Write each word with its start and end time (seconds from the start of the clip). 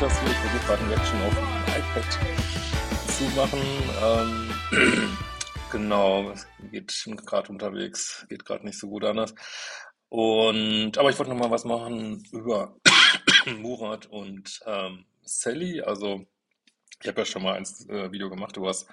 Das 0.00 0.20
hier. 0.20 0.30
Ich 0.30 0.36
versuche 0.36 0.66
gerade 0.66 0.82
ein 0.82 0.88
Reaction 0.90 1.22
auf 1.22 1.34
dem 1.34 1.48
iPad 1.80 2.08
zu 3.08 3.24
machen. 3.34 3.60
Ähm, 4.72 5.18
genau, 5.72 6.34
geht 6.70 7.08
gerade 7.26 7.48
unterwegs, 7.48 8.24
geht 8.28 8.44
gerade 8.44 8.64
nicht 8.64 8.78
so 8.78 8.88
gut 8.88 9.04
anders. 9.04 9.34
Und, 10.08 10.96
aber 10.96 11.10
ich 11.10 11.18
wollte 11.18 11.32
noch 11.32 11.38
mal 11.38 11.50
was 11.50 11.64
machen 11.64 12.22
über 12.32 12.76
Murat 13.58 14.06
und 14.06 14.60
ähm, 14.66 15.04
Sally. 15.22 15.82
Also, 15.82 16.24
ich 17.02 17.08
habe 17.08 17.20
ja 17.20 17.24
schon 17.24 17.42
mal 17.42 17.54
ein 17.54 17.64
äh, 17.88 18.12
Video 18.12 18.30
gemacht 18.30 18.56
über 18.56 18.68
das 18.68 18.86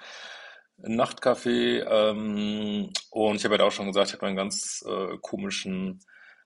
Nachtcafé 0.78 1.86
ähm, 1.88 2.92
und 3.10 3.36
ich 3.36 3.44
habe 3.44 3.56
ja 3.56 3.64
auch 3.64 3.72
schon 3.72 3.86
gesagt, 3.86 4.08
ich 4.08 4.14
habe 4.14 4.26
einen 4.26 4.36
ganz 4.36 4.84
äh, 4.86 5.16
komischen 5.22 6.00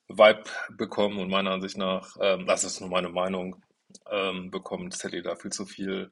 Vibe 0.07 0.45
bekommen 0.77 1.19
und 1.19 1.31
meiner 1.31 1.53
Ansicht 1.53 1.79
nach, 1.79 2.17
ähm, 2.21 2.47
das 2.47 2.65
ist 2.65 2.81
nur 2.81 2.91
meine 2.91 3.09
Meinung, 3.09 3.63
ähm, 4.11 4.51
bekommt 4.51 4.97
Sally 4.97 5.23
da 5.23 5.37
viel 5.37 5.53
zu 5.53 5.67
viel 5.67 6.11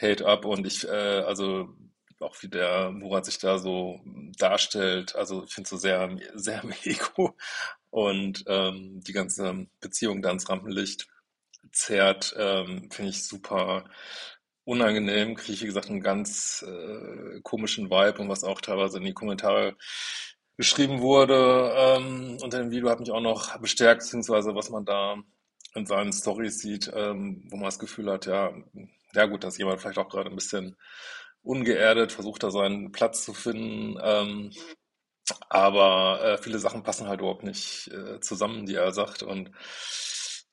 Hate 0.00 0.26
ab. 0.26 0.44
Und 0.44 0.66
ich, 0.66 0.86
äh, 0.88 0.90
also 0.90 1.68
auch 2.20 2.36
wie 2.42 2.48
der 2.48 2.90
Murat 2.90 3.24
sich 3.24 3.38
da 3.38 3.58
so 3.58 4.00
darstellt, 4.38 5.16
also 5.16 5.44
ich 5.44 5.54
finde 5.54 5.70
so 5.70 5.76
sehr, 5.76 6.16
sehr 6.34 6.62
im 6.62 6.72
Ego. 6.84 7.36
Und 7.90 8.44
ähm, 8.46 9.00
die 9.00 9.12
ganze 9.12 9.66
Beziehung 9.80 10.22
da 10.22 10.30
ins 10.30 10.48
Rampenlicht 10.48 11.08
zerrt, 11.72 12.34
ähm, 12.38 12.90
finde 12.90 13.10
ich 13.10 13.24
super 13.24 13.84
unangenehm, 14.64 15.34
kriege 15.34 15.52
ich, 15.52 15.62
wie 15.62 15.66
gesagt, 15.66 15.90
einen 15.90 16.02
ganz 16.02 16.64
äh, 16.66 17.40
komischen 17.42 17.90
Vibe 17.90 18.20
und 18.22 18.28
was 18.28 18.44
auch 18.44 18.60
teilweise 18.60 18.98
in 18.98 19.04
die 19.04 19.14
Kommentare 19.14 19.76
geschrieben 20.56 21.00
wurde. 21.00 21.72
Ähm, 21.74 22.38
unter 22.42 22.58
dem 22.58 22.70
Video 22.70 22.90
hat 22.90 23.00
mich 23.00 23.10
auch 23.10 23.20
noch 23.20 23.58
bestärkt, 23.58 24.02
beziehungsweise 24.02 24.54
was 24.54 24.70
man 24.70 24.84
da 24.84 25.16
in 25.74 25.86
seinen 25.86 26.12
Stories 26.12 26.58
sieht, 26.58 26.90
ähm, 26.94 27.46
wo 27.50 27.56
man 27.56 27.66
das 27.66 27.78
Gefühl 27.78 28.10
hat, 28.10 28.26
ja, 28.26 28.52
ja 29.14 29.26
gut, 29.26 29.44
dass 29.44 29.58
jemand 29.58 29.80
vielleicht 29.80 29.98
auch 29.98 30.08
gerade 30.08 30.30
ein 30.30 30.36
bisschen 30.36 30.76
ungeerdet 31.42 32.12
versucht, 32.12 32.42
da 32.42 32.50
seinen 32.50 32.92
Platz 32.92 33.24
zu 33.24 33.34
finden. 33.34 33.98
Ähm, 34.02 34.52
aber 35.48 36.20
äh, 36.22 36.38
viele 36.38 36.58
Sachen 36.58 36.82
passen 36.82 37.08
halt 37.08 37.20
überhaupt 37.20 37.44
nicht 37.44 37.88
äh, 37.88 38.20
zusammen, 38.20 38.66
die 38.66 38.74
er 38.74 38.92
sagt. 38.92 39.22
Und 39.22 39.52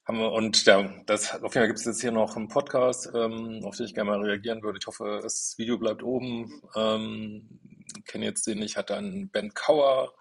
haben 0.05 0.19
wir, 0.19 0.31
und 0.31 0.65
ja, 0.65 0.89
das, 1.05 1.33
auf 1.33 1.41
jeden 1.41 1.51
Fall 1.53 1.67
gibt 1.67 1.79
es 1.79 1.85
jetzt 1.85 2.01
hier 2.01 2.11
noch 2.11 2.35
einen 2.35 2.47
Podcast, 2.47 3.11
ähm, 3.13 3.61
auf 3.65 3.75
den 3.75 3.87
ich 3.87 3.93
gerne 3.93 4.11
mal 4.11 4.21
reagieren 4.21 4.63
würde. 4.63 4.79
Ich 4.79 4.87
hoffe, 4.87 5.19
das 5.21 5.55
Video 5.57 5.77
bleibt 5.77 6.03
oben. 6.03 6.61
Ähm, 6.75 7.59
kenne 8.05 8.25
jetzt 8.25 8.47
den 8.47 8.59
nicht, 8.59 8.77
hat 8.77 8.89
dann 8.89 9.29
Ben 9.29 9.53
Kauer, 9.53 10.13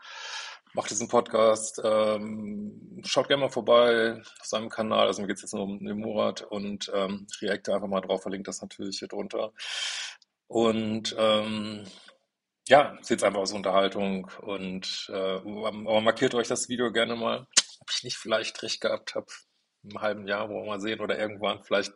macht 0.77 0.91
diesen 0.91 1.09
Podcast. 1.09 1.81
Ähm, 1.83 3.03
schaut 3.05 3.29
gerne 3.29 3.45
mal 3.45 3.51
vorbei 3.51 4.21
auf 4.41 4.47
seinem 4.47 4.69
Kanal. 4.69 5.07
Also 5.07 5.23
mir 5.23 5.29
geht 5.29 5.37
es 5.37 5.43
jetzt 5.43 5.55
nur 5.55 5.65
um 5.65 5.85
den 5.85 5.99
Murat 5.99 6.43
und 6.43 6.91
ähm, 6.95 7.27
reacte 7.41 7.75
einfach 7.75 7.89
mal 7.89 8.03
drauf, 8.03 8.23
verlinkt 8.23 8.47
das 8.47 8.63
natürlich 8.63 8.99
hier 8.99 9.09
drunter. 9.09 9.53
Und 10.49 11.17
ähm, 11.19 11.85
ja, 12.69 12.97
seht 13.01 13.25
einfach 13.25 13.41
aus 13.41 13.53
Unterhaltung 13.53 14.31
und 14.43 15.11
äh, 15.13 15.39
aber 15.39 16.01
markiert 16.01 16.35
euch 16.35 16.49
das 16.49 16.69
Video 16.69 16.93
gerne 16.93 17.17
mal, 17.17 17.47
ob 17.81 17.91
ich 17.91 18.05
nicht 18.05 18.17
vielleicht 18.17 18.63
recht 18.63 18.81
gehabt 18.81 19.15
habe 19.15 19.27
im 19.85 20.01
halben 20.01 20.27
Jahr, 20.29 20.49
wo 20.49 20.55
wir 20.61 20.67
mal 20.67 20.81
sehen, 20.81 21.01
oder 21.01 21.19
irgendwann. 21.19 21.63
Vielleicht 21.65 21.93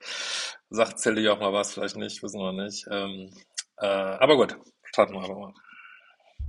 sagt 0.70 1.00
Sally 1.00 1.28
auch 1.28 1.40
mal 1.40 1.52
was, 1.52 1.74
vielleicht 1.74 1.96
nicht, 1.96 2.22
wissen 2.22 2.40
wir 2.40 2.52
nicht. 2.52 2.86
Ähm, 2.90 3.32
äh, 3.78 3.86
aber 3.86 4.36
gut, 4.36 4.56
starten 4.84 5.14
wir 5.14 5.20
einfach 5.20 5.36
mal. 5.36 5.54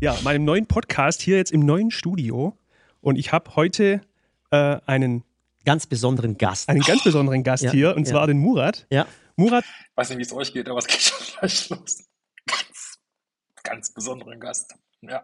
Ja, 0.01 0.17
meinem 0.23 0.45
neuen 0.45 0.66
Podcast 0.66 1.22
hier 1.22 1.38
jetzt 1.38 1.51
im 1.51 1.59
neuen 1.59 1.91
Studio. 1.91 2.57
Und 3.01 3.17
ich 3.17 3.31
habe 3.31 3.56
heute 3.56 4.01
äh, 4.50 4.78
einen 4.88 5.23
ganz 5.63 5.85
besonderen 5.85 6.39
Gast. 6.39 6.69
Einen 6.69 6.81
ganz 6.81 7.03
besonderen 7.03 7.44
Gast 7.44 7.62
Ja, 7.66 7.72
hier, 7.72 7.95
und 7.95 8.07
ja. 8.07 8.13
zwar 8.13 8.25
den 8.25 8.40
Murat. 8.40 8.88
Ja. 8.90 9.06
Murat, 9.35 9.63
Weiß 9.94 10.09
nicht, 10.09 10.17
wie 10.17 10.23
es 10.23 10.34
euch 10.34 10.53
geht, 10.53 10.67
aber 10.69 10.79
es 10.79 10.88
geht 10.88 11.01
schon 11.01 11.28
gleich 11.38 11.69
los. 11.69 12.03
Ganz, 12.47 13.00
ganz 13.61 13.94
besonderen 13.94 14.40
Gast. 14.40 14.73
Ja. 15.03 15.23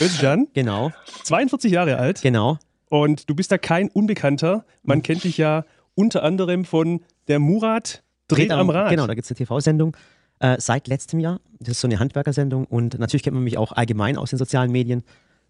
Özcan, 0.00 0.48
Genau, 0.54 0.90
42 1.22 1.70
Jahre 1.70 1.98
alt. 1.98 2.20
genau. 2.20 2.58
Und 2.88 3.30
du 3.30 3.36
bist 3.36 3.52
da 3.52 3.58
kein 3.58 3.88
Unbekannter. 3.90 4.64
Man 4.82 5.02
kennt 5.04 5.22
dich 5.22 5.38
ja 5.38 5.64
unter 5.94 6.24
anderem 6.24 6.64
von 6.64 7.04
der 7.28 7.38
Murat 7.38 8.02
dreht 8.26 8.50
am 8.50 8.70
Rad. 8.70 8.90
Genau, 8.90 9.06
da 9.06 9.14
gibt 9.14 9.24
es 9.26 9.30
eine 9.30 9.36
TV-Sendung 9.36 9.96
äh, 10.40 10.56
seit 10.60 10.88
letztem 10.88 11.20
Jahr. 11.20 11.40
Das 11.58 11.68
ist 11.70 11.80
so 11.80 11.88
eine 11.88 11.98
Handwerkersendung 11.98 12.64
und 12.66 12.98
natürlich 12.98 13.22
kennt 13.22 13.34
man 13.34 13.44
mich 13.44 13.56
auch 13.58 13.72
allgemein 13.72 14.16
aus 14.18 14.30
den 14.30 14.38
sozialen 14.38 14.70
Medien. 14.72 15.02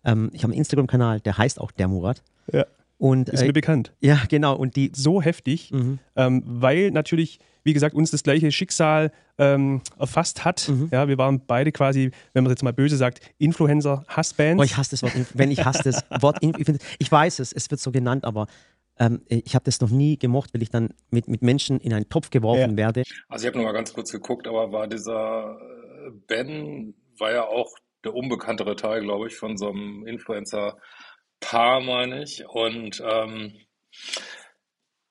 Ähm, 0.05 0.31
ich 0.33 0.43
habe 0.43 0.53
einen 0.53 0.59
Instagram-Kanal, 0.59 1.21
der 1.21 1.37
heißt 1.39 1.61
auch 1.61 1.71
der 1.73 1.89
Murat. 1.89 2.23
Ja, 2.53 2.65
Und 2.99 3.29
ist 3.29 3.43
äh, 3.43 3.47
mir 3.47 3.53
bekannt. 3.53 3.93
ja, 4.01 4.21
genau. 4.29 4.55
Und 4.57 4.77
die 4.77 4.93
So 4.95 5.21
heftig, 5.21 5.73
Mhm. 5.73 5.99
ähm, 6.15 6.43
weil 6.47 6.93
natürlich, 6.93 7.41
wie 7.65 7.73
gesagt, 7.73 7.95
uns 7.97 8.13
das 8.13 8.23
gleiche 8.23 8.53
Schicksal 8.53 9.11
ähm, 9.39 9.83
erfasst 9.99 10.45
hat. 10.45 10.69
Mhm. 10.69 10.89
Ja, 10.93 11.09
wir 11.09 11.19
waren 11.19 11.43
beide 11.47 11.73
quasi, 11.73 12.13
wenn 12.33 12.45
man 12.45 12.51
jetzt 12.53 12.63
mal 12.63 12.73
böse 12.73 12.97
sagt, 12.97 13.21
Influencer-Hassbands. 13.39 14.61
Oh, 14.61 14.65
ich 14.65 14.77
hasse 14.77 14.91
das 14.93 15.03
Wort, 15.03 15.13
wenn 15.35 15.51
ich 15.51 15.65
hasse 15.65 15.83
das 15.83 16.05
Wort, 16.23 16.39
ich, 16.41 16.53
ich 16.99 17.11
weiß 17.13 17.41
es, 17.41 17.53
es 17.53 17.71
wird 17.71 17.81
so 17.81 17.91
genannt, 17.91 18.25
aber 18.25 18.47
ähm, 18.99 19.23
ich 19.29 19.55
habe 19.55 19.65
das 19.65 19.81
noch 19.81 19.91
nie 19.91 20.19
gemocht, 20.19 20.55
weil 20.55 20.63
ich 20.63 20.71
dann 20.71 20.95
mit, 21.11 21.29
mit 21.29 21.43
Menschen 21.43 21.81
in 21.81 21.93
einen 21.93 22.09
Topf 22.09 22.31
geworfen 22.31 22.73
Ja. 22.73 22.77
werde. 22.77 23.03
Also 23.29 23.45
ich 23.45 23.49
habe 23.49 23.59
nur 23.59 23.67
mal 23.67 23.73
ganz 23.73 23.93
kurz 23.93 24.11
geguckt, 24.13 24.47
aber 24.47 24.73
war 24.73 24.87
dieser 24.89 25.59
äh, 25.61 26.11
Ben, 26.27 26.95
war 27.19 27.33
ja 27.33 27.45
auch 27.47 27.73
der 28.05 28.15
unbekanntere 28.15 28.77
Teil, 28.77 29.03
glaube 29.03 29.27
ich, 29.29 29.37
von 29.37 29.57
so 29.57 29.69
einem 29.71 30.07
Influencer-Paar, 30.07 31.81
meine 31.81 32.23
ich. 32.23 32.45
Und 32.49 33.03
ähm, 33.05 33.55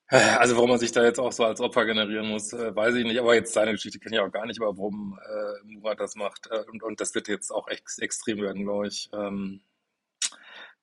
äh, 0.08 0.16
also 0.38 0.56
warum 0.56 0.70
man 0.70 0.78
sich 0.78 0.92
da 0.92 1.04
jetzt 1.04 1.18
auch 1.18 1.32
so 1.32 1.44
als 1.44 1.60
Opfer 1.60 1.84
generieren 1.84 2.28
muss, 2.28 2.52
äh, 2.52 2.74
weiß 2.74 2.94
ich 2.96 3.04
nicht. 3.04 3.18
Aber 3.20 3.34
jetzt 3.34 3.52
seine 3.52 3.72
Geschichte 3.72 3.98
kenne 3.98 4.16
ich 4.16 4.22
auch 4.22 4.30
gar 4.32 4.46
nicht, 4.46 4.60
aber 4.60 4.76
warum 4.76 5.18
äh, 5.22 5.66
Murat 5.74 6.00
das 6.00 6.14
macht. 6.16 6.48
Äh, 6.50 6.62
und, 6.72 6.82
und 6.82 7.00
das 7.00 7.14
wird 7.14 7.28
jetzt 7.28 7.50
auch 7.50 7.68
ex 7.68 7.98
extrem 7.98 8.38
werden, 8.38 8.64
glaube 8.64 8.88
ich. 8.88 9.10
Ähm, 9.12 9.60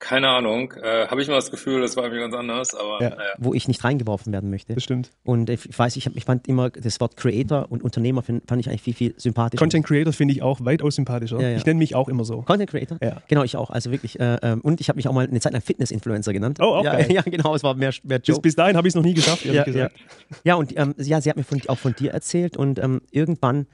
keine 0.04 0.28
Ahnung. 0.28 0.72
Äh, 0.82 1.06
habe 1.06 1.22
ich 1.22 1.28
mal 1.28 1.36
das 1.36 1.50
Gefühl, 1.50 1.80
das 1.80 1.96
war 1.96 2.04
irgendwie 2.04 2.20
ganz 2.20 2.34
anders, 2.34 2.74
aber 2.74 3.00
Ja. 3.00 3.10
naja. 3.10 3.30
wo 3.38 3.54
ich 3.54 3.68
nicht 3.68 3.82
reingeworfen 3.84 4.32
werden 4.34 4.50
möchte. 4.50 4.74
Bestimmt. 4.74 5.10
Und 5.24 5.48
ich 5.48 5.78
weiß, 5.78 5.96
ich, 5.96 6.04
hab, 6.04 6.14
ich 6.14 6.26
fand 6.26 6.46
immer 6.46 6.68
das 6.68 7.00
Wort 7.00 7.16
Creator 7.16 7.66
und 7.70 7.82
Unternehmer 7.82 8.22
find, 8.22 8.46
fand 8.46 8.60
ich 8.60 8.68
eigentlich 8.68 8.82
viel, 8.82 8.92
viel 8.92 9.14
sympathischer. 9.16 9.58
Content 9.58 9.86
Creator 9.86 10.12
finde 10.12 10.34
ich 10.34 10.42
auch 10.42 10.62
weitaus 10.62 10.96
sympathischer. 10.96 11.40
Ja, 11.40 11.48
ja. 11.48 11.56
Ich 11.56 11.64
nenne 11.64 11.78
mich 11.78 11.94
auch 11.94 12.08
immer 12.10 12.24
so. 12.24 12.42
Content 12.42 12.70
Creator? 12.70 12.98
Ja. 13.02 13.22
Genau, 13.28 13.44
ich 13.44 13.56
auch. 13.56 13.70
Also 13.70 13.90
wirklich. 13.90 14.20
Äh, 14.20 14.36
ähm, 14.42 14.60
und 14.60 14.80
ich 14.82 14.88
habe 14.90 14.96
mich 14.96 15.08
auch 15.08 15.14
mal 15.14 15.26
eine 15.26 15.40
Zeit 15.40 15.54
lang 15.54 15.62
Fitness-Influencer 15.62 16.34
genannt. 16.34 16.58
Oh, 16.60 16.64
auch 16.64 16.84
ja, 16.84 16.92
geil. 16.92 17.06
ja, 17.10 17.22
genau, 17.22 17.54
es 17.54 17.62
war 17.62 17.74
mehr, 17.74 17.92
mehr 18.02 18.18
Bis, 18.18 18.28
Joke. 18.28 18.42
bis 18.42 18.54
dahin 18.56 18.76
habe 18.76 18.86
ich 18.86 18.92
es 18.92 18.96
noch 18.96 19.02
nie 19.02 19.14
geschafft, 19.14 19.46
ehrlich 19.46 19.60
ja, 19.60 19.66
ja. 19.66 19.88
gesagt. 19.88 19.96
ja, 20.44 20.54
und 20.56 20.78
ähm, 20.78 20.94
ja, 20.98 21.20
sie 21.22 21.30
hat 21.30 21.36
mir 21.38 21.44
von, 21.44 21.60
auch 21.68 21.78
von 21.78 21.94
dir 21.94 22.12
erzählt 22.12 22.56
und 22.58 22.78
ähm, 22.78 23.00
irgendwann, 23.10 23.66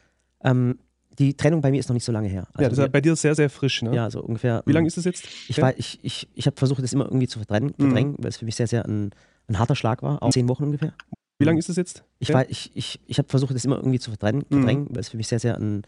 ähm, 0.45 0.79
die 1.19 1.37
Trennung 1.37 1.61
bei 1.61 1.71
mir 1.71 1.81
ist 1.81 1.89
noch 1.89 1.95
nicht 1.95 2.05
so 2.05 2.13
lange 2.13 2.29
her. 2.29 2.47
Ja, 2.59 2.69
das 2.69 2.79
ist 2.79 2.93
bei 2.93 3.01
dir 3.01 3.15
sehr, 3.17 3.35
sehr 3.35 3.51
frisch. 3.51 3.83
Ne? 3.83 3.95
ja, 3.95 4.11
so 4.11 4.21
ungefähr. 4.23 4.63
Wie 4.67 4.73
lange 4.73 4.85
ähm, 4.85 4.89
ist 4.89 4.99
es 4.99 5.05
jetzt? 5.05 5.29
Ich, 5.49 5.57
Ja. 5.57 5.73
ich, 5.77 6.01
ich, 6.03 6.29
ich 6.35 6.47
habe 6.47 6.57
versucht, 6.57 6.83
das 6.83 6.93
immer 6.93 7.05
irgendwie 7.07 7.29
zu 7.29 7.39
verdrängen, 7.39 7.75
verdrängen 7.79 8.17
weil 8.19 8.29
es 8.31 8.39
für 8.39 8.45
mich 8.47 8.57
sehr, 8.57 8.67
sehr 8.67 8.85
ein, 8.87 9.11
ein 9.49 9.59
harter 9.59 9.77
Schlag 9.77 10.03
war. 10.03 10.23
Auch 10.23 10.31
zehn 10.31 10.49
Wochen 10.49 10.65
ungefähr. 10.65 10.93
Wie 11.39 11.45
lange 11.45 11.59
ist 11.59 11.69
es 11.69 11.77
jetzt? 11.77 12.05
Ich, 12.19 12.29
Ja. 12.29 12.45
ich, 12.49 12.71
ich, 12.75 13.01
ich 13.07 13.19
habe 13.19 13.29
versucht, 13.29 13.55
das 13.55 13.65
immer 13.65 13.77
irgendwie 13.77 13.99
zu 13.99 14.11
verdrängen, 14.11 14.45
Mhm. 14.49 14.55
verdrängen 14.57 14.87
weil 14.91 15.01
es 15.01 15.09
für 15.09 15.17
mich 15.17 15.27
sehr, 15.27 15.39
sehr 15.39 15.57
ein, 15.57 15.83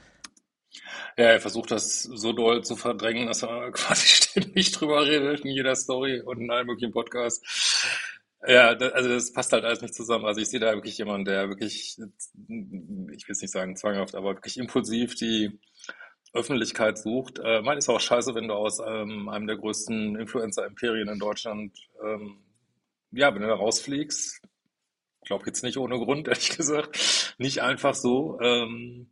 Ja, 1.19 1.24
er 1.26 1.40
versucht 1.40 1.70
das 1.70 2.02
so 2.02 2.32
doll 2.32 2.64
zu 2.64 2.74
verdrängen, 2.76 3.26
dass 3.26 3.42
er 3.42 3.70
quasi 3.72 4.06
ständig 4.06 4.72
drüber 4.72 5.06
redet 5.06 5.40
in 5.44 5.50
jeder 5.52 5.76
Story 5.76 6.20
und 6.20 6.40
in 6.40 6.50
allen 6.50 6.66
möglichen 6.66 6.92
Podcasts. 6.92 7.42
Ja, 8.47 8.75
da, 8.75 8.89
also 8.89 9.09
das 9.09 9.33
passt 9.33 9.53
halt 9.53 9.65
alles 9.65 9.83
nicht 9.83 9.94
zusammen. 9.94 10.25
Also 10.25 10.41
ich 10.41 10.49
sehe 10.49 10.61
da 10.61 10.73
wirklich 10.75 10.99
jemanden, 10.99 11.27
der 11.27 11.49
wirklich, 11.49 11.97
ich 11.99 13.29
will 13.29 13.33
es 13.33 13.43
nicht 13.43 13.53
sagen 13.53 13.77
zwanghaft, 13.77 14.15
aber 14.15 14.35
wirklich 14.35 14.59
impulsiv 14.59 15.15
die 15.15 15.61
Öffentlichkeit 16.33 16.99
sucht. 16.99 17.39
Äh, 17.39 17.62
mein 17.62 17.79
ist 17.79 17.89
auch 17.89 18.00
scheiße, 18.00 18.35
wenn 18.35 18.49
du 18.49 18.55
aus 18.55 18.81
ähm, 18.81 19.29
einem 19.29 19.47
der 19.47 19.59
größten 19.59 20.17
Influencer-Imperien 20.17 21.09
in 21.09 21.19
Deutschland, 21.19 21.79
ähm, 22.05 22.39
ja, 23.12 23.35
wenn 23.35 23.43
du 23.43 23.49
da 23.49 23.55
rausfliegst, 23.55 24.41
glaube 25.33 25.47
jetzt 25.47 25.62
nicht 25.62 25.79
ohne 25.79 25.99
Grund, 25.99 26.29
ehrlich 26.29 26.56
gesagt, 26.56 27.35
nicht 27.39 27.62
einfach 27.62 27.94
so. 27.94 28.39
Ähm, 28.41 29.09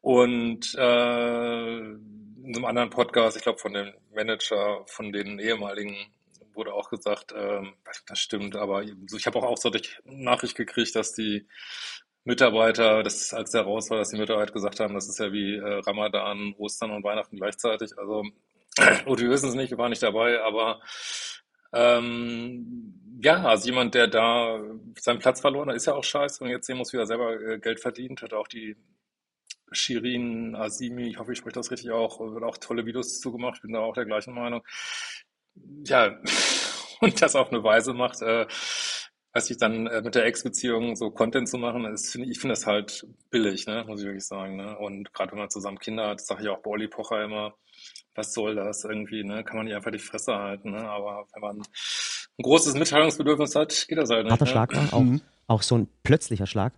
und 0.00 0.74
äh, 0.76 1.78
in 1.78 2.52
einem 2.54 2.64
anderen 2.64 2.90
Podcast, 2.90 3.36
ich 3.36 3.42
glaube 3.42 3.58
von 3.58 3.72
dem 3.72 3.92
Manager, 4.14 4.84
von 4.86 5.12
den 5.12 5.38
ehemaligen, 5.38 5.96
wurde 6.56 6.72
auch 6.72 6.90
gesagt, 6.90 7.32
ähm, 7.36 7.74
das 8.06 8.18
stimmt, 8.18 8.56
aber 8.56 8.82
ich 8.82 9.26
habe 9.26 9.38
auch, 9.38 9.44
auch 9.44 9.58
so 9.58 9.70
die 9.70 9.82
Nachricht 10.04 10.56
gekriegt, 10.56 10.94
dass 10.94 11.12
die 11.12 11.46
Mitarbeiter, 12.24 13.02
das 13.02 13.34
als 13.34 13.50
der 13.50 13.62
raus 13.62 13.90
war, 13.90 13.98
dass 13.98 14.10
die 14.10 14.18
Mitarbeiter 14.18 14.52
gesagt 14.52 14.80
haben, 14.80 14.94
das 14.94 15.08
ist 15.08 15.18
ja 15.18 15.32
wie 15.32 15.56
äh, 15.56 15.80
Ramadan, 15.86 16.54
Ostern 16.58 16.90
und 16.90 17.04
Weihnachten 17.04 17.36
gleichzeitig. 17.36 17.98
Also, 17.98 18.24
und 19.06 19.20
wir 19.20 19.30
wissen 19.30 19.50
es 19.50 19.54
nicht, 19.54 19.70
wir 19.70 19.78
waren 19.78 19.90
nicht 19.90 20.02
dabei, 20.02 20.40
aber 20.42 20.80
ähm, 21.72 23.18
ja, 23.22 23.44
also 23.44 23.66
jemand, 23.66 23.94
der 23.94 24.06
da 24.08 24.60
seinen 24.98 25.18
Platz 25.18 25.40
verloren 25.40 25.68
hat, 25.68 25.76
ist 25.76 25.86
ja 25.86 25.94
auch 25.94 26.04
scheiße 26.04 26.42
und 26.42 26.50
jetzt 26.50 26.66
sehen 26.66 26.78
muss, 26.78 26.92
wie 26.92 26.98
er 26.98 27.06
selber 27.06 27.40
äh, 27.40 27.58
Geld 27.58 27.80
verdient, 27.80 28.22
hat 28.22 28.32
auch 28.32 28.48
die 28.48 28.76
Shirin 29.72 30.54
Azimi, 30.54 31.08
ich 31.08 31.18
hoffe, 31.18 31.32
ich 31.32 31.38
spreche 31.38 31.54
das 31.54 31.70
richtig 31.70 31.90
auch, 31.90 32.20
wird 32.20 32.44
auch 32.44 32.58
tolle 32.58 32.86
Videos 32.86 33.20
zugemacht, 33.20 33.62
bin 33.62 33.72
da 33.72 33.80
auch 33.80 33.94
der 33.94 34.04
gleichen 34.04 34.34
Meinung. 34.34 34.62
Ja, 35.84 36.18
und 37.00 37.20
das 37.22 37.36
auf 37.36 37.50
eine 37.50 37.62
Weise 37.62 37.92
macht, 37.92 38.22
äh, 38.22 38.46
als 39.32 39.50
ich 39.50 39.56
dann 39.56 39.86
äh, 39.88 40.00
mit 40.02 40.14
der 40.14 40.24
Ex-Beziehung 40.26 40.94
so 40.96 41.10
Content 41.10 41.48
zu 41.48 41.58
machen, 41.58 41.84
ist, 41.86 42.12
find, 42.12 42.28
ich 42.28 42.38
finde 42.38 42.52
das 42.54 42.66
halt 42.66 43.06
billig, 43.30 43.66
ne, 43.66 43.84
muss 43.86 44.00
ich 44.00 44.06
wirklich 44.06 44.26
sagen. 44.26 44.56
Ne? 44.56 44.78
Und 44.78 45.12
gerade 45.12 45.32
wenn 45.32 45.38
man 45.40 45.50
zusammen 45.50 45.78
Kinder 45.78 46.08
hat, 46.08 46.20
sage 46.20 46.42
ich 46.44 46.48
auch 46.48 46.62
Bolli 46.62 46.88
Pocher 46.88 47.24
immer, 47.24 47.54
was 48.14 48.32
soll 48.32 48.54
das 48.54 48.84
irgendwie, 48.84 49.24
ne? 49.24 49.42
Kann 49.42 49.56
man 49.56 49.66
nicht 49.66 49.74
einfach 49.74 49.90
die 49.90 49.98
Fresse 49.98 50.36
halten, 50.36 50.70
ne? 50.70 50.88
Aber 50.88 51.26
wenn 51.32 51.40
man 51.42 51.56
ein 51.58 52.42
großes 52.42 52.74
Mitteilungsbedürfnis 52.74 53.56
hat, 53.56 53.86
geht 53.88 53.98
das 53.98 54.08
halt 54.10 54.22
nicht. 54.24 54.30
Harter 54.30 54.44
ne? 54.44 54.50
Schlag 54.52 54.72
war 54.76 54.94
auch, 54.94 55.00
Mhm. 55.00 55.20
auch 55.48 55.62
so 55.62 55.76
ein 55.78 55.88
plötzlicher 56.04 56.46
Schlag. 56.46 56.74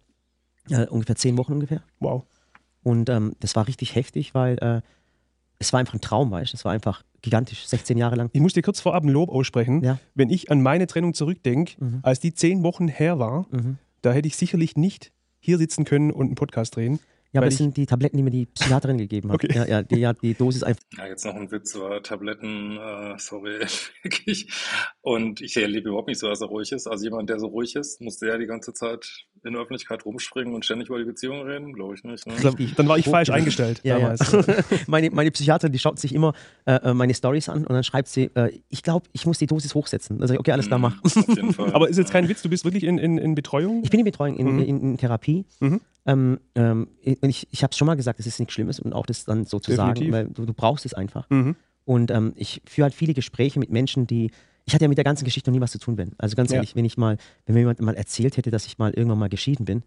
Äh, 0.70 0.87
ungefähr 0.87 1.14
zehn 1.17 1.37
Wochen 1.37 1.52
ungefähr. 1.52 1.82
Wow. 2.00 2.25
Und 2.82 3.11
ähm, 3.11 3.37
das 3.40 3.55
war 3.55 3.69
richtig 3.69 3.94
heftig, 3.94 4.34
weil 4.34 4.56
äh, 4.58 4.81
es 5.58 5.73
war 5.73 5.81
einfach 5.81 5.94
ein 5.94 6.00
Traum, 6.00 6.31
weißt 6.31 6.53
du? 6.53 6.56
Es 6.56 6.64
war 6.64 6.73
einfach 6.73 7.03
gigantisch, 7.23 7.67
16 7.67 7.97
Jahre 7.99 8.14
lang. 8.17 8.31
Ich 8.32 8.41
muss 8.41 8.53
dir 8.53 8.62
kurz 8.62 8.81
vorab 8.81 9.03
ein 9.05 9.08
Lob 9.08 9.31
aussprechen. 9.31 9.82
Ja. 9.82 9.99
Wenn 10.14 10.31
ich 10.31 10.50
an 10.50 10.62
meine 10.62 10.87
Trennung 10.87 11.14
zurückdenke, 11.14 11.75
Mhm. 11.82 12.00
als 12.03 12.20
die 12.20 12.35
zehn 12.35 12.62
Wochen 12.62 12.88
her 12.88 13.19
war, 13.19 13.47
Mhm. 13.50 13.79
da 14.03 14.12
hätte 14.12 14.29
ich 14.29 14.37
sicherlich 14.37 14.76
nicht 14.76 15.12
hier 15.38 15.58
sitzen 15.58 15.85
können 15.85 16.11
und 16.12 16.26
einen 16.26 16.35
Podcast 16.35 16.76
drehen. 16.76 16.99
Ja, 17.37 17.41
aber 17.41 17.47
das 17.50 17.59
sind 17.59 17.77
die 17.77 17.87
Tabletten, 17.87 18.17
die 18.17 18.23
mir 18.23 18.31
die 18.31 18.47
Psychiaterin 18.47 18.99
gegeben 18.99 19.31
hat. 19.31 19.37
Okay. 19.44 19.53
Ja, 19.55 19.67
ja, 19.67 19.83
die 19.83 20.06
hat 20.06 20.19
die 20.23 20.35
Dosis 20.35 20.62
einfach. 20.62 20.83
Ja, 20.97 21.06
jetzt 21.06 21.25
noch 21.25 21.35
ein 21.35 21.50
Witz 21.50 21.75
über 21.75 22.03
Tabletten, 22.03 22.79
äh, 22.79 23.15
sorry, 23.19 23.61
wirklich. 24.03 24.49
Und 25.03 25.41
ich 25.41 25.56
erlebe 25.56 25.88
überhaupt 25.88 26.09
nicht 26.09 26.19
so, 26.19 26.29
dass 26.29 26.41
er 26.41 26.49
ruhig 26.49 26.73
ist. 26.73 26.87
Also 26.87 27.05
jemand, 27.05 27.31
der 27.31 27.38
so 27.38 27.47
ruhig 27.47 27.77
ist, 27.77 28.00
muss 28.00 28.19
der 28.19 28.38
die 28.38 28.47
ganze 28.47 28.73
Zeit 28.73 29.06
in 29.44 29.53
der 29.53 29.62
Öffentlichkeit 29.62 30.05
rumspringen 30.05 30.55
und 30.55 30.65
ständig 30.65 30.88
über 30.88 30.99
die 30.99 31.05
Beziehung 31.05 31.43
reden? 31.43 31.73
Glaube 31.73 31.94
ich 31.94 32.03
nicht. 32.03 32.27
Ne? 32.27 32.35
Richtig. 32.43 32.75
Dann 32.75 32.88
war 32.88 32.99
ich 32.99 33.05
falsch 33.05 33.31
eingestellt 33.31 33.81
Ja, 33.85 33.97
ja. 33.99 34.15
damals. 34.17 34.56
meine, 34.88 35.11
meine 35.11 35.31
Psychiaterin, 35.31 35.73
die 35.73 35.79
schaut 35.79 35.99
sich 36.00 36.15
immer 36.15 36.33
äh, 36.65 36.75
äh, 36.77 36.94
meine 36.94 37.15
Stories 37.15 37.49
an 37.49 37.59
und 37.67 37.73
dann 37.73 37.85
schreibt 37.85 38.09
sie, 38.09 38.31
äh, 38.35 38.50
ich 38.69 38.83
glaube, 38.83 39.06
ich 39.12 39.25
muss 39.27 39.38
die 39.38 39.47
Dosis 39.47 39.75
hochsetzen. 39.75 40.19
Dann 40.19 40.27
sage 40.27 40.37
ich, 40.37 40.41
okay, 40.41 40.53
alles 40.53 40.67
klar, 40.67 40.79
mach. 40.81 40.97
Mhm, 40.97 41.00
Auf 41.23 41.29
jeden 41.37 41.53
Fall. 41.53 41.73
Aber 41.75 41.88
ist 41.88 41.97
jetzt 41.99 42.09
Ja. 42.09 42.12
kein 42.15 42.29
Witz, 42.29 42.43
du 42.43 42.49
bist 42.49 42.65
wirklich 42.65 42.85
in, 42.85 42.99
in, 42.99 43.19
in 43.19 43.35
Betreuung? 43.35 43.83
Ich 43.85 43.91
bin 43.91 44.00
in 44.00 44.06
Betreuung, 44.06 44.37
in, 44.37 44.47
Mhm. 44.56 44.59
in, 44.62 44.81
in 44.81 44.97
Therapie. 44.97 45.44
Mhm. 45.61 45.81
Ähm, 46.09 46.38
ähm, 46.55 46.88
und 47.26 47.31
ich 47.31 47.46
ich 47.50 47.62
habe 47.62 47.70
es 47.73 47.76
schon 47.76 47.87
mal 47.87 47.96
gesagt, 47.96 48.19
dass 48.19 48.26
es 48.26 48.38
nichts 48.38 48.55
Schlimmes 48.55 48.81
und 48.81 48.93
auch 48.93 49.06
das 49.06 49.25
dann 49.25 49.44
so 49.44 49.58
zu 49.61 49.73
sagen, 49.75 50.11
weil 50.12 50.28
du, 50.28 50.46
du 50.46 50.55
brauchst 50.55 50.87
es 50.87 50.94
einfach. 50.94 51.28
Mhm. 51.31 51.56
Und 51.84 52.11
ähm, 52.11 52.32
ich 52.37 52.62
führe 52.67 52.84
halt 52.87 52.94
viele 52.94 53.14
Gespräche 53.14 53.58
mit 53.61 53.70
Menschen, 53.70 54.06
die. 54.06 54.31
Ich 54.69 54.75
hatte 54.75 54.84
ja 54.84 54.88
mit 54.88 54.99
der 54.99 55.05
ganzen 55.05 55.25
Geschichte 55.25 55.50
noch 55.50 55.56
nie 55.56 55.61
was 55.62 55.70
zu 55.70 55.78
tun 55.78 55.94
bin. 55.94 56.12
Also 56.19 56.34
ganz 56.34 56.50
Ja. 56.50 56.56
ehrlich, 56.56 56.75
wenn 56.75 56.84
ich 56.84 56.96
mal, 56.96 57.19
wenn 57.44 57.55
mir 57.55 57.61
jemand 57.61 57.81
mal 57.81 57.94
erzählt 57.94 58.37
hätte, 58.37 58.50
dass 58.50 58.67
ich 58.67 58.78
mal 58.78 58.93
irgendwann 58.93 59.19
mal 59.20 59.28
geschieden 59.28 59.64
bin, 59.64 59.84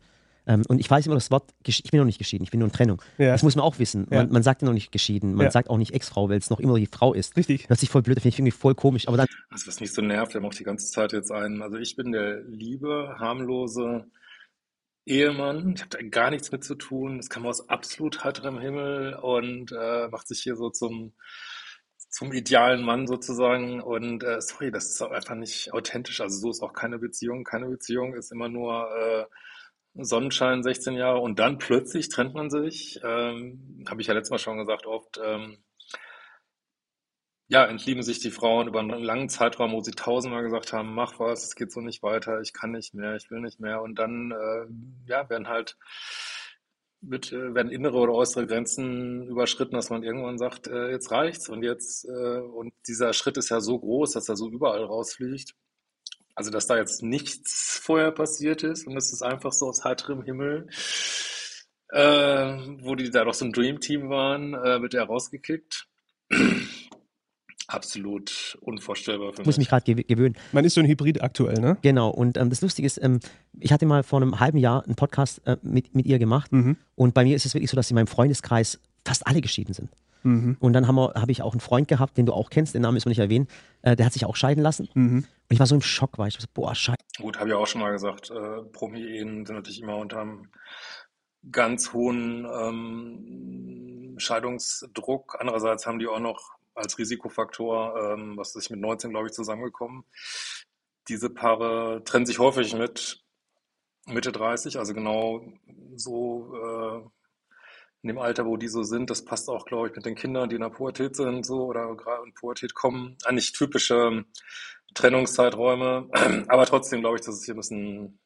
ähm, 0.48 0.64
und 0.70 0.80
ich 0.80 0.90
weiß 0.90 1.06
immer 1.06 1.16
das 1.16 1.30
Wort, 1.32 1.52
ich 1.66 1.84
bin 1.92 2.00
noch 2.00 2.06
nicht 2.06 2.18
geschieden, 2.18 2.46
ich 2.46 2.50
bin 2.52 2.60
nur 2.62 2.68
in 2.70 2.72
Trennung. 2.72 3.02
Ja. 3.18 3.34
Das 3.34 3.44
muss 3.44 3.58
man 3.58 3.66
auch 3.66 3.78
wissen. 3.78 4.08
Ja. 4.10 4.20
Man, 4.24 4.32
man 4.32 4.42
sagt 4.44 4.62
ja 4.62 4.66
noch 4.68 4.74
nicht 4.74 4.92
geschieden, 4.94 5.36
man 5.36 5.48
Ja. 5.48 5.52
sagt 5.52 5.70
auch 5.70 5.78
nicht 5.78 5.94
Ex-Frau, 5.94 6.30
weil 6.30 6.38
es 6.38 6.50
noch 6.50 6.62
immer 6.62 6.76
die 6.80 6.86
Frau 6.88 7.14
ist. 7.14 7.36
Richtig. 7.36 7.68
Hört 7.68 7.78
sich 7.80 7.90
voll 7.90 8.02
blöd, 8.04 8.16
finde 8.22 8.30
ich 8.30 8.40
irgendwie 8.40 8.52
voll 8.52 8.74
komisch. 8.74 9.08
Aber 9.10 9.18
dann, 9.18 9.28
Also 9.50 9.68
was 9.68 9.82
mich 9.82 9.92
so 9.92 10.02
nervt, 10.02 10.34
haben 10.34 10.46
auch 10.46 10.54
die 10.54 10.64
ganze 10.64 10.90
Zeit 10.90 11.12
jetzt 11.12 11.30
einen, 11.32 11.62
also 11.62 11.76
ich 11.78 11.98
bin 11.98 12.14
der 12.14 12.42
liebe, 12.44 13.16
harmlose 13.20 14.06
Ehemann, 15.10 15.74
ich 15.76 15.82
habe 15.82 15.90
da 15.90 16.02
gar 16.10 16.30
nichts 16.30 16.52
mit 16.52 16.64
zu 16.64 16.76
tun, 16.76 17.18
das 17.18 17.30
kam 17.30 17.46
aus 17.46 17.68
absolut 17.70 18.24
heiterem 18.24 18.60
Himmel 18.60 19.16
und 19.16 19.72
äh, 19.72 20.08
macht 20.10 20.28
sich 20.28 20.42
hier 20.42 20.56
so 20.56 20.70
zum, 20.70 21.14
zum 22.10 22.32
idealen 22.32 22.84
Mann 22.84 23.08
sozusagen 23.08 23.82
und 23.82 24.24
äh, 24.24 24.40
sorry, 24.42 24.72
das 24.72 24.90
ist 24.90 25.02
auch 25.02 25.12
einfach 25.12 25.36
nicht 25.36 25.74
authentisch, 25.74 26.22
also 26.22 26.38
so 26.40 26.52
ist 26.52 26.62
auch 26.62 26.74
keine 26.74 27.00
Beziehung, 27.00 27.44
keine 27.44 27.68
Beziehung 27.70 28.14
ist 28.14 28.32
immer 28.32 28.50
nur 28.50 28.88
äh, 28.96 29.26
Sonnenschein 30.04 30.64
16 30.64 30.96
Jahre 30.96 31.20
und 31.20 31.40
dann 31.40 31.58
plötzlich 31.58 32.10
trennt 32.10 32.36
man 32.36 32.50
sich, 32.50 33.00
ähm, 33.04 33.84
habe 33.90 34.02
ich 34.02 34.08
ja 34.08 34.14
letztes 34.14 34.32
Mal 34.32 34.40
schon 34.40 34.60
gesagt 34.60 34.86
oft, 34.86 35.20
ähm, 35.24 35.58
ja, 37.50 37.66
entlieben 37.66 38.04
sich 38.04 38.20
die 38.20 38.30
Frauen 38.30 38.68
über 38.68 38.80
einen 38.80 39.04
langen 39.04 39.28
Zeitraum, 39.28 39.72
wo 39.74 39.82
sie 39.82 39.92
tausendmal 39.92 40.44
gesagt 40.44 40.72
haben, 40.72 40.94
mach 40.94 41.20
was, 41.20 41.44
es 41.46 41.56
geht 41.56 41.72
so 41.72 41.82
nicht 41.82 42.04
weiter, 42.04 42.42
ich 42.42 42.54
kann 42.54 42.72
nicht 42.72 42.94
mehr, 42.94 43.16
ich 43.16 43.32
will 43.32 43.42
nicht 43.42 43.60
mehr. 43.60 43.82
Und 43.82 43.96
dann, 43.98 44.32
äh, 44.32 45.10
ja, 45.10 45.28
werden 45.32 45.48
halt, 45.48 45.76
wird, 47.02 47.32
äh, 47.34 47.56
werden 47.56 47.72
innere 47.72 47.98
oder 47.98 48.14
äußere 48.14 48.46
Grenzen 48.46 49.28
überschritten, 49.28 49.76
dass 49.76 49.90
man 49.90 50.04
irgendwann 50.04 50.38
sagt, 50.38 50.68
äh, 50.68 50.92
jetzt 50.92 51.12
reicht's 51.12 51.50
und 51.50 51.64
jetzt, 51.64 52.06
äh, 52.06 52.40
und 52.40 52.72
dieser 52.88 53.14
Schritt 53.14 53.38
ist 53.38 53.50
ja 53.50 53.62
so 53.62 53.80
groß, 53.80 54.12
dass 54.14 54.30
er 54.30 54.36
so 54.36 54.48
überall 54.50 54.84
rausfliegt. 54.84 55.56
Also, 56.36 56.52
dass 56.52 56.68
da 56.68 56.78
jetzt 56.78 57.04
nichts 57.04 57.80
vorher 57.84 58.12
passiert 58.12 58.64
ist 58.64 58.88
und 58.88 58.96
es 58.96 59.12
ist 59.12 59.24
einfach 59.24 59.54
so 59.54 59.68
aus 59.68 59.84
heiterem 59.84 60.22
Himmel, 60.24 60.68
äh, 61.90 62.58
wo 62.82 62.96
die 62.96 63.10
da 63.10 63.26
doch 63.26 63.34
so 63.34 63.46
ein 63.46 63.54
Dream-Team 63.54 64.10
waren, 64.10 64.54
äh, 64.54 64.82
wird 64.82 64.94
er 64.94 65.06
rausgekickt. 65.06 65.88
Absolut 67.72 68.58
unvorstellbar 68.62 69.32
für 69.34 69.42
ich 69.42 69.46
muss 69.46 69.58
mich 69.58 69.70
gerade 69.70 69.84
gew 69.86 70.04
gewöhnen. 70.04 70.36
Man 70.52 70.66
ist 70.66 70.74
so 70.74 70.82
ein 70.82 70.88
Hybrid 70.88 71.22
aktuell, 71.22 71.60
ne? 71.60 71.78
Genau, 71.84 72.10
und 72.10 72.36
ähm, 72.38 72.50
das 72.50 72.62
Lustige 72.62 72.86
ist, 72.86 73.02
ähm, 73.02 73.20
ich 73.60 73.72
hatte 73.72 73.86
mal 73.86 74.02
vor 74.02 74.22
einem 74.22 74.40
halben 74.40 74.58
Jahr 74.58 74.84
einen 74.86 74.96
Podcast 74.96 75.42
äh, 75.46 75.58
mit, 75.62 75.94
mit 75.94 76.06
ihr 76.08 76.18
gemacht 76.18 76.52
Mhm. 76.52 76.78
und 76.96 77.14
bei 77.14 77.24
mir 77.24 77.36
ist 77.36 77.46
es 77.46 77.54
wirklich 77.54 77.70
so, 77.70 77.76
dass 77.76 77.92
in 77.92 77.96
meinem 77.96 78.08
Freundeskreis 78.08 78.80
fast 79.06 79.28
alle 79.28 79.42
geschieden 79.42 79.74
sind. 79.74 79.90
Mhm. 80.24 80.58
Und 80.60 80.74
dann 80.74 80.88
habe 80.88 81.14
hab 81.16 81.30
ich 81.30 81.42
auch 81.44 81.54
einen 81.54 81.62
Freund 81.62 81.88
gehabt, 81.88 82.18
den 82.18 82.26
du 82.26 82.34
auch 82.34 82.50
kennst, 82.50 82.74
den 82.74 82.82
Namen 82.82 82.96
müssen 82.96 83.06
wir 83.06 83.12
nicht 83.12 83.20
erwähnen, 83.20 83.48
äh, 83.84 83.96
der 83.96 84.06
hat 84.08 84.14
sich 84.14 84.26
auch 84.26 84.36
scheiden 84.36 84.64
lassen. 84.64 84.90
Mhm. 84.96 85.18
Und 85.18 85.26
ich 85.54 85.60
war 85.60 85.68
so 85.68 85.76
im 85.76 85.82
Schock, 85.82 86.18
weil 86.18 86.28
ich 86.28 86.38
so, 86.40 86.48
boah, 86.54 86.74
scheiße. 86.76 86.98
Gut, 87.20 87.40
habe 87.40 87.50
ich 87.50 87.56
auch 87.56 87.68
schon 87.68 87.82
mal 87.82 87.92
gesagt, 87.92 88.32
äh, 88.32 88.62
Promi-Ehen 88.74 89.46
sind 89.46 89.56
natürlich 89.56 89.82
immer 89.82 89.96
unter 89.98 90.22
einem 90.22 90.48
ganz 91.52 91.94
hohen 91.94 92.46
ähm, 92.52 94.16
Scheidungsdruck. 94.18 95.38
Andererseits 95.40 95.86
haben 95.86 96.00
die 96.00 96.08
auch 96.08 96.20
noch 96.20 96.59
als 96.80 96.98
Risikofaktor, 96.98 98.14
ähm, 98.14 98.38
was 98.38 98.56
ist 98.56 98.70
mit 98.70 98.80
19, 98.80 99.12
glaube 99.12 99.28
ich, 99.28 99.34
zusammengekommen. 99.34 100.04
Diese 101.08 101.30
Paare 101.30 102.04
trennen 102.06 102.26
sich 102.26 102.40
häufig 102.40 102.74
mit 102.76 103.24
Mitte 104.06 104.32
30, 104.32 104.80
also 104.80 104.94
genau 104.94 105.42
so 105.96 106.54
äh, 106.56 107.10
in 108.02 108.08
dem 108.08 108.18
Alter, 108.18 108.46
wo 108.46 108.58
die 108.58 108.68
so 108.68 108.84
sind. 108.84 109.10
Das 109.10 109.26
passt 109.26 109.50
auch, 109.50 109.66
glaube 109.66 109.90
ich, 109.90 109.96
mit 109.96 110.06
den 110.06 110.16
Kindern, 110.16 110.50
die 110.50 110.56
in 110.56 110.62
der 110.62 110.70
Pubertät 110.70 111.16
sind, 111.16 111.46
so 111.46 111.66
oder 111.66 111.96
gerade 111.96 112.24
in 112.26 112.34
Pubertät 112.34 112.74
kommen. 112.74 113.18
Eigentlich 113.26 113.52
typische 113.52 114.26
Trennungszeiträume, 114.94 116.10
aber 116.48 116.66
trotzdem 116.66 117.02
glaube 117.02 117.18
ich, 117.18 117.26
dass 117.26 117.36
es 117.36 117.46
hier 117.46 117.56
ein 117.56 117.58
bisschen 117.58 118.20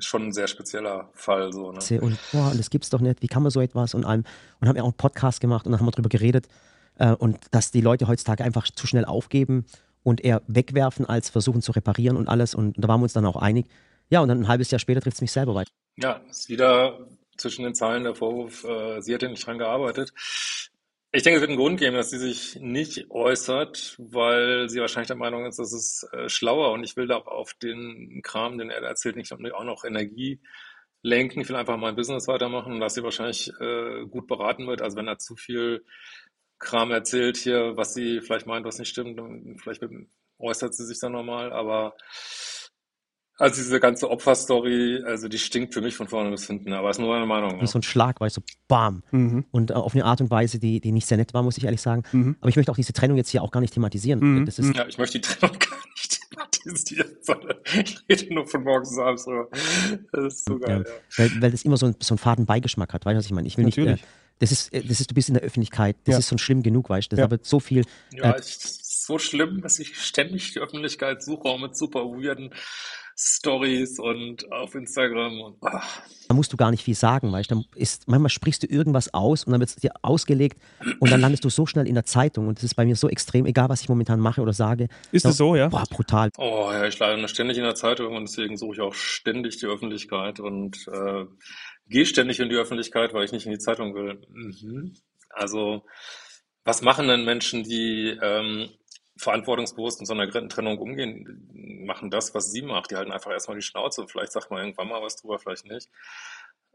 schon 0.00 0.28
ein 0.28 0.32
sehr 0.32 0.46
spezieller 0.46 1.10
Fall 1.14 1.52
so. 1.52 1.72
Ne? 1.72 2.00
Und 2.00 2.18
boah, 2.32 2.52
das 2.56 2.70
gibt's 2.70 2.90
doch 2.90 3.00
nicht, 3.00 3.22
wie 3.22 3.26
kann 3.26 3.42
man 3.42 3.50
so 3.50 3.60
etwas 3.60 3.94
und 3.94 4.04
allem. 4.04 4.24
Und 4.60 4.68
haben 4.68 4.76
ja 4.76 4.82
auch 4.82 4.88
einen 4.88 4.96
Podcast 4.96 5.40
gemacht 5.40 5.66
und 5.66 5.72
dann 5.72 5.80
haben 5.80 5.86
wir 5.86 5.92
drüber 5.92 6.08
geredet. 6.08 6.48
Äh, 6.98 7.12
und 7.12 7.38
dass 7.50 7.70
die 7.70 7.80
Leute 7.80 8.08
heutzutage 8.08 8.44
einfach 8.44 8.68
zu 8.70 8.86
schnell 8.86 9.04
aufgeben 9.04 9.64
und 10.02 10.24
eher 10.24 10.42
wegwerfen, 10.46 11.06
als 11.06 11.30
versuchen 11.30 11.62
zu 11.62 11.72
reparieren 11.72 12.16
und 12.16 12.28
alles. 12.28 12.54
Und 12.54 12.74
da 12.76 12.88
waren 12.88 13.00
wir 13.00 13.04
uns 13.04 13.12
dann 13.12 13.26
auch 13.26 13.36
einig. 13.36 13.66
Ja, 14.10 14.20
und 14.20 14.28
dann 14.28 14.40
ein 14.40 14.48
halbes 14.48 14.70
Jahr 14.70 14.78
später 14.78 15.00
trifft 15.00 15.16
es 15.16 15.20
mich 15.20 15.32
selber 15.32 15.54
weiter. 15.54 15.70
Ja, 15.96 16.20
ist 16.30 16.48
wieder 16.48 16.98
zwischen 17.36 17.64
den 17.64 17.74
Zeilen 17.74 18.04
der 18.04 18.14
Vorwurf, 18.14 18.64
äh, 18.64 19.00
sie 19.00 19.14
hat 19.14 19.22
ja 19.22 19.28
nicht 19.28 19.46
dran 19.46 19.58
gearbeitet. 19.58 20.12
Ich 21.10 21.22
denke, 21.22 21.36
es 21.36 21.40
wird 21.40 21.50
einen 21.50 21.58
Grund 21.58 21.80
geben, 21.80 21.96
dass 21.96 22.10
sie 22.10 22.18
sich 22.18 22.58
nicht 22.60 23.10
äußert, 23.10 23.96
weil 23.98 24.68
sie 24.68 24.80
wahrscheinlich 24.80 25.08
der 25.08 25.16
Meinung 25.16 25.46
ist, 25.46 25.58
das 25.58 25.72
ist 25.72 26.06
äh, 26.12 26.28
schlauer 26.28 26.72
und 26.72 26.84
ich 26.84 26.96
will 26.96 27.06
da 27.06 27.16
auch 27.16 27.26
auf 27.26 27.54
den 27.54 28.20
Kram, 28.22 28.58
den 28.58 28.70
er 28.70 28.82
da 28.82 28.88
erzählt, 28.88 29.16
nicht 29.16 29.32
auch 29.32 29.64
noch 29.64 29.84
Energie 29.84 30.40
lenken. 31.02 31.40
Ich 31.40 31.48
will 31.48 31.56
einfach 31.56 31.78
mein 31.78 31.96
Business 31.96 32.28
weitermachen, 32.28 32.80
was 32.80 32.94
sie 32.94 33.02
wahrscheinlich 33.02 33.50
äh, 33.60 34.04
gut 34.06 34.26
beraten 34.26 34.66
wird. 34.66 34.82
Also 34.82 34.96
wenn 34.96 35.08
er 35.08 35.18
zu 35.18 35.36
viel 35.36 35.84
Kram 36.58 36.90
erzählt 36.90 37.36
hier, 37.36 37.76
was 37.76 37.94
sie 37.94 38.20
vielleicht 38.20 38.46
meint, 38.46 38.66
was 38.66 38.78
nicht 38.78 38.88
stimmt, 38.88 39.18
dann 39.18 39.56
vielleicht 39.62 39.82
äußert 40.38 40.74
sie 40.74 40.84
sich 40.84 40.98
dann 41.00 41.12
nochmal, 41.12 41.52
aber 41.52 41.94
Also 43.40 43.62
diese 43.62 43.78
ganze 43.78 44.10
Opferstory, 44.10 45.00
also 45.06 45.28
die 45.28 45.38
stinkt 45.38 45.72
für 45.72 45.80
mich 45.80 45.94
von 45.94 46.08
vorne 46.08 46.30
bis 46.30 46.48
hinten, 46.48 46.72
aber 46.72 46.90
ist 46.90 46.98
nur 46.98 47.08
meine 47.08 47.24
Meinung. 47.26 47.60
Ja. 47.60 47.66
so 47.68 47.78
ein 47.78 47.84
Schlag, 47.84 48.20
weißt 48.20 48.38
du, 48.38 48.40
bam. 48.66 49.04
Mhm. 49.12 49.44
Und 49.52 49.70
äh, 49.70 49.74
auf 49.74 49.94
eine 49.94 50.04
Art 50.04 50.20
und 50.20 50.30
Weise, 50.32 50.58
die, 50.58 50.80
die 50.80 50.90
nicht 50.90 51.06
sehr 51.06 51.18
nett 51.18 51.34
war, 51.34 51.44
muss 51.44 51.56
ich 51.56 51.64
ehrlich 51.64 51.80
sagen. 51.80 52.02
Mhm. 52.10 52.36
Aber 52.40 52.48
ich 52.48 52.56
möchte 52.56 52.72
auch 52.72 52.76
diese 52.76 52.92
Trennung 52.92 53.16
jetzt 53.16 53.30
hier 53.30 53.42
auch 53.44 53.52
gar 53.52 53.60
nicht 53.60 53.72
thematisieren. 53.74 54.18
Mhm. 54.18 54.44
Das 54.44 54.58
ist, 54.58 54.74
Ja, 54.74 54.88
ich 54.88 54.98
möchte 54.98 55.20
die 55.20 55.28
Trennung 55.28 55.56
gar 55.60 55.78
nicht 55.96 56.20
thematisieren, 56.30 57.16
sondern 57.20 57.58
ich 57.64 58.02
rede 58.08 58.34
nur 58.34 58.44
von 58.44 58.64
morgens 58.64 58.88
bis 58.88 58.98
abends 58.98 59.24
drüber. 59.24 59.48
Das 60.10 60.34
ist 60.34 60.44
so 60.44 60.58
geil, 60.58 60.84
ja. 60.84 60.94
weil, 61.16 61.42
weil 61.42 61.50
das 61.52 61.62
immer 61.62 61.76
so, 61.76 61.86
ein, 61.86 61.94
so 62.00 62.14
einen 62.14 62.18
faden 62.18 62.44
Beigeschmack 62.44 62.92
hat, 62.92 63.06
weißt 63.06 63.14
du, 63.14 63.18
was 63.18 63.26
ich 63.26 63.32
meine? 63.32 63.46
Ich 63.46 63.56
will 63.56 63.66
nicht, 63.66 63.78
äh, 63.78 63.82
Natürlich. 63.82 64.04
Das 64.38 64.52
ist, 64.52 64.72
äh, 64.72 64.82
das 64.82 65.00
ist, 65.00 65.10
du 65.10 65.14
bist 65.14 65.28
in 65.28 65.34
der 65.34 65.42
Öffentlichkeit, 65.42 65.96
das 66.04 66.12
Ja. 66.14 66.18
ist 66.20 66.28
schon 66.28 66.38
schlimm 66.38 66.62
genug, 66.62 66.88
weißt 66.88 67.10
du, 67.12 67.16
Ja. 67.16 67.24
da 67.24 67.30
wird 67.30 67.44
so 67.44 67.60
viel, 67.60 67.84
Ja, 68.12 68.30
Äh, 68.30 68.36
das 68.36 68.48
ist 68.56 69.06
so 69.06 69.18
schlimm, 69.18 69.60
dass 69.62 69.78
ich 69.78 69.96
ständig 70.00 70.52
die 70.52 70.60
Öffentlichkeit 70.60 71.22
suche, 71.22 71.48
auch 71.48 71.58
mit 71.58 71.76
super 71.76 72.00
weirden 72.04 72.52
Stories 73.20 73.98
und 73.98 74.50
auf 74.52 74.74
Instagram 74.76 75.40
und 75.40 75.56
ach, 75.62 76.02
da 76.28 76.34
musst 76.34 76.52
du 76.52 76.56
gar 76.56 76.70
nicht 76.70 76.84
viel 76.84 76.94
sagen, 76.94 77.32
weißt 77.32 77.50
du, 77.50 77.64
manchmal 78.06 78.28
sprichst 78.28 78.62
du 78.62 78.66
irgendwas 78.68 79.12
aus 79.12 79.42
und 79.44 79.50
dann 79.52 79.60
wird 79.60 79.70
es 79.70 79.76
dir 79.76 79.90
ausgelegt 80.02 80.60
und 81.00 81.10
dann 81.10 81.20
landest 81.20 81.44
du 81.44 81.48
so 81.48 81.66
schnell 81.66 81.88
in 81.88 81.94
der 81.94 82.04
Zeitung 82.04 82.46
und 82.46 82.58
das 82.58 82.64
ist 82.64 82.74
bei 82.74 82.84
mir 82.84 82.94
so 82.94 83.08
extrem, 83.08 83.46
egal 83.46 83.68
was 83.70 83.80
ich 83.80 83.88
momentan 83.88 84.20
mache 84.20 84.40
oder 84.40 84.52
sage. 84.52 84.88
Ist 85.10 85.24
das 85.24 85.36
so, 85.36 85.56
ja? 85.56 85.68
Boah, 85.68 85.84
brutal. 85.90 86.30
Oh 86.38 86.70
ja, 86.70 86.84
ich 86.86 86.96
lande 86.98 87.26
ständig 87.28 87.56
in 87.56 87.64
der 87.64 87.74
Zeitung 87.74 88.14
und 88.14 88.28
deswegen 88.28 88.56
suche 88.56 88.74
ich 88.74 88.80
auch 88.82 88.94
ständig 88.94 89.56
die 89.56 89.66
Öffentlichkeit 89.66 90.38
und 90.38 90.76
äh, 90.86 91.24
gehe 91.88 92.06
ständig 92.06 92.40
in 92.40 92.48
die 92.48 92.56
Öffentlichkeit, 92.56 93.14
weil 93.14 93.24
ich 93.24 93.32
nicht 93.32 93.46
in 93.46 93.52
die 93.52 93.58
Zeitung 93.58 93.94
will. 93.94 94.20
Mhm. 94.30 94.94
Also, 95.30 95.84
was 96.64 96.82
machen 96.82 97.08
denn 97.08 97.24
Menschen, 97.24 97.64
die 97.64 98.18
ähm, 98.22 98.70
verantwortungsbewusst 99.16 100.00
mit 100.00 100.06
so 100.06 100.14
einer 100.14 100.30
Trennung 100.48 100.78
umgehen? 100.78 101.84
Machen 101.86 102.10
das, 102.10 102.34
was 102.34 102.50
sie 102.50 102.62
macht. 102.62 102.90
Die 102.90 102.96
halten 102.96 103.12
einfach 103.12 103.30
erstmal 103.30 103.56
die 103.56 103.64
Schnauze. 103.64 104.06
Vielleicht 104.08 104.32
sagt 104.32 104.50
man 104.50 104.60
irgendwann 104.60 104.88
mal 104.88 105.02
was 105.02 105.16
drüber, 105.16 105.38
vielleicht 105.38 105.66
nicht. 105.66 105.88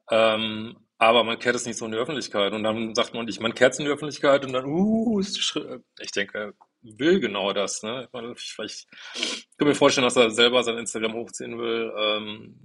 Ähm, 0.09 0.77
aber 0.97 1.23
man 1.23 1.39
kehrt 1.39 1.55
es 1.55 1.65
nicht 1.65 1.77
so 1.77 1.85
in 1.85 1.91
die 1.91 1.97
Öffentlichkeit. 1.97 2.53
Und 2.53 2.63
dann 2.63 2.95
sagt 2.95 3.13
man 3.13 3.25
nicht, 3.25 3.41
man 3.41 3.53
kehrt 3.53 3.73
es 3.73 3.79
in 3.79 3.85
die 3.85 3.91
Öffentlichkeit 3.91 4.45
und 4.45 4.53
dann, 4.53 4.65
uh, 4.65 5.19
ich 5.19 6.11
denke, 6.11 6.53
will 6.81 7.19
genau 7.19 7.53
das. 7.53 7.83
Ne? 7.83 8.05
Ich, 8.05 8.13
meine, 8.13 8.33
vielleicht, 8.35 8.87
ich 9.15 9.47
kann 9.57 9.67
mir 9.67 9.75
vorstellen, 9.75 10.05
dass 10.05 10.15
er 10.15 10.31
selber 10.31 10.63
sein 10.63 10.77
Instagram 10.77 11.13
hochziehen 11.13 11.57
will. 11.57 11.93
Ähm, 11.97 12.59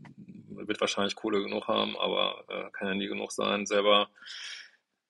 wird 0.67 0.81
wahrscheinlich 0.81 1.15
Kohle 1.15 1.43
genug 1.43 1.69
haben, 1.69 1.97
aber 1.97 2.45
äh, 2.49 2.71
kann 2.73 2.89
ja 2.89 2.95
nie 2.95 3.09
genug 3.09 3.33
sein. 3.33 3.67
Selber 3.67 4.09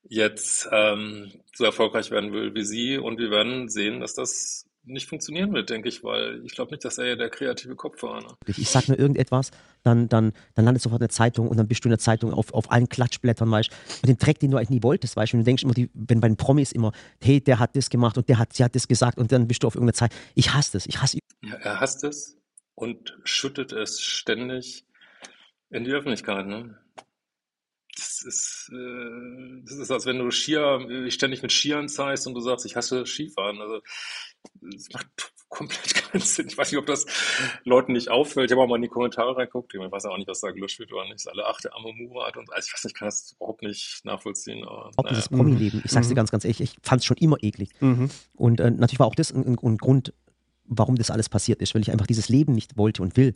jetzt 0.02 0.68
ähm, 0.72 1.32
so 1.54 1.64
erfolgreich 1.64 2.10
werden 2.10 2.32
will 2.32 2.54
wie 2.54 2.64
sie. 2.64 2.98
Und 2.98 3.18
wir 3.18 3.30
werden 3.30 3.68
sehen, 3.68 4.00
dass 4.00 4.14
das 4.14 4.68
nicht 4.84 5.08
funktionieren 5.08 5.52
wird, 5.52 5.70
denke 5.70 5.88
ich, 5.88 6.02
weil 6.02 6.42
ich 6.44 6.54
glaube 6.54 6.70
nicht, 6.70 6.84
dass 6.84 6.98
er 6.98 7.16
der 7.16 7.28
kreative 7.28 7.76
Kopf 7.76 8.02
war. 8.02 8.22
Ne? 8.22 8.28
Ich, 8.46 8.70
sag 8.70 8.88
nur 8.88 8.98
irgendetwas, 8.98 9.50
dann, 9.82 10.08
dann, 10.08 10.32
dann 10.54 10.64
landet 10.64 10.82
sofort 10.82 11.00
in 11.00 11.06
der 11.06 11.10
Zeitung 11.10 11.48
und 11.48 11.58
dann 11.58 11.68
bist 11.68 11.84
du 11.84 11.88
in 11.88 11.90
der 11.90 11.98
Zeitung 11.98 12.32
auf, 12.32 12.54
auf 12.54 12.70
allen 12.72 12.88
Klatschblättern, 12.88 13.50
weißt 13.50 13.70
Und 14.02 14.08
den 14.08 14.16
Dreck, 14.16 14.38
den 14.38 14.50
du 14.50 14.56
eigentlich 14.56 14.70
nie 14.70 14.82
wolltest, 14.82 15.16
weißt 15.16 15.32
du. 15.32 15.36
Und 15.36 15.40
du 15.42 15.44
denkst 15.44 15.62
immer, 15.62 15.74
die, 15.74 15.90
wenn 15.92 16.20
bei 16.20 16.28
den 16.28 16.36
Promis 16.36 16.72
immer, 16.72 16.92
hey, 17.22 17.40
der 17.40 17.58
hat 17.58 17.76
das 17.76 17.90
gemacht 17.90 18.16
und 18.16 18.28
der 18.28 18.38
hat, 18.38 18.54
sie 18.54 18.64
hat 18.64 18.74
das 18.74 18.88
gesagt 18.88 19.18
und 19.18 19.30
dann 19.30 19.46
bist 19.46 19.62
du 19.62 19.66
auf 19.66 19.74
irgendeiner 19.74 19.94
Zeit. 19.94 20.12
Ich 20.34 20.54
hasse 20.54 20.72
das, 20.72 20.86
ich 20.86 21.02
hasse 21.02 21.18
Ja, 21.44 21.54
er 21.56 21.80
hasst 21.80 22.04
es 22.04 22.38
und 22.74 23.18
schüttet 23.24 23.72
es 23.72 24.00
ständig 24.00 24.86
in 25.70 25.84
die 25.84 25.92
Öffentlichkeit. 25.92 26.46
Ne? 26.46 26.78
Das 27.96 28.22
ist, 28.22 28.70
äh, 28.72 29.62
das 29.64 29.76
ist, 29.76 29.90
als 29.90 30.06
wenn 30.06 30.18
du 30.18 30.30
Skier, 30.30 30.86
äh, 30.88 31.10
ständig 31.10 31.42
mit 31.42 31.52
Skiern 31.52 31.88
zeigst 31.88 32.26
und 32.26 32.34
du 32.34 32.40
sagst, 32.40 32.64
ich 32.64 32.76
hasse 32.76 33.04
Skifahren. 33.06 33.60
Also, 33.60 33.80
das 34.60 34.88
macht 34.92 35.08
komplett 35.48 35.94
keinen 35.94 36.20
Sinn. 36.20 36.46
Ich 36.48 36.56
weiß 36.56 36.70
nicht, 36.70 36.78
ob 36.78 36.86
das 36.86 37.06
Leuten 37.64 37.92
nicht 37.92 38.08
auffällt. 38.10 38.50
Ich 38.50 38.52
habe 38.52 38.62
auch 38.62 38.68
mal 38.68 38.76
in 38.76 38.82
die 38.82 38.88
Kommentare 38.88 39.36
reingeguckt. 39.36 39.74
Ich 39.74 39.80
weiß 39.80 40.04
auch 40.06 40.16
nicht, 40.16 40.28
was 40.28 40.40
da 40.40 40.50
gelöscht 40.50 40.78
wird 40.78 40.92
oder 40.92 41.08
nicht. 41.08 41.26
Alle 41.28 41.46
acht 41.46 41.64
der 41.64 41.74
arme 41.74 41.92
Murat 41.92 42.36
und 42.36 42.52
also 42.52 42.66
ich 42.66 42.74
weiß 42.74 42.84
nicht, 42.84 42.94
ich 42.94 42.98
kann 42.98 43.08
das 43.08 43.32
überhaupt 43.32 43.62
nicht 43.62 44.04
nachvollziehen. 44.04 44.62
Aber, 44.64 44.90
auch 44.96 45.04
naja. 45.04 45.08
dieses 45.10 45.28
Promi-Leben. 45.28 45.82
Ich 45.84 45.90
sag's 45.90 46.06
dir 46.08 46.14
Mhm. 46.14 46.16
ganz, 46.16 46.30
ganz 46.30 46.44
ehrlich, 46.44 46.60
ich 46.60 46.76
fand's 46.82 47.04
schon 47.04 47.16
immer 47.16 47.36
eklig. 47.42 47.70
Mhm. 47.80 48.10
Und 48.34 48.60
äh, 48.60 48.70
natürlich 48.70 49.00
war 49.00 49.06
auch 49.06 49.14
das 49.14 49.32
ein, 49.32 49.44
ein, 49.44 49.58
ein 49.60 49.76
Grund, 49.78 50.12
warum 50.64 50.96
das 50.96 51.10
alles 51.10 51.28
passiert 51.28 51.62
ist, 51.62 51.74
weil 51.74 51.82
ich 51.82 51.90
einfach 51.90 52.06
dieses 52.06 52.28
Leben 52.28 52.52
nicht 52.52 52.76
wollte 52.76 53.02
und 53.02 53.16
will. 53.16 53.34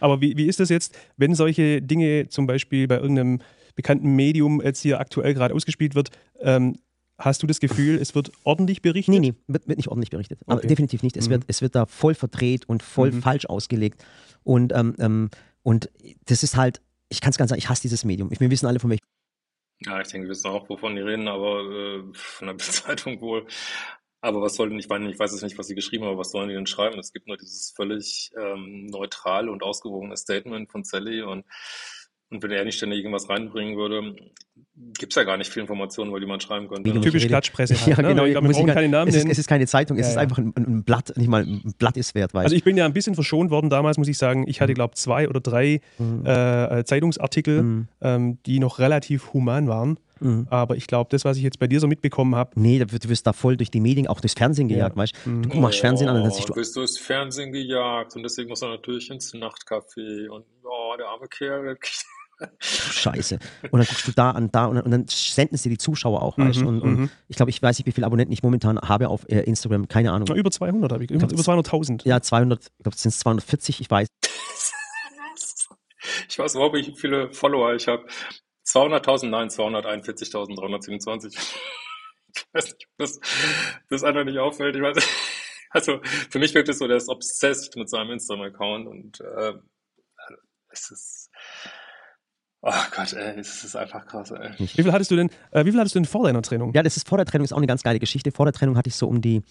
Aber 0.00 0.20
wie, 0.20 0.36
wie 0.36 0.46
ist 0.46 0.60
das 0.60 0.68
jetzt, 0.68 0.96
wenn 1.16 1.34
solche 1.34 1.80
Dinge 1.82 2.28
zum 2.28 2.46
Beispiel 2.46 2.86
bei 2.88 2.96
irgendeinem 2.98 3.40
bekannten 3.74 4.14
Medium 4.16 4.60
jetzt 4.62 4.80
hier 4.80 5.00
aktuell 5.00 5.34
gerade 5.34 5.54
ausgespielt 5.54 5.94
wird? 5.94 6.10
Ähm, 6.40 6.76
hast 7.18 7.42
du 7.42 7.46
das 7.46 7.58
Gefühl, 7.60 7.96
es 7.96 8.14
wird 8.14 8.30
ordentlich 8.44 8.80
berichtet? 8.82 9.12
Nee, 9.14 9.20
nee, 9.20 9.34
wird, 9.48 9.66
wird 9.68 9.78
nicht 9.78 9.88
ordentlich 9.88 10.10
berichtet. 10.10 10.40
Aber 10.46 10.58
Okay. 10.58 10.68
definitiv 10.68 11.02
nicht. 11.02 11.16
Es, 11.16 11.26
Mhm. 11.26 11.32
wird, 11.32 11.44
es 11.48 11.62
wird 11.62 11.74
da 11.74 11.86
voll 11.86 12.14
verdreht 12.14 12.68
und 12.68 12.82
voll 12.82 13.10
Mhm. 13.12 13.22
falsch 13.22 13.46
ausgelegt. 13.46 14.04
Und, 14.44 14.72
ähm, 14.72 14.94
ähm, 14.98 15.30
und 15.62 15.90
das 16.26 16.42
ist 16.42 16.56
halt, 16.56 16.80
ich 17.08 17.20
kann 17.20 17.30
es 17.30 17.38
ganz 17.38 17.50
sagen, 17.50 17.58
ich 17.58 17.68
hasse 17.68 17.82
dieses 17.82 18.04
Medium. 18.04 18.30
Ich, 18.32 18.40
wir 18.40 18.50
wissen 18.50 18.66
alle, 18.66 18.78
von 18.78 18.90
welchem 18.90 19.02
Ja, 19.84 20.00
ich 20.00 20.08
denke, 20.08 20.26
wir 20.26 20.30
wissen 20.30 20.48
auch, 20.48 20.68
wovon 20.68 20.94
die 20.96 21.02
reden, 21.02 21.28
aber 21.28 21.60
äh, 21.60 22.02
von 22.12 22.46
der 22.48 22.54
Bildzeitung 22.54 23.20
wohl. 23.20 23.46
Aber 24.20 24.40
was 24.42 24.54
soll 24.56 24.68
denn, 24.70 24.78
ich 24.78 24.88
meine, 24.88 25.10
ich 25.10 25.18
weiß 25.18 25.30
jetzt 25.32 25.42
nicht, 25.42 25.58
was 25.58 25.68
sie 25.68 25.74
geschrieben 25.76 26.04
haben, 26.04 26.10
aber 26.12 26.20
was 26.20 26.30
sollen 26.32 26.48
die 26.48 26.54
denn 26.54 26.66
schreiben? 26.66 26.98
Es 26.98 27.12
gibt 27.12 27.28
nur 27.28 27.36
dieses 27.36 27.72
völlig 27.76 28.30
ähm, 28.36 28.86
neutrale 28.86 29.50
und 29.52 29.62
ausgewogene 29.62 30.16
Statement 30.16 30.70
von 30.72 30.82
Sally 30.82 31.22
und, 31.22 31.44
und 32.30 32.42
wenn 32.42 32.50
er 32.50 32.64
nicht 32.64 32.76
ständig 32.76 32.98
irgendwas 32.98 33.28
reinbringen 33.30 33.76
würde, 33.76 34.16
gibt's 34.98 35.14
ja 35.16 35.22
gar 35.24 35.36
nicht 35.36 35.50
viel 35.52 35.62
Informationen, 35.62 36.10
über 36.10 36.18
die 36.20 36.26
man 36.26 36.40
schreiben 36.40 36.66
könnte. 36.68 36.82
Medium 36.82 37.02
Typisch. 37.04 37.26
Klatschpresse 37.26 37.74
halt, 37.80 37.86
Ja, 37.96 38.02
ne? 38.02 38.08
genau. 38.08 38.24
Ich 38.24 38.32
glaube, 38.32 38.46
ich 38.48 38.52
brauchen 38.54 38.66
gar- 38.66 38.74
keine 38.74 38.88
Namen 38.88 39.08
es, 39.08 39.14
ist, 39.14 39.22
nennen. 39.22 39.30
es 39.30 39.38
ist 39.38 39.46
keine 39.48 39.66
Zeitung, 39.68 39.96
es 39.98 40.02
Ja, 40.06 40.08
ist 40.10 40.14
ja. 40.16 40.20
einfach 40.22 40.38
ein, 40.38 40.52
ein 40.56 40.82
Blatt, 40.84 41.12
nicht 41.16 41.28
mal 41.28 41.42
ein 41.44 41.74
Blatt 41.78 41.96
ist 41.96 42.14
wert, 42.16 42.34
weißt 42.34 42.44
Also 42.46 42.56
ich 42.56 42.64
bin 42.64 42.76
ja 42.76 42.84
ein 42.86 42.92
bisschen 42.92 43.14
verschont 43.14 43.50
worden 43.50 43.70
damals, 43.70 43.98
muss 43.98 44.08
ich 44.08 44.18
sagen. 44.18 44.46
Ich 44.48 44.60
hatte, 44.60 44.74
glaube 44.74 44.94
zwei 44.96 45.28
oder 45.28 45.40
drei 45.40 45.80
Mhm. 45.98 46.26
äh, 46.26 46.84
Zeitungsartikel, 46.84 47.62
Mhm. 47.62 47.88
ähm, 48.00 48.38
die 48.46 48.58
noch 48.58 48.78
relativ 48.80 49.32
human 49.32 49.68
waren. 49.68 49.98
Mhm. 50.20 50.46
Aber 50.50 50.76
ich 50.76 50.86
glaube, 50.86 51.08
das, 51.10 51.24
was 51.24 51.36
ich 51.36 51.42
jetzt 51.42 51.58
bei 51.58 51.66
dir 51.66 51.80
so 51.80 51.86
mitbekommen 51.86 52.34
habe, 52.34 52.50
Nee, 52.54 52.78
du 52.78 52.86
wirst 53.08 53.26
da 53.26 53.32
voll 53.32 53.56
durch 53.56 53.70
die 53.70 53.80
Medien, 53.80 54.06
auch 54.06 54.20
durchs 54.20 54.34
Fernsehen 54.34 54.68
gejagt, 54.68 54.96
weißt 54.96 55.14
Mhm. 55.26 55.42
du? 55.42 55.48
Du 55.50 55.58
machst 55.58 55.80
Fernsehen 55.80 56.08
an 56.08 56.16
und 56.16 56.22
dann 56.24 56.32
Oh, 56.32 56.44
du, 56.46 56.54
bist 56.54 56.74
du 56.76 56.80
ins 56.82 56.98
Fernsehen 56.98 57.52
gejagt 57.52 58.16
und 58.16 58.22
deswegen 58.22 58.48
muss 58.48 58.62
er 58.62 58.68
natürlich 58.70 59.10
ins 59.10 59.32
Nachtcafé 59.34 60.28
und 60.28 60.44
oh, 60.64 60.94
der 60.98 61.06
arme 61.08 61.28
Kerl. 61.28 61.76
Scheiße. 62.60 63.38
Und 63.72 63.80
dann 63.80 63.86
guckst 63.88 64.06
du 64.06 64.12
da 64.12 64.30
an, 64.30 64.48
da 64.52 64.66
und, 64.66 64.76
dann- 64.76 64.84
und 64.84 64.90
dann 64.92 65.04
senden 65.08 65.56
sie 65.56 65.70
die 65.70 65.78
Zuschauer 65.78 66.22
auch, 66.22 66.38
weißt 66.38 66.58
du? 66.60 66.62
Mhm, 66.62 66.68
Und, 66.68 66.80
und 66.82 66.96
mhm. 67.00 67.10
ich 67.26 67.34
glaube, 67.36 67.50
ich 67.50 67.60
weiß 67.60 67.78
nicht, 67.78 67.86
wie 67.86 67.90
viele 67.92 68.06
Abonnenten 68.06 68.32
ich 68.32 68.44
momentan 68.44 68.78
habe 68.78 69.08
auf 69.08 69.28
äh, 69.28 69.40
Instagram, 69.40 69.88
keine 69.88 70.12
Ahnung. 70.12 70.26
na, 70.30 70.36
über 70.36 70.50
200 70.50 70.92
habe 70.92 71.02
ich, 71.04 71.10
über, 71.10 71.26
glaub, 71.26 71.32
über 71.32 71.42
200.000. 71.42 72.06
Ja, 72.06 72.20
200, 72.20 72.60
ich 72.62 72.68
glaube, 72.84 72.94
es 72.94 73.02
sind 73.02 73.12
240, 73.12 73.80
ich 73.80 73.90
weiß. 73.90 74.06
Ich 76.28 76.38
weiß 76.38 76.54
überhaupt 76.54 76.74
nicht, 76.76 76.88
wie 76.88 76.94
viele 76.98 77.32
Follower 77.32 77.74
ich 77.74 77.86
habe. 77.88 78.04
200.000, 78.72 79.28
nein, 79.28 79.48
241.327. 79.48 81.38
Ich 82.34 82.44
weiß 82.52 82.64
nicht, 82.66 82.86
ob 82.90 82.98
das, 82.98 83.20
das 83.88 84.04
einfach 84.04 84.24
nicht 84.24 84.38
auffällt. 84.38 84.76
Ich 84.76 84.82
weiß, 84.82 84.96
also 85.70 86.00
für 86.30 86.38
mich 86.38 86.54
wirkt 86.54 86.68
es 86.68 86.78
so, 86.78 86.86
der 86.86 86.96
ist 86.98 87.08
obsessed 87.08 87.76
mit 87.76 87.88
seinem 87.88 88.10
Instagram-Account 88.12 88.86
und 88.86 89.20
äh, 89.20 89.54
es 90.70 90.90
ist, 90.90 91.30
oh 92.60 92.70
Gott, 92.94 93.12
ey, 93.14 93.38
es 93.40 93.64
ist 93.64 93.74
einfach 93.76 94.06
krass, 94.06 94.30
ey. 94.32 94.50
Wie 94.58 94.66
viel 94.82 94.92
hattest 94.92 95.10
du 95.10 95.16
denn, 95.16 95.30
äh, 95.50 95.64
wie 95.64 95.70
viel 95.70 95.80
hattest 95.80 95.94
du 95.94 96.00
denn 96.00 96.06
vor 96.06 96.24
deiner 96.24 96.42
Trennung? 96.42 96.72
Ja, 96.74 96.82
das 96.82 96.96
ist 96.98 97.08
vor 97.08 97.16
der 97.18 97.24
Trennung, 97.26 97.44
ist 97.46 97.52
auch 97.52 97.58
eine 97.58 97.66
ganz 97.66 97.82
geile 97.82 97.98
Geschichte. 97.98 98.30
Vor 98.32 98.44
der 98.46 98.52
Trennung 98.52 98.76
hatte 98.76 98.88
ich 98.88 98.96
so 98.96 99.08
um 99.08 99.22
die 99.22 99.42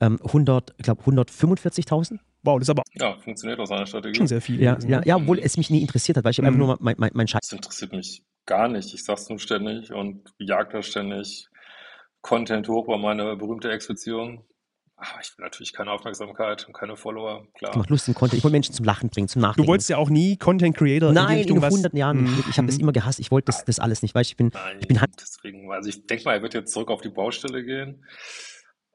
ähm, 0.00 0.18
100, 0.24 0.74
ich 0.78 0.84
glaube 0.84 1.02
145.000. 1.02 2.18
Wow, 2.42 2.58
das 2.58 2.66
ist 2.66 2.70
aber 2.70 2.82
Ja, 2.94 3.18
funktioniert 3.18 3.60
aus 3.60 3.70
einer 3.70 3.86
Strategie. 3.86 4.16
schon 4.16 4.26
sehr 4.26 4.40
viel. 4.40 4.60
Ja, 4.60 4.78
ja, 4.80 4.98
ne? 5.00 5.02
ja, 5.06 5.16
obwohl 5.16 5.38
es 5.38 5.56
mich 5.58 5.68
nie 5.70 5.80
interessiert 5.82 6.16
hat, 6.16 6.24
weil 6.24 6.30
ich 6.32 6.38
Mhm. 6.40 6.46
einfach 6.46 6.58
nur 6.58 6.76
mein, 6.80 6.94
mein, 6.98 7.10
mein 7.14 7.28
Scheiß. 7.28 7.40
Das 7.42 7.52
interessiert 7.52 7.92
mich 7.92 8.22
gar 8.46 8.68
nicht. 8.68 8.92
Ich 8.94 9.04
sag's 9.04 9.28
nur 9.28 9.38
ständig 9.38 9.92
und 9.92 10.32
jag 10.38 10.70
da 10.70 10.82
ständig 10.82 11.48
Content 12.20 12.68
hoch 12.68 12.84
über 12.86 12.98
meine 12.98 13.36
berühmte 13.36 13.70
Ex-Beziehung. 13.70 14.44
Aber 14.96 15.20
ich 15.20 15.36
will 15.36 15.42
natürlich 15.44 15.72
keine 15.72 15.90
Aufmerksamkeit 15.90 16.64
und 16.68 16.74
keine 16.74 16.96
Follower, 16.96 17.48
klar. 17.54 17.76
macht 17.76 17.90
lustigen 17.90 18.14
Content. 18.14 18.38
Ich 18.38 18.44
wollte 18.44 18.52
Menschen 18.52 18.72
zum 18.72 18.84
Lachen 18.84 19.10
bringen, 19.10 19.26
zum 19.26 19.42
Nachdenken. 19.42 19.66
Du 19.66 19.68
wolltest 19.68 19.90
ja 19.90 19.96
auch 19.96 20.08
nie 20.10 20.36
Content 20.36 20.76
Creator 20.76 21.08
in 21.08 21.14
die 21.16 21.20
Nein, 21.20 21.38
Richtung 21.38 21.56
in 21.56 21.62
was. 21.62 21.72
100 21.74 21.94
Jahren 21.94 22.22
nicht. 22.22 22.36
Mhm. 22.36 22.44
Ich 22.50 22.56
habe 22.58 22.68
das 22.68 22.78
immer 22.78 22.92
gehasst. 22.92 23.18
Ich 23.18 23.32
wollte 23.32 23.46
das, 23.46 23.64
das 23.64 23.80
alles 23.80 24.02
nicht. 24.02 24.14
Weißt, 24.14 24.30
du, 24.30 24.32
ich 24.32 24.36
bin, 24.36 24.50
Nein, 24.54 24.76
ich 24.80 24.86
bin 24.86 25.00
halt- 25.00 25.10
deswegen, 25.20 25.72
also 25.72 25.88
ich 25.88 26.06
denke 26.06 26.24
mal, 26.24 26.34
er 26.34 26.42
wird 26.42 26.54
jetzt 26.54 26.72
zurück 26.72 26.90
auf 26.92 27.00
die 27.00 27.08
Baustelle 27.08 27.64
gehen, 27.64 28.04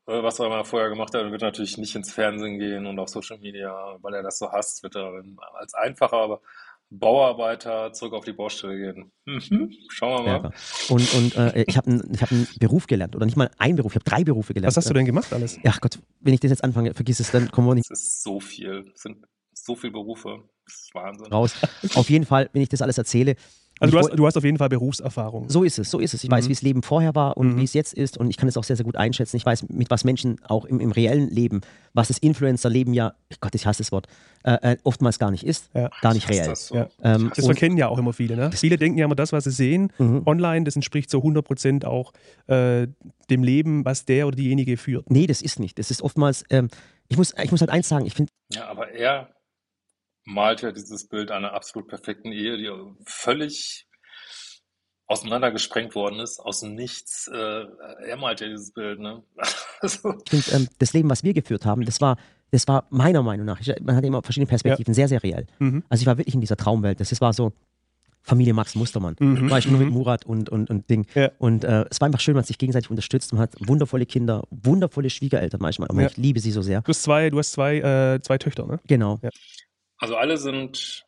äh, 0.08 0.24
was 0.24 0.40
er 0.40 0.48
mal 0.48 0.64
vorher 0.64 0.88
gemacht 0.88 1.14
hat. 1.14 1.24
Er 1.24 1.32
wird 1.32 1.42
natürlich 1.42 1.78
nicht 1.78 1.94
ins 1.94 2.14
Fernsehen 2.14 2.58
gehen 2.58 2.86
und 2.86 2.98
auf 3.00 3.10
Social 3.10 3.40
Media, 3.40 3.98
weil 4.02 4.14
er 4.14 4.24
das 4.24 4.38
so 4.38 4.50
hasst, 4.50 4.84
wird 4.84 4.96
er 4.96 5.12
als 5.56 5.74
einfacher 5.74 6.40
Bauarbeiter 6.90 7.92
zurück 7.92 8.14
auf 8.14 8.24
die 8.24 8.34
Baustelle 8.34 8.78
gehen. 8.78 9.12
Mhm. 9.26 9.72
Schauen 9.90 10.26
wir 10.26 10.32
mal. 10.32 10.40
Berger. 10.40 10.56
Und, 10.90 11.14
und 11.14 11.36
äh, 11.36 11.64
ich 11.68 11.76
habe 11.78 11.92
einen 11.92 12.22
hab 12.22 12.30
Beruf 12.60 12.88
gelernt. 12.88 13.16
Oder 13.16 13.26
nicht 13.26 13.36
mal 13.36 13.50
einen 13.58 13.76
Beruf, 13.76 13.92
ich 13.92 13.98
habe 13.98 14.10
drei 14.10 14.24
Berufe 14.24 14.54
gelernt. 14.54 14.70
Was 14.70 14.78
hast 14.78 14.90
du 14.90 14.94
denn 14.94 15.06
gemacht 15.06 15.34
alles? 15.34 15.60
Ja 15.64 15.76
Gott, 15.82 16.00
wenn 16.22 16.34
ich 16.34 16.40
das 16.40 16.52
jetzt 16.52 16.64
anfange, 16.64 16.94
vergiss 16.94 17.20
es, 17.20 17.32
dann 17.32 17.52
kommen 17.52 17.68
wir 17.68 17.76
nicht 17.76 17.92
Es 17.92 18.02
ist 18.02 18.24
so 18.24 18.40
viel, 18.40 18.90
es 18.94 19.02
sind 19.02 19.18
so 19.54 19.76
viele 19.76 19.92
Berufe. 19.92 20.44
Das 20.66 20.76
ist 20.76 20.96
Wahnsinn. 20.96 21.28
raus. 21.28 21.56
Auf 21.96 22.10
jeden 22.10 22.26
Fall, 22.26 22.50
wenn 22.54 22.62
ich 22.62 22.70
das 22.70 22.82
alles 22.82 22.98
erzähle, 22.98 23.36
Also 23.80 23.92
du 23.92 24.00
hast, 24.00 24.10
du 24.18 24.26
hast 24.26 24.38
auf 24.38 24.44
jeden 24.44 24.58
Fall 24.58 24.70
Berufserfahrung. 24.70 25.50
So 25.50 25.64
ist 25.64 25.78
es, 25.80 25.92
so 25.92 26.00
ist 26.00 26.14
es. 26.14 26.24
Ich 26.24 26.32
weiß, 26.32 26.46
Mhm. 26.46 26.50
wie 26.50 26.54
das 26.54 26.62
Leben 26.62 26.84
vorher 26.84 27.14
war 27.16 27.38
und 27.38 27.54
Mhm. 27.54 27.58
wie 27.60 27.64
es 27.64 27.74
jetzt 27.74 27.94
ist 27.94 28.18
und 28.18 28.30
ich 28.30 28.38
kann 28.38 28.50
es 28.50 28.58
auch 28.58 28.64
sehr, 28.64 28.76
sehr 28.76 28.86
gut 28.86 28.96
einschätzen. 28.98 29.38
Ich 29.38 29.46
weiß, 29.46 29.70
mit 29.70 29.90
was 29.92 30.04
Menschen 30.04 30.38
auch 30.48 30.66
im, 30.66 30.80
im 30.80 30.92
reellen 30.92 31.30
Leben, 31.30 31.62
was 31.94 32.08
das 32.08 32.18
Influencer-Leben 32.18 32.94
ja, 32.94 33.14
Gott, 33.42 33.54
ich 33.56 33.66
hasse 33.66 33.80
das 33.84 33.92
Wort, 33.92 34.08
äh, 34.44 34.74
äh, 34.74 34.78
oftmals 34.84 35.20
gar 35.20 35.32
nicht 35.32 35.44
ist, 35.46 35.70
Ja. 35.74 35.90
gar 36.02 36.14
nicht 36.14 36.30
reell. 36.30 36.48
das 36.48 36.68
so. 36.68 36.76
Ja. 36.76 36.88
Ähm, 37.04 37.32
Das 37.36 37.46
verkennen 37.46 37.78
ja 37.78 37.88
auch 37.88 37.98
immer 38.00 38.14
viele. 38.14 38.36
Ne? 38.36 38.52
Viele 38.52 38.78
denken 38.78 38.98
ja 38.98 39.06
immer, 39.06 39.16
das, 39.16 39.32
was 39.32 39.44
sie 39.44 39.52
sehen 39.52 39.92
Mhm. 40.00 40.24
online, 40.26 40.64
das 40.66 40.76
entspricht 40.76 41.10
zu 41.10 41.22
100% 41.22 41.86
auch 41.86 42.14
äh, 42.48 42.88
dem 43.30 43.44
Leben, 43.44 43.86
was 43.86 44.06
der 44.06 44.28
oder 44.28 44.36
diejenige 44.38 44.78
führt. 44.78 45.10
Nee, 45.12 45.28
das 45.28 45.42
ist 45.42 45.60
nicht. 45.60 45.78
Das 45.80 45.92
ist 45.92 46.02
oftmals, 46.02 46.44
ähm, 46.50 46.70
ich, 47.10 47.18
muss, 47.18 47.34
ich 47.44 47.52
muss 47.52 47.62
halt 47.62 47.70
eins 47.72 47.88
sagen, 47.90 48.06
ich 48.06 48.14
finde, 48.14 48.32
Ja, 48.54 48.68
aber 48.70 48.90
er 48.92 49.30
malt 50.28 50.62
ja 50.62 50.72
dieses 50.72 51.08
Bild 51.08 51.32
einer 51.32 51.54
absolut 51.54 51.88
perfekten 51.88 52.32
Ehe, 52.32 52.58
die 52.58 52.70
völlig 53.06 53.88
auseinandergesprengt 55.08 55.96
worden 55.96 56.20
ist, 56.20 56.40
aus 56.40 56.60
dem 56.60 56.76
Nichts. 56.76 57.30
Äh, 57.34 57.66
er 58.08 58.18
malt 58.18 58.42
ja 58.42 58.48
dieses 58.48 58.72
Bild, 58.74 59.00
ne? 59.00 59.24
Also, 59.80 60.10
ähm, 60.54 60.68
das 60.80 60.94
Leben, 60.94 61.08
was 61.10 61.24
wir 61.24 61.34
geführt 61.36 61.64
haben, 61.66 61.86
das 61.86 62.02
war, 62.02 62.18
das 62.50 62.68
war 62.68 62.88
meiner 62.90 63.22
Meinung 63.22 63.46
nach, 63.46 63.60
ich, 63.62 63.72
man 63.82 63.96
hat 63.96 64.04
immer 64.04 64.24
verschiedene 64.24 64.48
Perspektiven, 64.48 64.94
sehr, 64.96 65.08
sehr 65.08 65.22
reell. 65.22 65.46
Mhm. 65.60 65.84
Also 65.88 66.02
ich 66.02 66.08
war 66.08 66.18
wirklich 66.18 66.34
in 66.34 66.42
dieser 66.42 66.58
Traumwelt. 66.58 67.00
Das 67.00 67.12
ist- 67.12 67.22
war 67.22 67.32
so 67.32 67.54
Familie 68.24 68.54
Max 68.56 68.74
Mustermann. 68.76 69.16
Mhm. 69.20 69.50
War 69.52 69.60
ich 69.60 69.68
nur 69.68 69.78
mit 69.80 69.88
Mhm. 69.90 69.94
Murat 69.94 70.26
und, 70.26 70.50
und, 70.50 70.70
und 70.72 70.90
Ding. 70.90 71.06
Ja. 71.14 71.32
Und 71.38 71.64
äh, 71.64 71.86
es 71.92 72.02
war 72.02 72.08
einfach 72.08 72.20
schön, 72.20 72.34
man 72.34 72.42
hat 72.42 72.48
sich 72.48 72.58
gegenseitig 72.58 72.90
unterstützt. 72.90 73.32
Man 73.32 73.42
hat 73.42 73.56
wundervolle 73.60 74.06
Kinder, 74.08 74.44
wundervolle 74.50 75.10
Schwiegereltern 75.12 75.62
manchmal. 75.62 75.88
Aber 75.90 76.02
Ja. 76.02 76.08
ich 76.10 76.18
liebe 76.18 76.40
sie 76.42 76.52
so 76.52 76.62
sehr. 76.64 76.82
Du 76.82 76.90
hast 76.90 77.04
zwei, 77.04 77.30
du 77.30 77.38
hast 77.38 77.52
zwei, 77.54 77.78
äh, 77.78 78.20
zwei 78.22 78.38
Töchter, 78.40 78.66
ne? 78.66 78.80
Genau. 78.88 79.20
Also 79.98 80.16
alle 80.16 80.38
sind 80.38 81.06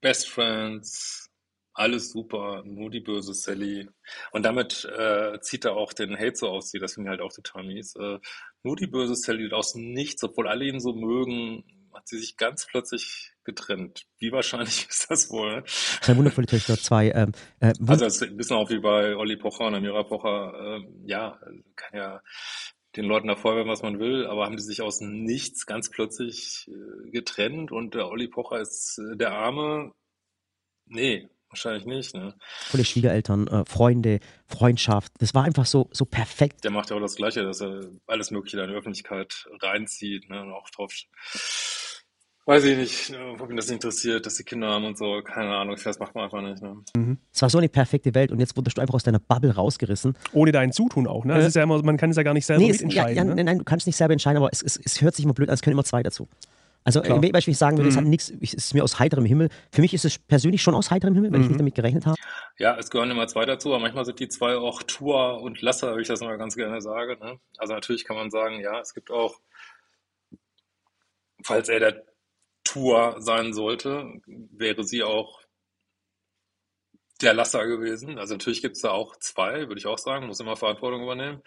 Best 0.00 0.28
Friends, 0.28 1.30
alles 1.74 2.10
super, 2.10 2.62
nur 2.64 2.90
die 2.90 3.00
böse 3.00 3.34
Sally. 3.34 3.88
Und 4.32 4.44
damit 4.44 4.84
äh, 4.84 5.40
zieht 5.40 5.64
er 5.64 5.74
auch 5.74 5.92
den 5.92 6.18
Hate 6.18 6.36
so 6.36 6.48
auf 6.48 6.64
sie, 6.64 6.78
das 6.78 6.94
finde 6.94 7.08
ich 7.08 7.10
halt 7.10 7.20
auch 7.20 7.32
total 7.32 7.64
mies. 7.64 7.94
Äh, 7.96 8.18
nur 8.62 8.76
die 8.76 8.86
böse 8.86 9.14
Sally 9.14 9.50
aus 9.52 9.74
Nichts, 9.74 10.22
obwohl 10.24 10.48
alle 10.48 10.64
ihn 10.64 10.80
so 10.80 10.92
mögen, 10.92 11.64
hat 11.94 12.08
sie 12.08 12.18
sich 12.18 12.36
ganz 12.36 12.66
plötzlich 12.66 13.32
getrennt. 13.44 14.06
Wie 14.18 14.32
wahrscheinlich 14.32 14.86
ist 14.90 15.10
das 15.10 15.30
wohl? 15.30 15.56
Ne? 15.56 15.64
Zwei 15.66 16.16
wundervolle 16.16 16.46
Töchter, 16.46 16.76
zwei. 16.78 17.10
Ähm, 17.10 17.32
äh, 17.60 17.72
Also 17.86 18.04
das 18.04 18.16
ist 18.16 18.22
ein 18.22 18.36
bisschen 18.36 18.56
auch 18.56 18.70
wie 18.70 18.78
bei 18.78 19.16
Olli 19.16 19.36
Pocher 19.36 19.66
und 19.66 19.74
Amira 19.74 20.02
Pocher. 20.02 20.54
Ähm, 20.58 21.02
ja, 21.06 21.38
kann 21.76 21.98
ja 21.98 22.22
den 22.96 23.04
Leuten 23.06 23.28
da 23.28 23.36
vorwerfen, 23.36 23.70
was 23.70 23.82
man 23.82 23.98
will, 23.98 24.26
aber 24.26 24.44
haben 24.44 24.56
die 24.56 24.62
sich 24.62 24.82
aus 24.82 25.00
Nichts 25.00 25.66
ganz 25.66 25.90
plötzlich 25.90 26.68
äh, 26.68 27.10
getrennt 27.10 27.72
und 27.72 27.94
der 27.94 28.08
Olli 28.08 28.28
Pocher 28.28 28.60
ist 28.60 28.98
äh, 28.98 29.16
der 29.16 29.32
Arme? 29.32 29.92
Nee, 30.86 31.28
wahrscheinlich 31.48 31.84
nicht. 31.84 32.14
Ne? 32.14 32.34
volle 32.66 32.84
Schwiegereltern, 32.84 33.46
äh, 33.46 33.64
Freunde, 33.66 34.20
Freundschaft. 34.46 35.12
Das 35.18 35.34
war 35.34 35.44
einfach 35.44 35.66
so, 35.66 35.88
so 35.92 36.04
perfekt. 36.04 36.64
Der 36.64 36.70
macht 36.70 36.90
ja 36.90 36.96
auch 36.96 37.00
das 37.00 37.16
Gleiche, 37.16 37.42
dass 37.44 37.60
er 37.60 37.82
alles 38.06 38.30
Mögliche 38.30 38.60
in 38.60 38.68
die 38.68 38.74
Öffentlichkeit 38.74 39.46
reinzieht 39.60 40.28
ne? 40.28 40.42
und 40.42 40.52
auch 40.52 40.68
drauf. 40.70 40.92
Weiß 42.44 42.64
ich 42.64 42.76
nicht, 42.76 43.10
ne, 43.10 43.36
ob 43.38 43.48
ihn 43.50 43.56
das 43.56 43.70
interessiert, 43.70 44.26
dass 44.26 44.34
die 44.34 44.42
Kinder 44.42 44.68
haben 44.68 44.84
und 44.84 44.98
so. 44.98 45.22
Keine 45.22 45.54
Ahnung, 45.54 45.76
das 45.82 45.98
macht 46.00 46.14
man 46.16 46.24
einfach 46.24 46.42
nicht. 46.42 46.60
Ne? 46.60 47.16
Es 47.32 47.40
war 47.40 47.48
so 47.48 47.58
eine 47.58 47.68
perfekte 47.68 48.14
Welt 48.16 48.32
und 48.32 48.40
jetzt 48.40 48.56
wurdest 48.56 48.78
du 48.78 48.80
einfach 48.80 48.94
aus 48.94 49.04
deiner 49.04 49.20
Bubble 49.20 49.54
rausgerissen. 49.54 50.16
Ohne 50.32 50.50
dein 50.50 50.72
Zutun 50.72 51.06
auch, 51.06 51.24
ne? 51.24 51.34
Das 51.34 51.44
Äh, 51.44 51.48
ist 51.48 51.54
ja 51.56 51.62
immer, 51.62 51.80
man 51.84 51.96
kann 51.98 52.10
es 52.10 52.16
ja 52.16 52.24
gar 52.24 52.34
nicht 52.34 52.44
selber 52.44 52.64
Nee, 52.64 52.70
es, 52.70 52.80
ja, 52.80 52.86
mitentscheiden. 52.86 53.16
ja, 53.16 53.24
ne? 53.24 53.34
nein, 53.36 53.44
nein, 53.46 53.58
du 53.58 53.64
kannst 53.64 53.86
nicht 53.86 53.96
selber 53.96 54.12
entscheiden, 54.12 54.38
aber 54.38 54.48
es, 54.50 54.60
es, 54.60 54.76
es 54.76 55.00
hört 55.00 55.14
sich 55.14 55.24
immer 55.24 55.34
blöd 55.34 55.50
an, 55.50 55.54
es 55.54 55.62
können 55.62 55.74
immer 55.74 55.84
zwei 55.84 56.02
dazu. 56.02 56.28
Also, 56.84 57.00
Klar. 57.00 57.22
wenn 57.22 57.32
ich 57.36 57.56
sagen 57.58 57.76
würde, 57.76 57.88
es 57.90 57.96
hat 57.96 58.02
Mhm. 58.02 58.10
nichts, 58.10 58.32
es 58.40 58.54
ist 58.54 58.74
mir 58.74 58.82
aus 58.82 58.98
heiterem 58.98 59.24
Himmel. 59.24 59.48
Für 59.70 59.82
mich 59.82 59.94
ist 59.94 60.04
es 60.04 60.18
persönlich 60.18 60.62
schon 60.62 60.74
aus 60.74 60.90
heiterem 60.90 61.14
Himmel, 61.14 61.30
wenn 61.32 61.40
ich 61.42 61.46
Mhm. 61.46 61.52
nicht 61.52 61.60
damit 61.60 61.74
gerechnet 61.76 62.06
habe. 62.06 62.16
Ja, 62.58 62.76
es 62.76 62.90
gehören 62.90 63.08
immer 63.12 63.28
zwei 63.28 63.46
dazu, 63.46 63.68
aber 63.68 63.78
manchmal 63.78 64.04
sind 64.04 64.18
die 64.18 64.28
zwei 64.28 64.56
auch 64.56 64.82
Tour 64.82 65.40
und 65.42 65.62
Lasser, 65.62 65.96
wie 65.96 66.00
ich 66.02 66.08
das 66.08 66.22
immer 66.22 66.36
ganz 66.38 66.56
gerne 66.56 66.80
sage. 66.82 67.16
Ne? 67.24 67.38
Also 67.58 67.72
natürlich 67.74 68.04
kann 68.04 68.16
man 68.16 68.32
sagen, 68.32 68.58
ja, 68.60 68.80
es 68.80 68.94
gibt 68.94 69.12
auch, 69.12 69.38
falls 71.44 71.68
er 71.68 71.78
der 71.78 72.04
Tour 72.64 73.16
sein 73.18 73.52
sollte, 73.52 74.06
wäre 74.26 74.84
sie 74.84 75.02
auch 75.02 75.40
der 77.20 77.34
Lasser 77.34 77.66
gewesen. 77.66 78.18
Also 78.18 78.34
natürlich 78.34 78.62
gibt 78.62 78.76
es 78.76 78.82
da 78.82 78.90
auch 78.90 79.16
zwei, 79.16 79.68
würde 79.68 79.78
ich 79.78 79.86
auch 79.86 79.98
sagen, 79.98 80.26
muss 80.26 80.40
immer 80.40 80.56
Verantwortung 80.56 81.02
übernehmen, 81.02 81.42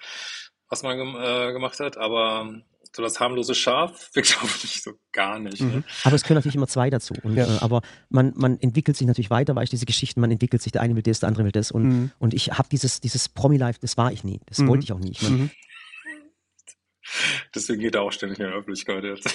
was 0.69 0.83
man 0.83 0.97
gem 0.97 1.15
äh, 1.15 1.51
gemacht 1.51 1.79
hat, 1.79 1.97
aber 1.97 2.61
so 2.95 3.01
das 3.01 3.19
harmlose 3.19 3.53
Schaf 3.55 4.09
wirkt 4.15 4.37
auf 4.41 4.63
mich 4.63 4.81
so 4.81 4.91
gar 5.11 5.37
nicht. 5.39 5.59
Ne? 5.61 5.67
Mhm. 5.77 5.83
Aber 6.05 6.15
es 6.15 6.23
können 6.23 6.35
natürlich 6.37 6.55
immer 6.55 6.67
zwei 6.67 6.89
dazu. 6.89 7.13
Und, 7.23 7.35
Ja. 7.35 7.45
äh, 7.45 7.59
aber 7.59 7.81
man, 8.09 8.31
man 8.37 8.57
entwickelt 8.61 8.95
sich 8.95 9.05
natürlich 9.05 9.29
weiter, 9.29 9.53
weißt 9.55 9.71
du, 9.71 9.75
diese 9.75 9.85
Geschichten, 9.85 10.21
man 10.21 10.31
entwickelt 10.31 10.61
sich, 10.61 10.71
der 10.71 10.81
eine 10.81 10.95
will 10.95 11.03
das, 11.03 11.19
der 11.19 11.27
andere 11.27 11.43
will 11.43 11.51
das. 11.51 11.71
Und, 11.71 11.83
Mhm. 11.83 12.11
und 12.19 12.33
ich 12.33 12.51
habe 12.53 12.69
dieses, 12.71 13.01
dieses 13.01 13.27
Promi-Life, 13.27 13.79
das 13.81 13.97
war 13.97 14.13
ich 14.13 14.23
nie. 14.23 14.39
Das 14.45 14.59
Mhm. 14.59 14.67
wollte 14.69 14.83
ich 14.85 14.93
auch 14.93 14.99
nie. 14.99 15.11
Ich 15.11 15.21
mein, 15.23 15.33
Mhm. 15.33 15.51
Deswegen 17.53 17.81
geht 17.81 17.95
er 17.95 18.01
auch 18.01 18.11
ständig 18.11 18.39
in 18.39 18.45
der 18.45 18.55
Öffentlichkeit 18.55 19.03
jetzt. 19.03 19.33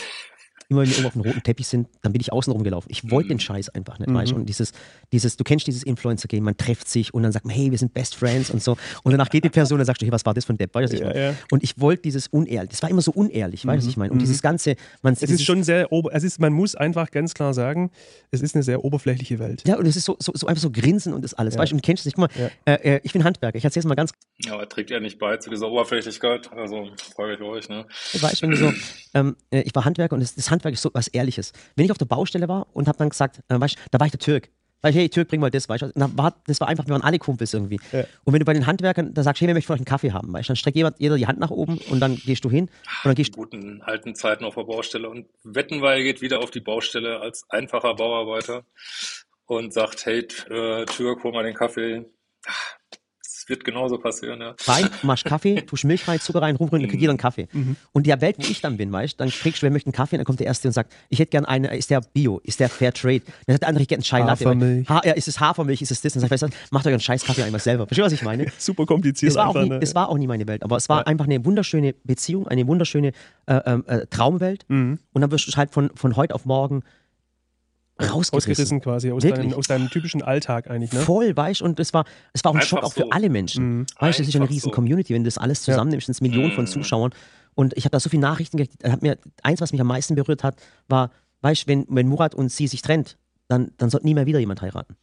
Immer 0.71 0.81
wenn 0.83 0.89
wir 0.89 0.95
irgendwo 0.97 1.09
auf 1.09 1.13
dem 1.15 1.23
roten 1.23 1.43
Teppich 1.43 1.67
sind, 1.69 1.89
dann 2.03 2.13
bin 2.13 2.21
ich 2.21 2.33
außen 2.33 2.53
rumgelaufen. 2.53 2.91
Ich 2.91 3.11
wollte 3.11 3.29
den 3.29 3.41
Scheiß 3.41 3.69
einfach 3.71 3.99
nicht, 3.99 4.09
Mhm. 4.09 4.15
weißt 4.15 4.33
du? 4.33 4.37
Und 4.37 4.49
dieses, 4.49 4.73
dieses, 5.13 5.37
du 5.37 5.45
kennst 5.45 5.67
dieses 5.67 5.83
Influencer-Game, 5.83 6.43
man 6.45 6.57
trifft 6.57 6.89
sich 6.89 7.13
und 7.13 7.23
dann 7.23 7.33
sagt 7.33 7.45
man, 7.45 7.55
hey, 7.55 7.71
wir 7.71 7.79
sind 7.79 7.93
Best 7.93 8.15
Friends 8.15 8.51
und 8.51 8.63
so. 8.63 8.77
Und 9.03 9.13
danach 9.13 9.29
geht 9.29 9.45
die 9.45 9.51
Person 9.51 9.77
und 9.77 9.81
dann 9.81 9.87
sagst 9.87 10.01
du, 10.01 10.07
hey, 10.07 10.13
was 10.13 10.25
war 10.25 10.33
das 10.35 10.45
für 10.45 10.55
ein 10.55 10.59
Depp? 10.59 10.75
Weißt 10.75 10.93
du, 10.93 10.97
was 10.97 11.01
ich 11.01 11.01
Ja, 11.01 11.07
meine? 11.13 11.21
ja. 11.33 11.35
Und 11.51 11.63
ich 11.63 11.79
wollte 11.81 12.03
dieses 12.03 12.29
unehrlich, 12.29 12.71
das 12.71 12.83
war 12.83 12.91
immer 12.91 13.03
so 13.03 13.11
unehrlich, 13.13 13.67
weißt 13.67 13.83
du, 13.83 13.87
was 13.87 13.91
ich 13.91 13.97
meine? 13.97 14.13
Und 14.13 14.19
Mhm. 14.19 14.21
dieses 14.21 14.41
ganze, 14.43 14.77
man 15.03 15.13
Es 15.15 15.23
ist 15.23 15.45
schon 15.45 15.63
sehr, 15.65 15.91
ober 15.93 16.11
es 16.15 16.25
ist, 16.25 16.41
man 16.41 16.53
muss 16.53 16.75
einfach 16.75 17.11
ganz 17.11 17.35
klar 17.35 17.53
sagen, 17.53 17.91
es 18.31 18.41
ist 18.41 18.55
eine 18.55 18.63
sehr 18.63 18.85
oberflächliche 18.85 19.39
Welt. 19.39 19.65
Ja, 19.67 19.77
und 19.77 19.87
es 19.87 19.97
ist 19.97 20.05
so, 20.05 20.17
so, 20.21 20.33
so 20.35 20.47
einfach 20.47 20.63
so 20.63 20.71
Grinsen 20.71 21.13
und 21.13 21.23
das 21.23 21.35
alles. 21.35 21.55
Ja. 21.55 21.61
Weißt 21.61 21.73
du, 21.73 21.77
und 21.77 21.85
du 21.85 21.87
kennst 21.87 22.03
es 22.03 22.07
nicht. 22.07 22.17
Guck 22.17 22.37
mal, 22.37 22.51
Ja. 22.67 22.75
äh, 22.75 22.97
äh, 22.97 23.01
ich 23.03 23.13
bin 23.13 23.25
Handwerker. 23.25 23.59
Ich 23.59 23.65
erzähl's 23.65 23.87
mal 23.87 23.95
ganz 23.97 24.13
Ja, 24.45 24.55
aber 24.55 24.69
trägt 24.69 24.91
er 24.91 25.01
nicht 25.01 25.19
bei 25.19 25.37
zu 25.39 25.51
dieser 25.51 25.69
Oberflächlichkeit? 25.69 26.51
Also 26.53 26.89
frage 27.15 27.35
ich 27.35 27.41
euch, 27.41 27.69
ne? 27.69 27.87
Weißt 28.21 28.39
du, 28.39 28.43
wenn 28.43 28.51
du 28.51 28.57
so, 28.57 28.73
ähm, 29.15 29.37
äh, 29.51 29.61
ich 29.63 29.75
war 29.75 29.85
Handwerker 29.85 30.15
und 30.15 30.21
das, 30.21 30.35
das 30.35 30.51
Handwerk 30.51 30.60
ist 30.69 30.83
so 30.83 30.91
was 30.93 31.09
Ehrliches. 31.09 31.53
Wenn 31.77 31.85
ich 31.85 31.91
auf 31.91 31.99
der 31.99 32.07
Baustelle 32.07 32.49
war 32.49 32.67
und 32.73 32.89
habe 32.89 32.99
dann 32.99 33.09
gesagt, 33.09 33.41
äh, 33.49 33.61
weißt 33.61 33.77
da 33.91 34.01
war 34.01 34.07
ich 34.07 34.13
der 34.13 34.21
Türk. 34.21 34.51
Ich, 34.89 34.97
hey 34.97 35.09
Türk, 35.11 35.29
bring 35.29 35.41
mal 35.41 35.51
das, 35.51 35.69
weißt 35.69 35.83
du. 35.83 35.93
Na, 35.95 36.11
war, 36.17 36.35
das 36.47 36.59
war 36.61 36.69
einfach, 36.69 36.87
wir 36.87 36.93
waren 36.93 37.03
alle 37.03 37.19
Kumpels 37.19 37.53
irgendwie. 37.53 37.79
Ja. 37.93 38.05
Und 38.25 38.33
wenn 38.33 38.41
du 38.41 38.47
bei 38.47 38.55
den 38.55 38.67
Handwerkern, 38.67 39.13
da 39.13 39.23
sagst, 39.23 39.43
hey, 39.43 39.47
wir 39.47 39.55
möchten 39.55 39.67
von 39.67 39.75
euch 39.75 39.81
einen 39.81 39.85
Kaffee 39.85 40.13
haben, 40.13 40.33
weißt 40.33 40.49
du, 40.49 40.51
dann 40.53 40.57
streckt 40.57 40.77
jemand, 40.77 40.99
jeder 40.99 41.17
die 41.17 41.27
Hand 41.27 41.39
nach 41.39 41.51
oben 41.51 41.79
und 41.91 42.01
dann 42.01 42.17
gehst 42.17 42.45
du 42.45 42.51
hin 42.51 42.65
und 42.65 42.71
dann 43.05 43.13
In 43.13 43.17
gehst 43.17 43.33
guten 43.35 43.83
alten 43.83 44.15
Zeiten 44.15 44.45
auf 44.45 44.55
der 44.55 44.65
Baustelle 44.65 45.11
und 45.11 45.27
wetten 45.45 45.83
wir, 45.83 45.93
er 45.93 46.03
geht 46.03 46.23
wieder 46.23 46.41
auf 46.41 46.51
die 46.51 46.61
Baustelle 46.61 47.21
als 47.21 47.45
einfacher 47.51 47.95
Bauarbeiter 47.95 48.65
und 49.45 49.75
sagt, 49.75 50.07
hey, 50.07 50.21
äh, 50.49 50.87
Türk, 50.87 51.25
hol 51.25 51.33
mal 51.33 51.45
den 51.45 51.55
Kaffee. 51.55 52.07
Wird 53.51 53.65
genauso 53.65 53.99
passieren, 53.99 54.41
ja. 54.41 54.55
rein, 54.67 54.89
machst 55.03 55.25
Kaffee, 55.25 55.61
tust 55.67 55.85
Milch 55.85 56.07
rein, 56.09 56.21
Zucker 56.21 56.41
rein, 56.41 56.57
rumrühren, 56.57 56.83
dann 56.83 56.89
kriegt 56.91 57.01
jeder 57.01 57.11
einen 57.11 57.19
Kaffee. 57.19 57.49
Und 57.93 58.07
in 58.07 58.11
der 58.11 58.21
Welt, 58.21 58.37
wo 58.39 58.43
ich 58.45 58.61
dann 58.61 58.77
bin, 58.77 58.93
weißt 58.93 59.15
du, 59.15 59.19
dann 59.19 59.31
kriegst 59.31 59.61
du, 59.61 59.65
wer 59.65 59.71
möchte 59.71 59.89
einen 59.89 59.93
Kaffee, 59.93 60.15
und 60.17 60.21
dann 60.21 60.25
kommt 60.25 60.39
der 60.41 60.47
Erste 60.47 60.69
und 60.69 60.73
sagt, 60.73 60.93
ich 61.09 61.19
hätte 61.19 61.31
gern 61.31 61.45
einen, 61.45 61.65
ist 61.73 61.91
der 61.91 62.01
Bio, 62.01 62.41
ist 62.45 62.61
der 62.61 62.69
Fair 62.69 62.93
Trade? 62.95 63.21
Dann 63.47 63.55
sagt 63.55 63.63
der 63.63 63.69
andere, 63.69 63.83
ich 63.83 63.87
hätte 63.87 63.97
einen 63.97 64.03
Chai 64.05 64.21
Latte. 64.21 64.31
Hafermilch. 64.47 64.89
Ha, 64.89 65.03
ja, 65.05 65.13
ist 65.13 65.29
es 65.29 65.41
Hafermilch, 65.41 65.83
ist 65.83 65.91
es 65.91 66.01
das? 66.01 66.13
Dann 66.13 66.21
sag 66.21 66.33
ich, 66.33 66.41
du, 66.41 66.49
macht 66.71 66.87
euch 66.87 66.93
einen 66.93 67.01
scheiß 67.01 67.25
Kaffee 67.25 67.43
einmal 67.43 67.61
selber. 67.61 67.87
Verstehst 67.87 67.99
du, 68.01 68.05
was 68.07 68.13
ich 68.13 68.23
meine? 68.23 68.47
Super 68.59 68.87
kompliziert 68.87 69.31
Das 69.31 69.37
war, 69.37 69.49
auch 69.49 69.55
einfach. 69.57 69.63
nie, 69.65 69.71
ne? 69.71 69.81
das 69.81 69.95
war 69.95 70.09
auch 70.09 70.17
nie 70.17 70.27
meine 70.29 70.47
Welt, 70.47 70.63
aber 70.63 70.77
es 70.77 70.89
war 70.89 71.01
Ja. 71.01 71.07
einfach 71.07 71.25
eine 71.27 71.45
wunderschöne 71.45 71.95
Beziehung, 72.05 72.47
eine 72.47 72.67
wunderschöne 72.69 73.13
äh, 73.47 73.55
ähm, 73.67 73.85
äh, 73.89 74.07
Traumwelt. 74.07 74.65
Mhm. 74.69 74.99
Und 75.13 75.21
dann 75.23 75.31
wirst 75.33 75.49
du 75.49 75.57
halt 75.57 75.71
von, 75.73 75.91
von 75.97 76.15
heute 76.17 76.35
auf 76.37 76.45
morgen 76.47 76.83
rausgerissen. 78.09 78.53
Ausgerissen 78.53 78.81
quasi 78.81 79.11
aus 79.11 79.23
deinem, 79.23 79.53
aus 79.55 79.67
deinem 79.67 79.91
typischen 79.91 80.23
Alltag 80.23 80.69
eigentlich. 80.71 80.93
Ne? 80.93 81.01
Voll, 81.01 81.37
weißt 81.37 81.61
du, 81.61 81.65
und 81.67 81.79
es 81.81 81.93
war, 81.95 82.05
es 82.33 82.43
war 82.45 82.51
auch 82.51 82.55
ein 82.55 82.61
Einfach 82.61 82.79
Schock 82.79 82.85
auch 82.85 82.93
für 82.93 83.03
so. 83.03 83.11
alle 83.11 83.29
Menschen. 83.31 83.65
Mhm. 83.81 83.87
Weißt 83.99 84.19
du, 84.19 84.23
es 84.23 84.29
ist 84.29 84.35
ja 84.35 84.41
eine 84.41 84.49
riesen 84.51 84.71
so. 84.71 84.71
Community, 84.71 85.15
wenn 85.15 85.25
du 85.25 85.29
das 85.29 85.39
alles 85.39 85.65
Ja. 85.67 85.73
zusammennimmst, 85.75 86.07
sind 86.07 86.13
es 86.15 86.21
Millionen 86.21 86.53
von 86.53 86.65
Mhm. 86.65 86.69
Zuschauern. 86.69 87.13
Und 87.55 87.77
ich 87.77 87.85
habe 87.85 87.91
da 87.93 88.01
so 88.01 88.09
viele 88.09 88.23
Nachrichten 88.23 88.57
gekriegt, 88.57 89.03
mir, 89.03 89.19
eins, 89.43 89.61
was 89.61 89.73
mich 89.73 89.81
am 89.81 89.87
meisten 89.89 90.15
berührt 90.15 90.45
hat, 90.45 90.57
war, 90.89 91.11
weißt 91.43 91.63
du, 91.65 91.67
wenn, 91.69 91.87
wenn 91.89 92.09
Murat 92.09 92.35
und 92.35 92.51
sie 92.51 92.67
sich 92.69 92.83
trennt, 92.83 93.19
dann, 93.49 93.73
dann 93.79 93.91
sollte 93.91 94.07
nie 94.07 94.15
mehr 94.15 94.27
wieder 94.27 94.39
jemand 94.39 94.63
heiraten. 94.63 94.97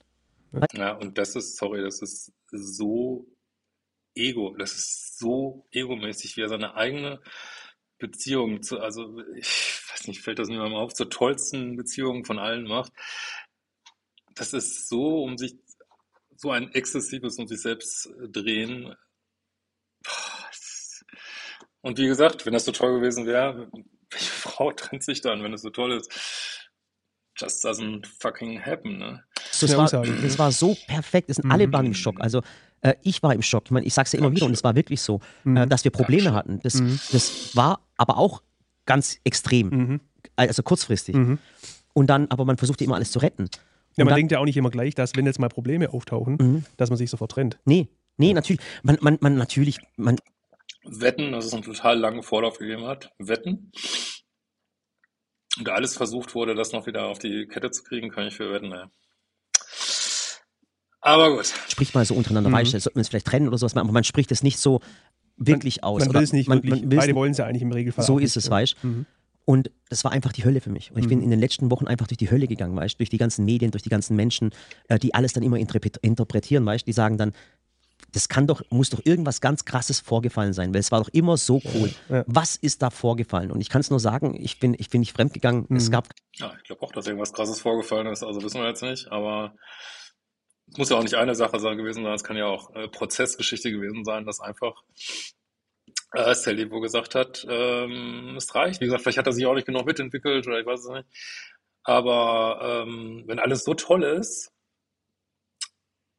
Ja, 0.74 0.94
und 0.94 1.18
das 1.18 1.36
ist, 1.36 1.58
sorry, 1.58 1.82
das 1.82 2.02
ist 2.02 2.32
so 2.52 3.28
ego, 4.16 4.56
das 4.58 4.72
ist 4.74 5.20
so 5.20 5.66
egomäßig, 5.72 6.38
wie 6.38 6.42
er 6.42 6.50
seine 6.50 6.74
eigene 6.76 7.20
Beziehung 7.98 8.62
zu, 8.62 8.80
also 8.80 9.20
ich 9.36 9.82
weiß 9.92 10.08
nicht, 10.08 10.22
fällt 10.22 10.40
das 10.40 10.48
niemandem 10.50 10.76
auf, 10.78 10.94
zur 10.94 11.10
tollsten 11.10 11.76
Beziehung 11.76 12.26
von 12.26 12.40
allen 12.40 12.68
macht. 12.68 12.92
Das 14.36 14.54
ist 14.54 14.88
so 14.88 15.24
um 15.24 15.38
sich, 15.38 15.56
so 16.36 16.52
ein 16.52 16.72
exzessives 16.74 17.38
um 17.40 17.48
sich 17.48 17.60
selbst 17.62 18.10
drehen. 18.32 18.96
Boah, 20.04 20.48
es- 20.52 21.04
Und 21.82 21.98
wie 21.98 22.08
gesagt, 22.08 22.46
wenn 22.46 22.54
das 22.54 22.66
so 22.66 22.72
toll 22.72 23.00
gewesen 23.00 23.26
wäre, 23.26 23.70
welche 24.12 24.32
Frau 24.32 24.72
trennt 24.72 25.04
sich 25.04 25.22
dann, 25.22 25.44
wenn 25.44 25.54
es 25.54 25.62
so 25.62 25.70
toll 25.70 25.94
ist? 25.94 26.12
Just 27.40 27.64
doesn't 27.64 28.08
fucking 28.20 28.60
happen, 28.64 28.98
ne? 28.98 29.24
Das, 29.62 29.76
war, 29.78 29.86
das 30.24 30.40
war 30.40 30.52
so 30.52 30.76
perfekt, 30.88 31.30
es 31.30 31.38
sind 31.38 31.52
alle 31.52 31.72
waren 31.72 31.86
im 31.86 31.94
Schock. 31.94 32.20
Also 32.20 32.42
äh, 32.82 32.94
ich 33.04 33.22
war 33.24 33.34
im 33.34 33.42
Schock. 33.42 33.63
Ich 33.66 33.72
meine, 33.72 33.86
ich 33.86 33.94
sage 33.94 34.06
es 34.08 34.12
ja 34.13 34.20
immer 34.20 34.32
wieder 34.32 34.46
und 34.46 34.54
es 34.54 34.63
war 34.63 34.76
wirklich 34.76 35.02
so, 35.02 35.20
äh, 35.46 35.68
dass 35.68 35.84
wir 35.84 35.92
Probleme 35.92 36.34
hatten. 36.34 36.60
Das, 36.63 36.82
das 37.12 37.56
war 37.56 37.82
aber 37.98 38.18
auch 38.18 38.42
ganz 38.86 39.20
extrem, 39.24 39.70
Mhm. 39.70 40.02
also 40.36 40.63
kurzfristig. 40.63 41.16
Mhm. 41.16 41.40
Und 41.94 42.08
dann, 42.08 42.28
aber 42.30 42.46
man 42.46 42.58
versuchte 42.58 42.84
immer 42.84 42.96
alles 42.96 43.12
zu 43.12 43.20
retten. 43.20 43.50
Ja, 43.96 44.06
man 44.06 44.10
dann- 44.12 44.16
denkt 44.18 44.32
ja 44.32 44.40
auch 44.40 44.46
nicht 44.46 44.58
immer 44.58 44.70
gleich, 44.70 44.94
dass 44.96 45.16
wenn 45.16 45.26
jetzt 45.26 45.40
mal 45.40 45.50
Probleme 45.50 45.92
auftauchen, 45.94 46.38
Mhm. 46.40 46.66
dass 46.78 46.90
man 46.90 46.98
sich 46.98 47.10
sofort 47.10 47.32
trennt. 47.32 47.58
Nee, 47.66 47.88
nee, 48.18 48.34
natürlich. 48.34 48.62
Man, 48.84 48.98
man, 49.02 49.18
man 49.22 49.36
natürlich, 49.36 49.80
man, 49.96 50.18
Wetten, 50.84 51.32
dass 51.34 51.46
es 51.46 51.54
einen 51.54 51.63
total 51.63 51.98
langen 52.00 52.24
Vorlauf 52.24 52.60
gegeben 52.60 52.86
hat. 52.86 53.12
Wetten. 53.20 53.72
Und 55.58 55.70
alles 55.70 55.98
versucht 55.98 56.36
wurde, 56.36 56.54
das 56.56 56.72
noch 56.72 56.86
wieder 56.86 57.08
auf 57.08 57.20
die 57.20 57.48
Kette 57.48 57.72
zu 57.72 57.84
kriegen, 57.84 58.10
kann 58.10 58.28
ich 58.28 58.36
für 58.36 58.52
wetten, 58.54 58.70
ja. 58.72 58.90
Aber 61.08 61.36
gut. 61.36 61.54
spricht 61.70 61.96
mal 61.96 62.06
so 62.06 62.13
untereinander, 62.15 62.50
Mhm. 62.50 62.54
weißt 62.54 62.74
du, 62.74 62.80
sollten 62.80 62.96
wir 62.96 63.00
uns 63.02 63.10
vielleicht 63.10 63.28
trennen 63.28 63.48
oder 63.48 63.58
sowas, 63.58 63.76
aber 63.76 63.91
man 63.91 64.04
spricht 64.04 64.32
es 64.32 64.43
nicht 64.43 64.60
so 64.60 64.82
wirklich 65.38 65.84
aus. 65.84 66.06
Man 66.06 66.13
will 66.15 66.24
es 66.24 66.34
nicht 66.34 66.50
man, 66.50 66.63
wirklich. 66.63 66.82
man 66.82 66.89
Beide 66.98 67.15
wollen 67.15 67.32
es 67.32 67.38
ja 67.38 67.46
eigentlich 67.46 67.62
im 67.62 67.72
Regelfall. 67.72 68.04
So 68.06 68.20
ist 68.20 68.36
es, 68.38 68.50
weißt 68.50 68.76
du. 68.82 68.88
Mhm. 68.88 69.06
Und 69.46 69.72
das 69.89 70.04
war 70.04 70.12
einfach 70.12 70.34
die 70.34 70.43
Hölle 70.43 70.60
für 70.60 70.70
mich. 70.72 70.91
Und 70.91 71.00
ich 71.00 71.08
bin 71.08 71.22
in 71.22 71.30
den 71.30 71.39
letzten 71.39 71.72
Wochen 71.72 71.88
einfach 71.88 72.08
durch 72.08 72.17
die 72.17 72.30
Hölle 72.30 72.48
gegangen, 72.48 72.76
weißt 72.76 72.96
du, 72.96 72.98
durch 72.98 73.10
die 73.10 73.17
ganzen 73.17 73.46
Medien, 73.46 73.72
durch 73.72 73.84
die 73.84 73.89
ganzen 73.89 74.15
Menschen, 74.17 74.52
äh, 74.89 75.00
die 75.00 75.13
alles 75.13 75.32
dann 75.32 75.41
immer 75.43 75.58
interpret 75.58 75.96
interpretieren, 76.02 76.65
weißt 76.65 76.84
du, 76.84 76.86
die 76.88 76.93
sagen 76.93 77.17
dann, 77.17 77.32
das 78.12 78.28
kann 78.30 78.46
doch, 78.46 78.62
muss 78.70 78.89
doch 78.89 79.00
irgendwas 79.06 79.39
ganz 79.39 79.63
krasses 79.63 80.00
vorgefallen 80.02 80.52
sein, 80.54 80.74
weil 80.74 80.82
es 80.82 80.91
war 80.91 81.00
doch 81.02 81.10
immer 81.13 81.38
so 81.38 81.62
cool. 81.76 81.91
Ja. 82.10 82.24
Was 82.28 82.56
ist 82.58 82.82
da 82.82 82.89
vorgefallen? 82.89 83.52
Und 83.52 83.62
ich 83.62 83.70
kann 83.70 83.80
es 83.82 83.89
nur 83.89 84.00
sagen, 84.00 84.36
ich 84.39 84.60
bin, 84.60 84.76
ich 84.78 84.89
bin 84.89 85.00
nicht 85.00 85.13
fremdgegangen. 85.13 85.65
Es 85.76 85.88
Mhm. 85.88 85.91
gab 85.91 86.10
Ja, 86.34 86.52
ich 86.58 86.63
glaube 86.65 86.82
auch, 86.82 86.91
dass 86.91 87.08
irgendwas 87.08 87.32
krasses 87.32 87.62
vorgefallen 87.62 88.08
ist, 88.08 88.24
also 88.24 88.41
wissen 88.43 88.60
wir 88.60 88.67
jetzt 88.67 88.84
nicht, 88.84 89.08
aber 89.12 89.54
es 90.72 90.78
muss 90.78 90.90
ja 90.90 90.98
auch 90.98 91.04
nicht 91.04 91.16
eine 91.16 91.36
Sache 91.36 91.60
sein 91.60 91.78
gewesen 91.78 92.04
sein, 92.04 92.14
es 92.14 92.24
kann 92.24 92.38
ja 92.38 92.46
auch 92.46 92.74
äh, 92.76 92.88
Prozessgeschichte 92.88 93.72
gewesen 93.72 94.04
sein, 94.04 94.26
dass 94.26 94.40
einfach 94.40 94.84
äh, 96.14 96.34
Sally 96.34 96.72
wo 96.72 96.80
gesagt 96.80 97.16
hat, 97.16 97.46
ähm, 97.50 98.36
es 98.38 98.54
reicht. 98.56 98.82
Wie 98.82 98.86
gesagt, 98.86 99.04
vielleicht 99.04 99.18
hat 99.18 99.28
er 99.28 99.34
sich 99.34 99.46
auch 99.46 99.54
nicht 99.56 99.68
genug 99.68 99.86
mitentwickelt 99.86 100.48
oder 100.48 100.60
ich 100.60 100.66
weiß 100.66 100.82
es 100.82 100.90
nicht. 100.90 101.08
Aber 101.84 102.86
ähm, 102.88 103.24
wenn 103.28 103.40
alles 103.40 103.64
so 103.64 103.74
toll 103.74 104.04
ist 104.04 104.52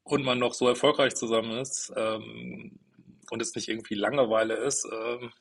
und 0.03 0.25
man 0.25 0.39
noch 0.39 0.55
so 0.55 0.69
erfolgreich 0.69 1.15
zusammen 1.15 1.59
ist 1.59 1.93
ähm, 1.97 2.79
und 3.31 3.43
es 3.43 3.55
nicht 3.55 3.69
irgendwie 3.69 3.95
Langeweile 3.95 4.55
ist, 4.55 4.87
ähm, 4.91 5.33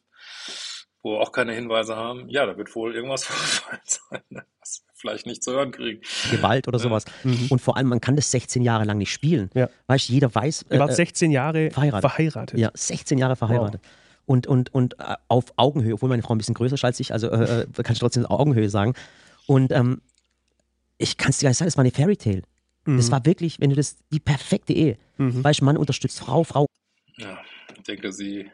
wo 1.01 1.13
wir 1.13 1.21
auch 1.21 1.31
keine 1.31 1.53
Hinweise 1.53 1.95
haben, 1.95 2.27
ja, 2.29 2.45
da 2.45 2.57
wird 2.57 2.75
wohl 2.75 2.95
irgendwas 2.95 3.23
vorgefallen 3.25 3.81
sein, 3.85 4.23
ne, 4.29 4.45
vielleicht 4.97 5.25
nicht 5.25 5.43
zu 5.43 5.51
hören 5.51 5.71
kriegen. 5.71 6.01
Gewalt 6.31 6.67
oder 6.67 6.79
sowas. 6.79 7.05
Mhm. 7.23 7.47
Und 7.49 7.59
vor 7.59 7.77
allem, 7.77 7.87
man 7.87 8.01
kann 8.01 8.15
das 8.15 8.31
16 8.31 8.61
Jahre 8.63 8.83
lang 8.83 8.97
nicht 8.97 9.11
spielen. 9.11 9.49
Ja. 9.53 9.69
Weißt 9.87 10.09
du, 10.09 10.13
jeder 10.13 10.33
weiß. 10.33 10.65
Ihr 10.71 10.79
wart 10.79 10.91
äh, 10.91 10.95
16 10.95 11.31
Jahre 11.31 11.71
verheiratet. 11.71 12.09
verheiratet. 12.09 12.59
Ja, 12.59 12.71
16 12.73 13.17
Jahre 13.17 13.35
verheiratet. 13.35 13.81
Und, 14.25 14.45
und, 14.47 14.73
und 14.73 14.99
äh, 14.99 15.15
auf 15.27 15.45
Augenhöhe, 15.55 15.93
obwohl 15.93 16.09
meine 16.09 16.21
Frau 16.23 16.33
ein 16.35 16.37
bisschen 16.37 16.55
größer 16.55 16.75
ist 16.75 16.83
als 16.83 16.99
ich, 16.99 17.13
also 17.13 17.29
äh, 17.29 17.61
äh, 17.61 17.65
kann 17.83 17.93
ich 17.93 17.99
trotzdem 17.99 18.25
Augenhöhe 18.25 18.69
sagen. 18.69 18.93
Und 19.45 19.71
ähm, 19.71 20.01
ich 20.97 21.15
kann 21.17 21.29
es 21.29 21.37
dir 21.37 21.43
gar 21.45 21.51
nicht 21.51 21.57
sagen, 21.57 21.67
das 21.67 21.77
war 21.77 21.83
eine 21.83 21.91
Fairy 21.91 22.17
Tale. 22.17 22.41
Das 22.85 23.07
Mhm. 23.07 23.11
war 23.11 23.25
wirklich, 23.25 23.59
wenn 23.59 23.69
du 23.69 23.75
das, 23.75 23.97
die 24.11 24.19
perfekte 24.19 24.71
Ehe. 24.73 24.97
Mhm. 25.17 25.43
Weißt 25.43 25.59
du, 25.61 25.65
Mann 25.65 25.77
unterstützt 25.77 26.19
Frau, 26.19 26.43
Frau. 26.45 26.65
Ja, 27.17 27.37
ich 27.75 27.83
denke, 27.83 28.11
sie 28.13 28.49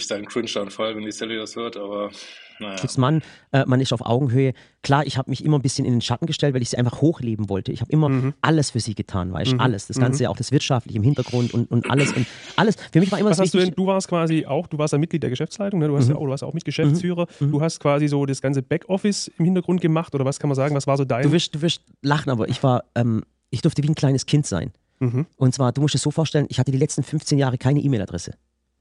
kriegt 0.00 0.10
einen 0.12 0.26
Cringe-Anfall, 0.26 0.96
wenn 0.96 1.04
die 1.04 1.12
Sally 1.12 1.36
das 1.36 1.54
hört, 1.56 1.76
aber 1.76 2.10
naja. 2.58 2.76
Mann, 2.98 3.22
äh, 3.52 3.64
man 3.66 3.80
ist 3.80 3.92
auf 3.92 4.00
Augenhöhe. 4.04 4.52
Klar, 4.82 5.06
ich 5.06 5.16
habe 5.18 5.30
mich 5.30 5.44
immer 5.44 5.58
ein 5.58 5.62
bisschen 5.62 5.84
in 5.84 5.92
den 5.92 6.00
Schatten 6.00 6.26
gestellt, 6.26 6.54
weil 6.54 6.62
ich 6.62 6.70
sie 6.70 6.76
einfach 6.78 7.00
hochleben 7.00 7.48
wollte. 7.48 7.72
Ich 7.72 7.80
habe 7.80 7.90
immer 7.92 8.08
Mhm. 8.08 8.34
alles 8.42 8.70
für 8.70 8.80
sie 8.80 8.94
getan, 8.94 9.32
weißt 9.32 9.52
du, 9.52 9.54
Mhm. 9.56 9.60
alles. 9.60 9.86
Das 9.88 9.98
Ganze, 9.98 10.28
auch 10.30 10.36
das 10.36 10.50
Wirtschaftliche 10.52 10.98
im 10.98 11.02
Hintergrund 11.04 11.52
und, 11.54 11.70
und 11.70 11.90
alles. 11.90 12.12
Und 12.12 12.26
alles. 12.56 12.76
Für 12.92 13.00
mich 13.00 13.10
war 13.12 13.18
immer 13.18 13.30
Was 13.30 13.38
das 13.38 13.46
hast 13.46 13.54
du 13.54 13.58
denn? 13.58 13.66
wichtig, 13.68 13.76
Du 13.76 13.86
warst 13.86 14.08
quasi 14.08 14.46
auch, 14.46 14.66
du 14.68 14.78
warst 14.78 14.92
ja 14.92 14.98
Mitglied 14.98 15.22
der 15.22 15.30
Geschäftsleitung, 15.30 15.80
ne? 15.80 15.88
du, 15.88 15.96
hast 15.96 16.06
Mhm. 16.06 16.10
ja 16.12 16.16
auch, 16.16 16.24
du 16.24 16.30
warst 16.30 16.44
auch 16.44 16.52
mit 16.54 16.64
Geschäftsführer. 16.64 17.26
Du 17.40 17.60
hast 17.60 17.80
quasi 17.80 18.06
so 18.08 18.24
das 18.26 18.40
ganze 18.40 18.62
Backoffice 18.62 19.28
im 19.38 19.44
Hintergrund 19.44 19.80
gemacht 19.80 20.14
oder 20.14 20.24
was 20.24 20.38
kann 20.38 20.48
man 20.48 20.56
sagen? 20.56 20.74
Was 20.76 20.86
war 20.86 20.96
so 20.96 21.04
dein? 21.04 21.22
du 21.24 21.32
wirst, 21.32 21.54
du 21.54 21.62
wirst 21.62 21.82
lachen, 22.02 22.30
aber 22.30 22.48
ich 22.48 22.62
war, 22.62 22.84
ähm, 22.94 23.22
ich 23.50 23.62
durfte 23.62 23.82
wie 23.82 23.88
ein 23.88 23.94
kleines 23.96 24.26
Kind 24.26 24.46
sein. 24.46 24.72
Mhm. 25.00 25.26
Und 25.36 25.54
zwar, 25.54 25.72
du 25.72 25.80
musst 25.80 25.94
es 25.96 26.02
so 26.02 26.10
vorstellen, 26.12 26.46
ich 26.48 26.58
hatte 26.60 26.70
die 26.70 26.78
letzten 26.78 27.02
15 27.02 27.36
Jahre 27.38 27.58
keine 27.58 27.80
E-Mail-Adresse. 27.80 28.34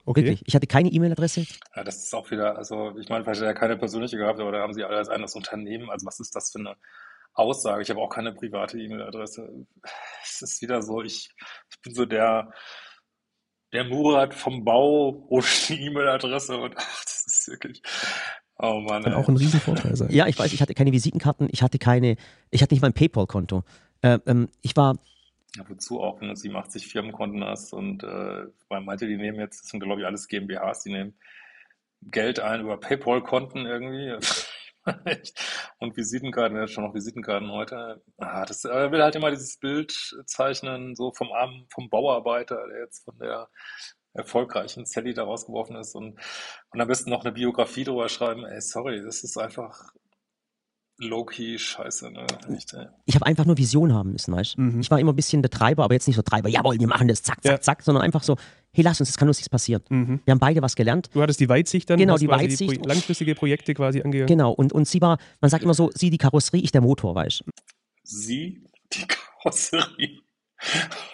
Okay. 0.06 0.24
Wirklich. 0.24 0.44
Ich 0.46 0.56
hatte 0.56 0.68
keine 0.68 0.89
E-Mail-Adresse. 0.89 1.46
Ja, 1.76 1.84
das 1.84 2.04
ist 2.04 2.13
auch 2.13 2.30
wieder, 2.30 2.58
also 2.58 2.98
ich 2.98 3.10
meine, 3.10 3.24
vielleicht 3.24 3.42
hat 3.42 3.48
er 3.48 3.54
keine 3.54 3.78
persönliche 3.78 4.18
gehabt, 4.18 4.39
aber 4.39 4.52
da 4.52 4.60
haben 4.60 4.74
sie 4.74 4.84
alle 4.84 4.98
als 4.98 5.10
eines 5.10 5.36
Unternehmen. 5.36 5.89
Also 5.89 6.06
was 6.06 6.20
ist 6.20 6.36
das 6.36 6.52
für 6.52 6.60
eine 6.60 6.76
Aussage? 7.34 7.82
Ich 7.82 7.89
habe 7.89 8.02
auch 8.02 8.10
keine 8.10 8.34
private 8.34 8.78
E-Mail-Adresse. 8.78 9.66
Es 10.24 10.42
ist 10.42 10.62
wieder 10.62 10.82
so, 10.82 11.02
ich, 11.02 11.30
ich 11.72 11.82
bin 11.82 11.94
so 11.94 12.06
der, 12.06 12.52
der 13.72 13.86
Murat 13.86 14.34
vom 14.34 14.66
Bau 14.66 15.26
ohne 15.30 15.46
die 15.70 15.86
E-Mail-Adresse 15.86 16.58
und 16.58 16.74
ach, 16.76 17.04
das 17.04 17.26
ist 17.26 17.48
wirklich, 17.48 17.82
oh 18.58 18.82
Mann. 18.82 19.04
Kann 19.04 19.13
ey. 19.13 19.18
auch 19.18 19.30
ein 19.30 19.38
Riesenvorteil 19.38 19.96
sein. 19.96 20.12
Ja, 20.12 20.28
ich 20.28 20.38
weiß, 20.38 20.52
ich 20.52 20.62
hatte 20.62 20.74
keine 20.74 20.92
Visitenkarten, 20.92 21.48
ich 21.50 21.62
hatte 21.62 21.80
keine, 21.80 22.18
ich 22.52 22.62
hatte 22.62 22.74
nicht 22.74 22.82
mein 22.82 22.94
PayPal-Konto. 22.94 23.63
Äh, 24.02 24.20
ähm, 24.26 24.50
ich 24.62 24.76
war, 24.76 24.98
Ja, 25.56 25.63
wozu 25.70 26.02
auch, 26.02 26.20
wenn 26.20 26.30
du 26.30 26.36
87 26.36 26.88
Firmenkonten 26.88 27.44
hast 27.44 27.74
und 27.74 28.04
äh, 28.04 28.46
man 28.70 28.86
meinte, 28.86 29.08
die 29.08 29.18
nehmen 29.18 29.39
jetzt, 29.39 29.62
das 29.62 29.70
sind 29.70 29.82
glaube 29.82 30.02
ich 30.02 30.08
alles 30.08 30.28
GmbHs, 30.28 30.84
die 30.84 30.92
nehmen 30.92 31.18
Geld 32.02 32.39
ein 32.39 32.62
über 32.62 32.80
PayPal-Konten 32.80 33.66
irgendwie. 33.66 34.18
und 35.80 35.96
Visitenkarten, 35.96 36.58
ja 36.58 36.68
schon 36.68 36.84
noch 36.84 36.94
Visitenkarten 36.94 37.52
heute. 37.52 38.02
Ah, 38.18 38.46
das 38.46 38.66
er 38.66 38.92
will 38.92 39.02
halt 39.02 39.16
immer 39.16 39.32
dieses 39.32 39.58
Bild 39.58 39.92
zeichnen, 40.26 40.96
so 40.96 41.12
vom 41.12 41.32
armen, 41.32 41.66
vom 41.70 41.89
Bauarbeiter, 41.89 42.68
der 42.68 42.82
jetzt 42.82 43.06
von 43.06 43.18
der 43.18 43.50
erfolgreichen 44.13 44.86
Sally 44.86 45.13
da 45.13 45.24
rausgeworfen 45.24 45.76
ist 45.78 45.96
und, 45.96 46.20
und 46.72 46.82
am 46.82 46.88
besten 46.88 47.10
noch 47.10 47.24
eine 47.24 47.32
Biografie 47.32 47.84
drüber 47.84 48.10
schreiben. 48.10 48.46
Ey, 48.46 48.62
sorry, 48.62 49.02
das 49.02 49.24
ist 49.24 49.38
einfach 49.38 49.92
low-key 50.97 51.58
scheiße, 51.58 52.12
ne? 52.12 52.25
Echt, 52.56 52.73
ey. 52.73 52.86
ich 53.06 53.15
habe 53.15 53.25
einfach 53.25 53.45
nur 53.45 53.58
Vision 53.58 53.93
haben 53.93 54.12
müssen, 54.12 54.34
weißt 54.34 54.58
du? 54.58 54.62
Mhm. 54.62 54.79
Ich 54.79 54.91
war 54.91 54.99
immer 54.99 55.12
ein 55.12 55.15
bisschen 55.15 55.41
der 55.41 55.49
Treiber, 55.51 55.84
aber 55.84 55.93
jetzt 55.95 56.08
nicht 56.08 56.15
so 56.15 56.21
Treiber, 56.21 56.49
jawohl, 56.49 56.79
wir 56.79 56.88
machen 56.88 57.08
das, 57.08 57.23
zack, 57.23 57.41
zack, 57.43 57.51
Ja. 57.51 57.60
zack, 57.62 57.82
sondern 57.82 58.03
einfach 58.03 58.23
so, 58.23 58.38
hey, 58.71 58.84
lass 58.84 58.99
uns, 58.99 59.10
es 59.10 59.17
kann 59.17 59.27
uns 59.27 59.38
nichts 59.38 59.49
passieren. 59.49 59.82
Mhm. 59.89 60.21
Wir 60.23 60.32
haben 60.32 60.39
beide 60.39 60.62
was 60.62 60.75
gelernt. 60.75 61.10
Du 61.13 61.21
hattest 61.21 61.39
die 61.39 61.49
Weitsicht 61.49 61.89
dann, 61.89 61.97
Genau, 61.99 62.17
die 62.17 62.27
quasi 62.27 62.45
Weitsicht. 62.45 62.82
Pro 62.82 62.88
langfristige 62.88 63.36
Projekte 63.36 63.73
quasi 63.73 64.01
angegangen. 64.01 64.27
Genau, 64.27 64.51
und, 64.51 64.71
und 64.71 64.88
sie 64.88 65.01
war, 65.01 65.17
man 65.41 65.49
sagt 65.49 65.63
immer 65.63 65.73
so, 65.73 65.89
sie 65.93 66.10
die 66.10 66.17
Karosserie, 66.17 66.62
ich 66.63 66.71
der 66.71 66.82
Motor, 66.82 67.15
weißt 67.15 67.41
du? 67.41 67.51
sie 68.03 68.63
die 68.93 69.06
Karosserie 69.41 70.19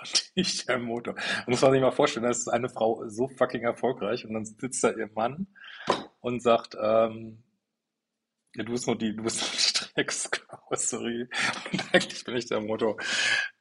und 0.02 0.32
ich 0.36 0.66
der 0.66 0.78
Motor. 0.80 1.16
Da 1.16 1.44
muss 1.48 1.62
man 1.62 1.72
sich 1.72 1.82
mal 1.82 1.92
vorstellen, 1.92 2.24
da 2.26 2.30
ist 2.30 2.48
eine 2.50 2.70
Frau 2.70 3.04
so 3.08 3.28
fucking 3.30 3.62
erfolgreich 3.64 4.26
und 4.26 4.34
dann 4.34 4.46
sitzt 4.46 4.84
da 4.84 4.92
ihr 4.92 5.10
Mann 5.16 5.48
und 6.20 6.42
sagt, 6.44 6.76
ähm, 6.82 7.44
ja, 8.56 8.64
du 8.64 8.72
bist 8.72 8.88
nur 8.88 8.98
die, 8.98 9.16
du 9.16 9.24
bist 9.24 9.42
nur 9.42 9.50
die 9.52 9.58
Dreckskarosserie 10.04 11.28
und 11.72 11.94
eigentlich 11.94 12.24
bin 12.24 12.36
ich 12.38 12.48
der 12.48 12.62
Motor. 12.62 12.98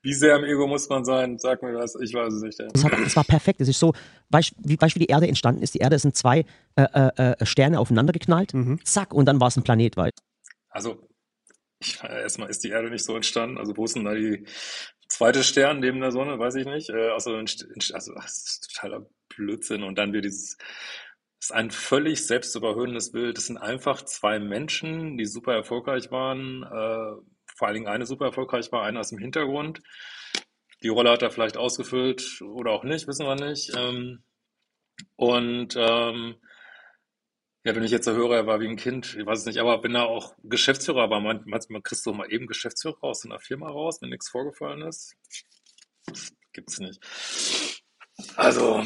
Wie 0.02 0.14
sehr 0.14 0.36
im 0.36 0.44
Ego 0.44 0.66
muss 0.66 0.88
man 0.88 1.04
sein? 1.04 1.38
Sag 1.38 1.62
mir 1.62 1.72
das, 1.72 1.96
ich 2.00 2.14
weiß 2.14 2.32
es 2.34 2.42
nicht. 2.42 2.60
Es, 2.60 2.84
hat, 2.84 2.92
es 2.98 3.16
war 3.16 3.24
perfekt. 3.24 3.60
Es 3.60 3.68
ist 3.68 3.78
so, 3.80 3.92
weißt 4.30 4.52
du, 4.52 4.54
wie, 4.68 4.80
weißt, 4.80 4.94
du, 4.94 5.00
wie 5.00 5.06
die 5.06 5.10
Erde 5.12 5.26
entstanden 5.28 5.62
ist? 5.62 5.74
Die 5.74 5.78
Erde 5.78 5.98
sind 5.98 6.16
zwei 6.16 6.44
äh, 6.76 6.82
äh, 6.92 7.32
äh, 7.38 7.46
Sterne 7.46 7.78
aufeinander 7.80 8.12
geknallt, 8.12 8.54
Mhm. 8.54 8.80
zack, 8.84 9.12
und 9.12 9.26
dann 9.26 9.40
war 9.40 9.48
es 9.48 9.56
ein 9.56 9.62
Planet, 9.64 9.96
weißt 9.96 10.18
du? 10.18 10.22
Also, 10.70 11.08
ich, 11.80 12.02
erstmal 12.02 12.50
ist 12.50 12.64
die 12.64 12.70
Erde 12.70 12.90
nicht 12.90 13.04
so 13.04 13.14
entstanden. 13.16 13.58
Also, 13.58 13.76
wo 13.76 13.84
ist 13.84 13.94
denn 13.96 14.04
da 14.04 14.14
die 14.14 14.44
zweite 15.08 15.42
Stern 15.44 15.80
neben 15.80 16.00
der 16.00 16.12
Sonne? 16.12 16.38
Weiß 16.38 16.54
ich 16.56 16.66
nicht. 16.66 16.90
Äh, 16.90 17.10
also, 17.10 17.36
entst- 17.36 17.66
also, 17.94 18.14
das 18.14 18.26
ist 18.38 18.70
totaler 18.74 19.06
Blödsinn. 19.28 19.82
Und 19.82 19.96
dann 19.96 20.12
wird 20.12 20.24
dieses, 20.24 20.56
ist 21.40 21.52
ein 21.52 21.70
völlig 21.70 22.26
selbstüberhöhendes 22.26 23.12
Bild. 23.12 23.36
Das 23.36 23.46
sind 23.46 23.58
einfach 23.58 24.02
zwei 24.02 24.38
Menschen, 24.38 25.16
die 25.16 25.26
super 25.26 25.54
erfolgreich 25.54 26.10
waren. 26.10 26.62
Äh, 26.64 27.22
vor 27.56 27.66
allen 27.66 27.74
Dingen 27.74 27.88
eine 27.88 28.06
super 28.06 28.26
erfolgreich 28.26 28.70
war, 28.72 28.82
einer 28.84 29.00
ist 29.00 29.12
im 29.12 29.18
Hintergrund. 29.18 29.80
Die 30.82 30.88
Rolle 30.88 31.10
hat 31.10 31.22
er 31.22 31.30
vielleicht 31.30 31.56
ausgefüllt 31.56 32.40
oder 32.42 32.70
auch 32.70 32.84
nicht, 32.84 33.08
wissen 33.08 33.26
wir 33.26 33.34
nicht. 33.34 33.72
Ähm, 33.76 34.22
und 35.16 35.74
ähm, 35.76 36.36
ja, 37.64 37.74
wenn 37.74 37.82
ich 37.82 37.90
jetzt 37.90 38.04
so 38.04 38.12
höre, 38.12 38.34
er 38.36 38.46
war 38.46 38.60
wie 38.60 38.68
ein 38.68 38.76
Kind, 38.76 39.16
ich 39.18 39.26
weiß 39.26 39.40
es 39.40 39.46
nicht, 39.46 39.58
aber 39.58 39.82
wenn 39.82 39.94
er 39.94 40.06
auch 40.06 40.34
Geschäftsführer 40.44 41.10
war, 41.10 41.20
man- 41.20 41.42
manchmal 41.46 41.82
kriegst 41.82 42.06
du 42.06 42.12
mal 42.12 42.32
eben 42.32 42.46
Geschäftsführer 42.46 43.02
aus 43.02 43.24
einer 43.24 43.40
Firma 43.40 43.68
raus, 43.68 43.98
wenn 44.00 44.10
nichts 44.10 44.28
vorgefallen 44.28 44.82
ist. 44.82 45.16
Gibt's 46.52 46.78
nicht. 46.78 47.00
Also, 48.36 48.84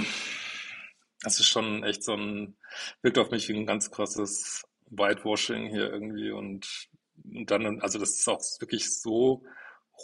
das 1.23 1.41
ist 1.41 1.49
schon 1.49 1.85
echt 1.85 2.05
so 2.05 2.15
ein, 2.15 2.57
wirkt 3.03 3.19
auf 3.19 3.31
mich 3.31 3.49
wie 3.49 3.55
ein 3.55 3.67
ganz 3.67 3.91
krasses 3.91 4.65
Whitewashing 4.91 5.69
hier 5.69 5.91
irgendwie 5.91 6.31
und, 6.31 6.89
und 7.25 7.51
dann, 7.51 7.81
also 7.81 7.99
das 7.99 8.11
ist 8.19 8.29
auch 8.29 8.41
wirklich 8.61 9.01
so 9.01 9.43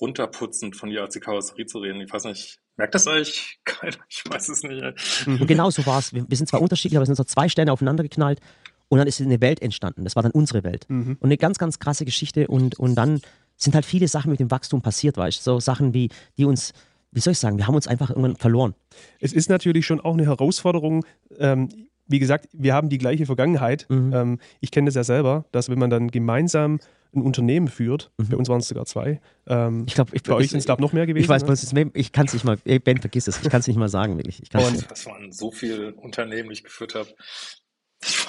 runterputzend 0.00 0.76
von 0.76 0.90
dir 0.90 1.02
als 1.02 1.14
die 1.14 1.20
Karosserie 1.20 1.66
zu 1.66 1.78
reden. 1.78 2.00
Ich 2.00 2.12
weiß 2.12 2.24
nicht, 2.24 2.60
merkt 2.76 2.94
das 2.94 3.06
eigentlich 3.06 3.58
keiner? 3.64 3.96
Ich 4.08 4.22
weiß 4.28 4.48
es 4.48 4.62
nicht. 4.62 5.26
Mhm. 5.26 5.40
Und 5.40 5.46
genau 5.46 5.70
so 5.70 5.84
war 5.86 5.98
es. 5.98 6.12
Wir, 6.12 6.28
wir 6.28 6.36
sind 6.36 6.46
zwar 6.46 6.62
unterschiedlich, 6.62 6.96
aber 6.96 7.02
es 7.02 7.08
sind 7.08 7.16
so 7.16 7.24
zwei 7.24 7.48
Sterne 7.48 7.72
aufeinander 7.72 8.02
geknallt 8.02 8.40
und 8.88 8.98
dann 8.98 9.06
ist 9.06 9.20
eine 9.20 9.40
Welt 9.40 9.60
entstanden. 9.60 10.04
Das 10.04 10.16
war 10.16 10.22
dann 10.22 10.32
unsere 10.32 10.64
Welt. 10.64 10.86
Mhm. 10.88 11.16
Und 11.20 11.24
eine 11.24 11.36
ganz, 11.36 11.58
ganz 11.58 11.78
krasse 11.78 12.04
Geschichte 12.04 12.48
und, 12.48 12.78
und 12.78 12.94
dann 12.94 13.20
sind 13.56 13.74
halt 13.74 13.84
viele 13.84 14.08
Sachen 14.08 14.30
mit 14.30 14.40
dem 14.40 14.50
Wachstum 14.50 14.82
passiert, 14.82 15.16
weißt 15.16 15.38
du? 15.38 15.42
So 15.42 15.60
Sachen 15.60 15.92
wie, 15.92 16.10
die 16.36 16.44
uns, 16.44 16.72
wie 17.12 17.20
soll 17.20 17.32
ich 17.32 17.38
sagen, 17.38 17.58
wir 17.58 17.66
haben 17.66 17.74
uns 17.74 17.86
einfach 17.88 18.10
irgendwann 18.10 18.36
verloren. 18.36 18.74
Es 19.20 19.32
ist 19.32 19.48
natürlich 19.50 19.86
schon 19.86 20.00
auch 20.00 20.14
eine 20.14 20.26
Herausforderung. 20.26 21.04
Ähm, 21.38 21.68
wie 22.06 22.18
gesagt, 22.18 22.48
wir 22.52 22.74
haben 22.74 22.88
die 22.88 22.98
gleiche 22.98 23.26
Vergangenheit. 23.26 23.86
Mhm. 23.88 24.12
Ähm, 24.14 24.38
ich 24.60 24.70
kenne 24.70 24.86
das 24.86 24.94
ja 24.94 25.04
selber, 25.04 25.44
dass 25.52 25.68
wenn 25.68 25.78
man 25.78 25.90
dann 25.90 26.10
gemeinsam 26.10 26.80
ein 27.14 27.22
Unternehmen 27.22 27.68
führt. 27.68 28.10
Bei 28.18 28.36
uns 28.36 28.48
waren 28.50 28.60
es 28.60 28.68
sogar 28.68 28.84
zwei. 28.84 29.20
Ähm, 29.46 29.84
Ich 29.86 29.94
glaube, 29.94 30.10
ich, 30.14 30.22
bei 30.22 30.34
euch 30.34 30.44
ich, 30.46 30.50
sind 30.50 30.58
es, 30.58 30.66
glaube 30.66 30.80
ich, 30.80 30.82
noch 30.86 30.92
mehr 30.92 31.06
gewesen. 31.06 31.24
ich 31.24 31.28
weiß, 31.28 31.42
ne? 31.42 31.48
was 31.48 31.62
es 31.62 31.72
ist. 31.72 31.90
Ich 31.94 32.12
kann 32.12 32.26
es 32.26 32.34
nicht 32.34 32.44
mal, 32.44 32.58
ey, 32.66 32.78
Ben, 32.78 32.98
vergiss 32.98 33.28
es. 33.28 33.42
Ich 33.42 33.48
kann 33.48 33.60
es 33.60 33.66
nicht 33.66 33.78
mal 33.78 33.88
sagen, 33.88 34.16
wirklich. 34.18 34.42
Ich 34.42 34.50
kann's 34.50 34.66
Und- 34.66 34.72
nicht. 34.74 34.90
Das 34.90 35.06
waren 35.06 35.32
so 35.32 35.50
viele 35.50 35.94
Unternehmen, 35.94 36.50
die 36.50 36.52
ich 36.54 36.64
geführt 36.64 36.94
habe. 36.94 37.08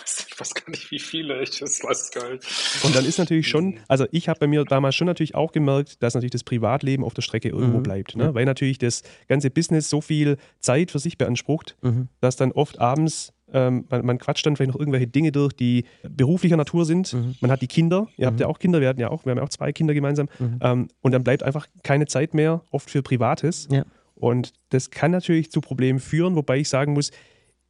Ich 0.10 0.20
weiß, 0.20 0.28
ich 0.32 0.40
weiß 0.40 0.54
gar 0.56 0.70
nicht, 0.72 0.92
wie 0.92 1.00
viele. 1.00 1.42
Ich 1.44 1.60
das 1.60 1.84
weiß 1.84 2.12
gar 2.12 2.30
nicht. 2.32 2.44
Und 2.84 2.96
dann 2.96 3.06
ist 3.06 3.18
natürlich 3.20 3.48
schon, 3.48 3.80
also 3.88 4.06
ich 4.12 4.28
habe 4.30 4.40
bei 4.40 4.48
mir 4.48 4.64
damals 4.66 4.96
schon 4.96 5.08
natürlich 5.08 5.36
auch 5.36 5.52
gemerkt, 5.52 6.02
dass 6.02 6.14
natürlich 6.16 6.32
das 6.32 6.44
Privatleben 6.44 7.04
auf 7.04 7.14
der 7.14 7.22
Strecke 7.22 7.50
irgendwo 7.50 7.80
Mhm. 7.80 7.84
bleibt. 7.84 8.16
Ne? 8.16 8.34
Weil 8.34 8.46
natürlich 8.46 8.78
das 8.78 9.04
ganze 9.28 9.50
Business 9.50 9.90
so 9.90 10.02
viel 10.02 10.38
Zeit 10.60 10.92
für 10.92 11.00
sich 11.00 11.18
beansprucht, 11.18 11.76
Mhm. 11.82 12.08
dass 12.22 12.36
dann 12.38 12.52
oft 12.52 12.80
abends, 12.80 13.34
ähm, 13.52 13.86
man, 13.90 14.06
man 14.06 14.18
quatscht 14.18 14.46
dann 14.46 14.56
vielleicht 14.56 14.72
noch 14.74 14.80
irgendwelche 14.80 15.08
Dinge 15.08 15.32
durch, 15.32 15.54
die 15.54 15.86
beruflicher 16.08 16.58
Natur 16.58 16.86
sind. 16.86 17.14
Mhm. 17.14 17.36
Man 17.42 17.52
hat 17.52 17.62
die 17.62 17.68
Kinder, 17.68 18.08
ihr 18.18 18.28
habt 18.28 18.40
ja 18.40 18.48
auch 18.48 18.60
Kinder, 18.60 18.82
wir 18.82 18.88
hatten 18.88 19.00
ja 19.02 19.10
auch, 19.10 19.26
wir 19.26 19.32
haben 19.32 19.38
ja 19.40 19.44
auch 19.44 19.50
zwei 19.50 19.72
Kinder 19.72 19.94
gemeinsam. 19.94 20.28
Mhm. 20.40 20.60
Ähm, 20.62 20.88
und 21.02 21.12
dann 21.12 21.24
bleibt 21.24 21.44
einfach 21.44 21.68
keine 21.84 22.06
Zeit 22.08 22.34
mehr, 22.34 22.62
oft 22.72 22.90
für 22.90 23.02
Privates. 23.02 23.68
Ja. 23.72 23.86
Und 24.16 24.54
das 24.70 24.92
kann 24.92 25.12
natürlich 25.12 25.50
zu 25.52 25.62
Problemen 25.62 26.00
führen, 26.00 26.36
wobei 26.36 26.58
ich 26.58 26.70
sagen 26.70 26.94
muss, 26.94 27.12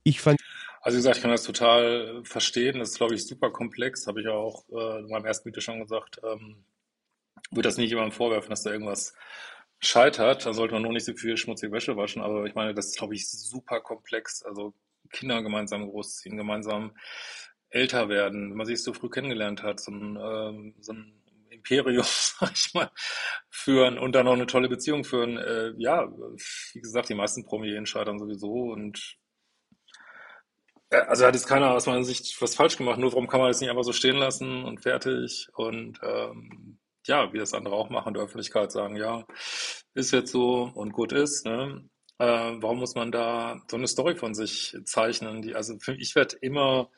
ich 0.04 0.20
fand 0.22 0.40
Also 0.82 0.96
wie 0.96 1.00
gesagt, 1.00 1.18
ich 1.18 1.22
kann 1.22 1.32
das 1.32 1.44
total 1.44 2.22
verstehen. 2.24 2.80
Das 2.80 2.92
ist, 2.92 2.98
glaube 2.98 3.16
ich, 3.16 3.26
super 3.26 3.52
komplex. 3.52 4.08
Habe 4.08 4.22
ich 4.22 4.28
auch 4.28 4.68
äh, 4.70 5.00
in 5.00 5.10
meinem 5.10 5.26
ersten 5.26 5.48
Video 5.48 5.62
schon 5.62 5.82
gesagt. 5.82 6.20
Ähm, 6.24 6.64
würde 7.52 7.68
das 7.68 7.78
nicht 7.78 7.90
jemandem 7.90 8.12
vorwerfen, 8.14 8.50
dass 8.50 8.64
da 8.64 8.72
irgendwas 8.72 9.14
scheitert. 9.80 10.46
Da 10.46 10.54
sollte 10.54 10.74
man 10.74 10.84
nur 10.84 10.94
nicht 10.94 11.06
so 11.06 11.14
viel 11.14 11.38
schmutzige 11.38 11.72
Wäsche 11.72 11.98
waschen. 11.98 12.22
Aber 12.22 12.46
ich 12.46 12.56
meine, 12.56 12.74
das 12.74 12.88
ist, 12.88 12.98
glaube 12.98 13.16
ich, 13.16 13.30
super 13.30 13.82
komplex. 13.82 14.44
Also 14.44 14.74
Kinder 15.12 15.42
gemeinsam 15.42 15.90
großziehen, 15.90 16.38
gemeinsam 16.38 16.94
älter 17.70 18.10
werden, 18.10 18.50
wenn 18.50 18.58
man 18.58 18.66
sich 18.66 18.82
so 18.84 18.94
früh 18.94 19.10
kennengelernt 19.10 19.64
hat, 19.64 19.80
so 19.80 19.92
ein, 19.92 20.18
ähm, 20.22 20.76
so 20.80 20.94
ein 20.94 21.14
Imperium, 21.50 22.04
sag 22.08 22.52
ich 22.54 22.74
mal, 22.74 22.90
führen 23.50 23.98
und 23.98 24.14
dann 24.14 24.26
noch 24.26 24.34
eine 24.34 24.48
tolle 24.48 24.70
Beziehung 24.70 25.04
führen. 25.04 25.38
Äh, 25.38 25.74
ja, 25.78 26.08
wie 26.74 26.82
gesagt, 26.82 27.10
die 27.10 27.16
meisten 27.16 27.46
Promis 27.46 27.90
scheitern 27.90 28.20
sowieso 28.20 28.72
und 28.72 28.98
äh, 28.98 29.19
also 30.92 31.26
hat 31.26 31.36
jetzt 31.36 31.48
keiner 31.48 31.72
aus 31.72 31.86
meiner 31.86 32.04
Sicht 32.04 32.42
was 32.42 32.56
falsch 32.56 32.78
gemacht, 32.78 33.00
nur 33.00 33.12
warum 33.12 33.28
kann 33.28 33.40
man 33.40 33.50
das 33.50 33.62
nicht 33.62 33.70
einfach 33.70 33.84
so 33.84 33.94
stehen 33.94 34.18
lassen 34.18 34.64
und 34.66 34.82
fertig 34.82 35.48
und 35.56 36.00
ähm, 36.04 36.80
ja, 37.06 37.32
wie 37.34 37.40
das 37.40 37.54
andere 37.54 37.76
auch 37.76 37.90
machen, 37.90 38.14
der 38.14 38.24
Öffentlichkeit 38.24 38.72
sagen, 38.72 38.96
ja, 38.96 39.26
ist 39.94 40.12
jetzt 40.12 40.32
so 40.32 40.72
und 40.76 40.92
gut 40.94 41.12
ist, 41.12 41.46
ne? 41.46 41.90
Äh, 42.20 42.26
warum 42.28 42.80
muss 42.80 42.96
man 42.96 43.12
da 43.12 43.62
so 43.70 43.78
eine 43.78 43.88
Story 43.88 44.16
von 44.16 44.34
sich 44.36 44.76
zeichnen? 44.86 45.42
Die, 45.42 45.56
also 45.56 45.78
für, 45.80 45.94
ich 45.96 46.16
werde 46.16 46.38
immer 46.42 46.90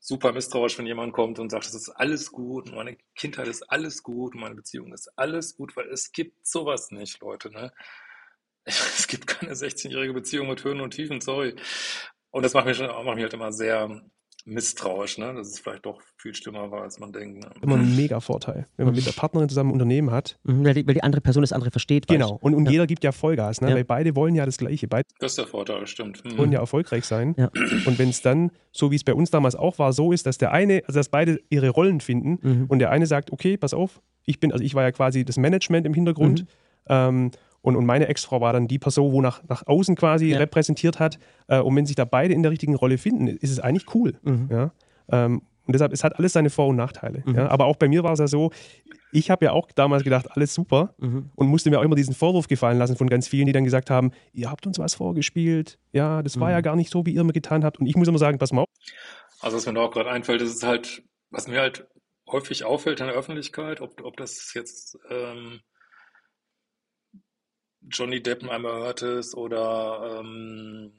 super 0.00 0.32
misstrauisch, 0.32 0.78
wenn 0.78 0.86
jemand 0.86 1.12
kommt 1.12 1.38
und 1.38 1.50
sagt, 1.50 1.66
es 1.66 1.74
ist 1.74 1.90
alles 1.90 2.32
gut 2.32 2.68
und 2.68 2.76
meine 2.76 2.96
Kindheit 3.14 3.48
ist 3.48 3.62
alles 3.64 4.02
gut 4.02 4.34
und 4.34 4.40
meine 4.40 4.54
Beziehung 4.54 4.92
ist 4.92 5.10
alles 5.16 5.56
gut, 5.56 5.76
weil 5.76 5.88
es 5.88 6.12
gibt 6.12 6.46
sowas 6.46 6.90
nicht, 6.90 7.20
Leute, 7.20 7.50
ne? 7.50 7.72
Es 8.66 9.06
gibt 9.06 9.26
keine 9.28 9.52
16-jährige 9.54 10.12
Beziehung 10.12 10.48
mit 10.48 10.64
Höhen 10.64 10.80
und 10.80 10.90
Tiefen, 10.92 11.20
sorry. 11.20 11.54
Und 12.36 12.42
das 12.44 12.52
macht 12.54 12.66
mich, 12.66 12.78
macht 12.78 13.14
mich 13.14 13.22
halt 13.24 13.32
immer 13.34 13.50
sehr 13.52 14.02
misstrauisch, 14.44 15.18
ne? 15.18 15.34
dass 15.34 15.48
es 15.48 15.58
vielleicht 15.58 15.84
doch 15.86 16.00
viel 16.18 16.34
schlimmer 16.34 16.70
war, 16.70 16.82
als 16.82 17.00
man 17.00 17.12
denkt. 17.12 17.42
Ne? 17.42 17.50
immer 17.62 17.76
ein 17.76 17.96
mega 17.96 18.20
Vorteil, 18.20 18.66
wenn 18.76 18.86
man 18.86 18.94
mit 18.94 19.04
der 19.06 19.12
Partnerin 19.12 19.48
zusammen 19.48 19.70
ein 19.70 19.72
Unternehmen 19.72 20.10
hat. 20.12 20.38
Mhm, 20.44 20.64
Weil 20.64 20.74
die, 20.74 20.86
weil 20.86 20.94
die 20.94 21.02
andere 21.02 21.20
Person 21.20 21.42
das 21.42 21.52
andere 21.52 21.70
versteht. 21.72 22.08
weißt 22.08 22.16
Genau. 22.20 22.38
Und, 22.40 22.54
und 22.54 22.66
Ja. 22.66 22.70
jeder 22.72 22.86
gibt 22.86 23.02
ja 23.02 23.10
Vollgas, 23.10 23.60
ne? 23.60 23.70
Ja. 23.70 23.74
weil 23.74 23.84
beide 23.84 24.14
wollen 24.14 24.34
ja 24.36 24.46
das 24.46 24.58
Gleiche. 24.58 24.86
Beide 24.86 25.08
Das 25.18 25.32
ist 25.32 25.38
der 25.38 25.46
Vorteil, 25.48 25.84
stimmt. 25.86 26.24
Mhm. 26.24 26.38
wollen 26.38 26.52
ja 26.52 26.60
erfolgreich 26.60 27.04
sein. 27.06 27.34
Ja. 27.36 27.50
Und 27.86 27.98
wenn 27.98 28.10
es 28.10 28.22
dann, 28.22 28.52
so 28.70 28.90
wie 28.92 28.96
es 28.96 29.02
bei 29.04 29.14
uns 29.14 29.30
damals 29.32 29.56
auch 29.56 29.78
war, 29.80 29.92
so 29.92 30.12
ist, 30.12 30.26
dass 30.26 30.38
der 30.38 30.52
eine, 30.52 30.82
also 30.86 31.00
dass 31.00 31.08
beide 31.08 31.40
ihre 31.48 31.70
Rollen 31.70 32.00
finden 32.00 32.38
Mhm. 32.42 32.66
und 32.68 32.78
der 32.78 32.90
eine 32.90 33.06
sagt, 33.06 33.32
okay, 33.32 33.56
pass 33.56 33.74
auf, 33.74 34.00
ich 34.26 34.38
bin, 34.38 34.52
also 34.52 34.62
ich 34.62 34.74
war 34.74 34.82
ja 34.84 34.92
quasi 34.92 35.24
das 35.24 35.38
Management 35.38 35.86
im 35.86 35.94
Hintergrund 35.94 36.42
Mhm. 36.42 36.46
ähm, 36.88 37.30
und, 37.66 37.74
und 37.74 37.84
meine 37.84 38.06
Ex-Frau 38.06 38.40
war 38.40 38.52
dann 38.52 38.68
die 38.68 38.78
Person, 38.78 39.10
wo 39.12 39.20
nach, 39.20 39.42
nach 39.48 39.66
außen 39.66 39.96
quasi 39.96 40.28
Ja. 40.30 40.38
repräsentiert 40.38 41.00
hat. 41.00 41.18
Äh, 41.48 41.58
und 41.60 41.74
wenn 41.74 41.84
sich 41.84 41.96
da 41.96 42.04
beide 42.04 42.32
in 42.32 42.42
der 42.44 42.52
richtigen 42.52 42.76
Rolle 42.76 42.96
finden, 42.96 43.26
ist 43.26 43.50
es 43.50 43.58
eigentlich 43.58 43.92
cool. 43.94 44.14
Mhm. 44.22 44.48
Ja? 44.50 44.70
Ähm, 45.10 45.42
und 45.66 45.72
deshalb, 45.74 45.92
es 45.92 46.04
hat 46.04 46.16
alles 46.16 46.32
seine 46.32 46.48
Vor- 46.48 46.68
und 46.68 46.76
Nachteile. 46.76 47.24
Mhm. 47.26 47.34
Ja? 47.34 47.48
Aber 47.48 47.64
auch 47.64 47.74
bei 47.74 47.88
mir 47.88 48.04
war 48.04 48.12
es 48.12 48.20
ja 48.20 48.28
so, 48.28 48.52
ich 49.10 49.30
habe 49.30 49.46
ja 49.46 49.50
auch 49.50 49.68
damals 49.74 50.04
gedacht, 50.04 50.28
alles 50.30 50.54
super 50.54 50.94
Mhm. 50.98 51.30
und 51.34 51.48
musste 51.48 51.70
mir 51.70 51.80
auch 51.80 51.82
immer 51.82 51.96
diesen 51.96 52.14
Vorwurf 52.14 52.46
gefallen 52.46 52.78
lassen 52.78 52.94
von 52.96 53.08
ganz 53.10 53.26
vielen, 53.26 53.46
die 53.46 53.52
dann 53.52 53.64
gesagt 53.64 53.90
haben, 53.90 54.12
ihr 54.32 54.48
habt 54.48 54.64
uns 54.68 54.78
was 54.78 54.94
vorgespielt, 54.94 55.78
ja, 55.92 56.22
das 56.22 56.38
war 56.38 56.46
Mhm. 56.48 56.52
ja 56.54 56.60
gar 56.60 56.76
nicht 56.76 56.90
so, 56.92 57.04
wie 57.04 57.14
ihr 57.14 57.24
mir 57.24 57.32
getan 57.32 57.64
habt. 57.64 57.80
Und 57.80 57.86
ich 57.86 57.96
muss 57.96 58.06
immer 58.06 58.18
sagen, 58.18 58.38
pass 58.38 58.52
mal 58.52 58.62
auf, 58.62 58.68
Also 59.40 59.56
was 59.56 59.66
mir 59.66 59.74
da 59.74 59.80
auch 59.80 59.90
gerade 59.90 60.10
einfällt, 60.10 60.40
ist 60.40 60.54
es 60.54 60.62
halt, 60.62 61.02
was 61.30 61.48
mir 61.48 61.58
halt 61.60 61.88
häufig 62.30 62.64
auffällt 62.64 63.00
in 63.00 63.06
der 63.06 63.16
Öffentlichkeit, 63.16 63.80
ob, 63.80 64.04
ob 64.04 64.16
das 64.16 64.52
jetzt 64.54 64.96
ähm, 65.10 65.60
Johnny 67.88 68.22
Depp 68.22 68.48
einmal 68.48 68.80
hört 68.80 69.02
ist 69.02 69.34
oder 69.34 70.20
ähm, 70.20 70.92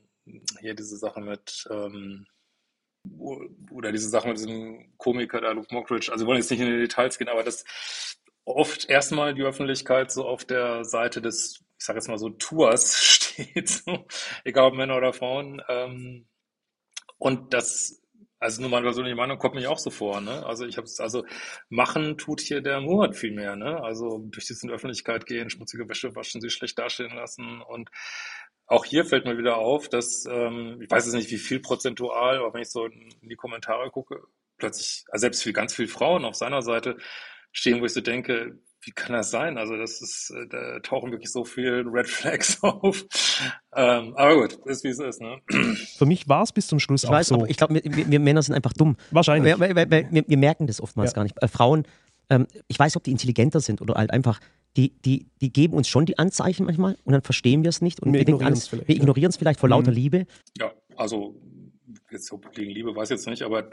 hier 0.60 0.74
diese 0.74 0.98
Sache 0.98 1.22
mit 1.22 1.68
ähm, 1.70 2.26
oder 3.72 3.92
diese 3.92 4.10
Sache 4.10 4.28
mit 4.28 4.38
diesem 4.38 4.98
Komiker 4.98 5.42
da, 5.42 5.52
Luke 5.52 5.74
Mockridge. 5.74 6.12
Also 6.12 6.26
wir 6.26 6.28
wollen 6.28 6.40
jetzt 6.40 6.52
nicht 6.52 6.60
in 6.60 6.68
die 6.68 6.80
Details 6.80 7.18
gehen, 7.18 7.30
aber 7.30 7.44
das 7.44 7.64
oft 8.46 8.90
erstmal 8.90 9.34
die 9.34 9.44
Öffentlichkeit 9.44 10.12
so 10.12 10.26
auf 10.26 10.46
der 10.46 10.86
Seite 10.86 11.22
des, 11.22 11.64
ich 11.78 11.86
sage 11.86 12.00
jetzt 12.00 12.08
mal 12.08 12.18
so, 12.18 12.30
Tours 12.30 12.98
steht, 13.04 13.70
so, 13.70 14.06
egal 14.44 14.68
ob 14.68 14.76
Männer 14.76 14.98
oder 14.98 15.14
Frauen. 15.14 15.62
Ähm, 15.68 16.28
und 17.18 17.54
das, 17.54 18.02
also 18.40 18.62
nur 18.62 18.70
meine 18.70 18.84
persönliche 18.84 19.16
Meinung 19.16 19.38
kommt 19.40 19.56
mir 19.56 19.70
auch 19.70 19.80
so 19.80 19.90
vor, 19.90 20.22
ne? 20.22 20.46
Also 20.46 20.66
ich 20.66 20.78
habe 20.78 20.86
es, 20.86 21.00
also 21.00 21.26
machen 21.70 22.18
tut 22.18 22.40
hier 22.42 22.62
der 22.62 22.82
Murat 22.82 23.16
viel 23.16 23.32
mehr, 23.32 23.56
ne? 23.56 23.84
Also 23.84 24.20
durch 24.30 24.48
das 24.48 24.62
in 24.62 24.70
die 24.70 24.76
Öffentlichkeit 24.76 25.26
gehen, 25.26 25.50
schmutzige 25.50 25.90
Wäsche 25.90 26.16
waschen, 26.16 26.42
sie 26.42 26.50
schlecht 26.50 26.78
dastehen 26.78 27.16
lassen 27.16 27.62
und 27.62 27.90
auch 28.68 28.86
hier 28.86 29.06
fällt 29.06 29.26
mir 29.26 29.38
wieder 29.38 29.58
auf, 29.58 29.90
dass, 29.90 30.26
ähm, 30.30 30.82
ich 30.82 30.92
weiß 30.92 31.06
jetzt 31.06 31.16
nicht, 31.16 31.32
wie 31.32 31.38
viel 31.38 31.60
prozentual, 31.62 32.38
aber 32.38 32.54
wenn 32.54 32.62
ich 32.62 32.70
so 32.70 32.86
in 32.86 33.10
die 33.22 33.36
Kommentare 33.36 33.90
gucke, 33.92 34.22
plötzlich, 34.58 35.06
also 35.10 35.22
selbst 35.22 35.44
viel, 35.44 35.54
ganz 35.54 35.74
viele 35.74 35.88
Frauen 35.88 36.26
auf 36.26 36.36
seiner 36.36 36.62
Seite 36.62 36.98
stehen, 37.52 37.82
wo 37.82 37.86
ich 37.86 37.94
so 37.94 38.02
denke, 38.02 38.60
wie 38.82 38.92
kann 38.92 39.14
das 39.14 39.32
sein? 39.32 39.58
Also 39.58 39.76
das 39.76 40.02
ist, 40.02 40.32
äh, 40.36 40.48
da 40.48 40.80
tauchen 40.80 41.12
wirklich 41.12 41.32
so 41.32 41.44
viele 41.44 41.84
Red 41.86 42.08
Flags 42.08 42.58
auf. 42.64 43.06
Ähm, 43.76 44.14
aber 44.16 44.36
gut, 44.42 44.54
ist 44.66 44.84
wie 44.84 44.90
es 44.90 45.00
ist, 45.00 45.22
ne? 45.22 45.40
für 45.98 46.06
mich 46.06 46.28
war 46.30 46.44
es 46.44 46.52
bis 46.52 46.68
zum 46.68 46.80
Schluss 46.80 47.04
Ich 47.04 47.10
auch 47.10 47.14
weiß, 47.14 47.28
so. 47.28 47.36
aber 47.36 47.50
ich 47.50 47.58
glaube, 47.58 47.76
wir, 47.76 47.84
wir, 47.84 48.10
wir 48.10 48.20
Männer 48.20 48.42
sind 48.42 48.56
einfach 48.56 48.74
dumm. 48.74 48.96
Wahrscheinlich. 49.12 49.60
Weil, 49.60 49.76
weil, 49.76 49.92
weil, 49.92 50.08
wir, 50.12 50.24
wir 50.28 50.38
merken 50.38 50.68
das 50.68 50.80
oftmals 50.82 51.12
Ja. 51.12 51.16
gar 51.16 51.24
nicht. 51.24 51.42
Äh, 51.42 51.48
Frauen, 51.48 51.84
ähm, 52.30 52.48
ich 52.68 52.78
weiß, 52.80 52.96
ob 52.98 53.04
die 53.04 53.12
intelligenter 53.12 53.60
sind 53.60 53.82
oder 53.82 53.96
halt 53.96 54.12
einfach, 54.12 54.40
die, 54.76 54.90
die, 55.02 55.28
die 55.42 55.52
geben 55.52 55.74
uns 55.76 55.88
schon 55.88 56.06
die 56.06 56.20
Anzeichen 56.20 56.66
manchmal 56.66 56.98
und 57.04 57.14
dann 57.14 57.22
verstehen 57.24 57.64
wir 57.64 57.70
es 57.70 57.82
nicht 57.82 58.00
und 58.02 58.14
Wir 58.14 58.22
ignorieren 58.22 58.54
es 58.54 58.68
vielleicht, 58.68 58.88
Wir 58.88 58.96
ja. 58.96 59.30
vielleicht 59.32 59.60
vor 59.60 59.70
lauter 59.70 59.92
Mhm. 59.92 59.98
Liebe. 59.98 60.26
Ja, 60.58 60.72
also 60.96 61.36
jetzt 62.12 62.28
so 62.28 62.38
gegen 62.38 62.70
Liebe 62.72 62.96
weiß 62.96 63.10
ich 63.10 63.16
jetzt 63.18 63.28
nicht, 63.28 63.42
aber 63.42 63.70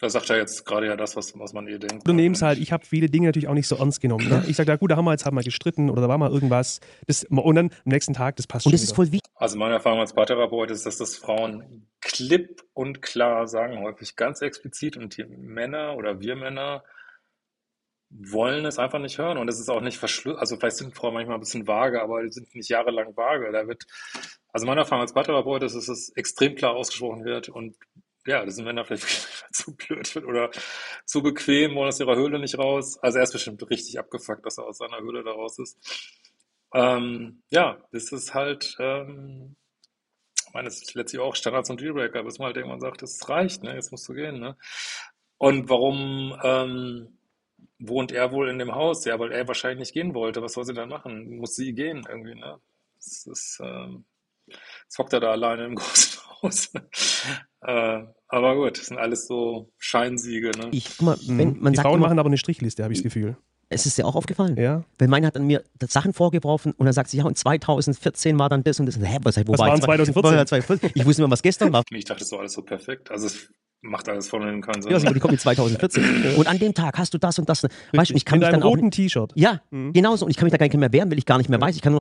da 0.00 0.08
sagt 0.08 0.30
er 0.30 0.36
jetzt 0.36 0.64
gerade 0.64 0.86
ja 0.86 0.96
das, 0.96 1.16
was, 1.16 1.36
was 1.38 1.52
man 1.52 1.66
eh 1.66 1.78
denkt. 1.78 2.06
Du 2.06 2.12
nimmst 2.12 2.42
halt, 2.42 2.58
ich 2.58 2.70
habe 2.70 2.86
viele 2.86 3.08
Dinge 3.08 3.26
natürlich 3.26 3.48
auch 3.48 3.54
nicht 3.54 3.66
so 3.66 3.76
ernst 3.76 4.00
genommen. 4.00 4.28
Ne? 4.28 4.44
Ich 4.46 4.56
sage, 4.56 4.70
ja 4.70 4.76
gut, 4.76 4.92
da 4.92 4.96
haben 4.96 5.04
wir 5.04 5.10
jetzt 5.10 5.24
halt 5.24 5.34
mal 5.34 5.42
gestritten 5.42 5.90
oder 5.90 6.02
da 6.02 6.08
war 6.08 6.18
mal 6.18 6.30
irgendwas. 6.30 6.80
Das, 7.06 7.24
und 7.24 7.54
dann 7.56 7.66
am 7.66 7.72
nächsten 7.84 8.14
Tag, 8.14 8.36
das 8.36 8.46
passt 8.46 8.66
Und 8.66 8.70
schon 8.70 8.72
das 8.72 8.82
ist 8.82 8.90
wieder. 8.90 8.96
voll 8.96 9.12
wichtig. 9.12 9.32
Also 9.34 9.58
meine 9.58 9.74
Erfahrung 9.74 9.98
als 9.98 10.12
Paartherapeut 10.12 10.70
ist, 10.70 10.86
dass 10.86 10.98
das 10.98 11.16
Frauen 11.16 11.88
klipp 12.00 12.62
und 12.74 13.02
klar 13.02 13.48
sagen, 13.48 13.80
häufig 13.80 14.14
ganz 14.14 14.40
explizit 14.40 14.96
und 14.96 15.16
die 15.16 15.24
Männer 15.24 15.96
oder 15.96 16.20
wir 16.20 16.36
Männer 16.36 16.84
wollen 18.10 18.64
es 18.64 18.78
einfach 18.78 19.00
nicht 19.00 19.18
hören 19.18 19.36
und 19.36 19.48
es 19.48 19.58
ist 19.58 19.68
auch 19.68 19.80
nicht 19.80 19.98
verschlüsselt. 19.98 20.40
Also 20.40 20.56
vielleicht 20.56 20.76
sind 20.76 20.94
Frauen 20.94 21.14
manchmal 21.14 21.36
ein 21.36 21.40
bisschen 21.40 21.66
vage, 21.66 22.00
aber 22.00 22.22
die 22.22 22.30
sind 22.32 22.54
nicht 22.54 22.70
jahrelang 22.70 23.16
vage. 23.16 23.50
Da 23.52 23.66
wird, 23.66 23.84
also 24.52 24.64
meine 24.64 24.80
Erfahrung 24.80 25.02
als 25.02 25.12
Paartherapeut 25.12 25.64
ist, 25.64 25.74
dass 25.74 25.88
es 25.88 26.10
extrem 26.16 26.54
klar 26.54 26.74
ausgesprochen 26.74 27.24
wird 27.24 27.48
und 27.48 27.76
ja, 28.26 28.44
das 28.44 28.56
sind 28.56 28.64
Männer 28.64 28.84
vielleicht 28.84 29.46
zu 29.52 29.74
blöd 29.76 30.16
oder 30.16 30.50
zu 31.04 31.22
bequem, 31.22 31.74
wollen 31.74 31.88
aus 31.88 32.00
ihrer 32.00 32.16
Höhle 32.16 32.38
nicht 32.38 32.58
raus. 32.58 32.98
Also 32.98 33.18
er 33.18 33.24
ist 33.24 33.32
bestimmt 33.32 33.68
richtig 33.70 33.98
abgefuckt, 33.98 34.44
dass 34.44 34.58
er 34.58 34.66
aus 34.66 34.78
seiner 34.78 34.98
Höhle 35.00 35.22
da 35.24 35.30
raus 35.32 35.58
ist. 35.58 35.78
Ähm, 36.74 37.42
ja, 37.50 37.78
das 37.92 38.12
ist 38.12 38.34
halt, 38.34 38.76
ähm, 38.78 39.56
ich 40.46 40.52
meine, 40.54 40.66
das 40.66 40.82
ist 40.82 40.94
letztlich 40.94 41.20
auch 41.20 41.34
Standards 41.34 41.70
und 41.70 41.80
Dealbreaker, 41.80 42.22
bis 42.24 42.38
man 42.38 42.46
halt 42.46 42.56
irgendwann 42.56 42.80
sagt, 42.80 43.02
es 43.02 43.28
reicht, 43.28 43.62
ne, 43.62 43.74
jetzt 43.74 43.90
musst 43.90 44.08
du 44.08 44.14
gehen, 44.14 44.38
ne. 44.40 44.56
Und 45.38 45.68
warum 45.70 46.38
ähm, 46.42 47.18
wohnt 47.78 48.12
er 48.12 48.32
wohl 48.32 48.48
in 48.50 48.58
dem 48.58 48.74
Haus? 48.74 49.04
Ja, 49.04 49.18
weil 49.18 49.32
er 49.32 49.46
wahrscheinlich 49.48 49.78
nicht 49.78 49.94
gehen 49.94 50.14
wollte. 50.14 50.42
Was 50.42 50.54
soll 50.54 50.64
sie 50.64 50.74
dann 50.74 50.88
machen? 50.88 51.38
Muss 51.38 51.54
sie 51.56 51.72
gehen 51.72 52.04
irgendwie, 52.08 52.34
ne? 52.34 52.60
Das 52.96 53.26
ist, 53.26 53.60
ähm, 53.62 54.04
jetzt 54.46 54.98
hockt 54.98 55.12
er 55.12 55.20
da 55.20 55.30
alleine 55.30 55.64
im 55.66 55.76
großen 55.76 56.17
Haus. 56.42 56.70
äh, 57.62 58.00
aber 58.28 58.56
gut, 58.56 58.78
das 58.78 58.86
sind 58.86 58.98
alles 58.98 59.26
so 59.26 59.70
Scheinsiege, 59.78 60.50
ne? 60.50 60.68
Ich, 60.72 60.96
guck 60.98 61.02
mal, 61.06 61.16
wenn, 61.26 61.58
man 61.60 61.72
die 61.72 61.76
sagt 61.76 61.86
Frauen 61.86 61.98
immer, 61.98 62.06
machen 62.08 62.18
aber 62.18 62.28
eine 62.28 62.38
Strichliste, 62.38 62.82
habe 62.82 62.92
ich 62.92 62.98
das 63.00 63.04
Gefühl. 63.04 63.36
es 63.70 63.86
ist 63.86 63.96
dir 63.98 64.06
auch 64.06 64.14
aufgefallen. 64.14 64.56
Ja. 64.56 64.84
Weil 64.98 65.08
meine 65.08 65.26
hat 65.26 65.36
dann 65.36 65.46
mir 65.46 65.64
Sachen 65.88 66.12
vorgeworfen 66.12 66.72
und 66.72 66.84
dann 66.86 66.92
sagt 66.92 67.10
sie, 67.10 67.18
ja, 67.18 67.24
und 67.24 67.36
2014 67.38 68.38
war 68.38 68.48
dann 68.48 68.62
das 68.64 68.80
und 68.80 68.86
das. 68.86 68.98
Hä, 68.98 69.18
was, 69.22 69.36
wo 69.46 69.52
Was 69.52 69.58
war 69.60 69.68
war 69.68 69.74
ich? 69.74 69.80
in 69.80 69.82
2014? 69.84 70.22
War 70.24 70.34
ja 70.38 70.46
2014? 70.46 70.90
Ich 70.94 71.06
wusste 71.06 71.22
nicht 71.22 71.26
mehr, 71.28 71.30
was 71.32 71.42
gestern 71.42 71.72
war. 71.72 71.82
Ich 71.90 72.04
dachte, 72.04 72.20
das 72.20 72.32
war 72.32 72.40
alles 72.40 72.52
so 72.52 72.62
perfekt. 72.62 73.10
Also 73.10 73.26
es 73.26 73.48
Macht 73.80 74.08
alles 74.08 74.28
von 74.28 74.42
innen 74.42 74.60
keinen 74.60 74.82
Sinn. 74.82 74.90
Ja, 74.90 74.98
die 74.98 75.20
kommt 75.20 75.34
in 75.34 75.38
2014. 75.38 76.34
und 76.36 76.48
an 76.48 76.58
dem 76.58 76.74
Tag 76.74 76.98
hast 76.98 77.14
du 77.14 77.18
das 77.18 77.38
und 77.38 77.48
das. 77.48 77.62
Weißt 77.92 78.10
du, 78.10 78.14
ich 78.16 78.24
kann 78.24 78.36
In 78.36 78.40
mich 78.40 78.48
einem 78.48 78.60
dann 78.60 78.62
auch 78.64 78.72
roten 78.72 78.86
nicht, 78.86 78.96
T-Shirt. 78.96 79.30
Ja, 79.36 79.60
Mhm. 79.70 79.92
genauso. 79.92 80.24
Und 80.24 80.32
ich 80.32 80.36
kann 80.36 80.46
mich 80.46 80.50
da 80.50 80.56
gar 80.58 80.66
nicht 80.66 80.76
mehr 80.76 80.92
wehren, 80.92 81.08
weil 81.12 81.18
ich 81.18 81.26
gar 81.26 81.38
nicht 81.38 81.48
mehr 81.48 81.60
weiß. 81.60 81.76
Ich 81.76 81.82
kann 81.82 81.92
nur, 81.92 82.00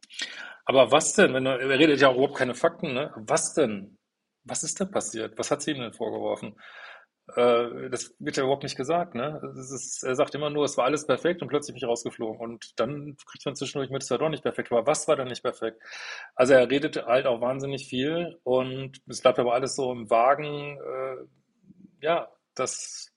Aber 0.65 0.91
was 0.91 1.13
denn? 1.13 1.35
Wenn 1.35 1.45
er, 1.45 1.59
er 1.59 1.77
redet 1.77 2.01
ja 2.01 2.07
auch 2.09 2.15
überhaupt 2.15 2.35
keine 2.35 2.55
Fakten, 2.55 2.93
ne? 2.95 3.11
Was 3.15 3.53
denn? 3.53 3.96
Was 4.47 4.63
ist 4.63 4.79
denn 4.79 4.91
passiert? 4.91 5.37
Was 5.37 5.51
hat 5.51 5.61
sie 5.61 5.71
ihm 5.71 5.81
denn 5.81 5.93
vorgeworfen? 5.93 6.55
Äh, 7.35 7.89
das 7.89 8.15
wird 8.19 8.37
ja 8.37 8.43
überhaupt 8.43 8.63
nicht 8.63 8.77
gesagt, 8.77 9.13
ne? 9.13 9.41
Das 9.55 9.71
ist, 9.71 10.03
er 10.03 10.15
sagt 10.15 10.33
immer 10.35 10.49
nur, 10.49 10.63
es 10.63 10.77
war 10.77 10.85
alles 10.85 11.05
perfekt 11.05 11.41
und 11.41 11.49
plötzlich 11.49 11.73
bin 11.73 11.83
ich 11.83 11.89
rausgeflogen. 11.89 12.39
Und 12.39 12.79
dann 12.79 13.17
kriegt 13.25 13.45
man 13.45 13.55
zwischendurch 13.55 13.89
mit, 13.89 14.03
es 14.03 14.09
war 14.11 14.17
doch 14.17 14.29
nicht 14.29 14.43
perfekt. 14.43 14.71
Aber 14.71 14.87
was 14.87 15.07
war 15.07 15.17
denn 15.17 15.27
nicht 15.27 15.43
perfekt? 15.43 15.81
Also 16.35 16.53
er 16.53 16.69
redet 16.69 17.05
halt 17.05 17.25
auch 17.27 17.41
wahnsinnig 17.41 17.87
viel 17.87 18.39
und 18.43 19.01
es 19.07 19.21
bleibt 19.21 19.39
aber 19.39 19.53
alles 19.53 19.75
so 19.75 19.91
im 19.91 20.09
Wagen, 20.09 20.77
äh, 20.79 21.25
ja, 22.05 22.29
dass, 22.55 23.11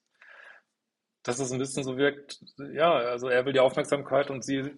dass 1.23 1.39
es 1.39 1.53
ein 1.53 1.59
bisschen 1.59 1.85
so 1.85 1.97
wirkt, 1.97 2.41
ja, 2.73 2.93
also 2.93 3.29
er 3.29 3.45
will 3.47 3.53
die 3.53 3.61
Aufmerksamkeit 3.61 4.31
und 4.31 4.45
sie 4.45 4.77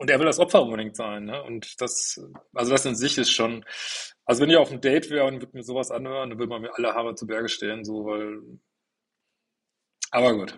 und 0.00 0.08
er 0.08 0.18
will 0.18 0.26
das 0.26 0.38
Opfer 0.38 0.62
unbedingt 0.62 0.96
sein, 0.96 1.26
ne? 1.26 1.42
Und 1.42 1.78
das, 1.82 2.18
also 2.54 2.72
das 2.72 2.86
in 2.86 2.96
sich 2.96 3.18
ist 3.18 3.32
schon, 3.32 3.66
also 4.30 4.42
wenn 4.42 4.50
ich 4.50 4.56
auf 4.56 4.70
einem 4.70 4.80
Date 4.80 5.10
wäre 5.10 5.24
und 5.26 5.40
würde 5.40 5.56
mir 5.56 5.64
sowas 5.64 5.90
anhören, 5.90 6.30
dann 6.30 6.38
würde 6.38 6.50
man 6.50 6.62
mir 6.62 6.70
alle 6.76 6.94
Haare 6.94 7.16
zu 7.16 7.26
Berge 7.26 7.48
stehen, 7.48 7.84
so, 7.84 8.04
weil, 8.04 8.38
aber 10.12 10.34
gut. 10.34 10.54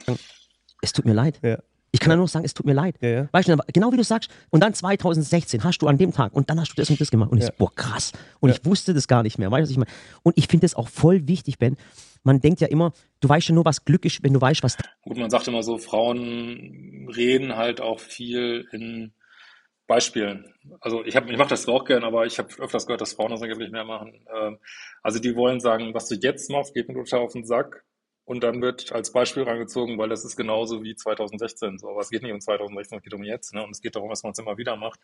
es 0.82 0.92
tut 0.92 1.06
mir 1.06 1.14
leid. 1.14 1.40
Ja. 1.42 1.58
Ich 1.90 1.98
kann 1.98 2.10
ja 2.10 2.16
nur 2.16 2.28
sagen, 2.28 2.44
es 2.44 2.52
tut 2.52 2.66
mir 2.66 2.74
leid. 2.74 2.96
Ja, 3.00 3.08
ja. 3.08 3.28
Weißt 3.32 3.48
du, 3.48 3.56
genau 3.72 3.90
wie 3.90 3.96
du 3.96 4.04
sagst, 4.04 4.30
und 4.50 4.60
dann 4.62 4.74
2016 4.74 5.64
hast 5.64 5.78
du 5.78 5.86
an 5.88 5.96
dem 5.96 6.12
Tag 6.12 6.34
und 6.34 6.50
dann 6.50 6.60
hast 6.60 6.72
du 6.72 6.74
das 6.76 6.90
und 6.90 7.00
das 7.00 7.10
gemacht. 7.10 7.30
Und 7.32 7.38
ich 7.38 7.44
Ja. 7.44 7.50
so, 7.50 7.54
boah, 7.64 7.74
krass. 7.74 8.12
Und 8.40 8.50
Ja. 8.50 8.56
ich 8.56 8.64
wusste 8.66 8.92
das 8.92 9.08
gar 9.08 9.22
nicht 9.22 9.38
mehr. 9.38 9.50
Weißt 9.50 9.60
du, 9.60 9.64
was 9.64 9.70
ich 9.70 9.78
meine? 9.78 9.90
Und 10.22 10.36
ich 10.36 10.48
finde 10.48 10.64
das 10.66 10.74
auch 10.74 10.88
voll 10.88 11.26
wichtig, 11.26 11.58
Ben. 11.58 11.78
Man 12.24 12.40
denkt 12.42 12.60
ja 12.60 12.68
immer, 12.68 12.92
du 13.20 13.28
weißt 13.30 13.48
ja 13.48 13.54
nur, 13.54 13.64
was 13.64 13.86
Glück 13.86 14.04
ist, 14.04 14.22
wenn 14.22 14.34
du 14.34 14.40
weißt, 14.40 14.62
was 14.62 14.76
Gut, 15.02 15.16
man 15.16 15.30
sagt 15.30 15.48
immer 15.48 15.62
so, 15.62 15.78
Frauen 15.78 17.08
reden 17.16 17.56
halt 17.56 17.80
auch 17.80 18.00
viel 18.00 18.66
in 18.72 19.14
Beispielen. 19.86 20.54
Also 20.80 21.04
ich 21.04 21.16
habe, 21.16 21.30
ich 21.30 21.36
mache 21.36 21.50
das 21.50 21.66
auch 21.68 21.84
gern, 21.84 22.04
aber 22.04 22.24
ich 22.26 22.38
habe 22.38 22.48
öfters 22.58 22.86
gehört, 22.86 23.00
dass 23.00 23.14
Frauen 23.14 23.30
das 23.30 23.42
angeblich 23.42 23.70
mehr 23.70 23.84
machen. 23.84 24.26
Ähm, 24.34 24.58
Also 25.02 25.18
die 25.18 25.34
wollen 25.36 25.60
sagen, 25.60 25.92
was 25.94 26.08
du 26.08 26.14
jetzt 26.14 26.50
machst, 26.50 26.74
geht 26.74 26.88
mir 26.88 26.94
total 26.94 27.20
auf 27.20 27.32
den 27.32 27.44
Sack. 27.44 27.84
Und 28.24 28.44
dann 28.44 28.62
wird 28.62 28.92
als 28.92 29.10
Beispiel 29.12 29.42
rangezogen, 29.42 29.98
weil 29.98 30.08
das 30.08 30.24
ist 30.24 30.36
genauso 30.36 30.84
wie 30.84 30.94
2016. 30.94 31.78
So, 31.78 31.90
aber 31.90 32.00
es 32.00 32.10
geht 32.10 32.22
nicht 32.22 32.32
um 32.32 32.40
2016, 32.40 32.98
es 32.98 33.02
geht 33.02 33.14
um 33.14 33.24
jetzt, 33.24 33.52
ne? 33.52 33.64
Und 33.64 33.70
es 33.70 33.80
geht 33.80 33.96
darum, 33.96 34.10
dass 34.10 34.22
man 34.22 34.30
es 34.30 34.38
immer 34.38 34.56
wieder 34.56 34.76
macht. 34.76 35.00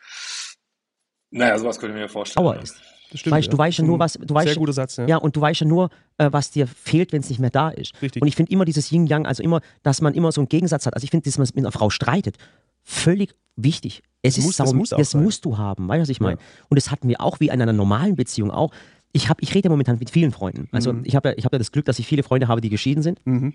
Naja, 1.31 1.59
sowas 1.59 1.79
könnte 1.79 1.97
ich 1.97 2.03
mir 2.03 2.09
vorstellen. 2.09 2.45
Dauer 2.45 2.63
ist. 2.63 2.81
Das 3.11 3.21
stimmt. 3.21 3.37
Weißt, 3.37 3.53
du 3.53 3.59
weißt 3.59 3.79
ja 3.79 3.85
nur, 3.85 3.99
was, 3.99 4.15
du 4.15 4.35
weißt, 4.35 4.49
Sehr 4.49 4.57
guter 4.57 4.73
Satz, 4.73 4.97
ja. 4.97 5.07
Ja, 5.07 5.17
und 5.17 5.35
du 5.35 5.41
weißt 5.41 5.61
ja 5.61 5.67
nur, 5.67 5.91
äh, 6.19 6.29
was 6.31 6.51
dir 6.51 6.67
fehlt, 6.67 7.13
wenn 7.13 7.21
es 7.21 7.29
nicht 7.29 7.39
mehr 7.39 7.51
da 7.51 7.71
ist. 7.71 8.01
Richtig. 8.01 8.23
Und 8.23 8.29
ich 8.29 8.37
finde 8.37 8.53
immer 8.53 8.65
dieses 8.65 8.93
Yin-Yang, 8.93 9.27
also 9.27 9.43
immer, 9.43 9.61
dass 9.83 10.01
man 10.01 10.15
immer 10.15 10.31
so 10.31 10.41
einen 10.41 10.49
Gegensatz 10.49 10.87
hat. 10.87 10.95
Also 10.95 11.05
ich 11.05 11.11
finde, 11.11 11.25
dass 11.25 11.39
man 11.39 11.49
mit 11.55 11.65
einer 11.65 11.73
Frau 11.73 11.91
streitet, 11.91 12.37
völlig 12.85 13.35
wichtig. 13.59 14.03
Es 14.23 14.35
Das 14.35 14.39
ist 14.39 14.45
muss- 14.47 14.57
das 14.57 14.71
sau- 14.71 14.77
muss 14.77 14.89
das 14.91 15.11
sein. 15.11 15.23
musst 15.23 15.45
du 15.45 15.59
haben, 15.59 15.89
weißt 15.89 15.99
du, 15.99 16.03
was 16.03 16.09
ich 16.09 16.21
meine? 16.21 16.37
Ja. 16.39 16.47
Und 16.69 16.77
das 16.77 16.91
hatten 16.91 17.09
wir 17.09 17.21
auch 17.21 17.41
wie 17.41 17.47
in 17.49 17.61
einer 17.63 17.73
normalen 17.73 18.17
Beziehung 18.17 18.51
auch. 18.51 18.73
Ich, 19.13 19.29
hab, 19.31 19.41
ich 19.43 19.55
rede 19.55 19.67
ja 19.67 19.71
momentan 19.71 19.99
mit 19.99 20.11
vielen 20.11 20.33
Freunden. 20.33 20.69
Also 20.71 20.93
Mhm. 20.93 21.03
ich 21.05 21.17
habe 21.17 21.31
ja, 21.31 21.35
ich 21.39 21.45
hab 21.47 21.53
ja 21.53 21.59
das 21.59 21.73
Glück, 21.73 21.87
dass 21.87 21.99
ich 21.99 22.07
viele 22.07 22.23
Freunde 22.23 22.47
habe, 22.49 22.61
die 22.61 22.69
geschieden 22.69 23.03
sind 23.03 23.25
Mhm. 23.27 23.55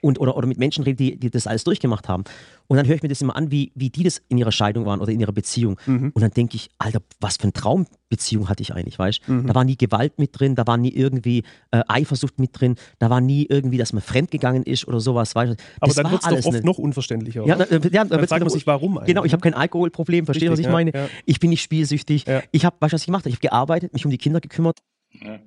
und, 0.00 0.18
oder, 0.20 0.36
oder 0.36 0.46
mit 0.46 0.58
Menschen 0.58 0.84
rede, 0.84 0.96
die, 0.96 1.16
die 1.18 1.30
das 1.30 1.46
alles 1.46 1.64
durchgemacht 1.64 2.08
haben. 2.08 2.24
Und 2.68 2.76
dann 2.76 2.86
höre 2.86 2.96
ich 2.96 3.02
mir 3.02 3.08
das 3.08 3.20
immer 3.22 3.36
an, 3.36 3.50
wie, 3.50 3.72
wie 3.74 3.90
die 3.90 4.02
das 4.02 4.20
in 4.28 4.38
ihrer 4.38 4.52
Scheidung 4.52 4.86
waren 4.86 5.00
oder 5.00 5.12
in 5.12 5.20
ihrer 5.20 5.32
Beziehung. 5.32 5.78
Mhm. 5.86 6.10
Und 6.14 6.20
dann 6.22 6.30
denke 6.30 6.56
ich, 6.56 6.68
Alter, 6.78 7.00
was 7.20 7.36
für 7.36 7.44
eine 7.44 7.52
Traumbeziehung 7.52 8.48
hatte 8.48 8.62
ich 8.62 8.74
eigentlich, 8.74 8.98
weißt 8.98 9.20
du? 9.26 9.32
Mhm. 9.32 9.46
Da 9.46 9.54
war 9.54 9.64
nie 9.64 9.76
Gewalt 9.76 10.18
mit 10.18 10.38
drin, 10.38 10.54
da 10.54 10.66
war 10.66 10.76
nie 10.76 10.90
irgendwie 10.92 11.44
äh, 11.70 11.82
Eifersucht 11.88 12.38
mit 12.38 12.58
drin, 12.58 12.76
da 12.98 13.08
war 13.10 13.20
nie 13.20 13.46
irgendwie, 13.48 13.78
dass 13.78 13.92
man 13.92 14.02
fremdgegangen 14.02 14.62
ist 14.64 14.86
oder 14.88 15.00
sowas, 15.00 15.34
weißt 15.34 15.52
du? 15.52 15.56
Aber 15.80 15.86
Das 15.86 15.94
dann 15.96 16.04
war 16.04 16.12
wird 16.12 16.22
es 16.22 16.26
doch 16.28 16.32
alles 16.32 16.46
oft 16.46 16.56
eine- 16.56 16.64
noch 16.66 16.78
unverständlicher. 16.78 17.46
ja, 17.46 17.56
oder? 17.56 17.66
na, 17.70 17.76
äh, 17.76 17.80
ja, 17.82 17.88
dann 17.90 18.08
dann 18.08 18.20
wird's 18.20 18.28
fragt 18.30 18.40
man 18.44 18.50
sich, 18.50 18.66
warum 18.66 18.98
eigentlich. 18.98 19.06
Genau, 19.08 19.24
ich 19.24 19.32
habe 19.32 19.40
kein 19.42 19.54
Alkoholproblem, 19.54 20.24
verstehst 20.24 20.48
du, 20.48 20.52
was 20.52 20.58
ich 20.60 20.66
ja, 20.66 20.72
meine? 20.72 20.92
ja. 20.92 21.08
Ich 21.24 21.40
bin 21.40 21.50
nicht 21.50 21.62
spielsüchtig. 21.62 22.26
Ja. 22.26 22.42
Ich 22.52 22.64
habe, 22.64 22.76
weißt 22.80 22.92
du, 22.92 22.94
was 22.94 23.02
ich 23.02 23.06
gemacht 23.06 23.22
habe? 23.22 23.30
Ich 23.30 23.36
habe 23.36 23.48
gearbeitet, 23.48 23.92
mich 23.92 24.04
um 24.04 24.10
die 24.10 24.18
Kinder 24.18 24.40
gekümmert. 24.40 24.78
Ja. 25.12 25.38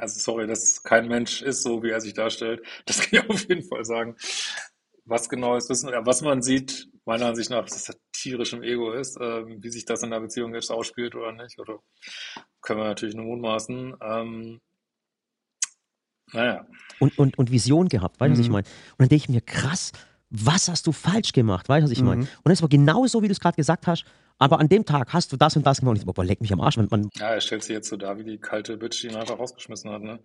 Also 0.00 0.20
sorry, 0.20 0.46
dass 0.46 0.84
kein 0.84 1.08
Mensch 1.08 1.42
ist 1.42 1.64
so, 1.64 1.82
wie 1.82 1.90
er 1.90 2.00
sich 2.00 2.14
darstellt. 2.14 2.62
Das 2.86 3.00
kann 3.00 3.20
ich 3.24 3.30
auf 3.30 3.48
jeden 3.48 3.64
Fall 3.66 3.84
sagen. 3.84 4.14
Was 5.08 5.28
genau 5.28 5.56
ist 5.56 5.70
Wissen, 5.70 5.90
was 5.90 6.20
man 6.20 6.42
sieht, 6.42 6.88
meiner 7.06 7.26
Ansicht 7.26 7.48
nach, 7.50 7.64
dass 7.64 7.84
das 7.84 7.96
tierisch 8.12 8.52
im 8.52 8.62
Ego 8.62 8.92
ist, 8.92 9.16
ähm, 9.20 9.56
wie 9.62 9.70
sich 9.70 9.86
das 9.86 10.02
in 10.02 10.10
der 10.10 10.20
Beziehung 10.20 10.54
jetzt 10.54 10.70
ausspielt 10.70 11.14
oder 11.14 11.32
nicht, 11.32 11.58
oder 11.58 11.78
können 12.60 12.80
wir 12.80 12.84
natürlich 12.84 13.14
nur 13.14 13.24
mutmaßen. 13.24 13.94
Ähm, 14.02 14.60
naja, 16.32 16.66
und, 17.00 17.18
und, 17.18 17.38
und 17.38 17.50
Vision 17.50 17.88
gehabt, 17.88 18.20
weißt 18.20 18.28
du, 18.28 18.32
was 18.32 18.40
ich 18.40 18.48
Mhm. 18.48 18.52
meine? 18.52 18.66
Und 18.66 18.98
dann 18.98 19.08
denke 19.08 19.22
ich 19.24 19.28
mir, 19.30 19.40
krass, 19.40 19.92
was 20.28 20.68
hast 20.68 20.86
du 20.86 20.92
falsch 20.92 21.32
gemacht, 21.32 21.68
weißt 21.70 21.80
du, 21.80 21.84
was 21.90 21.96
ich 21.96 22.02
meine? 22.02 22.22
Mhm. 22.22 22.28
Und 22.44 22.50
das 22.50 22.60
war 22.60 22.68
genau 22.68 23.06
so, 23.06 23.22
wie 23.22 23.28
du 23.28 23.32
es 23.32 23.40
gerade 23.40 23.56
gesagt 23.56 23.86
hast, 23.86 24.04
aber 24.38 24.60
an 24.60 24.68
dem 24.68 24.84
Tag 24.84 25.12
hast 25.14 25.32
du 25.32 25.36
das 25.38 25.56
und 25.56 25.66
das 25.66 25.78
gemacht. 25.80 25.92
Und 25.92 25.96
ich 25.96 26.02
so, 26.04 26.12
boah, 26.12 26.24
leck 26.24 26.40
mich 26.42 26.52
am 26.52 26.60
Arsch. 26.60 26.76
Man, 26.76 26.88
man, 26.90 27.08
ja, 27.16 27.30
er 27.30 27.40
stellt 27.40 27.64
sich 27.64 27.72
jetzt 27.74 27.88
so 27.88 27.96
dar, 27.96 28.18
wie 28.18 28.24
die 28.24 28.38
kalte 28.38 28.76
Bitch, 28.76 29.02
die 29.02 29.08
ihn 29.08 29.16
einfach 29.16 29.38
rausgeschmissen 29.38 29.90
hat. 29.90 30.02
Ne? 30.02 30.20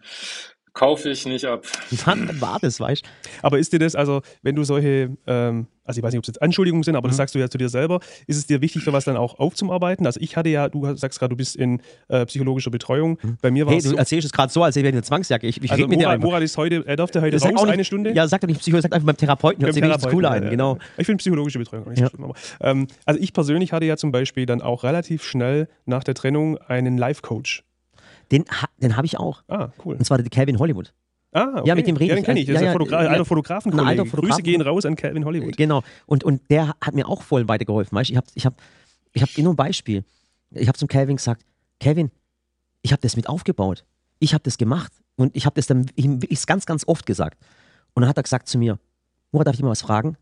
Kaufe 0.73 1.09
ich 1.09 1.25
nicht 1.27 1.45
ab. 1.45 1.65
wann 2.05 2.41
war 2.41 2.57
das, 2.59 2.79
weißt 2.79 3.03
du? 3.05 3.09
Aber 3.43 3.59
ist 3.59 3.71
dir 3.73 3.79
das, 3.79 3.93
also 3.95 4.21
wenn 4.41 4.55
du 4.55 4.63
solche, 4.63 5.15
ähm, 5.27 5.67
also 5.85 5.99
ich 5.99 6.03
weiß 6.03 6.11
nicht, 6.13 6.17
ob 6.17 6.23
es 6.23 6.27
jetzt 6.29 6.41
Anschuldigungen 6.41 6.81
sind, 6.83 6.95
aber 6.95 7.07
das 7.07 7.15
Mhm. 7.15 7.17
sagst 7.19 7.35
du 7.35 7.39
ja 7.39 7.47
zu 7.47 7.59
dir 7.59 7.69
selber, 7.69 7.99
ist 8.25 8.37
es 8.37 8.47
dir 8.47 8.59
wichtig, 8.61 8.83
sowas 8.83 9.05
dann 9.05 9.15
auch 9.15 9.37
aufzuarbeiten? 9.37 10.07
Also 10.07 10.19
ich 10.19 10.35
hatte 10.35 10.49
ja, 10.49 10.69
du 10.69 10.95
sagst 10.95 11.19
gerade, 11.19 11.29
du 11.29 11.35
bist 11.35 11.55
in 11.55 11.79
äh, 12.07 12.25
psychologischer 12.25 12.71
Betreuung. 12.71 13.19
Bei 13.43 13.51
mir 13.51 13.65
war 13.67 13.71
Mhm. 13.71 13.73
Hey, 13.73 13.77
es 13.77 13.83
du 13.83 13.89
so, 13.91 13.95
erzählst 13.97 14.25
es 14.25 14.31
gerade 14.31 14.51
so, 14.51 14.63
als 14.63 14.75
wäre 14.75 14.87
ich 14.87 14.93
eine 14.93 15.03
Zwangsjacke. 15.03 15.45
Ich, 15.45 15.61
ich 15.63 15.71
also 15.71 15.83
mit 15.87 15.91
dir 15.99 16.05
Murat, 16.05 16.13
einfach. 16.15 16.27
Murat 16.27 16.41
ist 16.43 16.57
heute, 16.57 16.83
er 16.87 16.95
durfte 16.95 17.21
heute 17.21 17.37
raus, 17.39 17.51
auch 17.55 17.65
nicht- 17.65 17.73
eine 17.73 17.85
Stunde. 17.85 18.11
Ja, 18.13 18.27
sag 18.27 18.41
doch 18.41 18.47
nicht 18.47 18.59
Psychologe, 18.61 18.81
sag 18.81 18.93
einfach 18.95 19.05
beim 19.05 19.17
Therapeuten, 19.17 19.61
hört 19.63 19.69
Beim 19.69 19.73
sich 19.73 20.21
ja, 20.23 20.29
an, 20.29 20.43
ja. 20.43 20.49
genau. 20.49 20.79
Ich 20.97 21.05
finde 21.05 21.17
psychologische 21.21 21.59
Betreuung 21.59 21.83
auch 21.85 21.89
nicht 21.89 21.99
Ja. 21.99 22.05
so 22.07 22.15
schlimm. 22.17 22.23
Aber, 22.25 22.33
ähm, 22.61 22.87
also 23.05 23.19
ich 23.19 23.31
persönlich 23.33 23.73
hatte 23.73 23.85
ja 23.85 23.95
zum 23.95 24.11
Beispiel 24.11 24.47
dann 24.47 24.61
auch 24.63 24.83
relativ 24.83 25.23
schnell 25.23 25.67
nach 25.85 26.03
der 26.03 26.15
Trennung 26.15 26.57
einen 26.57 26.97
Life-Coach. 26.97 27.63
Den, 28.33 28.45
den 28.81 28.97
habe 28.97 29.05
ich 29.05 29.17
auch. 29.17 29.43
Ah, 29.47 29.69
cool. 29.85 29.95
Und 29.95 30.05
zwar 30.05 30.17
der 30.17 30.27
Calvin 30.29 30.59
Hollywood. 30.59 30.93
Ah, 31.31 31.59
okay. 31.59 31.67
Ja, 31.69 31.75
mit 31.75 31.87
dem 31.87 31.95
rede 31.95 32.13
ja, 32.13 32.17
ich. 32.17 32.21
den 32.21 32.25
kenne 32.25 32.39
ich. 32.41 32.45
Das 32.47 32.55
Ja, 32.55 32.61
ist 32.61 32.67
ein 32.67 32.73
Fotogra 32.73 33.03
ja. 33.03 33.09
alter 33.09 33.25
Fotografenkollege. 33.25 33.87
Ein 33.89 33.99
alter 33.99 34.03
Grüße 34.03 34.17
Fotografen. 34.17 34.43
gehen 34.43 34.61
raus 34.61 34.85
an 34.85 34.95
Calvin 34.95 35.25
Hollywood. 35.25 35.55
Genau. 35.57 35.81
Und, 36.05 36.23
und 36.23 36.41
der 36.49 36.75
hat 36.81 36.93
mir 36.93 37.07
auch 37.07 37.21
voll 37.23 37.47
weitergeholfen. 37.47 37.95
Weißt? 37.95 38.09
Ich 38.09 38.17
habe 38.17 38.27
ich 38.33 38.45
hab, 38.45 38.55
ich 39.13 39.21
hab 39.21 39.29
nur 39.37 39.53
ein 39.53 39.55
Beispiel. 39.55 40.03
Ich 40.51 40.67
habe 40.67 40.77
zum 40.77 40.87
Calvin 40.87 41.15
gesagt, 41.15 41.43
Kevin, 41.79 42.11
ich 42.81 42.91
habe 42.91 43.01
das 43.01 43.15
mit 43.15 43.29
aufgebaut. 43.29 43.85
Ich 44.19 44.33
habe 44.33 44.43
das 44.43 44.57
gemacht. 44.57 44.91
Und 45.15 45.35
ich 45.35 45.45
habe 45.45 45.55
das 45.55 45.67
dann 45.67 45.85
ihm 45.95 46.21
wirklich 46.21 46.45
ganz, 46.45 46.65
ganz 46.65 46.87
oft 46.87 47.05
gesagt. 47.05 47.37
Und 47.93 48.01
dann 48.01 48.09
hat 48.09 48.17
er 48.17 48.23
gesagt 48.23 48.47
zu 48.47 48.57
mir, 48.57 48.79
Murat, 49.31 49.47
darf 49.47 49.55
ich 49.55 49.61
mal 49.61 49.69
was 49.69 49.81
fragen? 49.81 50.17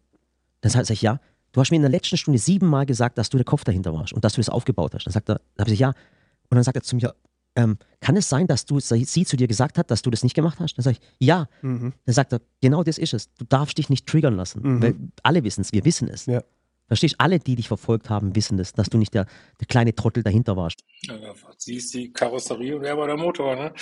Dann 0.61 0.71
sage 0.71 0.93
ich, 0.93 1.01
ja. 1.01 1.19
Du 1.53 1.59
hast 1.59 1.71
mir 1.71 1.77
in 1.77 1.81
der 1.81 1.91
letzten 1.91 2.15
Stunde 2.17 2.39
siebenmal 2.39 2.85
gesagt, 2.85 3.17
dass 3.17 3.29
du 3.29 3.37
der 3.37 3.45
Kopf 3.45 3.65
dahinter 3.65 3.93
warst 3.93 4.13
und 4.13 4.23
dass 4.23 4.33
du 4.33 4.39
das 4.39 4.47
aufgebaut 4.49 4.93
hast. 4.95 5.05
Dann 5.05 5.11
sagt 5.13 5.29
er, 5.29 5.35
dann 5.55 5.65
habe 5.65 5.71
ich 5.73 5.79
gesagt, 5.79 5.97
ja. 5.97 6.03
Und 6.49 6.55
dann 6.55 6.63
sagt 6.63 6.77
er 6.77 6.83
zu 6.83 6.95
mir, 6.95 7.13
ähm, 7.55 7.77
kann 7.99 8.15
es 8.15 8.29
sein, 8.29 8.47
dass 8.47 8.65
du 8.65 8.79
sie 8.79 9.25
zu 9.25 9.37
dir 9.37 9.47
gesagt 9.47 9.77
hat, 9.77 9.91
dass 9.91 10.01
du 10.01 10.09
das 10.09 10.23
nicht 10.23 10.35
gemacht 10.35 10.59
hast? 10.59 10.75
Dann 10.75 10.83
sage 10.83 10.97
ich, 10.99 11.27
ja. 11.27 11.47
Mhm. 11.61 11.93
Dann 12.05 12.13
sagt 12.13 12.33
er, 12.33 12.41
genau 12.61 12.83
das 12.83 12.97
ist 12.97 13.13
es. 13.13 13.33
Du 13.35 13.45
darfst 13.45 13.77
dich 13.77 13.89
nicht 13.89 14.07
triggern 14.07 14.35
lassen. 14.35 14.61
Mhm. 14.63 14.81
Weil 14.81 14.95
alle 15.23 15.43
wissen 15.43 15.61
es, 15.61 15.71
wir 15.73 15.85
wissen 15.85 16.07
es. 16.07 16.25
Ja. 16.25 16.43
Verstehst 16.87 17.15
du? 17.15 17.19
Alle, 17.19 17.39
die 17.39 17.55
dich 17.55 17.69
verfolgt 17.69 18.09
haben, 18.09 18.35
wissen 18.35 18.57
das, 18.57 18.73
dass 18.73 18.89
du 18.89 18.97
nicht 18.97 19.13
der, 19.13 19.25
der 19.59 19.67
kleine 19.67 19.95
Trottel 19.95 20.23
dahinter 20.23 20.57
warst. 20.57 20.83
Ja, 21.03 21.15
sie 21.57 21.75
ist 21.75 21.93
die 21.93 22.11
Karosserie 22.11 22.75
und 22.75 22.83
er 22.83 22.97
war 22.97 23.07
der 23.07 23.15
Motor. 23.17 23.55
Ne? 23.55 23.73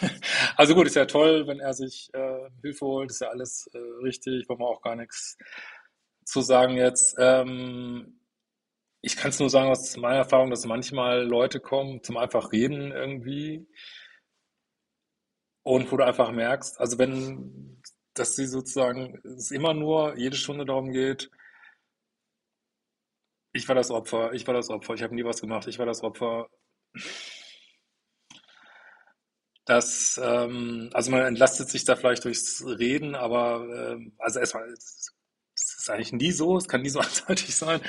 Also 0.56 0.74
gut, 0.74 0.86
ist 0.86 0.94
ja 0.94 1.06
toll, 1.06 1.46
wenn 1.46 1.58
er 1.58 1.74
sich 1.74 2.10
äh, 2.12 2.50
Hilfe 2.60 2.86
holt, 2.86 3.10
ist 3.10 3.20
ja 3.20 3.28
alles 3.28 3.68
äh, 3.72 3.78
richtig, 4.04 4.48
wollen 4.48 4.60
wir 4.60 4.68
auch 4.68 4.82
gar 4.82 4.94
nichts 4.94 5.36
zu 6.24 6.40
sagen 6.40 6.76
jetzt. 6.76 7.16
Ähm, 7.18 8.20
ich 9.02 9.16
kann 9.16 9.30
es 9.30 9.40
nur 9.40 9.50
sagen 9.50 9.68
aus 9.70 9.96
meiner 9.96 10.18
Erfahrung, 10.18 10.50
dass 10.50 10.64
manchmal 10.64 11.24
Leute 11.24 11.60
kommen 11.60 12.02
zum 12.02 12.16
einfach 12.16 12.52
reden 12.52 12.92
irgendwie 12.92 13.66
und 15.64 15.90
wo 15.90 15.96
du 15.96 16.04
einfach 16.04 16.30
merkst, 16.32 16.80
also 16.80 16.98
wenn, 16.98 17.82
dass 18.14 18.36
sie 18.36 18.46
sozusagen, 18.46 19.20
es 19.24 19.50
immer 19.50 19.74
nur 19.74 20.16
jede 20.18 20.36
Stunde 20.36 20.64
darum 20.64 20.92
geht, 20.92 21.30
ich 23.52 23.68
war 23.68 23.74
das 23.74 23.90
Opfer, 23.90 24.32
ich 24.32 24.46
war 24.46 24.54
das 24.54 24.70
Opfer, 24.70 24.94
ich 24.94 25.02
habe 25.02 25.14
nie 25.14 25.24
was 25.24 25.40
gemacht, 25.40 25.66
ich 25.66 25.78
war 25.78 25.86
das 25.86 26.02
Opfer. 26.02 26.48
Das, 29.64 30.20
ähm, 30.22 30.90
also 30.92 31.10
man 31.12 31.22
entlastet 31.22 31.68
sich 31.68 31.84
da 31.84 31.94
vielleicht 31.96 32.24
durchs 32.24 32.64
Reden, 32.66 33.14
aber 33.14 33.92
ähm, 33.92 34.14
also 34.18 34.40
erstmal, 34.40 34.68
es 34.72 35.12
es 35.54 35.78
ist 35.78 35.90
eigentlich 35.90 36.12
nie 36.12 36.32
so, 36.32 36.56
es 36.56 36.66
kann 36.66 36.82
nie 36.82 36.88
so 36.88 37.00
einseitig 37.00 37.54
sein. 37.54 37.80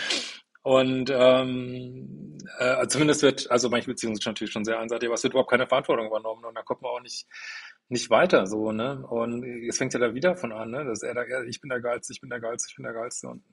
Und 0.64 1.12
ähm, 1.14 2.38
äh, 2.60 2.88
zumindest 2.88 3.22
wird, 3.22 3.52
also 3.52 3.70
manche 3.70 3.88
Beziehungen 3.92 4.16
sind 4.16 4.26
natürlich 4.26 4.54
schon 4.54 4.64
sehr 4.66 4.80
einseitig, 4.80 5.08
aber 5.08 5.16
es 5.16 5.24
wird 5.24 5.34
überhaupt 5.34 5.50
keine 5.52 5.68
Verantwortung 5.68 6.08
übernommen 6.08 6.44
und 6.46 6.56
da 6.56 6.62
kommt 6.62 6.82
man 6.82 6.92
auch 6.92 7.02
nicht, 7.02 7.28
nicht 7.90 8.10
weiter 8.10 8.48
so, 8.48 8.72
ne? 8.72 9.06
Und 9.08 9.44
es 9.68 9.78
fängt 9.78 9.94
ja 9.94 10.00
da 10.00 10.14
wieder 10.14 10.36
von 10.38 10.52
an, 10.54 10.72
ne? 10.72 10.86
Dass 10.86 11.04
er 11.04 11.14
da, 11.14 11.24
ich 11.48 11.60
bin 11.60 11.70
der 11.70 11.82
Geilste, 11.82 12.14
ich 12.14 12.22
bin 12.22 12.30
der 12.30 12.40
Geilste, 12.40 12.68
ich 12.70 12.76
bin 12.78 12.84
der 12.86 12.94
Geilste 12.94 13.28
und 13.28 13.44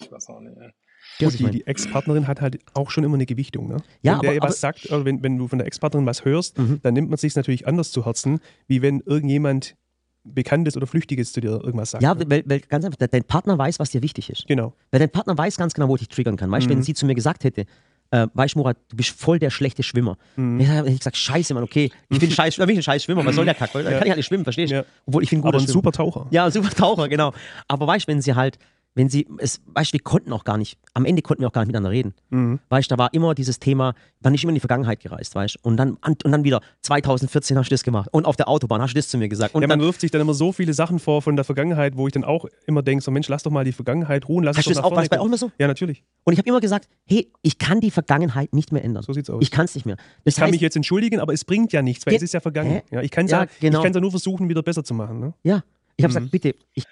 ich 0.00 0.10
weiß 0.10 0.28
auch 0.28 0.40
nicht. 0.40 0.56
ey. 0.60 0.70
Ja, 1.18 1.28
Gut, 1.28 1.34
ich 1.40 1.44
die, 1.46 1.50
die 1.50 1.66
Ex-Partnerin 1.66 2.26
hat 2.28 2.40
halt 2.40 2.60
auch 2.72 2.90
schon 2.90 3.04
immer 3.04 3.14
eine 3.14 3.26
Gewichtung. 3.26 3.68
Ne? 3.68 3.76
Ja, 4.02 4.14
wenn 4.14 4.20
der 4.30 4.40
aber- 4.40 4.48
was 4.48 4.60
sagt, 4.60 4.86
oder 4.90 5.04
wenn, 5.04 5.22
wenn 5.22 5.36
du 5.36 5.48
von 5.48 5.58
der 5.58 5.66
Ex-Partnerin 5.66 6.06
was 6.06 6.24
hörst, 6.24 6.56
Mhm. 6.56 6.80
dann 6.82 6.94
nimmt 6.94 7.10
man 7.10 7.18
sich 7.18 7.34
natürlich 7.36 7.66
anders 7.66 7.90
zu 7.90 8.06
Herzen, 8.06 8.40
wie 8.68 8.80
wenn 8.80 9.00
irgendjemand 9.00 9.76
Bekanntes 10.24 10.76
oder 10.76 10.86
Flüchtiges 10.86 11.32
zu 11.32 11.40
dir 11.40 11.50
irgendwas 11.62 11.90
sagt. 11.92 12.02
Ja, 12.02 12.14
ne? 12.14 12.24
weil, 12.28 12.42
weil 12.46 12.60
ganz 12.60 12.84
einfach, 12.84 12.96
de- 12.98 13.08
dein 13.08 13.24
Partner 13.24 13.58
weiß, 13.58 13.78
was 13.78 13.90
dir 13.90 14.02
wichtig 14.02 14.30
ist. 14.30 14.46
Genau. 14.46 14.72
Weil 14.90 15.00
dein 15.00 15.10
Partner 15.10 15.36
weiß 15.36 15.56
ganz 15.58 15.74
genau, 15.74 15.88
wo 15.88 15.96
dich 15.96 16.08
triggern 16.08 16.36
kann. 16.36 16.50
Weißt 16.50 16.66
du, 16.66 16.70
Mhm. 16.70 16.76
wenn 16.78 16.82
sie 16.82 16.94
zu 16.94 17.04
mir 17.06 17.14
gesagt 17.14 17.44
hätte, 17.44 17.66
äh, 18.10 18.26
weißt 18.32 18.54
du, 18.54 18.60
Murat, 18.60 18.76
du 18.88 18.96
bist 18.96 19.10
voll 19.10 19.38
der 19.38 19.50
schlechte 19.50 19.82
Schwimmer. 19.82 20.16
Mhm. 20.36 20.60
Ich 20.60 20.68
hätte 20.68 20.88
ich 20.88 20.98
gesagt, 20.98 21.16
scheiße, 21.16 21.52
Mann, 21.54 21.62
okay, 21.64 21.90
ich 22.08 22.18
bin 22.18 22.30
scheiß, 22.30 22.54
für 22.54 22.66
mich 22.66 22.76
ein 22.78 22.82
scheiß 22.82 23.04
Schwimmer, 23.04 23.24
was 23.26 23.34
soll 23.34 23.44
der 23.44 23.54
Kack? 23.54 23.74
Ja. 23.74 23.82
kann 23.82 23.92
ich 24.02 24.08
halt 24.08 24.16
nicht 24.16 24.26
schwimmen, 24.26 24.44
verstehst 24.44 24.72
du? 24.72 24.76
Ja. 24.76 24.84
Obwohl 25.06 25.22
ich 25.22 25.30
bin 25.30 25.40
ein 25.40 25.42
guter 25.42 25.54
Aber 25.56 25.58
ein 25.58 25.64
Schwimmer. 25.66 25.72
super 25.72 25.92
Taucher. 25.92 26.26
Ja, 26.30 26.46
ein 26.46 26.52
super 26.52 26.70
Taucher, 26.70 27.08
genau. 27.08 27.32
Aber 27.68 27.86
weißt 27.86 28.06
du, 28.08 28.12
wenn 28.12 28.22
sie 28.22 28.34
halt, 28.34 28.58
wenn 28.96 29.08
sie, 29.08 29.26
es, 29.38 29.60
weißt 29.66 29.90
du, 29.90 29.94
wir 29.94 30.00
konnten 30.00 30.32
auch 30.32 30.44
gar 30.44 30.56
nicht, 30.56 30.78
am 30.92 31.04
Ende 31.04 31.20
konnten 31.20 31.42
wir 31.42 31.48
auch 31.48 31.52
gar 31.52 31.62
nicht 31.62 31.66
miteinander 31.68 31.90
reden. 31.90 32.14
Mhm. 32.30 32.60
Weißt 32.68 32.88
du, 32.90 32.94
da 32.94 32.98
war 33.02 33.12
immer 33.12 33.34
dieses 33.34 33.58
Thema, 33.58 33.94
war 34.20 34.30
nicht 34.30 34.44
immer 34.44 34.50
in 34.50 34.54
die 34.54 34.60
Vergangenheit 34.60 35.00
gereist, 35.00 35.34
weißt 35.34 35.56
du? 35.56 35.68
Und 35.68 35.76
dann, 35.76 35.94
und 36.04 36.22
dann 36.24 36.44
wieder, 36.44 36.60
2014 36.82 37.58
hast 37.58 37.70
du 37.70 37.74
das 37.74 37.82
gemacht. 37.82 38.08
Und 38.12 38.24
auf 38.26 38.36
der 38.36 38.48
Autobahn 38.48 38.80
hast 38.80 38.92
du 38.92 38.98
das 38.98 39.08
zu 39.08 39.18
mir 39.18 39.28
gesagt. 39.28 39.54
Und 39.54 39.62
ja, 39.62 39.66
man 39.68 39.78
dann, 39.80 39.86
wirft 39.86 40.00
sich 40.00 40.10
dann 40.12 40.20
immer 40.20 40.34
so 40.34 40.52
viele 40.52 40.74
Sachen 40.74 40.98
vor 41.00 41.22
von 41.22 41.34
der 41.34 41.44
Vergangenheit, 41.44 41.96
wo 41.96 42.06
ich 42.06 42.12
dann 42.12 42.22
auch 42.24 42.46
immer 42.66 42.82
denke, 42.82 43.02
so 43.02 43.10
Mensch, 43.10 43.26
lass 43.28 43.42
doch 43.42 43.50
mal 43.50 43.64
die 43.64 43.72
Vergangenheit 43.72 44.28
ruhen, 44.28 44.44
lass 44.44 44.56
Hast 44.56 44.66
uns 44.68 44.76
du 44.76 44.82
doch 44.82 44.90
das 44.90 45.04
auch- 45.06 45.08
bei 45.08 45.18
auch 45.20 45.26
immer 45.26 45.38
so? 45.38 45.50
Ja, 45.58 45.66
natürlich. 45.66 46.04
und 46.24 46.32
ich 46.32 46.38
habe 46.38 46.48
immer 46.48 46.60
gesagt, 46.60 46.88
hey, 47.06 47.32
ich 47.42 47.58
kann 47.58 47.80
die 47.80 47.90
Vergangenheit 47.90 48.52
nicht 48.54 48.70
mehr 48.72 48.84
ändern. 48.84 49.02
So 49.02 49.12
sieht's 49.12 49.28
aus. 49.28 49.42
Ich 49.42 49.50
kann 49.50 49.64
es 49.64 49.74
nicht 49.74 49.86
mehr. 49.86 49.96
Das 49.96 50.34
Ich 50.34 50.36
kann 50.36 50.44
heißt, 50.44 50.52
mich 50.52 50.60
jetzt 50.60 50.76
entschuldigen, 50.76 51.18
aber 51.18 51.32
es 51.32 51.44
bringt 51.44 51.72
ja 51.72 51.82
nichts, 51.82 52.06
weil 52.06 52.14
es 52.14 52.22
ist 52.22 52.32
ja 52.34 52.40
vergangen. 52.40 52.70
Hä? 52.70 52.82
Ja, 52.92 53.02
ich 53.02 53.10
kann 53.10 53.24
es 53.26 53.32
Ja, 53.32 53.42
ja, 53.42 53.48
genau. 53.60 53.84
ich 53.84 53.92
nur 53.94 54.10
versuchen, 54.10 54.48
wieder 54.48 54.62
besser 54.62 54.84
zu 54.84 54.94
machen. 54.94 55.18
Ne? 55.18 55.34
ja, 55.42 55.62
ich 55.96 56.04
habe 56.04 56.12
Mhm. 56.12 56.16
gesagt, 56.16 56.30
bitte, 56.30 56.54
ich, 56.74 56.84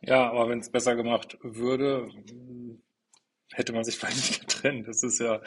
Ja, 0.00 0.30
aber 0.30 0.48
wenn 0.48 0.60
es 0.60 0.70
besser 0.70 0.96
gemacht 0.96 1.38
würde, 1.42 2.08
hätte 3.52 3.72
man 3.72 3.84
sich 3.84 3.96
vielleicht 3.98 4.16
nicht 4.16 4.40
getrennt. 4.40 4.88
Das 4.88 5.02
ist 5.02 5.20
ja 5.20 5.40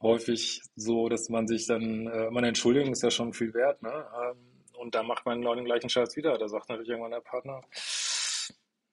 häufig 0.00 0.62
so, 0.76 1.08
dass 1.08 1.28
man 1.28 1.46
sich 1.46 1.66
dann, 1.66 2.06
äh, 2.06 2.30
meine 2.30 2.48
Entschuldigung 2.48 2.92
ist 2.92 3.02
ja 3.02 3.10
schon 3.10 3.32
viel 3.32 3.54
wert, 3.54 3.82
ne? 3.82 3.90
Ähm, 3.90 4.36
und 4.78 4.94
dann 4.94 5.06
macht 5.06 5.24
man 5.24 5.40
genau 5.40 5.54
den 5.54 5.64
gleichen 5.64 5.88
Scheiß 5.88 6.16
wieder. 6.16 6.36
Da 6.36 6.48
sagt 6.48 6.68
natürlich 6.68 6.90
irgendwann 6.90 7.12
der 7.12 7.20
Partner, 7.20 7.62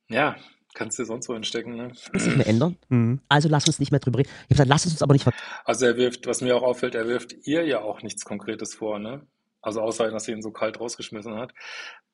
ja, 0.10 0.38
kannst 0.74 0.98
du 0.98 1.06
sonst 1.06 1.30
wo 1.30 1.34
hinstecken, 1.34 1.76
ne? 1.76 1.92
nicht 2.14 2.38
mehr 2.38 2.48
ändern. 2.48 2.78
Mhm. 2.90 3.20
Also 3.30 3.50
lass 3.50 3.68
uns 3.68 3.80
nicht 3.80 3.92
mehr 3.92 4.00
drüber 4.00 4.20
reden. 4.20 4.30
Ich 4.30 4.44
habe 4.44 4.50
gesagt, 4.50 4.70
lass 4.70 4.86
uns 4.86 4.94
uns 4.94 5.02
aber 5.02 5.14
nicht 5.14 5.24
ver 5.24 5.34
Also 5.66 5.86
er 5.86 5.98
wirft, 5.98 6.26
was 6.26 6.42
mir 6.42 6.56
auch 6.56 6.64
auffällt, 6.64 6.96
er 6.96 7.08
wirft 7.08 7.36
ihr 7.46 7.66
ja 7.66 7.82
auch 7.82 8.02
nichts 8.02 8.26
Konkretes 8.26 8.74
vor, 8.74 9.00
ne? 9.00 9.28
Also 9.62 9.82
außer, 9.82 10.10
dass 10.10 10.26
sie 10.26 10.32
ihn 10.32 10.42
so 10.42 10.52
kalt 10.52 10.80
rausgeschmissen 10.80 11.36
hat. 11.36 11.54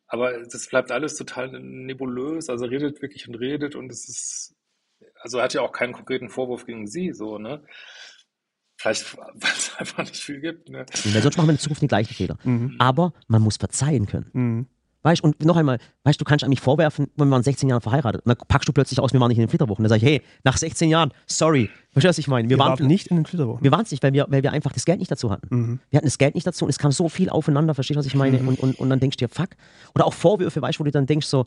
Aber 0.10 0.44
das 0.44 0.68
bleibt 0.68 0.92
alles 0.92 1.16
total 1.16 1.60
nebulös. 1.62 2.50
Also 2.50 2.66
redet 2.66 3.02
wirklich 3.02 3.28
und 3.28 3.36
redet 3.36 3.76
und 3.76 3.92
es 3.92 4.10
ist, 4.10 4.56
also 5.22 5.38
er 5.38 5.46
hat 5.46 5.54
ja 5.54 5.62
auch 5.62 5.72
keinen 5.72 5.94
konkreten 5.94 6.30
Vorwurf 6.30 6.66
gegen 6.66 6.88
sie, 6.88 7.14
so, 7.14 7.38
ne? 7.38 7.64
Vielleicht, 8.78 9.18
weil 9.18 9.52
es 9.56 9.76
einfach 9.78 10.00
nicht 10.00 10.22
viel 10.22 10.42
gibt, 10.42 10.70
ne? 10.70 10.86
weil 11.06 11.22
sonst 11.22 11.38
machen 11.38 11.48
wir 11.48 11.54
in 11.54 11.60
Zukunft 11.60 11.82
die 11.84 11.88
gleichen 11.88 12.14
Fehler. 12.14 12.38
Mhm. 12.44 12.76
Aber 12.80 13.14
man 13.28 13.42
muss 13.42 13.58
verzeihen 13.58 14.08
können. 14.08 14.30
Mhm. 14.34 14.68
Weißt 15.02 15.24
und 15.24 15.46
noch 15.46 15.56
einmal, 15.56 15.80
weißt 16.04 16.20
du, 16.20 16.26
kannst 16.26 16.44
eigentlich 16.44 16.60
vorwerfen, 16.60 17.08
wenn 17.16 17.28
wir 17.30 17.32
waren 17.32 17.44
16 17.44 17.70
Jahre 17.70 17.80
verheiratet. 17.82 18.22
Und 18.26 18.30
dann 18.38 18.48
packst 18.50 18.68
du 18.68 18.74
plötzlich 18.74 19.00
aus, 19.00 19.14
wir 19.14 19.20
waren 19.22 19.30
nicht 19.30 19.38
in 19.38 19.44
den 19.44 19.50
Flitterwochen. 19.50 19.82
Dann 19.84 19.90
sag 19.90 19.98
ich, 19.98 20.04
hey, 20.04 20.22
nach 20.44 20.58
16 20.58 20.90
Jahren, 20.90 21.12
sorry. 21.26 21.70
Verstehst 21.94 22.04
du, 22.04 22.08
was 22.10 22.18
ich 22.20 22.28
meine? 22.28 22.50
Wir, 22.50 22.58
Wir 22.58 22.60
waren, 22.60 22.78
waren 22.80 22.88
nicht 22.88 23.08
in 23.08 23.16
den 23.16 23.26
Flitterwochen. 23.26 23.64
wir 23.64 23.72
waren 23.72 23.84
es 23.84 23.92
nicht, 23.92 24.04
weil 24.04 24.12
wir, 24.12 24.26
weil 24.30 24.44
wir 24.44 24.52
einfach 24.52 24.74
das 24.74 24.84
Geld 24.86 25.00
nicht 25.00 25.10
dazu 25.12 25.32
hatten. 25.32 25.48
Mhm. 25.56 25.80
Wir 25.90 25.98
hatten 25.98 26.08
das 26.08 26.18
Geld 26.18 26.36
nicht 26.36 26.46
dazu 26.46 26.66
und 26.66 26.70
es 26.70 26.78
kam 26.80 26.92
so 26.92 27.08
viel 27.08 27.30
aufeinander, 27.30 27.74
verstehst 27.76 27.96
du, 27.96 28.00
was 28.00 28.08
ich 28.08 28.16
meine? 28.16 28.40
Und, 28.40 28.60
und, 28.60 28.78
und 28.78 28.90
dann 28.90 29.00
denkst 29.00 29.16
du 29.18 29.26
dir, 29.26 29.30
fuck. 29.34 29.50
Oder 29.96 30.06
auch 30.06 30.14
Vorwürfe, 30.14 30.62
weißt 30.62 30.78
du, 30.78 30.82
wo 30.82 30.84
du 30.86 30.92
dann 30.92 31.06
denkst 31.06 31.28
so, 31.28 31.46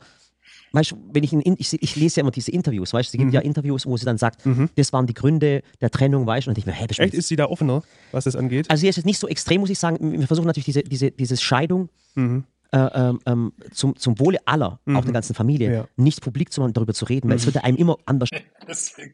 weißt 0.71 0.91
du, 0.91 0.95
wenn 1.13 1.23
ich, 1.23 1.31
in, 1.33 1.55
ich, 1.59 1.71
ich 1.81 1.95
lese 1.95 2.17
ja 2.17 2.21
immer 2.21 2.31
diese 2.31 2.49
Interviews, 2.51 2.91
weißt 2.91 3.07
du, 3.09 3.11
sie 3.11 3.17
gibt 3.19 3.27
Mhm. 3.29 3.35
ja 3.35 3.41
Interviews, 3.41 3.85
wo 3.85 3.95
sie 3.97 4.05
dann 4.05 4.17
sagt, 4.17 4.41
das 4.75 4.91
waren 4.91 5.05
die 5.05 5.13
Gründe 5.13 5.61
der 5.79 5.91
Trennung, 5.91 6.25
weißt 6.25 6.47
du, 6.47 6.51
und 6.51 6.57
ich 6.57 6.65
mir, 6.65 6.71
hä, 6.71 6.85
Echt, 6.89 7.13
ist 7.13 7.27
sie 7.27 7.35
da 7.35 7.45
offener, 7.45 7.83
was 8.11 8.23
das 8.23 8.35
angeht? 8.35 8.69
also 8.71 8.81
sie 8.81 8.87
ist 8.87 8.95
jetzt 8.95 9.05
nicht 9.05 9.19
so 9.19 9.27
extrem, 9.27 9.61
muss 9.61 9.69
ich 9.69 9.77
sagen. 9.77 10.19
Wir 10.19 10.25
versuchen 10.27 10.47
natürlich 10.47 10.65
diese, 10.65 10.81
diese, 10.81 11.11
diese 11.11 11.37
Scheidung 11.37 11.89
Mhm. 12.15 12.43
Äh, 12.73 12.77
ähm, 13.09 13.19
ähm, 13.27 13.53
zum, 13.71 13.95
zum 13.95 14.19
Wohle 14.19 14.39
aller, 14.45 14.79
auch 14.93 15.03
der 15.03 15.13
ganzen 15.13 15.35
Familie, 15.35 15.73
Ja. 15.73 15.87
nicht 15.95 16.21
publik 16.21 16.51
zu 16.51 16.59
machen, 16.61 16.73
darüber 16.73 16.93
zu 16.93 17.05
reden, 17.05 17.29
weil 17.29 17.35
es 17.37 17.45
wird 17.45 17.63
einem 17.63 17.77
immer 17.77 17.97
anders. 18.05 18.29
Deswegen 18.67 19.13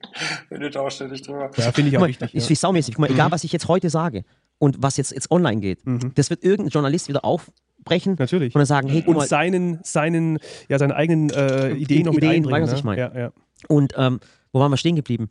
redet 0.49 0.75
er 0.75 0.81
auch 0.83 0.89
ständig 0.91 1.21
drüber. 1.23 1.51
Ja, 1.57 1.71
finde 1.73 1.89
ich 1.91 1.97
auch 1.97 2.01
mal, 2.01 2.07
wichtig. 2.09 2.33
ist 2.33 2.45
Ja. 2.45 2.49
wie 2.51 2.55
saumäßig. 2.55 2.95
Guck 2.95 3.01
mal, 3.01 3.11
egal 3.11 3.31
was 3.31 3.43
ich 3.43 3.51
jetzt 3.51 3.67
heute 3.67 3.89
sage 3.89 4.23
und 4.59 4.81
was 4.81 4.95
jetzt, 4.97 5.11
jetzt 5.11 5.29
online 5.29 5.59
geht, 5.61 5.79
das 6.15 6.29
wird 6.29 6.43
irgendein 6.43 6.69
Journalist 6.69 7.09
wieder 7.09 7.25
aufbrechen 7.25 8.13
Mhm. 8.13 8.17
Natürlich. 8.19 8.55
und 8.55 8.59
dann 8.59 8.65
sagen, 8.65 8.87
hey, 8.87 9.01
guck 9.01 9.09
Und 9.09 9.17
mal, 9.17 9.27
seinen, 9.27 9.79
seinen, 9.83 10.39
ja, 10.69 10.79
seine 10.79 10.95
eigenen 10.95 11.29
äh, 11.31 11.71
Ideen 11.73 12.05
noch 12.05 12.13
mit 12.13 12.23
Ideen, 12.23 12.43
einbringen. 12.43 12.63
was 12.63 12.71
ne? 12.71 12.77
ich 12.77 12.83
meine? 12.83 13.01
Ja, 13.01 13.17
ja. 13.19 13.31
und 13.67 13.93
ähm, 13.97 14.19
wo 14.53 14.59
waren 14.59 14.71
wir 14.71 14.77
stehen 14.77 14.95
geblieben? 14.95 15.29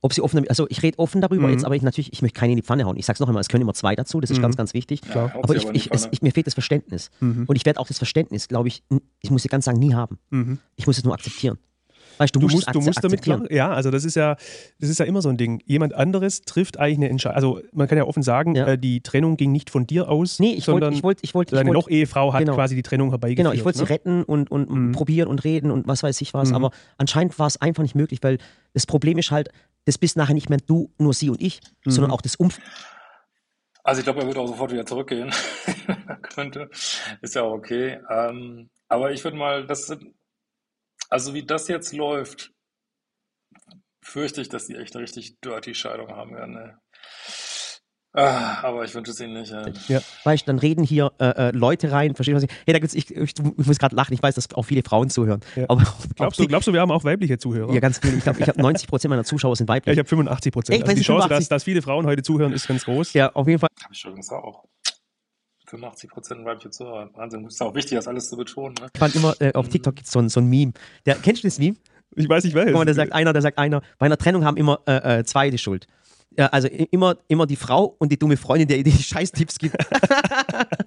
Ob 0.00 0.12
sie 0.12 0.20
offen 0.22 0.36
damit, 0.36 0.50
also 0.50 0.66
ich 0.68 0.82
rede 0.82 0.98
offen 1.00 1.20
darüber 1.20 1.48
Mhm. 1.48 1.54
jetzt, 1.54 1.64
aber 1.64 1.74
ich 1.74 1.82
natürlich, 1.82 2.12
ich 2.12 2.22
möchte 2.22 2.38
keine 2.38 2.52
in 2.52 2.56
die 2.56 2.62
Pfanne 2.62 2.84
hauen. 2.84 2.96
Ich 2.96 3.06
sag's 3.06 3.18
noch 3.18 3.26
einmal, 3.26 3.40
es 3.40 3.48
können 3.48 3.62
immer 3.62 3.74
zwei 3.74 3.96
dazu, 3.96 4.20
das 4.20 4.30
ist 4.30 4.38
Mhm. 4.38 4.42
ganz, 4.42 4.56
ganz 4.56 4.72
wichtig. 4.74 5.00
Ja, 5.12 5.32
Aber 5.42 5.56
ich, 5.56 5.66
ich, 5.72 5.90
es, 5.92 6.08
ich, 6.12 6.22
mir 6.22 6.30
fehlt 6.32 6.46
das 6.46 6.54
Verständnis. 6.54 7.10
Mhm. 7.20 7.44
Und 7.48 7.56
ich 7.56 7.66
werde 7.66 7.80
auch 7.80 7.88
das 7.88 7.98
Verständnis, 7.98 8.46
glaube 8.46 8.68
ich, 8.68 8.84
ich 9.20 9.30
muss 9.32 9.42
dir 9.42 9.48
ganz 9.48 9.64
sagen, 9.64 9.78
nie 9.80 9.94
haben. 9.94 10.18
Mhm. 10.30 10.58
Ich 10.76 10.86
muss 10.86 10.98
es 10.98 11.04
nur 11.04 11.14
akzeptieren. 11.14 11.58
Weißt 12.20 12.34
du, 12.34 12.40
Du 12.40 12.48
musst, 12.48 12.66
du 12.74 12.80
musst 12.80 13.04
damit 13.04 13.22
klar, 13.22 13.42
ja, 13.52 13.70
also 13.70 13.92
das 13.92 14.04
ist 14.04 14.16
ja, 14.16 14.34
das 14.80 14.90
ist 14.90 14.98
ja 14.98 15.04
immer 15.04 15.22
so 15.22 15.28
ein 15.28 15.36
Ding. 15.36 15.62
Jemand 15.66 15.94
anderes 15.94 16.40
trifft 16.42 16.76
eigentlich 16.76 16.96
eine 16.98 17.08
Entscheidung. 17.10 17.36
Also 17.36 17.60
man 17.72 17.86
kann 17.86 17.96
ja 17.96 18.02
offen 18.04 18.24
sagen, 18.24 18.56
Ja. 18.56 18.66
äh, 18.66 18.78
die 18.78 19.02
Trennung 19.02 19.36
ging 19.36 19.52
nicht 19.52 19.70
von 19.70 19.86
dir 19.86 20.08
aus, 20.08 20.40
Nee, 20.40 20.54
ich 20.54 20.66
wollte, 20.66 20.88
ich 20.92 21.04
wollte, 21.04 21.20
ich 21.22 21.34
wollte, 21.34 21.54
deine 21.54 21.68
wollte, 21.68 21.78
Noch-Ehefrau 21.78 22.32
hat 22.32 22.40
genau. 22.40 22.54
quasi 22.56 22.74
die 22.74 22.82
Trennung 22.82 23.10
herbeigeführt. 23.10 23.36
genau, 23.46 23.52
ich 23.52 23.64
wollte 23.64 23.78
ne? 23.78 23.86
sie 23.86 23.92
retten 23.92 24.24
und, 24.24 24.50
und 24.50 24.68
Mhm. 24.68 24.92
probieren 24.92 25.28
und 25.28 25.44
reden 25.44 25.70
und 25.70 25.86
was 25.86 26.02
weiß 26.02 26.20
ich 26.20 26.34
was, 26.34 26.48
Mhm. 26.48 26.56
aber 26.56 26.70
anscheinend 26.96 27.38
war 27.38 27.46
es 27.46 27.60
einfach 27.60 27.84
nicht 27.84 27.94
möglich, 27.94 28.18
weil 28.22 28.38
das 28.74 28.84
Problem 28.86 29.16
ist 29.18 29.30
halt, 29.30 29.50
das 29.88 29.96
bist 29.98 30.16
nachher 30.18 30.34
nicht 30.34 30.50
mehr 30.50 30.58
du, 30.58 30.92
nur 30.98 31.14
sie 31.14 31.30
und 31.30 31.40
ich, 31.40 31.60
Mhm. 31.84 31.90
sondern 31.90 32.10
auch 32.12 32.20
das 32.20 32.36
Umfeld. 32.36 32.66
Also 33.82 34.00
ich 34.00 34.04
glaube, 34.04 34.20
er 34.20 34.26
wird 34.26 34.36
auch 34.36 34.46
sofort 34.46 34.70
wieder 34.70 34.84
zurückgehen. 34.84 35.32
Könnte. 36.22 36.68
Ist 37.22 37.34
ja 37.34 37.42
auch 37.42 37.52
okay. 37.54 37.98
Ähm, 38.10 38.68
aber 38.88 39.12
ich 39.12 39.24
würde 39.24 39.38
mal, 39.38 39.66
das 39.66 39.96
also 41.08 41.32
wie 41.32 41.44
das 41.46 41.68
jetzt 41.68 41.94
läuft, 41.94 42.52
fürchte 44.02 44.42
ich, 44.42 44.50
dass 44.50 44.66
die 44.66 44.76
echt 44.76 44.94
eine 44.94 45.02
richtig 45.04 45.40
dirty 45.40 45.74
Scheidung 45.74 46.08
haben 46.10 46.34
werden. 46.34 46.52
Ne? 46.54 46.78
Ah, 48.20 48.58
aber 48.64 48.84
ich 48.84 48.94
wünsche 48.94 49.12
es 49.12 49.20
ihnen 49.20 49.34
nicht. 49.34 49.52
Ja. 49.88 50.00
Weißt 50.24 50.42
du, 50.42 50.46
dann 50.46 50.58
reden 50.58 50.82
hier 50.82 51.12
äh, 51.20 51.26
äh, 51.26 51.50
Leute 51.52 51.92
rein, 51.92 52.14
verstehst 52.16 52.32
du, 52.32 52.36
was 52.36 52.42
ich, 52.42 52.50
hey, 52.66 52.72
da 52.74 52.78
gibt's, 52.80 52.94
ich, 52.94 53.14
ich, 53.14 53.34
ich 53.58 53.66
muss 53.66 53.78
gerade 53.78 53.94
lachen, 53.94 54.12
ich 54.12 54.22
weiß, 54.22 54.34
dass 54.34 54.52
auch 54.54 54.64
viele 54.64 54.82
Frauen 54.82 55.08
zuhören, 55.08 55.40
Ja. 55.54 55.66
aber 55.68 55.84
Glaubst 56.16 56.40
du, 56.40 56.46
glaubst 56.48 56.66
du, 56.66 56.72
wir 56.72 56.80
haben 56.80 56.90
auch 56.90 57.04
weibliche 57.04 57.38
Zuhörer? 57.38 57.72
ja, 57.72 57.78
ganz 57.80 57.98
viele, 57.98 58.16
ich 58.16 58.24
glaube, 58.24 58.40
ich 58.40 58.48
habe 58.48 58.60
90 58.60 58.88
Prozent 58.88 59.10
meiner 59.10 59.22
Zuschauer 59.24 59.54
sind 59.54 59.68
Ja, 59.68 59.74
weiblich. 59.74 59.92
ich 59.92 59.98
habe 60.00 60.08
85 60.08 60.52
Prozent. 60.52 60.82
Also 60.82 60.92
die 60.92 60.98
Weißt 60.98 61.06
Chance, 61.06 61.22
85? 61.28 61.38
dass, 61.38 61.48
dass 61.48 61.64
viele 61.64 61.80
Frauen 61.82 62.06
heute 62.06 62.22
zuhören, 62.22 62.52
ist 62.52 62.66
ganz 62.66 62.84
groß. 62.84 63.12
Ja, 63.12 63.30
auf 63.34 63.46
jeden 63.46 63.60
Fall. 63.60 63.68
Habe 63.84 63.94
ich 63.94 64.04
übrigens 64.04 64.30
auch. 64.30 64.64
85 65.66 66.10
Prozent 66.10 66.44
weibliche 66.44 66.70
Zuhörer. 66.70 67.10
Wahnsinn. 67.14 67.44
Ist 67.46 67.60
auch 67.62 67.74
wichtig, 67.74 67.96
das 67.98 68.08
alles 68.08 68.28
zu 68.30 68.36
betonen. 68.36 68.74
Ne? 68.80 68.88
Ich 68.92 68.98
fand 68.98 69.14
immer, 69.14 69.34
äh, 69.40 69.52
auf 69.52 69.68
TikTok 69.68 69.94
gibt 69.96 70.06
es 70.06 70.12
so, 70.12 70.18
ein- 70.18 70.28
so 70.30 70.40
ein 70.40 70.46
Meme. 70.46 70.72
Der, 71.04 71.16
kennst 71.16 71.44
du 71.44 71.46
das 71.48 71.58
Meme? 71.58 71.76
Ich 72.16 72.26
weiß 72.28 72.42
nicht, 72.44 72.54
welches. 72.54 72.72
Guck 72.72 72.78
mal, 72.80 72.84
da 72.86 72.94
sagt 72.94 73.12
einer, 73.12 73.32
da 73.34 73.40
sagt 73.42 73.58
einer, 73.58 73.82
bei 73.98 74.06
einer 74.06 74.16
Trennung 74.16 74.44
haben 74.44 74.56
immer 74.56 74.80
äh, 74.86 75.18
äh, 75.20 75.24
zwei 75.24 75.50
die 75.50 75.58
Schuld. 75.58 75.86
Ja, 76.38 76.46
also 76.46 76.68
immer, 76.68 77.16
immer 77.26 77.46
die 77.46 77.56
Frau 77.56 77.96
und 77.98 78.12
die 78.12 78.18
dumme 78.18 78.36
Freundin, 78.36 78.68
die 78.68 78.82
die 78.84 78.92
Scheißtipps 79.02 79.58
gibt. 79.58 79.76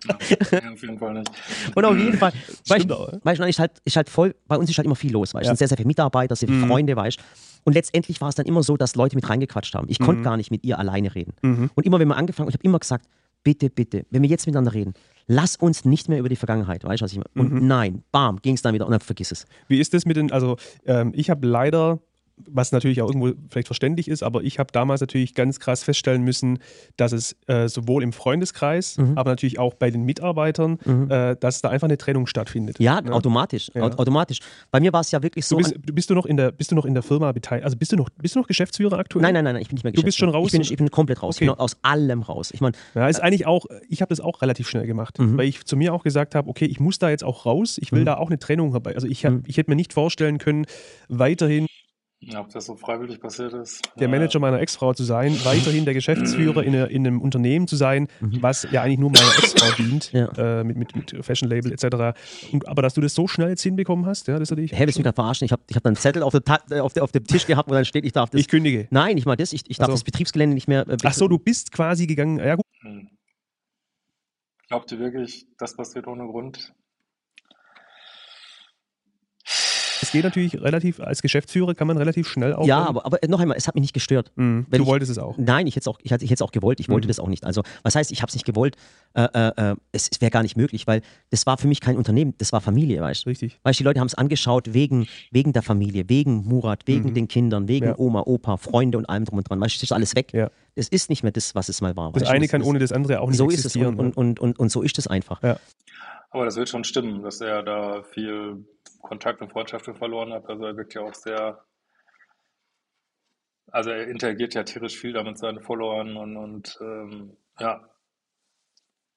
Ja, 0.08 0.72
auf 0.72 0.82
jeden 0.82 0.98
Fall 0.98 1.14
nicht. 1.14 1.30
Und 1.76 1.86
auf 1.86 1.98
jeden 1.98 2.18
Fall, 2.18 2.32
weißt 2.68 2.90
du, 2.90 3.20
weißt 3.24 3.60
halt, 3.60 3.72
ist 3.84 3.96
halt 3.98 4.10
voll, 4.10 4.34
bei 4.48 4.56
uns 4.58 4.70
ist 4.70 4.78
halt 4.78 4.86
immer 4.86 4.96
viel 4.96 5.12
los, 5.12 5.34
weißt 5.34 5.44
du, 5.44 5.48
Ja. 5.48 5.52
sind 5.52 5.58
sehr, 5.58 5.68
sehr 5.68 5.78
viele 5.78 5.88
Mitarbeiter, 5.88 6.36
sehr 6.36 6.48
viele 6.48 6.62
Mhm. 6.64 6.68
Freunde, 6.68 6.96
weißt 6.96 7.18
du. 7.20 7.24
Und 7.66 7.74
letztendlich 7.74 8.22
war 8.22 8.30
es 8.30 8.36
dann 8.36 8.46
immer 8.46 8.64
so, 8.64 8.78
dass 8.78 8.96
Leute 8.96 9.16
mit 9.16 9.30
reingequatscht 9.30 9.76
haben. 9.76 9.88
Ich 9.90 10.00
konnte 10.00 10.20
Mhm. 10.22 10.24
gar 10.24 10.38
nicht 10.38 10.52
mit 10.52 10.64
ihr 10.66 10.80
alleine 10.80 11.14
reden. 11.14 11.34
Mhm. 11.42 11.70
Und 11.76 11.86
immer, 11.86 12.00
wenn 12.00 12.08
wir 12.08 12.16
angefangen 12.18 12.48
ich 12.50 12.56
habe 12.56 12.64
immer 12.64 12.80
gesagt, 12.80 13.06
bitte, 13.44 13.70
bitte, 13.70 14.06
wenn 14.10 14.22
wir 14.22 14.30
jetzt 14.30 14.46
miteinander 14.46 14.74
reden, 14.74 14.94
lass 15.28 15.58
uns 15.58 15.84
nicht 15.84 16.08
mehr 16.10 16.20
über 16.20 16.30
die 16.30 16.36
Vergangenheit, 16.38 16.84
weißt 16.84 17.02
du, 17.02 17.06
was 17.06 17.12
ich 17.12 17.18
meine? 17.20 17.30
Und 17.48 17.54
Mhm. 17.62 17.68
nein, 17.68 18.04
bam, 18.12 18.42
ging 18.42 18.56
es 18.56 18.62
dann 18.62 18.74
wieder 18.74 18.86
und 18.86 18.92
dann 18.92 19.00
vergiss 19.02 19.32
es. 19.32 19.46
Wie 19.68 19.80
ist 19.80 19.94
das 19.94 20.06
mit 20.06 20.16
den, 20.16 20.32
also 20.32 20.56
ähm, 20.86 21.12
ich 21.16 21.30
habe 21.30 21.46
leider, 21.46 22.00
was 22.48 22.72
natürlich 22.72 23.02
auch 23.02 23.08
irgendwo 23.08 23.32
vielleicht 23.50 23.68
verständlich 23.68 24.08
ist, 24.08 24.24
aber 24.24 24.44
ich 24.44 24.60
habe 24.60 24.72
damals 24.72 25.02
natürlich 25.02 25.34
ganz 25.34 25.60
krass 25.60 25.84
feststellen 25.84 26.24
müssen, 26.24 26.60
dass 26.98 27.12
es 27.12 27.36
äh, 27.48 27.68
sowohl 27.68 28.04
im 28.04 28.14
Freundeskreis, 28.14 28.98
Mhm. 28.98 29.18
aber 29.18 29.32
natürlich 29.32 29.60
auch 29.60 29.74
bei 29.74 29.92
den 29.92 30.04
Mitarbeitern, 30.04 30.78
Mhm. 30.86 31.10
äh, 31.12 31.36
dass 31.36 31.62
da 31.62 31.70
einfach 31.70 31.86
eine 31.88 31.98
Trennung 31.98 32.28
stattfindet. 32.28 32.80
Ja, 32.80 33.02
Ne? 33.02 33.12
automatisch, 33.14 33.72
Ja. 33.74 33.84
au- 33.84 33.92
automatisch. 33.98 34.40
Bei 34.72 34.80
mir 34.80 34.94
war 34.94 35.02
es 35.02 35.12
ja 35.12 35.22
wirklich 35.24 35.46
so. 35.46 35.58
Du 35.58 35.64
bist, 35.64 35.76
bist 35.96 36.10
du 36.10 36.14
noch 36.16 36.26
in 36.26 36.38
der, 36.38 36.52
bist 36.52 36.72
du 36.72 36.76
noch 36.76 36.86
in 36.86 36.94
der 36.94 37.04
Firma 37.04 37.32
beteiligt? 37.32 37.66
Also 37.66 37.78
bist 37.78 37.92
du 37.92 37.96
noch, 37.98 38.10
bist 38.22 38.36
du 38.36 38.40
noch 38.40 38.48
Geschäftsführer 38.48 38.98
aktuell? 39.00 39.22
nein, 39.24 39.34
nein, 39.34 39.44
nein, 39.44 39.54
nein, 39.56 39.62
ich 39.62 39.68
bin 39.70 39.76
nicht 39.76 39.84
mehr 39.84 39.94
Du 39.94 40.04
bist 40.04 40.18
schon 40.18 40.30
Geschäftsführer. 40.30 40.42
raus, 40.44 40.54
Ich 40.54 40.70
bin, 40.70 40.74
ich 40.74 40.78
bin 40.78 40.92
komplett 40.92 41.22
raus. 41.24 41.36
Okay. 41.36 41.46
Ich 41.46 41.52
bin 41.52 41.60
aus 41.60 41.78
allem 41.82 42.22
raus. 42.22 42.52
Ich 42.52 42.62
meine, 42.62 42.76
Ja, 42.96 43.08
ist 43.08 43.22
eigentlich 43.22 43.46
auch, 43.46 43.66
ich 43.90 44.02
habe 44.02 44.10
das 44.10 44.20
auch 44.20 44.42
relativ 44.42 44.68
schnell 44.70 44.88
gemacht, 44.88 45.20
Mhm. 45.20 45.38
weil 45.38 45.46
ich 45.48 45.66
zu 45.66 45.76
mir 45.78 45.94
auch 45.94 46.04
gesagt 46.04 46.36
habe, 46.36 46.50
okay, 46.50 46.66
ich 46.66 46.80
muss 46.80 47.00
da 47.00 47.10
jetzt 47.10 47.24
auch 47.24 47.46
raus, 47.46 47.78
ich 47.82 47.92
will 47.92 48.02
Mhm. 48.02 48.06
da 48.06 48.18
auch 48.18 48.28
eine 48.30 48.40
Trennung 48.40 48.72
herbei. 48.72 48.96
Also 48.96 49.08
ich, 49.08 49.26
hab, 49.26 49.34
Mhm. 49.34 49.44
ich 49.48 49.58
hätte 49.58 49.70
mir 49.70 49.76
nicht 49.76 49.94
vorstellen 49.94 50.38
können, 50.38 50.66
weiterhin 51.10 51.64
Ja, 51.64 51.68
Ob 52.36 52.50
das 52.50 52.68
so 52.68 52.76
freiwillig 52.76 53.20
passiert 53.20 53.52
ist. 53.54 53.82
der 54.00 54.08
Manager 54.08 54.40
meiner 54.40 54.60
Ex-Frau 54.60 54.94
zu 54.94 55.04
sein, 55.04 55.34
weiterhin 55.44 55.86
der 55.86 55.96
Geschäftsführer 55.96 56.64
in, 56.64 56.76
in 56.76 57.08
einem 57.08 57.20
Unternehmen 57.20 57.68
zu 57.68 57.76
sein, 57.76 58.08
Mhm. 58.20 58.44
was 58.44 58.68
ja 58.72 58.84
eigentlich 58.84 59.00
nur 59.00 59.10
meiner 59.10 59.26
Ex-Frau 59.40 59.72
dient, 59.78 60.12
Ja. 60.14 60.28
äh, 60.60 60.64
mit, 60.64 60.78
mit, 60.78 60.96
mit 60.96 61.26
Fashion-Label 61.26 61.72
etc. 61.74 62.16
Und, 62.54 62.68
aber 62.68 62.84
dass 62.84 62.94
du 62.94 63.02
das 63.02 63.16
so 63.16 63.28
schnell 63.28 63.50
jetzt 63.50 63.64
hinbekommen 63.64 64.06
hast, 64.06 64.28
ja, 64.28 64.36
das 64.36 64.44
ist 64.44 64.52
natürlich. 64.52 64.72
hä, 64.72 64.82
willst 64.86 64.98
du 64.98 65.00
mich 65.00 65.06
gerade 65.06 65.16
verarschen? 65.16 65.46
Ich 65.46 65.52
habe 65.52 65.64
ich 65.68 65.76
hab 65.76 65.82
dann 65.84 65.92
einen 65.92 65.98
Zettel 65.98 66.22
auf, 66.22 66.32
der 66.32 66.44
Ta 66.44 66.60
äh, 66.70 66.80
auf, 66.80 66.94
der, 66.94 67.04
auf 67.04 67.12
dem 67.12 67.24
Tisch 67.24 67.48
gehabt, 67.48 67.68
wo 67.70 67.74
dann 67.74 67.86
steht, 67.86 68.06
ich 68.06 68.12
darf 68.14 68.30
das. 68.30 68.40
ich 68.40 68.48
kündige. 68.48 68.88
nein, 68.92 69.16
nicht 69.16 69.26
mal 69.26 69.36
das. 69.36 69.52
Ich, 69.52 69.64
ich 69.68 69.78
darf 69.78 69.86
Ach 69.86 69.90
so. 69.90 69.94
das 69.94 70.04
Betriebsgelände 70.04 70.54
nicht 70.54 70.68
mehr. 70.68 70.88
Äh, 70.88 70.98
Ach 71.04 71.14
so, 71.14 71.28
du 71.28 71.40
bist 71.40 71.72
quasi 71.72 72.06
gegangen. 72.06 72.38
Ja, 72.38 72.54
gut. 72.56 72.66
Hm. 72.82 73.10
Glaubt 74.68 74.92
ihr 74.92 75.00
wirklich, 75.00 75.48
das 75.58 75.76
passiert 75.76 76.06
ohne 76.08 76.26
Grund? 76.28 76.72
Das 80.12 80.14
geht 80.14 80.24
natürlich 80.24 80.62
relativ, 80.62 81.00
als 81.00 81.22
Geschäftsführer 81.22 81.74
kann 81.76 81.88
man 81.88 81.98
relativ 81.98 82.28
schnell 82.28 82.54
aufhören. 82.54 82.68
Ja, 82.68 82.86
aber, 82.86 83.06
aber 83.06 83.20
noch 83.28 83.40
einmal, 83.40 83.58
es 83.58 83.68
hat 83.68 83.76
mich 83.76 83.82
nicht 83.82 83.94
gestört. 83.94 84.32
Mhm. 84.36 84.66
Du 84.70 84.78
ich- 84.82 84.86
wolltest 84.86 85.12
es 85.12 85.18
auch. 85.18 85.38
Nein, 85.38 85.68
ich 85.68 85.76
hätte 85.76 85.84
es 85.84 85.88
auch, 85.88 86.00
ich 86.02 86.12
ich 86.12 86.22
hätte 86.22 86.34
es 86.34 86.42
auch 86.42 86.52
gewollt. 86.52 86.80
Ich 86.80 86.90
wollte 86.90 87.08
Mhm. 87.08 87.10
das 87.10 87.20
auch 87.20 87.28
nicht. 87.28 87.46
Also, 87.46 87.64
was 87.84 87.96
heißt, 87.96 88.12
ich 88.12 88.22
habe 88.22 88.30
es 88.30 88.36
nicht 88.36 88.46
gewollt? 88.46 88.76
Äh, 89.14 89.28
äh, 89.34 89.72
äh, 89.72 89.76
es 89.92 90.10
es 90.12 90.22
wäre 90.22 90.32
gar 90.32 90.44
nicht 90.44 90.58
möglich, 90.58 90.88
weil 90.88 91.02
das 91.30 91.46
war 91.46 91.58
für 91.58 91.68
mich 91.68 91.80
kein 91.82 91.98
Unternehmen, 91.98 92.34
das 92.38 92.52
war 92.54 92.62
Familie, 92.62 93.02
weißt 93.02 93.26
du? 93.26 93.30
Richtig. 93.30 93.60
Weißt 93.64 93.80
du, 93.80 93.84
die 93.84 93.88
Leute 93.88 94.00
haben 94.00 94.08
es 94.08 94.16
angeschaut 94.16 94.74
wegen, 94.74 95.08
wegen 95.32 95.54
der 95.54 95.62
Familie, 95.62 96.06
wegen 96.08 96.46
Murat, 96.46 96.84
wegen 96.88 97.14
den 97.14 97.28
Kindern, 97.28 97.68
wegen 97.68 97.86
Mhm. 97.88 97.92
Ja. 97.92 97.98
Oma, 98.00 98.22
Opa, 98.26 98.58
Freunde 98.58 98.98
und 98.98 99.06
allem 99.10 99.26
drum 99.26 99.38
und 99.40 99.50
dran. 99.50 99.60
Weißt 99.60 99.76
du, 99.76 99.78
das 99.78 99.84
ist 99.84 99.92
alles 99.92 100.16
weg. 100.16 100.32
Ja. 100.34 100.50
Es 100.76 100.88
ist 100.88 101.10
nicht 101.10 101.24
mehr 101.24 101.32
das, 101.34 101.54
was 101.56 101.68
es 101.70 101.82
mal 101.82 101.96
war. 101.98 102.12
Das 102.14 102.24
eine 102.30 102.48
kann 102.48 102.62
ohne 102.62 102.80
das 102.80 102.92
andere 102.92 103.20
auch 103.20 103.28
nicht 103.28 103.38
So 103.38 103.50
ist 103.50 103.60
es 103.60 103.66
existieren. 103.66 103.96
und, 104.00 104.16
und, 104.16 104.18
und, 104.18 104.40
und, 104.40 104.60
und 104.60 104.72
so 104.72 104.82
ist 104.82 104.98
es 105.00 105.08
einfach. 105.08 105.42
Ja. 105.44 105.58
Aber 106.32 106.46
das 106.46 106.56
wird 106.56 106.70
schon 106.70 106.84
stimmen, 106.86 107.22
dass 107.24 107.42
er 107.42 107.62
da 107.62 108.04
viel 108.04 108.66
Kontakt 109.02 109.42
und 109.42 109.52
Freundschaften 109.52 109.96
verloren 109.96 110.32
hat. 110.34 110.48
Also 110.48 110.66
er 110.66 110.78
wirkt 110.78 110.94
ja 110.94 111.02
auch 111.02 111.14
sehr, 111.14 111.64
also 113.70 113.90
er 113.90 114.08
interagiert 114.08 114.54
ja 114.54 114.64
tierisch 114.64 114.98
viel 114.98 115.14
da 115.14 115.24
mit 115.24 115.38
seinen 115.38 115.62
Followern 115.62 116.16
und, 116.16 116.38
und 116.38 116.78
ähm, 116.82 117.38
ja, 117.60 117.82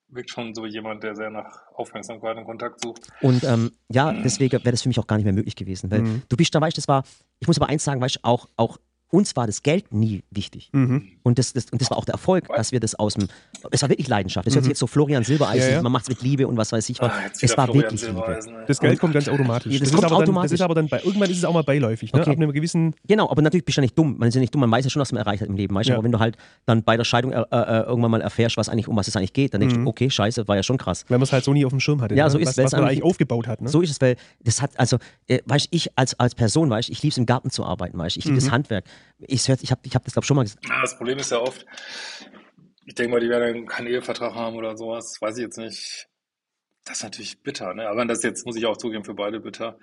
wirkt 0.09 0.31
schon 0.31 0.55
so 0.55 0.67
jemand, 0.67 1.03
der 1.03 1.15
sehr 1.15 1.31
nach 1.31 1.67
Aufmerksamkeit 1.75 2.37
und 2.37 2.45
Kontakt 2.45 2.81
sucht. 2.81 3.09
Und 3.21 3.45
ähm, 3.45 3.73
ja, 3.89 4.13
deswegen 4.13 4.53
wäre 4.53 4.71
das 4.73 4.83
für 4.83 4.89
mich 4.89 4.99
auch 4.99 5.07
gar 5.07 5.17
nicht 5.17 5.25
mehr 5.25 5.33
möglich 5.33 5.57
gewesen. 5.57 5.91
Weil 5.91 6.03
Mhm. 6.03 6.23
du 6.29 6.37
bist 6.37 6.55
da, 6.55 6.61
weißt 6.61 6.77
du, 6.77 6.81
das 6.81 6.89
war, 6.89 7.05
ich 7.39 7.47
muss 7.47 7.59
aber 7.59 7.69
eins 7.69 7.85
sagen, 7.85 8.01
weißt 8.01 8.17
du, 8.17 8.21
auch, 8.23 8.49
auch 8.57 8.79
uns 9.11 9.37
war 9.37 9.47
das 9.47 9.63
Geld 9.63 9.93
nie 9.93 10.25
wichtig. 10.31 10.71
Mhm. 10.73 11.09
Und 11.23 11.39
das, 11.39 11.53
das, 11.53 11.67
und 11.71 11.81
das 11.81 11.89
war 11.91 11.99
auch 11.99 12.05
der 12.05 12.15
Erfolg, 12.15 12.49
dass 12.49 12.73
wir 12.73 12.81
das 12.81 12.95
aus 12.97 13.15
dem. 13.15 13.29
Es 13.71 13.81
war 13.83 13.89
wirklich 13.89 14.09
Leidenschaft. 14.09 14.47
Das 14.47 14.55
hört 14.55 14.65
sich 14.65 14.71
jetzt 14.71 14.81
so 14.81 14.87
Florian 14.89 15.23
Silbereisen, 15.23 15.71
Ja, 15.71 15.77
ja. 15.77 15.83
man 15.83 15.93
macht 15.93 16.05
es 16.05 16.09
mit 16.09 16.23
Liebe 16.23 16.49
und 16.49 16.57
was 16.57 16.73
weiß 16.73 16.89
ich 16.89 17.01
was. 17.01 17.13
Ah, 17.13 17.21
es 17.41 17.57
war 17.57 17.67
Florian 17.67 17.85
wirklich 17.85 18.01
Liebe. 18.03 18.13
Silbereisen. 18.15 18.55
Das 18.67 18.81
Geld 18.81 18.99
kommt 18.99 19.15
ganz 19.15 19.29
automatisch. 19.29 19.73
Ja, 19.73 19.79
das 19.79 19.89
ist 19.89 19.95
kommt 19.95 20.05
aber 20.07 20.15
dann, 20.17 20.23
automatisch. 20.25 20.51
Das 20.51 20.61
ist 20.61 20.65
aber 20.65 20.75
dann 20.75 20.89
bei 20.89 21.01
irgendwann 21.01 21.31
ist 21.31 21.39
es 21.39 21.45
auch 21.45 21.55
mal 21.55 21.63
beiläufig. 21.63 22.13
Ne? 22.13 22.21
Okay. 22.21 22.31
Ab 22.31 22.37
einem 22.37 22.53
gewissen. 22.53 22.95
Genau, 23.07 23.31
aber 23.31 23.41
natürlich 23.43 23.65
bist 23.65 23.77
du 23.79 23.81
ja 23.81 23.85
nicht 23.85 23.97
dumm. 23.97 24.17
Man 24.19 24.29
ist 24.29 24.35
ja 24.35 24.41
nicht 24.41 24.53
dumm, 24.55 24.61
man 24.61 24.71
weiß 24.71 24.85
ja 24.85 24.91
schon, 24.91 25.01
was 25.01 25.13
man 25.13 25.21
erreicht 25.21 25.43
hat 25.43 25.49
im 25.49 25.57
Leben. 25.57 25.75
Weißt? 25.75 25.89
Ja. 25.89 25.95
Aber 25.95 26.05
wenn 26.05 26.13
du 26.13 26.19
halt 26.19 26.37
dann 26.67 26.83
bei 26.83 26.97
der 26.97 27.05
Scheidung 27.05 27.33
äh, 27.33 27.41
äh, 27.51 27.83
irgendwann 27.85 28.11
mal 28.11 28.21
erfährst, 28.21 28.57
was 28.57 28.69
eigentlich, 28.69 28.89
um 28.89 28.97
was 28.97 29.07
es 29.09 29.17
eigentlich 29.17 29.33
geht, 29.33 29.55
dann 29.55 29.61
denkst 29.61 29.77
du, 29.77 29.87
okay, 29.87 30.11
scheiße, 30.11 30.49
war 30.49 30.57
ja 30.57 30.63
schon 30.63 30.77
krass. 30.79 31.05
Wenn 31.09 31.19
man 31.21 31.25
es 31.25 31.33
halt 31.33 31.45
so 31.45 31.53
nie 31.53 31.65
auf 31.65 31.71
dem 31.73 31.81
Schirm 31.81 32.01
hatte. 32.01 32.15
Ja, 32.17 32.25
ne? 32.25 32.31
so 32.31 32.39
ist 32.39 32.49
was, 32.49 32.59
es, 32.59 32.65
was 32.65 32.73
man 32.73 32.81
eigentlich- 32.83 32.91
eigentlich 32.99 33.05
aufgebaut 33.05 33.47
hat. 33.47 33.61
Ne? 33.63 33.69
So 33.69 33.81
ist 33.81 33.91
es, 33.91 34.01
weil 34.01 34.17
das 34.43 34.61
hat, 34.61 34.73
also, 34.79 34.99
äh, 35.29 35.39
weißt 35.47 35.67
du, 35.67 35.77
ich 35.77 35.97
als, 35.97 36.19
als 36.19 36.35
Person, 36.35 36.69
weißt 36.69 36.89
du, 36.89 36.93
ich 36.93 37.03
liebe 37.03 37.13
es 37.13 37.19
im 37.19 37.27
Garten 37.27 37.51
zu 37.51 37.65
arbeiten, 37.65 37.97
weißt 37.97 38.17
du, 38.17 38.19
ich 38.19 38.25
liebe 38.25 38.39
das 38.39 38.51
Handwerk. 38.51 38.85
Ich, 39.19 39.49
ich 39.49 39.71
habe 39.71 39.81
ich 39.85 39.95
hab 39.95 40.05
das, 40.05 40.13
glaube 40.13 40.25
ich, 40.25 40.27
schon 40.27 40.37
mal 40.37 40.43
gesagt. 40.43 40.69
Ja, 40.69 40.81
das 40.81 40.97
Problem 40.97 41.19
ist 41.19 41.31
ja 41.31 41.39
oft, 41.39 41.65
ich 42.87 42.95
denke 42.95 43.13
mal, 43.13 43.21
die 43.21 43.29
werden 43.29 43.67
keinen 43.67 43.87
Ehevertrag 43.87 44.35
haben 44.35 44.57
oder 44.57 44.77
sowas, 44.77 45.21
weiß 45.21 45.39
ich 45.39 45.45
jetzt 45.45 45.59
nicht. 45.59 46.09
Das 46.85 46.99
ist 46.99 47.05
natürlich 47.05 47.43
bitter, 47.43 47.73
ne? 47.75 47.89
Aber 47.89 48.05
das 48.05 48.23
jetzt, 48.23 48.45
muss 48.45 48.57
ich 48.57 48.67
auch 48.67 48.77
zugeben, 48.77 49.05
für 49.05 49.15
beide 49.15 49.41
bitter. 49.41 49.79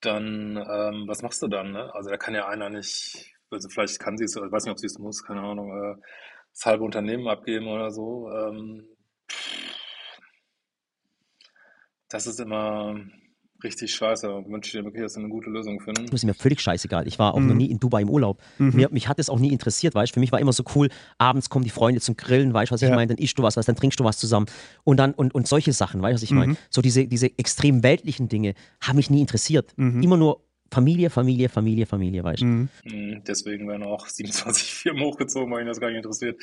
Dann, 0.00 0.56
ähm, 0.56 1.04
was 1.06 1.22
machst 1.22 1.42
du 1.42 1.48
dann, 1.48 1.72
ne? 1.72 1.94
Also 1.94 2.10
da 2.10 2.16
kann 2.16 2.34
ja 2.34 2.48
einer 2.48 2.70
nicht, 2.70 3.34
also 3.50 3.68
vielleicht 3.68 3.98
kann 4.00 4.16
sie 4.16 4.24
es, 4.24 4.36
ich 4.36 4.42
weiß 4.52 4.64
nicht, 4.64 4.72
ob 4.72 4.78
sie 4.78 4.86
es 4.86 4.98
muss, 4.98 5.24
keine 5.24 5.42
Ahnung, 5.42 5.70
äh, 5.70 5.96
das 6.52 6.64
halbe 6.64 6.84
Unternehmen 6.84 7.28
abgeben 7.28 7.68
oder 7.68 7.90
so. 7.90 8.30
Ähm, 8.30 8.88
das 12.08 12.26
ist 12.26 12.40
immer 12.40 12.98
richtig 13.64 13.94
scheiße. 13.94 14.30
Und 14.32 14.50
wünsche 14.50 14.76
dir 14.78 14.84
wirklich, 14.84 15.02
dass 15.02 15.14
sie 15.14 15.20
eine 15.20 15.28
gute 15.28 15.50
Lösung 15.50 15.80
finden. 15.80 16.06
Das 16.06 16.14
ist 16.14 16.24
mir 16.24 16.34
völlig 16.34 16.60
scheißegal. 16.60 17.06
Ich 17.08 17.18
war 17.18 17.34
auch 17.34 17.38
Mhm. 17.40 17.46
noch 17.48 17.54
nie 17.54 17.66
in 17.70 17.78
Dubai 17.78 18.02
im 18.02 18.10
Urlaub. 18.10 18.40
Mir, 18.58 18.88
mich 18.90 19.08
hat 19.08 19.18
das 19.18 19.28
auch 19.30 19.38
nie 19.38 19.52
interessiert, 19.52 19.94
weißt 19.94 20.12
du. 20.12 20.14
Für 20.14 20.20
mich 20.20 20.32
war 20.32 20.40
immer 20.40 20.52
so 20.52 20.64
cool, 20.74 20.88
abends 21.18 21.48
kommen 21.50 21.64
die 21.64 21.70
Freunde 21.70 22.00
zum 22.00 22.16
Grillen, 22.16 22.52
weißt 22.54 22.70
du, 22.70 22.74
was 22.74 22.82
ich 22.82 22.88
Ja. 22.88 22.94
meine? 22.94 23.08
Dann 23.14 23.18
isst 23.22 23.38
du 23.38 23.42
was, 23.42 23.56
was, 23.56 23.66
dann 23.66 23.76
trinkst 23.76 23.98
du 24.00 24.04
was 24.04 24.18
zusammen. 24.18 24.46
Und 24.84 24.98
dann, 24.98 25.12
und, 25.14 25.34
und 25.34 25.46
solche 25.48 25.72
Sachen, 25.72 26.02
weißt 26.02 26.12
du, 26.12 26.14
was 26.16 26.22
ich 26.22 26.30
meine? 26.32 26.52
Mhm. 26.52 26.56
So 26.70 26.82
diese, 26.82 27.06
diese 27.06 27.26
extrem 27.38 27.82
weltlichen 27.82 28.28
Dinge 28.28 28.54
haben 28.80 28.96
mich 28.96 29.10
nie 29.10 29.20
interessiert. 29.20 29.72
Mhm. 29.76 30.02
Immer 30.02 30.16
nur 30.16 30.42
Familie, 30.72 31.10
Familie, 31.10 31.48
Familie, 31.48 31.86
Familie, 31.86 32.24
weißt 32.24 32.42
du. 32.42 32.46
Mhm. 32.46 32.68
Mhm, 32.84 33.22
Deswegen 33.26 33.68
werden 33.68 33.84
auch 33.84 34.06
27 34.08 34.72
Firmen 34.74 35.02
hochgezogen, 35.04 35.52
weil 35.52 35.60
ihn 35.62 35.66
das 35.68 35.80
gar 35.80 35.88
nicht 35.88 35.98
interessiert. 35.98 36.36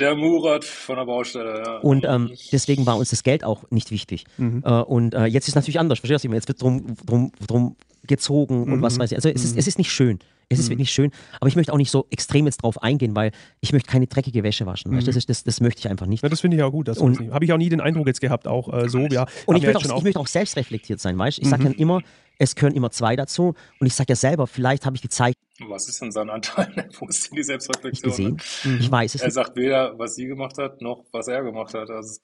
Der 0.00 0.16
Murat 0.16 0.64
von 0.64 0.96
der 0.96 1.04
Baustelle, 1.04 1.62
ja. 1.64 1.76
Und 1.78 2.04
ähm, 2.04 2.32
deswegen 2.50 2.84
war 2.84 2.96
uns 2.96 3.10
das 3.10 3.22
Geld 3.22 3.44
auch 3.44 3.64
nicht 3.70 3.90
wichtig. 3.92 4.24
Mhm. 4.38 4.62
Äh, 4.64 4.70
und 4.82 5.14
äh, 5.14 5.26
jetzt 5.26 5.44
ist 5.44 5.50
es 5.50 5.54
natürlich 5.54 5.78
anders, 5.78 6.00
verstehst 6.00 6.10
du? 6.10 6.14
was 6.14 6.24
ich 6.24 6.28
meine? 6.30 6.38
Jetzt 6.38 6.48
wird 6.48 6.60
drum, 6.62 6.96
drum, 7.06 7.32
drum 7.46 7.76
gezogen 8.06 8.64
und 8.72 8.82
was 8.82 8.98
weiß 8.98 9.12
ich. 9.12 9.16
Also 9.16 9.28
es 9.28 9.44
ist, 9.44 9.56
es 9.56 9.66
ist 9.66 9.78
nicht 9.78 9.90
schön. 9.92 10.18
Es 10.50 10.58
ist 10.58 10.68
wirklich 10.68 10.90
schön, 10.92 11.10
aber 11.40 11.48
ich 11.48 11.56
möchte 11.56 11.72
auch 11.72 11.78
nicht 11.78 11.90
so 11.90 12.06
extrem 12.10 12.44
jetzt 12.44 12.58
drauf 12.58 12.80
eingehen, 12.82 13.16
weil 13.16 13.32
ich 13.60 13.72
möchte 13.72 13.90
keine 13.90 14.06
dreckige 14.06 14.42
Wäsche 14.42 14.66
waschen. 14.66 14.92
du? 14.92 15.00
Das, 15.02 15.16
ist, 15.16 15.28
das, 15.30 15.42
das 15.42 15.60
möchte 15.60 15.80
ich 15.80 15.88
einfach 15.88 16.06
nicht. 16.06 16.22
Ja, 16.22 16.28
das 16.28 16.42
finde 16.42 16.56
ich 16.58 16.62
auch 16.62 16.70
gut. 16.70 16.86
Das 16.86 17.00
habe 17.00 17.44
ich 17.44 17.52
auch 17.52 17.56
nie 17.56 17.70
den 17.70 17.80
Eindruck 17.80 18.06
jetzt 18.06 18.20
gehabt, 18.20 18.46
auch 18.46 18.70
äh, 18.72 18.88
so. 18.88 18.98
Ja, 18.98 19.26
Und 19.46 19.56
ich 19.56 19.62
wir 19.62 19.68
möchte, 19.72 19.84
jetzt 19.84 19.90
auch, 19.90 19.98
ich 19.98 20.04
möchte 20.04 20.20
auch 20.20 20.26
selbst 20.26 20.56
reflektiert 20.56 21.00
sein, 21.00 21.16
weißt 21.18 21.38
du? 21.38 21.42
Ich 21.42 21.48
sage 21.48 21.62
Mhm. 21.62 21.66
dann 21.68 21.74
immer, 21.76 22.02
es 22.38 22.54
gehören 22.54 22.74
immer 22.74 22.90
zwei 22.90 23.16
dazu. 23.16 23.54
Und 23.80 23.86
ich 23.86 23.94
sage 23.94 24.10
ja 24.10 24.16
selber, 24.16 24.46
vielleicht 24.46 24.84
habe 24.84 24.96
ich 24.96 25.02
gezeigt, 25.02 25.38
Was 25.68 25.88
ist 25.88 26.00
denn 26.02 26.10
sein 26.10 26.30
Anteil? 26.30 26.88
Wo 26.98 27.06
ist 27.06 27.28
denn 27.28 27.34
die 27.36 27.40
ich 27.40 27.46
Selbstreflexion? 27.46 28.10
gesehen. 28.10 28.40
Mhm. 28.64 28.78
Ich 28.80 28.90
weiß 28.90 29.14
es 29.14 29.20
Er 29.20 29.26
nicht. 29.28 29.34
sagt 29.34 29.56
weder, 29.56 29.96
was 29.98 30.16
sie 30.16 30.26
gemacht 30.26 30.58
hat, 30.58 30.80
noch 30.82 31.04
was 31.12 31.28
er 31.28 31.42
gemacht 31.42 31.74
hat. 31.74 31.90
Also, 31.90 32.20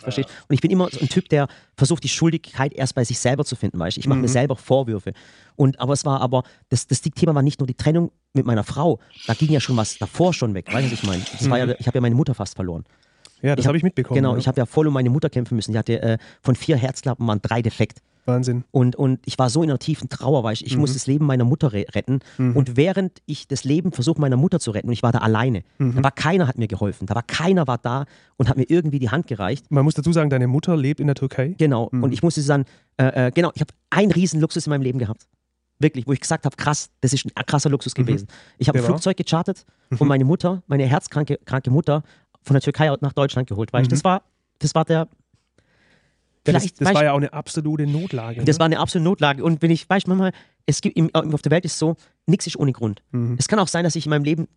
Verstehst? 0.00 0.28
Und 0.48 0.54
ich 0.54 0.60
bin 0.60 0.70
immer 0.70 0.88
so 0.92 1.00
ein 1.00 1.08
Typ, 1.08 1.28
der 1.28 1.48
versucht, 1.76 2.04
die 2.04 2.08
Schuldigkeit 2.08 2.72
erst 2.72 2.94
bei 2.94 3.02
sich 3.02 3.18
selber 3.18 3.44
zu 3.44 3.56
finden, 3.56 3.80
weißt 3.80 3.96
du? 3.96 4.00
Ich 4.00 4.06
mache 4.06 4.18
Mhm. 4.18 4.22
mir 4.22 4.28
selber 4.28 4.54
Vorwürfe. 4.54 5.12
Und 5.56 5.80
aber 5.80 5.92
es 5.92 6.04
war 6.04 6.20
aber, 6.20 6.44
das, 6.68 6.86
das 6.86 7.00
Thema 7.00 7.34
war 7.34 7.42
nicht 7.42 7.58
nur 7.58 7.66
die 7.66 7.74
Trennung 7.74 8.12
mit 8.32 8.46
meiner 8.46 8.62
Frau, 8.62 9.00
da 9.26 9.34
ging 9.34 9.50
ja 9.50 9.58
schon 9.58 9.76
was 9.76 9.98
davor 9.98 10.32
schon 10.34 10.54
weg, 10.54 10.72
weißt 10.72 10.86
du, 10.86 10.92
was 10.92 10.98
ich 11.00 11.02
meine? 11.04 11.24
Das 11.32 11.50
war 11.50 11.58
ja, 11.58 11.74
ich 11.80 11.86
habe 11.88 11.96
ja 11.96 12.00
meine 12.00 12.14
Mutter 12.14 12.34
fast 12.34 12.54
verloren. 12.54 12.84
ja, 13.42 13.56
das 13.56 13.64
ich 13.64 13.66
hab- 13.66 13.70
habe 13.70 13.78
ich 13.78 13.82
mitbekommen. 13.82 14.14
Genau, 14.16 14.32
ja. 14.34 14.38
ich 14.38 14.46
habe 14.46 14.58
ja 14.60 14.66
voll 14.66 14.86
um 14.86 14.94
meine 14.94 15.10
Mutter 15.10 15.30
kämpfen 15.30 15.56
müssen. 15.56 15.72
Die 15.72 15.78
hatte 15.78 16.00
äh, 16.00 16.18
von 16.42 16.54
vier 16.54 16.76
Herzklappen 16.76 17.26
waren 17.26 17.40
drei 17.42 17.60
defekt. 17.62 18.00
Wahnsinn. 18.28 18.62
Und, 18.70 18.94
und 18.94 19.18
ich 19.26 19.38
war 19.38 19.50
so 19.50 19.62
in 19.64 19.70
einer 19.70 19.78
tiefen 19.80 20.08
Trauer, 20.08 20.44
weil 20.44 20.52
ich, 20.52 20.64
ich 20.64 20.74
Mhm. 20.74 20.80
muss 20.82 20.92
das 20.92 21.06
Leben 21.08 21.26
meiner 21.26 21.44
Mutter 21.44 21.72
re 21.72 21.84
retten. 21.94 22.20
Und 22.38 22.76
während 22.76 23.18
ich 23.26 23.48
das 23.48 23.64
Leben 23.64 23.90
versuche, 23.90 24.20
meiner 24.20 24.36
Mutter 24.36 24.60
zu 24.60 24.70
retten, 24.70 24.86
und 24.88 24.92
ich 24.92 25.02
war 25.02 25.10
da 25.10 25.18
alleine, 25.18 25.62
Mhm. 25.78 25.96
da 25.96 26.04
war 26.04 26.12
keiner, 26.12 26.46
hat 26.46 26.58
mir 26.58 26.68
geholfen. 26.68 27.06
Da 27.06 27.14
war 27.16 27.22
keiner 27.24 27.66
war 27.66 27.78
da 27.78 28.04
und 28.36 28.48
hat 28.48 28.56
mir 28.56 28.66
irgendwie 28.68 29.00
die 29.00 29.10
Hand 29.10 29.26
gereicht. 29.26 29.70
Man 29.70 29.82
muss 29.84 29.94
dazu 29.94 30.12
sagen, 30.12 30.30
deine 30.30 30.46
Mutter 30.46 30.76
lebt 30.76 31.00
in 31.00 31.06
der 31.08 31.16
Türkei. 31.16 31.54
Genau. 31.58 31.88
Mhm. 31.90 32.04
Und 32.04 32.12
ich 32.12 32.22
musste 32.22 32.42
dann, 32.44 32.64
äh, 32.98 33.26
äh, 33.26 33.30
genau, 33.32 33.50
ich 33.54 33.60
habe 33.62 33.72
einen 33.90 34.12
riesen 34.12 34.40
Luxus 34.40 34.66
in 34.66 34.70
meinem 34.70 34.82
Leben 34.82 34.98
gehabt. 35.00 35.26
Wirklich, 35.80 36.06
wo 36.06 36.12
ich 36.12 36.20
gesagt 36.20 36.44
habe, 36.44 36.56
krass, 36.56 36.90
das 37.00 37.12
ist 37.12 37.24
ein 37.24 37.46
krasser 37.46 37.70
Luxus 37.70 37.94
gewesen. 37.94 38.26
Ich 38.58 38.68
habe 38.68 38.78
ein? 38.78 38.84
Flugzeug 38.84 39.16
gechartert 39.16 39.64
und 39.96 40.06
meine 40.08 40.24
Mutter, 40.24 40.62
meine 40.66 40.84
herzkranke 40.86 41.38
kranke 41.44 41.70
Mutter, 41.70 42.02
von 42.42 42.54
der 42.54 42.60
Türkei 42.62 42.92
nach 43.00 43.12
Deutschland 43.12 43.48
geholt. 43.48 43.72
Weil 43.72 43.82
ich, 43.82 43.88
das 43.88 44.02
war, 44.04 44.22
das 44.58 44.74
war 44.74 44.84
der. 44.84 45.08
Das 46.52 46.72
das 46.72 46.86
weißt 46.86 46.94
war 46.94 47.04
ja 47.04 47.12
auch 47.12 47.18
eine 47.18 47.32
absolute 47.32 47.86
Notlage. 47.86 48.44
das 48.44 48.56
ne? 48.56 48.60
war 48.60 48.66
eine 48.66 48.78
absolute 48.78 49.04
Notlage. 49.04 49.44
Und 49.44 49.62
wenn 49.62 49.70
ich, 49.70 49.88
weißt 49.88 50.06
du, 50.06 50.10
manchmal, 50.10 50.32
es 50.66 50.80
gibt 50.80 50.96
im, 50.96 51.14
auf 51.14 51.42
der 51.42 51.52
Welt 51.52 51.64
ist 51.64 51.78
so, 51.78 51.96
nichts 52.26 52.46
ist 52.46 52.56
ohne 52.56 52.72
Grund. 52.72 53.02
Mhm. 53.10 53.36
Es 53.38 53.48
kann 53.48 53.58
auch 53.58 53.68
sein, 53.68 53.84
dass 53.84 53.96
ich 53.96 54.06
in 54.06 54.10
meinem 54.10 54.24
Leben 54.24 54.48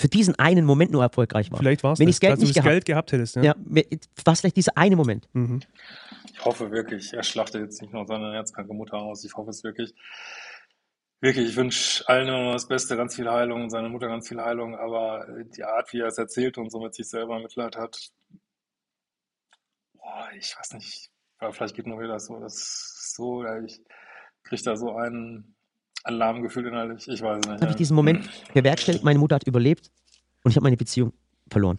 für 0.00 0.08
diesen 0.08 0.34
einen 0.38 0.64
Moment 0.64 0.90
nur 0.90 1.02
erfolgreich 1.02 1.50
war. 1.50 1.58
Vielleicht 1.58 1.82
war 1.82 1.92
es 1.92 1.98
Wenn 1.98 2.08
ich 2.08 2.16
das 2.16 2.20
Geld 2.20 2.32
dass 2.32 2.40
du 2.40 2.46
nicht 2.46 2.56
das 2.56 2.64
gehabt 2.64 2.72
Geld 2.72 2.84
gehabt 2.86 3.12
hättest. 3.12 3.36
Ja. 3.36 3.42
Ja, 3.42 3.54
war 4.24 4.32
es 4.32 4.40
vielleicht 4.40 4.56
dieser 4.56 4.76
eine 4.76 4.96
Moment. 4.96 5.28
Mhm. 5.34 5.60
ich 6.32 6.44
hoffe 6.44 6.70
wirklich, 6.70 7.12
er 7.12 7.22
schlachtet 7.22 7.62
jetzt 7.62 7.82
nicht 7.82 7.92
noch 7.92 8.06
seine 8.06 8.32
herzkranke 8.32 8.72
Mutter 8.72 8.96
aus. 8.96 9.24
Ich 9.24 9.34
hoffe 9.34 9.50
es 9.50 9.62
wirklich. 9.62 9.94
Wirklich, 11.22 11.50
ich 11.50 11.56
wünsche 11.56 12.08
allen 12.08 12.28
immer 12.28 12.42
nur 12.44 12.52
das 12.54 12.66
Beste, 12.66 12.96
ganz 12.96 13.14
viel 13.14 13.30
Heilung, 13.30 13.68
seiner 13.68 13.90
Mutter 13.90 14.08
ganz 14.08 14.26
viel 14.26 14.40
Heilung, 14.40 14.74
aber 14.74 15.26
die 15.54 15.64
Art, 15.64 15.92
wie 15.92 16.00
er 16.00 16.06
es 16.06 16.16
erzählt 16.16 16.56
und 16.56 16.72
so 16.72 16.80
mit 16.80 16.94
sich 16.94 17.10
selber 17.10 17.38
Mitleid 17.38 17.76
hat, 17.76 18.10
boah, 19.92 20.30
ich 20.38 20.56
weiß 20.58 20.72
nicht, 20.74 21.09
aber 21.40 21.52
vielleicht 21.52 21.74
geht 21.74 21.86
nur 21.86 22.00
wieder 22.00 22.18
so, 22.20 22.38
das 22.40 22.54
ist 22.54 23.14
so, 23.16 23.44
ja, 23.44 23.60
ich 23.62 23.80
kriege 24.44 24.62
da 24.62 24.76
so 24.76 24.94
ein 24.94 25.54
Alarmgefühl 26.04 26.66
innerlich, 26.66 27.08
ich 27.08 27.20
weiß 27.22 27.40
es 27.40 27.46
nicht. 27.46 27.54
Habe 27.56 27.64
ja. 27.64 27.70
ich 27.70 27.76
diesen 27.76 27.96
Moment 27.96 28.28
bewerkstelligt, 28.54 29.04
meine 29.04 29.18
Mutter 29.18 29.34
hat 29.36 29.46
überlebt 29.46 29.90
und 30.44 30.50
ich 30.50 30.56
habe 30.56 30.64
meine 30.64 30.76
Beziehung 30.76 31.12
verloren. 31.50 31.78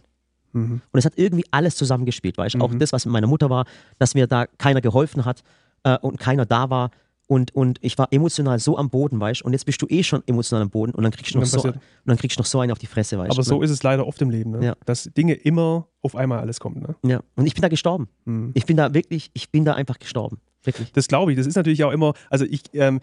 Mhm. 0.52 0.82
Und 0.92 0.98
es 0.98 1.04
hat 1.04 1.14
irgendwie 1.16 1.44
alles 1.50 1.76
zusammengespielt, 1.76 2.36
weißt 2.38 2.56
du? 2.56 2.60
Auch 2.60 2.70
Mhm. 2.70 2.78
das, 2.78 2.92
was 2.92 3.06
mit 3.06 3.12
meiner 3.12 3.26
Mutter 3.26 3.50
war, 3.50 3.64
dass 3.98 4.14
mir 4.14 4.26
da 4.26 4.46
keiner 4.46 4.80
geholfen 4.80 5.24
hat 5.24 5.42
äh, 5.84 5.96
und 5.98 6.18
keiner 6.18 6.44
da 6.46 6.70
war. 6.70 6.90
Und, 7.32 7.54
und 7.54 7.78
ich 7.80 7.96
war 7.96 8.08
emotional 8.12 8.58
so 8.58 8.76
am 8.76 8.90
Boden, 8.90 9.18
weißt 9.18 9.40
du? 9.40 9.46
Und 9.46 9.54
jetzt 9.54 9.64
bist 9.64 9.80
du 9.80 9.86
eh 9.88 10.02
schon 10.02 10.22
emotional 10.26 10.60
am 10.60 10.68
Boden 10.68 10.92
und 10.92 11.02
dann 11.02 11.12
kriegst 11.12 11.34
du 11.34 11.38
noch, 11.38 11.46
so, 11.46 11.62
und 11.62 11.80
dann 12.04 12.18
kriegst 12.18 12.36
du 12.36 12.42
noch 12.42 12.46
so 12.46 12.60
einen 12.60 12.70
auf 12.70 12.78
die 12.78 12.86
Fresse, 12.86 13.16
weißt 13.16 13.30
Aber 13.30 13.36
du? 13.36 13.42
so 13.42 13.62
ist 13.62 13.70
es 13.70 13.82
leider 13.82 14.06
oft 14.06 14.20
im 14.20 14.28
Leben, 14.28 14.50
ne? 14.50 14.62
Ja. 14.62 14.76
dass 14.84 15.04
Dinge 15.16 15.32
immer 15.32 15.88
auf 16.02 16.14
einmal 16.14 16.40
alles 16.40 16.60
kommen. 16.60 16.82
Ne? 16.82 16.94
Ja, 17.10 17.22
und 17.36 17.46
ich 17.46 17.54
bin 17.54 17.62
da 17.62 17.68
gestorben. 17.68 18.10
Mhm. 18.26 18.50
Ich 18.52 18.66
bin 18.66 18.76
da 18.76 18.92
wirklich, 18.92 19.30
ich 19.32 19.50
bin 19.50 19.64
da 19.64 19.72
einfach 19.72 19.98
gestorben. 19.98 20.40
Wirklich. 20.62 20.92
Das 20.92 21.08
glaube 21.08 21.32
ich. 21.32 21.38
Das 21.38 21.46
ist 21.46 21.56
natürlich 21.56 21.82
auch 21.84 21.90
immer, 21.90 22.12
also 22.28 22.44
ich, 22.44 22.64
ähm, 22.74 23.00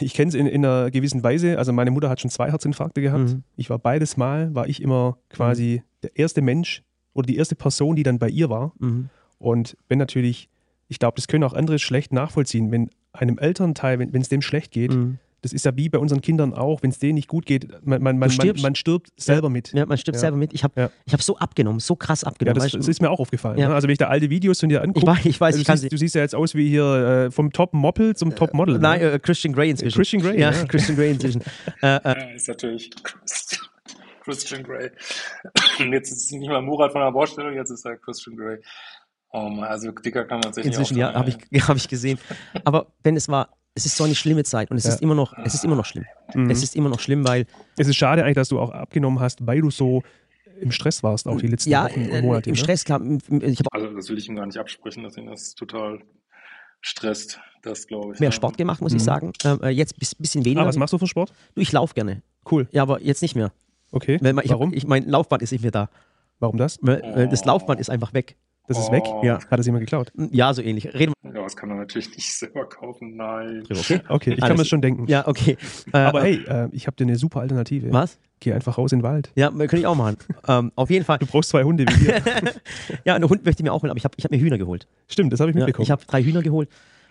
ich 0.00 0.14
kenne 0.14 0.30
es 0.30 0.34
in, 0.34 0.46
in 0.46 0.64
einer 0.64 0.90
gewissen 0.90 1.22
Weise. 1.22 1.58
Also 1.58 1.74
meine 1.74 1.90
Mutter 1.90 2.08
hat 2.08 2.22
schon 2.22 2.30
zwei 2.30 2.50
Herzinfarkte 2.50 3.02
gehabt. 3.02 3.34
Mhm. 3.34 3.42
Ich 3.56 3.68
war 3.68 3.78
beides 3.78 4.16
Mal, 4.16 4.54
war 4.54 4.66
ich 4.66 4.80
immer 4.80 5.18
quasi 5.28 5.82
der 6.02 6.16
erste 6.16 6.40
Mensch 6.40 6.84
oder 7.12 7.26
die 7.26 7.36
erste 7.36 7.54
Person, 7.54 7.96
die 7.96 8.02
dann 8.02 8.18
bei 8.18 8.30
ihr 8.30 8.48
war. 8.48 8.72
Mhm. 8.78 9.10
Und 9.36 9.76
wenn 9.90 9.98
natürlich, 9.98 10.48
ich 10.88 10.98
glaube, 10.98 11.16
das 11.16 11.28
können 11.28 11.44
auch 11.44 11.52
andere 11.52 11.78
schlecht 11.78 12.14
nachvollziehen, 12.14 12.72
wenn 12.72 12.88
einem 13.20 13.38
Elternteil, 13.38 13.98
wenn 13.98 14.20
es 14.20 14.28
dem 14.28 14.42
schlecht 14.42 14.72
geht, 14.72 14.92
Mhm. 14.92 15.18
Das 15.42 15.52
ist 15.52 15.64
ja 15.64 15.76
wie 15.76 15.88
bei 15.88 15.98
unseren 15.98 16.22
Kindern 16.22 16.54
auch, 16.54 16.82
wenn 16.82 16.90
es 16.90 16.98
denen 16.98 17.14
nicht 17.14 17.28
gut 17.28 17.46
geht, 17.46 17.68
man, 17.70 18.02
man, 18.02 18.02
man, 18.02 18.18
man, 18.18 18.30
stirbst. 18.30 18.64
man 18.64 18.74
stirbt 18.74 19.10
selber 19.16 19.48
mit. 19.48 19.72
Ja, 19.74 19.86
man 19.86 19.96
stirbt 19.96 20.16
Ja. 20.16 20.20
selber 20.20 20.36
mit. 20.38 20.52
Ich 20.52 20.64
habe 20.64 20.80
Ja. 20.80 20.90
ich 21.04 21.12
hab 21.12 21.22
so 21.22 21.36
abgenommen, 21.36 21.78
so 21.78 21.94
krass 21.94 22.22
Ja, 22.22 22.28
abgenommen. 22.28 22.54
das, 22.56 22.64
weißt 22.64 22.74
du? 22.74 22.78
das 22.78 22.88
ist 22.88 23.00
mir 23.00 23.10
auch 23.10 23.20
aufgefallen. 23.20 23.56
Ja. 23.58 23.68
Ne? 23.68 23.74
Also 23.74 23.86
wenn 23.86 23.92
ich 23.92 23.98
da 23.98 24.08
alte 24.08 24.28
Videos 24.28 24.58
von 24.58 24.70
dir 24.70 24.82
angucke, 24.82 25.06
ich 25.06 25.06
weiß, 25.06 25.26
ich 25.26 25.40
weiß, 25.40 25.54
also 25.54 25.60
ich 25.60 25.66
du, 25.66 25.76
siehst, 25.76 25.92
du 25.92 25.96
siehst 25.98 26.14
ja 26.16 26.22
jetzt 26.22 26.34
aus 26.34 26.56
wie 26.56 26.68
hier 26.68 27.26
äh, 27.26 27.30
vom 27.30 27.52
Top-Moppel 27.52 28.16
zum 28.16 28.34
Top-Model. 28.34 28.78
Nein, 28.78 29.00
ne? 29.00 29.12
äh, 29.12 29.18
Christian 29.20 29.52
Grey 29.54 29.70
inzwischen. 29.70 29.96
Christian 29.98 30.22
Grey, 30.22 30.40
Ja, 30.40 30.50
ja. 30.50 30.64
Christian 30.68 30.96
Grey 30.96 31.10
inzwischen. 31.12 31.42
äh, 31.82 31.96
äh, 31.96 32.00
Ja, 32.04 32.12
ist 32.34 32.48
natürlich 32.48 32.90
Christian, 33.04 33.60
Christian 34.24 34.62
Grey. 34.64 34.90
Jetzt 35.92 36.10
ist 36.10 36.24
es 36.24 36.30
nicht 36.32 36.48
mal 36.48 36.62
Murat 36.62 36.90
von 36.90 37.02
der 37.02 37.12
Baustelle, 37.12 37.54
jetzt 37.54 37.70
ist 37.70 37.84
er 37.84 37.96
Christian 37.98 38.36
Grey. 38.36 38.58
Oh 39.38 39.48
man, 39.50 39.64
also 39.64 39.90
dicker 39.90 40.24
kann 40.24 40.40
man 40.40 40.52
sich 40.52 40.64
inzwischen, 40.64 40.94
nicht 40.94 41.00
ja, 41.02 41.12
habe 41.14 41.28
ich, 41.30 41.62
hab 41.68 41.76
ich 41.76 41.88
gesehen. 41.88 42.18
Aber 42.64 42.86
wenn 43.02 43.16
es 43.16 43.28
war, 43.28 43.50
es 43.74 43.84
ist 43.84 43.96
so 43.96 44.04
eine 44.04 44.14
schlimme 44.14 44.44
Zeit 44.44 44.70
und 44.70 44.78
es 44.78 44.84
Ja. 44.84 44.90
ist 44.94 45.02
immer 45.02 45.14
noch, 45.14 45.34
es 45.44 45.52
ist 45.54 45.64
immer 45.64 45.76
noch 45.76 45.84
schlimm. 45.84 46.06
Mhm. 46.34 46.48
Es 46.50 46.62
ist 46.62 46.74
immer 46.74 46.88
noch 46.88 47.00
schlimm, 47.00 47.26
weil 47.26 47.44
Es 47.76 47.86
ist 47.88 47.96
schade 47.96 48.22
eigentlich, 48.22 48.36
dass 48.36 48.48
du 48.48 48.58
auch 48.58 48.70
abgenommen 48.70 49.20
hast, 49.20 49.46
weil 49.46 49.60
du 49.60 49.70
so 49.70 50.02
im 50.60 50.70
Stress 50.72 51.02
warst, 51.02 51.28
auch 51.28 51.36
die 51.38 51.48
letzten 51.48 51.68
ja, 51.68 51.84
Wochen 51.84 52.00
äh, 52.08 52.18
und 52.18 52.24
Monate. 52.24 52.48
im 52.48 52.54
ne? 52.54 52.58
Stress 52.58 52.84
klar, 52.84 52.98
m- 53.00 53.18
m- 53.28 53.42
ich 53.42 53.58
habe 53.58 53.68
Also 53.72 53.94
das 53.94 54.08
will 54.08 54.16
ich 54.16 54.26
ihm 54.28 54.36
gar 54.36 54.46
nicht 54.46 54.56
absprechen, 54.56 55.02
dass 55.02 55.16
ihn 55.18 55.26
das 55.26 55.54
total 55.54 56.00
stresst. 56.80 57.40
Das 57.62 57.86
glaube 57.86 58.14
ich. 58.14 58.20
mehr 58.20 58.28
ja. 58.28 58.32
Sport 58.32 58.56
gemacht, 58.56 58.80
muss 58.80 58.92
Mhm. 58.92 58.96
ich 58.98 59.04
sagen. 59.04 59.32
Ähm, 59.44 59.58
äh, 59.62 59.68
jetzt 59.70 59.94
ein 59.96 60.06
bisschen 60.18 60.44
weniger. 60.44 60.62
Ah, 60.62 60.66
was 60.66 60.76
machst 60.76 60.92
du 60.92 60.98
für 60.98 61.06
Sport? 61.06 61.32
du, 61.54 61.60
ich 61.60 61.72
laufe 61.72 61.94
gerne. 61.94 62.22
Cool. 62.50 62.68
Ja, 62.70 62.82
aber 62.82 63.02
jetzt 63.02 63.22
nicht 63.22 63.34
mehr. 63.34 63.52
Okay. 63.90 64.18
Weil 64.22 64.38
ich, 64.44 64.50
Warum? 64.50 64.70
Hab, 64.70 64.76
ich, 64.76 64.86
mein 64.86 65.06
Laufband 65.08 65.42
ist 65.42 65.52
nicht 65.52 65.62
mehr 65.62 65.70
da. 65.72 65.90
Warum 66.38 66.58
das? 66.58 66.78
Weil, 66.82 67.00
äh, 67.02 67.28
Das 67.28 67.42
Oh. 67.42 67.46
Laufband 67.46 67.80
ist 67.80 67.90
einfach 67.90 68.14
weg. 68.14 68.36
Das 68.68 68.78
ist 68.78 68.88
Oh. 68.88 68.92
weg? 68.92 69.04
Ja. 69.22 69.38
Hat 69.50 69.58
das 69.58 69.66
jemand 69.66 69.82
geklaut? 69.82 70.10
Ja, 70.32 70.52
so 70.52 70.60
ähnlich. 70.62 70.92
Reden 70.92 71.12
Ja, 71.22 71.42
das 71.42 71.54
kann 71.56 71.68
man 71.68 71.78
natürlich 71.78 72.10
nicht 72.16 72.32
selber 72.32 72.68
kaufen. 72.68 73.16
Nein. 73.16 73.62
okay? 73.70 74.00
Okay, 74.08 74.32
ich 74.32 74.42
Alles- 74.42 74.48
kann 74.48 74.56
mir 74.56 74.62
das 74.62 74.68
schon 74.68 74.82
denken. 74.82 75.06
Ja, 75.08 75.26
okay. 75.28 75.56
Äh, 75.92 75.98
Aber 75.98 76.24
äh, 76.24 76.36
hey, 76.44 76.64
äh, 76.64 76.68
ich 76.72 76.86
habe 76.86 76.96
dir 76.96 77.04
eine 77.04 77.16
super 77.16 77.40
Alternative. 77.40 77.92
Was? 77.92 78.18
Geh 78.40 78.52
einfach 78.52 78.76
raus 78.76 78.92
in 78.92 78.98
den 78.98 79.02
Wald. 79.04 79.30
Ja, 79.34 79.50
könnte 79.50 79.76
ich 79.78 79.86
auch 79.86 79.94
machen. 79.94 80.16
ähm, 80.48 80.72
auf 80.74 80.90
jeden 80.90 81.04
Fall. 81.04 81.18
Du 81.18 81.26
brauchst 81.26 81.50
zwei 81.50 81.62
Hunde 81.64 81.84
wie 81.88 82.06
wir. 82.06 82.22
Ja, 83.04 83.14
einen 83.14 83.28
Hund 83.28 83.44
möchte 83.44 83.62
ich 83.62 83.64
mir 83.64 83.72
auch 83.72 83.82
holen, 83.82 83.90
aber 83.90 83.98
ich 83.98 84.04
habe 84.04 84.14
ich 84.18 84.24
hab 84.24 84.30
mir 84.30 84.38
Hühner 84.38 84.58
geholt. 84.58 84.86
Stimmt, 85.08 85.32
das 85.32 85.40
habe 85.40 85.50
ich 85.50 85.56
Ja, 85.56 85.60
mitbekommen. 85.60 85.84
ich 85.84 85.90
habe 85.90 86.04
drei 86.06 86.22
Hühner 86.22 86.42
geholt. 86.42 86.68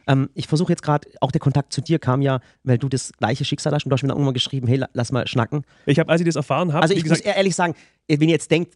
Ähm, 0.07 0.29
ich 0.35 0.47
versuche 0.47 0.71
jetzt 0.71 0.83
gerade, 0.83 1.07
auch 1.19 1.31
der 1.31 1.41
Kontakt 1.41 1.73
zu 1.73 1.81
dir 1.81 1.97
kam 1.97 2.21
ja, 2.21 2.39
weil 2.63 2.77
du 2.77 2.89
das 2.89 3.11
gleiche 3.17 3.43
Schicksal 3.43 3.73
hast 3.73 3.85
und 3.85 3.89
du 3.89 3.93
hast 3.95 4.03
mir 4.03 4.09
dann 4.09 4.17
irgendwann 4.17 4.35
geschrieben, 4.35 4.67
hey, 4.67 4.77
la- 4.77 4.89
lass 4.93 5.11
mal 5.11 5.27
schnacken. 5.27 5.63
Ich 5.87 5.97
habe, 5.97 6.11
als 6.11 6.21
ich 6.21 6.25
das 6.27 6.35
erfahren 6.35 6.73
habe, 6.73 6.83
Also 6.83 6.93
wie 6.93 6.97
ich 6.99 7.03
gesagt, 7.03 7.25
muss 7.25 7.33
ehrlich 7.35 7.55
sagen, 7.55 7.73
wenn 8.07 8.21
ihr 8.21 8.27
jetzt 8.29 8.51
denkt, 8.51 8.75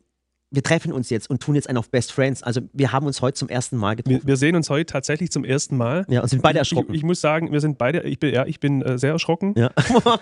wir 0.51 0.63
treffen 0.63 0.91
uns 0.91 1.09
jetzt 1.11 1.29
und 1.29 1.41
tun 1.43 1.53
jetzt 1.55 1.69
einen 1.69 1.77
auf 1.77 1.89
Best 1.91 2.11
Friends, 2.11 2.41
also 2.41 2.61
wir 2.73 2.91
haben 2.91 3.05
uns 3.05 3.21
heute 3.21 3.35
zum 3.35 3.49
ersten 3.49 3.77
Mal 3.77 3.95
getroffen. 3.95 4.21
wir, 4.23 4.27
wir 4.27 4.35
sehen 4.37 4.55
uns 4.55 4.69
heute 4.69 4.85
tatsächlich 4.87 5.31
zum 5.31 5.45
ersten 5.45 5.77
Mal. 5.77 6.05
ja, 6.09 6.21
und 6.21 6.27
sind 6.29 6.41
beide 6.41 6.57
Ich, 6.57 6.61
erschrocken. 6.61 6.93
ich 6.95 7.03
muss 7.03 7.21
sagen, 7.21 7.51
wir 7.51 7.59
sind 7.61 7.77
beide, 7.77 8.01
ich 8.01 8.17
bin, 8.19 8.33
ja, 8.33 8.45
ich 8.45 8.59
bin 8.59 8.81
äh, 8.81 8.97
sehr 8.97 9.11
erschrocken. 9.11 9.53
ja. 9.55 9.69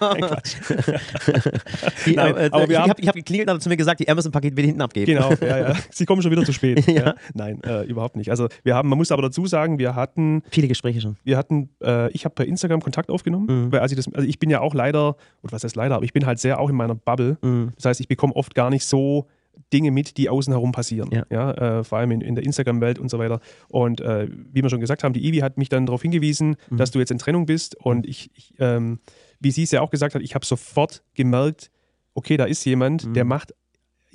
Die, 2.06 2.16
Nein, 2.16 2.36
äh, 2.38 2.50
aber 2.52 2.70
ich 2.70 2.78
habe 2.78 3.02
hab 3.08 3.16
geklingelt 3.16 3.50
und 3.50 3.56
hat 3.56 3.62
zu 3.64 3.70
mir 3.70 3.78
gesagt, 3.78 4.00
die 4.00 4.10
Amazon-Paket 4.10 4.56
will 4.56 4.64
ich 4.66 4.70
hinten 4.70 4.82
abgeben. 4.82 5.06
Genau, 5.14 5.32
ja, 5.42 5.70
ja. 5.70 5.74
Sie 5.92 6.06
kommen 6.06 6.22
schon 6.22 6.32
wieder 6.32 6.44
zu 6.44 6.54
spät. 6.54 6.86
Ja. 6.88 7.16
Nein, 7.34 7.62
äh, 7.64 7.86
überhaupt 7.86 8.16
nicht. 8.16 8.30
Also 8.30 8.48
wir 8.64 8.76
haben, 8.76 8.90
man 8.90 8.98
muss 8.98 9.12
aber 9.12 9.22
dazu 9.22 9.46
sagen, 9.46 9.80
wir 9.80 9.96
hatten, 9.96 10.44
Viele 10.52 10.68
Gespräche 10.68 11.02
schon. 11.02 11.18
wir 11.24 11.38
hatten, 11.38 11.70
äh, 11.84 12.12
ich 12.12 12.26
habe 12.26 12.36
per 12.36 12.46
Instagram 12.46 12.82
Kontakt 12.82 13.10
aufgenommen, 13.10 13.48
Mhm. 13.48 13.72
weil 13.72 13.80
als 13.80 13.92
ich 13.92 13.96
das, 13.98 14.14
also 14.14 14.28
ich 14.28 14.40
bin 14.40 14.50
ja 14.50 14.62
auch 14.62 14.74
leider, 14.74 15.16
oder 15.44 15.52
was 15.54 15.64
heißt 15.64 15.76
leider, 15.76 15.96
aber 15.96 16.06
ich 16.06 16.14
bin 16.14 16.26
halt 16.26 16.40
sehr 16.40 16.60
auch 16.60 16.70
in 16.70 16.76
meiner 16.76 16.96
Bubble. 16.96 17.38
Mhm. 17.42 17.72
Das 17.76 17.86
heißt, 17.86 18.00
ich 18.00 18.08
bekomme 18.08 18.36
oft 18.36 18.56
gar 18.56 18.70
nicht 18.70 18.86
so 18.86 19.28
Dinge 19.74 19.92
mit, 19.92 20.18
die 20.18 20.30
außen 20.30 20.52
herum 20.54 20.72
passieren. 20.72 21.10
Ja. 21.30 21.52
äh, 21.52 21.84
vor 21.84 21.98
allem 21.98 22.12
in, 22.12 22.22
in 22.22 22.36
der 22.36 22.44
Instagram-Welt 22.46 23.00
und 23.00 23.10
so 23.10 23.20
weiter. 23.20 23.40
Und 23.70 24.02
äh, 24.02 24.28
wie 24.30 24.62
wir 24.64 24.70
schon 24.70 24.80
gesagt 24.80 25.04
haben, 25.04 25.14
die 25.14 25.26
Ivi 25.28 25.40
hat 25.40 25.58
mich 25.58 25.70
dann 25.70 25.86
darauf 25.86 26.02
hingewiesen, 26.02 26.56
Mhm. 26.70 26.78
dass 26.78 26.92
du 26.92 27.00
jetzt 27.00 27.12
in 27.12 27.18
Trennung 27.18 27.46
bist. 27.46 27.76
Und 27.76 28.06
ich, 28.08 28.30
ich 28.36 28.54
ähm, 28.60 29.00
wie 29.40 29.52
sie 29.52 29.64
es 29.64 29.72
ja 29.72 29.82
auch 29.82 29.90
gesagt 29.90 30.16
hat, 30.16 30.22
ich 30.22 30.36
habe 30.36 30.46
sofort 30.46 31.04
gemerkt, 31.14 31.70
okay, 32.14 32.38
da 32.38 32.46
ist 32.46 32.64
jemand, 32.66 33.16
der 33.16 33.26
macht. 33.26 33.54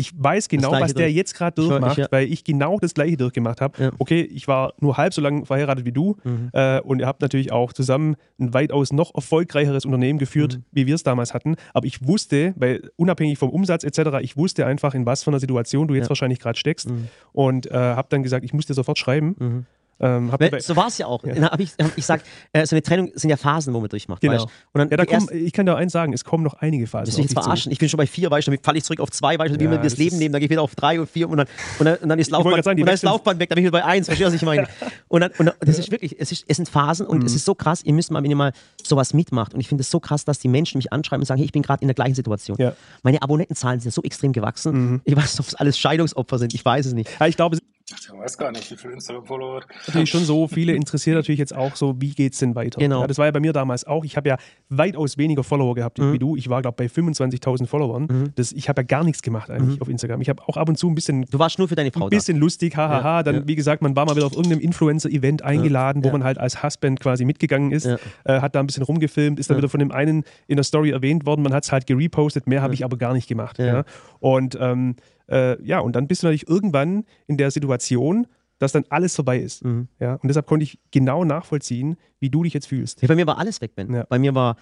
Ich 0.03 0.12
weiß 0.16 0.48
genau, 0.48 0.74
Mhm. 0.74 0.80
Was 0.80 0.94
der 0.94 1.07
durch. 1.07 1.14
jetzt 1.16 1.34
gerade 1.36 1.57
war- 1.59 1.64
ich, 1.64 1.70
durchmacht, 1.70 1.98
ja. 1.98 2.07
weil 2.11 2.26
ich 2.32 2.42
genau 2.42 2.76
das 2.80 2.92
gleiche 2.92 3.16
durchgemacht 3.16 3.61
habe. 3.61 3.80
Ja. 3.84 3.90
Okay, 3.98 4.20
ich 4.22 4.48
war 4.48 4.74
nur 4.80 4.96
halb 4.96 5.14
so 5.14 5.20
lange 5.22 5.46
verheiratet 5.46 5.84
wie 5.84 5.92
du 5.92 6.16
Mhm. 6.24 6.50
äh, 6.53 6.80
und 6.80 6.98
ihr 6.98 7.07
habt 7.07 7.22
natürlich 7.22 7.53
auch 7.53 7.72
zusammen 7.72 8.16
ein 8.40 8.53
weitaus 8.53 8.92
noch 8.92 9.14
erfolgreicheres 9.14 9.84
Unternehmen 9.84 10.18
geführt, 10.18 10.59
Mhm. 10.59 10.64
wie 10.72 10.86
wir 10.88 10.96
es 10.96 11.05
damals 11.05 11.34
hatten. 11.34 11.55
Aber 11.72 11.86
ich 11.86 12.05
wusste, 12.05 12.53
weil 12.57 12.90
unabhängig 12.96 13.38
vom 13.38 13.50
Umsatz 13.50 13.84
etc., 13.84 14.18
ich 14.22 14.36
wusste 14.36 14.66
einfach, 14.66 14.94
in 14.94 15.07
was 15.07 15.22
für 15.22 15.30
einer 15.30 15.38
Situation 15.38 15.86
du 15.86 15.94
jetzt 15.94 16.07
Ja. 16.07 16.09
wahrscheinlich 16.11 16.40
gerade 16.40 16.59
steckst 16.59 16.90
Mhm. 16.90 17.07
und 17.32 17.70
äh, 17.70 17.74
habe 17.74 18.09
dann 18.11 18.24
gesagt, 18.24 18.44
ich 18.44 18.53
muss 18.53 18.66
dir 18.66 18.74
sofort 18.74 18.98
schreiben. 18.98 19.66
Mhm. 20.03 20.30
Ähm, 20.30 20.32
Weil, 20.38 20.61
so 20.61 20.76
war 20.76 20.88
es 20.88 20.98
ja 20.98 21.07
auch. 21.07 21.22
Ja. 21.32 21.50
Hab 21.50 21.61
ich, 21.61 21.70
hab 21.80 21.96
ich 21.96 22.05
sag, 22.05 22.22
äh, 22.53 22.66
so 22.66 22.74
eine 22.76 22.82
Trennung 22.82 23.11
sind 23.14 23.30
ja 23.30 23.36
Phasen, 23.36 23.72
wo 23.72 23.80
man 23.80 23.88
durchmacht. 23.88 24.20
Genau. 24.20 24.46
Dann 24.74 24.90
ja, 24.90 24.96
da 24.96 25.07
kommen, 25.07 25.28
ich 25.32 25.53
kann 25.53 25.64
dir 25.66 25.76
eins 25.76 25.92
sagen, 25.92 26.12
es 26.12 26.24
kommen 26.24 26.42
noch 26.44 26.55
einige 26.55 26.86
Phasen. 26.86 27.12
Auf 27.12 27.18
jetzt 27.18 27.30
dich 27.30 27.36
zu. 27.36 27.42
verarschen? 27.42 27.72
Ich 27.72 27.78
bin 27.78 27.88
schon 27.88 27.96
bei 27.98 28.07
vier, 28.07 28.30
weißt 28.30 28.48
du, 28.48 28.50
dann 28.50 28.61
falle 28.62 28.78
ich 28.78 28.84
zurück 28.84 29.00
auf 29.00 29.11
zwei, 29.11 29.38
weißt 29.38 29.55
du, 29.55 29.61
wie 29.61 29.64
Ja, 29.64 29.70
wir 29.70 29.78
das 29.78 29.96
Leben 29.96 30.18
nehmen, 30.18 30.32
dann 30.32 30.40
gehe 30.40 30.46
ich 30.46 30.50
wieder 30.50 30.62
auf 30.62 30.74
drei 30.74 31.00
und 31.00 31.09
vier 31.09 31.28
und 31.30 31.38
dann, 31.38 31.46
und 31.78 31.86
dann, 31.86 31.96
und 31.98 32.09
dann 32.09 32.18
ist 32.18 32.30
Laufband, 32.30 32.64
sagen, 32.64 32.80
und 32.80 32.86
dann 32.86 32.94
ist 32.94 33.03
Laufband 33.03 33.38
weg, 33.40 33.48
dann 33.48 33.57
bin 33.57 33.64
ich 33.64 33.70
wieder 33.72 33.80
bei 33.80 33.84
eins, 33.86 34.07
verstehst 34.07 34.26
du, 34.28 34.34
was 34.34 34.42
ich 34.42 34.46
meine? 34.46 34.66
Und 35.09 35.20
dann, 35.20 35.30
und 35.38 35.46
dann, 35.46 35.55
das 35.61 35.78
ist 35.78 35.90
wirklich, 35.90 36.16
es, 36.18 36.32
ist, 36.32 36.44
es 36.48 36.57
sind 36.57 36.68
Phasen 36.68 37.07
und 37.07 37.20
Mhm. 37.20 37.26
es 37.26 37.34
ist 37.36 37.44
so 37.44 37.55
krass, 37.55 37.82
ihr 37.84 37.92
müsst 37.92 38.11
mal, 38.11 38.22
wenn 38.22 38.30
ihr 38.30 38.36
mal 38.36 38.53
sowas 38.82 39.14
mitmacht 39.14 39.55
und 39.55 39.61
ich 39.61 39.68
finde 39.68 39.82
es 39.82 39.90
so 39.90 40.00
krass, 40.00 40.24
dass 40.24 40.38
die 40.40 40.48
Menschen 40.48 40.78
mich 40.78 40.92
anschreiben 40.92 41.22
und 41.22 41.26
sagen, 41.26 41.38
hey, 41.38 41.46
ich 41.46 41.53
bin 41.53 41.62
gerade 41.62 41.82
in 41.82 41.88
der 41.88 41.94
gleichen 41.94 42.14
Situation. 42.14 42.57
Ja. 42.59 42.74
Meine 43.03 43.22
Abonnentenzahlen 43.22 43.80
sind 43.80 43.92
so 43.92 44.03
extrem 44.03 44.32
gewachsen. 44.32 45.00
Ich 45.05 45.14
weiß 45.16 45.32
nicht, 45.34 45.40
ob 45.40 45.46
es 45.46 45.55
alles 45.55 45.78
Scheidungsopfer 45.78 46.38
sind, 46.38 46.55
ich 46.55 46.64
weiß 46.64 46.86
es 46.86 46.92
nicht. 46.92 47.11
Ich 47.26 47.36
glaube, 47.36 47.59
Ich 48.01 48.11
weiß 48.12 48.38
gar 48.38 48.51
nicht, 48.53 48.70
wie 48.70 48.76
viele 48.76 48.95
Instagram-Follower 48.95 49.57
hat. 49.62 49.66
natürlich 49.86 50.11
schon 50.11 50.24
so, 50.24 50.49
viele 50.49 50.72
interessiert 50.74 51.16
natürlich 51.16 51.38
jetzt 51.38 51.55
auch 51.55 51.76
so, 51.76 51.95
wie 52.01 52.11
geht 52.11 52.32
es 52.32 52.38
denn 52.38 52.55
weiter? 52.55 52.78
Genau. 52.80 53.01
Ja, 53.03 53.07
das 53.07 53.18
war 53.18 53.26
ja 53.26 53.30
bei 53.32 53.40
mir 53.40 53.53
damals 53.53 53.86
auch. 53.86 54.05
Ich 54.05 54.16
habe 54.16 54.28
ja 54.28 54.36
weitaus 54.68 55.18
weniger 55.18 55.45
Follower 55.45 55.74
gehabt 55.74 55.99
Mhm. 55.99 56.12
wie 56.12 56.18
du. 56.18 56.36
Ich 56.36 56.49
war, 56.49 56.62
glaube 56.62 56.76
bei 56.76 56.86
25.000 56.88 57.66
Followern. 57.66 58.32
Das, 58.34 58.53
ich 58.53 58.68
habe 58.68 58.80
ja 58.82 58.86
gar 58.86 59.05
nichts 59.05 59.22
gemacht 59.22 59.51
eigentlich 59.51 59.76
Mhm. 59.76 59.82
auf 59.82 59.88
Instagram. 59.88 60.20
Ich 60.20 60.28
habe 60.28 60.43
auch 60.47 60.57
ab 60.57 60.68
und 60.68 60.76
zu 60.76 60.88
ein 60.88 60.95
bisschen 60.95 61.26
Du 61.30 61.38
warst 61.38 61.59
nur 61.59 61.68
für 61.68 61.74
deine 61.76 61.90
Frau 61.93 62.05
ein 62.05 62.11
bisschen 62.11 62.38
lustig, 62.38 62.76
hahaha. 62.76 63.18
Ja, 63.18 63.22
Dann, 63.22 63.34
ja. 63.34 63.43
wie 63.47 63.55
gesagt, 63.55 63.82
man 63.82 63.95
war 63.97 64.07
mal 64.07 64.16
wieder 64.16 64.26
auf 64.26 64.32
irgendeinem 64.32 64.61
Influencer-Event 64.61 65.43
eingeladen, 65.43 66.03
wo 66.03 66.09
ja. 66.09 66.12
man 66.12 66.24
halt 66.24 66.38
als 66.38 66.62
Husband 66.62 67.01
quasi 67.01 67.24
mitgegangen 67.24 67.72
ist, 67.72 67.86
Ja. 67.86 67.97
äh, 68.24 68.40
hat 68.40 68.55
da 68.55 68.61
ein 68.61 68.66
bisschen 68.66 68.82
rumgefilmt, 68.82 69.38
ist 69.38 69.51
dann 69.51 69.57
Ja. 69.57 69.62
wieder 69.62 69.68
von 69.68 69.80
dem 69.80 69.93
einen 69.93 70.24
in 70.47 70.57
der 70.57 70.64
Story 70.64 70.90
erwähnt 70.90 71.26
worden. 71.26 71.43
Man 71.43 71.53
hat 71.53 71.64
es 71.64 71.72
halt 71.72 71.86
gerepostet, 71.86 72.47
mehr 72.47 72.62
habe 72.62 72.74
ich 72.74 72.84
aber 72.84 72.97
gar 72.97 73.12
nicht 73.12 73.28
gemacht. 73.28 73.59
Ja. 73.59 73.66
Ja. 73.66 73.84
Und 74.20 74.57
ähm, 74.61 74.97
äh, 75.32 75.60
ja, 75.64 75.80
und 75.80 75.96
dann 75.96 76.06
bist 76.06 76.22
du 76.22 76.26
natürlich 76.26 76.48
irgendwann 76.48 77.04
in 77.26 77.36
der 77.38 77.50
Situation, 77.50 78.26
dass 78.58 78.72
dann 78.72 78.84
alles 78.90 79.16
vorbei 79.16 79.38
ist. 79.40 79.64
Mhm. 79.64 79.88
Ja. 79.98 80.14
Und 80.14 80.28
deshalb 80.28 80.46
konnte 80.46 80.62
ich 80.64 80.78
genau 80.92 81.24
nachvollziehen, 81.24 81.96
wie 82.20 82.30
du 82.30 82.42
dich 82.44 82.52
jetzt 82.54 82.66
fühlst. 82.68 83.02
Ja, 83.02 83.08
bei 83.08 83.16
mir 83.16 83.26
war 83.26 83.38
alles 83.38 83.60
weg, 83.60 83.74
Ben. 83.74 83.92
Ja. 83.92 84.04
Bei 84.08 84.18
mir 84.18 84.34
war 84.34 84.56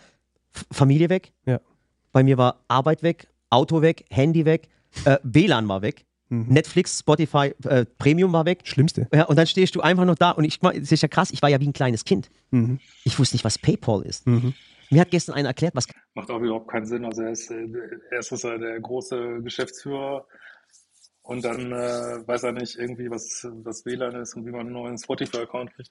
Familie 0.72 1.08
weg, 1.10 1.32
Ja. 1.46 1.60
bei 2.12 2.22
mir 2.22 2.38
war 2.38 2.64
Arbeit 2.68 3.02
weg, 3.02 3.28
Auto 3.50 3.82
weg, 3.82 4.04
Handy 4.10 4.44
weg, 4.44 4.68
äh, 5.04 5.18
WLAN 5.22 5.68
war 5.68 5.82
weg, 5.82 6.06
Mhm. 6.32 6.46
Netflix, 6.48 7.00
Spotify, 7.00 7.52
äh, 7.64 7.84
Premium 7.98 8.32
war 8.32 8.44
weg. 8.44 8.60
Schlimmste. 8.62 9.08
Ja, 9.12 9.24
und 9.24 9.36
dann 9.36 9.48
stehst 9.48 9.74
du 9.74 9.80
einfach 9.80 10.04
noch 10.04 10.14
da 10.14 10.30
und 10.30 10.44
ich, 10.44 10.60
es 10.62 10.92
ist 10.92 11.02
ja 11.02 11.08
krass, 11.08 11.32
ich 11.32 11.42
war 11.42 11.48
ja 11.50 11.58
wie 11.60 11.66
ein 11.66 11.72
kleines 11.72 12.04
Kind. 12.04 12.30
Mhm. 12.52 12.78
Ich 13.04 13.18
wusste 13.18 13.34
nicht, 13.34 13.44
was 13.44 13.58
PayPal 13.58 14.02
ist. 14.02 14.28
Mhm. 14.28 14.54
Mir 14.90 15.00
hat 15.00 15.10
gestern 15.10 15.34
einer 15.34 15.48
erklärt, 15.48 15.74
was 15.74 15.88
Macht 16.14 16.30
auch 16.30 16.40
überhaupt 16.40 16.68
keinen 16.68 16.86
Sinn. 16.86 17.04
Also 17.04 17.22
er 17.22 17.32
ist, 17.32 17.50
äh, 17.50 17.66
erst 18.12 18.30
ist 18.30 18.44
er 18.44 18.58
der 18.58 18.78
große 18.80 19.40
Geschäftsführer 19.42 20.24
und 21.22 21.44
dann 21.44 21.72
äh, 21.72 22.26
weiß 22.26 22.42
er 22.44 22.52
nicht 22.52 22.76
irgendwie, 22.76 23.10
was, 23.10 23.46
was 23.64 23.84
WLAN 23.84 24.14
ist 24.16 24.34
und 24.36 24.46
wie 24.46 24.50
man 24.50 24.60
einen 24.62 24.72
neuen 24.72 24.98
Spotify-Account 24.98 25.74
kriegt. 25.74 25.90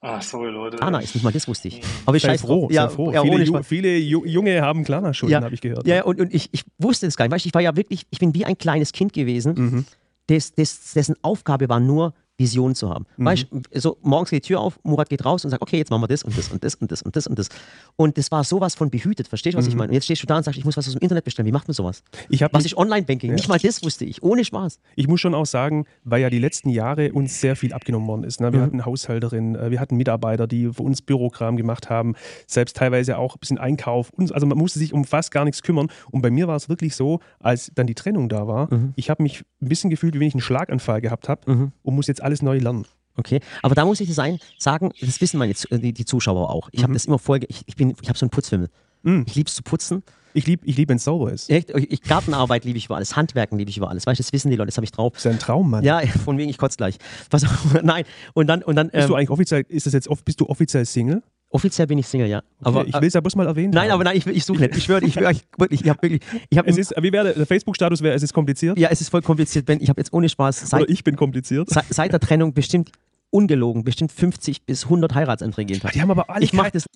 Ah, 0.00 0.20
sorry, 0.20 0.50
Leute. 0.50 0.76
Klarna 0.76 0.98
ist. 1.00 1.14
Nicht 1.14 1.24
mal 1.24 1.32
das 1.32 1.48
wusste 1.48 1.68
ich. 1.68 1.80
Aber 2.04 2.16
ich 2.18 2.22
Sei 2.22 2.30
scheiß 2.32 2.42
froh. 2.42 2.68
Ja, 2.70 2.88
sei 2.90 2.94
froh. 2.94 3.10
ja, 3.12 3.22
viele, 3.22 3.42
Ju 3.44 3.62
viele 3.62 3.96
Ju 3.96 4.24
Junge 4.26 4.60
haben 4.60 4.84
Klarna-Schulden, 4.84 5.32
Ja. 5.32 5.42
habe 5.42 5.54
ich 5.54 5.62
gehört. 5.62 5.86
Ja, 5.86 6.04
und, 6.04 6.20
und 6.20 6.34
ich, 6.34 6.50
ich 6.52 6.62
wusste 6.78 7.06
das 7.06 7.16
gar 7.16 7.24
nicht. 7.24 7.32
Weißt, 7.32 7.46
ich 7.46 7.54
war 7.54 7.62
ja 7.62 7.74
wirklich, 7.74 8.04
ich 8.10 8.18
bin 8.18 8.34
wie 8.34 8.44
ein 8.44 8.58
kleines 8.58 8.92
Kind 8.92 9.14
gewesen, 9.14 9.54
Mhm. 9.56 9.84
des, 10.28 10.52
des, 10.52 10.92
dessen 10.92 11.16
Aufgabe 11.22 11.70
war 11.70 11.80
nur, 11.80 12.12
Vision 12.36 12.74
zu 12.74 12.90
haben. 12.90 13.06
Mhm. 13.16 13.24
Weißt 13.26 13.46
so 13.74 13.96
morgens 14.02 14.30
geht 14.30 14.44
die 14.44 14.48
Tür 14.48 14.60
auf, 14.60 14.78
Murat 14.82 15.08
geht 15.08 15.24
raus 15.24 15.44
und 15.44 15.50
sagt, 15.50 15.62
okay, 15.62 15.78
jetzt 15.78 15.90
machen 15.90 16.02
wir 16.02 16.08
das 16.08 16.22
und 16.24 16.36
das 16.36 16.48
und 16.50 16.64
das 16.64 16.74
und 16.74 16.90
das 16.90 17.02
und 17.02 17.14
das 17.16 17.26
und 17.26 17.38
das. 17.38 17.48
Und 17.96 18.18
das 18.18 18.30
war 18.32 18.42
sowas 18.44 18.74
von 18.74 18.90
behütet, 18.90 19.28
verstehst 19.28 19.54
du, 19.54 19.58
was 19.58 19.66
ich 19.66 19.76
meine? 19.76 19.90
Und 19.90 19.94
jetzt 19.94 20.04
stehst 20.04 20.22
du 20.22 20.26
da 20.26 20.36
und 20.38 20.42
sagst, 20.42 20.58
ich 20.58 20.64
muss 20.64 20.76
was 20.76 20.86
aus 20.88 20.94
dem 20.94 21.00
Internet 21.02 21.24
bestellen. 21.24 21.46
Wie 21.46 21.52
macht 21.52 21.68
man 21.68 21.74
sowas? 21.74 22.02
Ich 22.28 22.40
Was 22.52 22.64
ist 22.64 22.76
Online-Banking? 22.76 23.34
Nicht 23.34 23.48
mal 23.48 23.58
das 23.58 23.82
wusste 23.84 24.04
ich, 24.04 24.22
ohne 24.22 24.44
Spaß. 24.44 24.80
Ich 24.96 25.06
muss 25.06 25.20
schon 25.20 25.34
auch 25.34 25.46
sagen, 25.46 25.86
weil 26.02 26.22
ja 26.22 26.30
die 26.30 26.38
letzten 26.40 26.70
Jahre 26.70 27.12
uns 27.12 27.40
sehr 27.40 27.54
viel 27.56 27.72
abgenommen 27.72 28.08
worden 28.08 28.24
ist. 28.24 28.40
Ne? 28.40 28.52
Wir 28.52 28.60
Mhm. 28.60 28.64
hatten 28.64 28.84
Haushälterinnen, 28.84 29.54
äh, 29.56 29.70
wir 29.70 29.80
hatten 29.80 29.96
Mitarbeiter, 29.96 30.46
die 30.46 30.72
für 30.72 30.82
uns 30.82 31.02
Bürokram 31.02 31.56
gemacht 31.56 31.88
haben, 31.90 32.14
selbst 32.46 32.76
teilweise 32.76 33.16
auch 33.18 33.36
ein 33.36 33.40
bisschen 33.40 33.58
Einkauf. 33.58 34.10
Also 34.32 34.46
man 34.46 34.58
musste 34.58 34.78
sich 34.80 34.92
um 34.92 35.04
fast 35.04 35.30
gar 35.30 35.44
nichts 35.44 35.62
kümmern. 35.62 35.88
Und 36.10 36.22
bei 36.22 36.30
mir 36.30 36.48
war 36.48 36.56
es 36.56 36.68
wirklich 36.68 36.96
so, 36.96 37.20
als 37.38 37.70
dann 37.74 37.86
die 37.86 37.94
Trennung 37.94 38.28
da 38.28 38.46
war, 38.48 38.72
Mhm. 38.74 38.92
ich 38.96 39.08
habe 39.10 39.22
mich 39.22 39.44
ein 39.62 39.68
bisschen 39.68 39.90
gefühlt, 39.90 40.14
wie 40.14 40.20
wenn 40.20 40.28
ich 40.28 40.34
einen 40.34 40.40
Schlaganfall 40.40 41.00
gehabt 41.00 41.28
habe 41.28 41.70
und 41.82 41.94
muss 41.94 42.06
jetzt 42.06 42.22
alles 42.24 42.42
neu 42.42 42.58
lernen. 42.58 42.84
Okay, 43.16 43.38
aber 43.62 43.76
da 43.76 43.84
muss 43.84 44.00
ich 44.00 44.08
das 44.08 44.18
ein, 44.18 44.38
sagen, 44.58 44.90
das 45.00 45.20
wissen 45.20 45.38
meine, 45.38 45.54
die, 45.70 45.92
die 45.92 46.04
Zuschauer 46.04 46.50
auch. 46.50 46.68
Ich 46.72 46.82
habe 46.82 46.90
Mhm. 46.90 46.94
das 46.94 47.04
immer 47.04 47.18
vorher, 47.20 47.48
ich, 47.48 47.62
ich, 47.66 47.76
bin- 47.76 47.94
ich 48.02 48.08
habe 48.08 48.18
so 48.18 48.24
einen 48.24 48.30
Putzfimmel. 48.30 48.68
Mhm. 49.04 49.24
Ich 49.28 49.36
liebe 49.36 49.48
es 49.48 49.54
zu 49.54 49.62
putzen. 49.62 50.02
Ich 50.36 50.46
liebe, 50.48 50.66
ich 50.66 50.76
lieb, 50.76 50.88
wenn 50.88 50.96
es 50.96 51.04
sauber 51.04 51.32
ist. 51.32 51.48
Echt, 51.48 51.70
ich, 51.70 52.02
Gartenarbeit 52.02 52.64
liebe 52.64 52.76
ich 52.76 52.86
über 52.86 52.96
alles, 52.96 53.14
Handwerken 53.14 53.56
liebe 53.56 53.70
ich 53.70 53.76
über 53.76 53.88
alles. 53.88 54.04
Weißt 54.04 54.18
du, 54.18 54.22
das 54.24 54.32
wissen 54.32 54.50
die 54.50 54.56
Leute, 54.56 54.66
das 54.66 54.76
habe 54.78 54.84
ich 54.84 54.90
drauf. 54.90 55.12
Das 55.12 55.20
ist 55.20 55.24
ja 55.26 55.30
ein 55.30 55.38
Traum, 55.38 55.70
Mann. 55.70 55.84
Ja, 55.84 56.00
von 56.24 56.36
wegen, 56.38 56.50
ich 56.50 56.58
kotze 56.58 56.76
gleich. 56.76 56.96
Auf, 57.30 57.42
nein. 57.84 58.02
Und 58.32 58.48
dann, 58.48 58.64
und 58.64 58.74
dann 58.74 58.88
Bist 58.90 59.08
du 59.08 59.12
ähm, 59.12 59.18
eigentlich 59.20 59.30
offiziell, 59.30 59.64
ist 59.68 59.86
das 59.86 59.92
jetzt, 59.92 60.08
bist 60.24 60.40
du 60.40 60.46
offiziell 60.48 60.84
Single? 60.84 61.22
Offiziell 61.54 61.86
bin 61.86 61.98
ich 61.98 62.08
Single, 62.08 62.26
ja. 62.26 62.42
Aber 62.62 62.80
aber 62.80 62.88
ich 62.88 62.94
will 63.00 63.06
es 63.06 63.14
ja 63.14 63.20
bloß 63.20 63.36
mal 63.36 63.46
erwähnen. 63.46 63.72
Nein, 63.72 63.92
aber 63.92 64.02
nein, 64.02 64.16
ich, 64.16 64.26
ich 64.26 64.44
suche 64.44 64.62
nicht. 64.62 64.76
Ich 64.76 64.82
schwöre, 64.82 65.04
ich, 65.04 65.16
ich 65.16 65.44
wirklich, 65.56 65.82
ich 65.82 65.88
habe 65.88 66.02
wirklich, 66.02 66.20
ich 66.50 66.58
habe 66.58 66.68
Es 66.68 66.76
ist, 66.76 66.92
wie 67.00 67.12
wäre 67.12 67.32
der 67.32 67.46
Facebook-Status? 67.46 68.02
Wäre 68.02 68.16
es 68.16 68.24
ist 68.24 68.32
kompliziert? 68.32 68.76
ja, 68.76 68.88
es 68.90 69.00
ist 69.00 69.10
voll 69.10 69.22
kompliziert, 69.22 69.64
Ben. 69.64 69.80
Ich 69.80 69.88
habe 69.88 70.00
jetzt 70.00 70.12
ohne 70.12 70.28
Spaß 70.28 70.62
Oder 70.62 70.66
seit, 70.66 70.90
ich 70.90 71.04
bin 71.04 71.14
kompliziert? 71.14 71.70
seit, 71.70 71.84
seit 71.90 72.10
der 72.10 72.18
Trennung 72.18 72.54
bestimmt 72.54 72.90
ungelogen, 73.30 73.84
bestimmt 73.84 74.10
50 74.10 74.66
bis 74.66 74.82
100 74.82 75.14
Heiratsanträge 75.14 75.74
jeden 75.74 75.80
Tag. 75.80 75.92
Die 75.92 76.02
haben 76.02 76.10
aber 76.10 76.28
alle 76.28 76.44
Ich 76.44 76.52
mache 76.54 76.72
das 76.72 76.86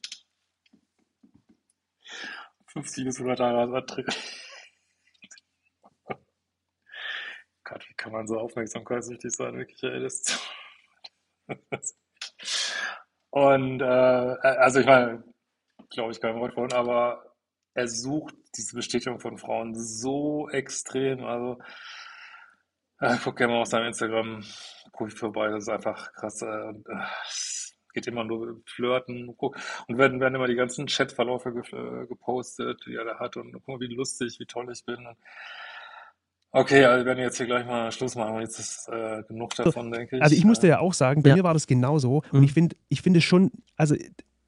50 2.67 3.05
bis 3.05 3.19
100 3.19 3.39
Heiratsanträge. 3.39 4.11
Gott, 7.63 7.85
wie 7.89 7.95
kann 7.95 8.11
man 8.11 8.27
so 8.27 8.41
aufmerksamkeitssüchtig 8.41 9.31
sein? 9.31 9.57
Wirklich, 9.57 9.81
ey, 9.85 10.01
das 10.01 10.25
Und, 13.31 13.81
äh, 13.81 13.85
also 13.85 14.81
ich 14.81 14.87
meine, 14.87 15.23
glaube 15.91 16.13
ich 16.13 16.21
kein 16.21 16.39
Wort 16.41 16.55
von, 16.55 16.73
aber 16.73 17.35
er 17.75 17.89
sucht 17.89 18.35
diese 18.57 18.75
Bestätigung 18.75 19.21
von 19.21 19.39
Frauen 19.39 19.75
so 19.75 20.49
extrem. 20.51 21.25
Also, 21.25 21.59
äh, 23.01 23.17
guck 23.23 23.37
gerne 23.37 23.53
mal 23.55 23.61
auf 23.63 23.69
seinem 23.69 23.87
Instagram-Profil 23.89 25.17
vorbei, 25.17 25.49
das 25.49 25.65
ist 25.65 25.69
einfach 25.69 26.13
krass. 26.13 26.43
Äh, 26.43 26.71
äh, 26.71 27.07
geht 27.95 28.07
immer 28.07 28.25
nur 28.25 28.61
flirten. 28.67 29.35
Guck, 29.37 29.57
und 29.87 29.99
werden, 29.99 30.21
werden 30.21 30.35
immer 30.35 30.47
die 30.47 30.55
ganzen 30.55 30.87
Chatverläufe 30.87 31.53
ge 31.53 31.63
äh, 31.73 32.07
gepostet, 32.07 32.81
die 32.87 32.95
er 32.95 33.05
da 33.05 33.19
hat. 33.19 33.37
Und 33.37 33.53
guck 33.53 33.69
mal, 33.69 33.81
wie 33.81 33.95
lustig, 33.95 34.39
wie 34.39 34.47
toll 34.47 34.71
ich 34.73 34.85
bin. 34.85 35.07
Und, 35.07 35.17
okay, 36.53 36.85
also 36.85 37.01
wir 37.05 37.07
werden 37.07 37.21
jetzt 37.23 37.37
hier 37.37 37.47
gleich 37.47 37.67
mal 37.67 37.91
Schluss 37.93 38.15
machen. 38.15 38.41
Jetzt 38.41 38.59
ist 38.59 38.89
äh, 38.89 39.23
genug 39.29 39.55
davon, 39.55 39.91
denke 39.91 40.17
ich. 40.17 40.23
Also 40.23 40.35
ich 40.35 40.45
musste 40.45 40.67
Äh, 40.67 40.71
ja 40.71 40.79
auch 40.81 40.95
sagen, 40.95 41.23
bei 41.23 41.31
Ja. 41.31 41.37
mir 41.37 41.45
war 41.45 41.55
das 41.55 41.67
genauso. 41.67 42.23
Und 42.33 42.41
Mhm. 42.41 42.45
ich 42.45 42.53
finde 42.53 42.77
ich 42.89 43.03
finde 43.03 43.21
schon, 43.21 43.51
also 43.77 43.95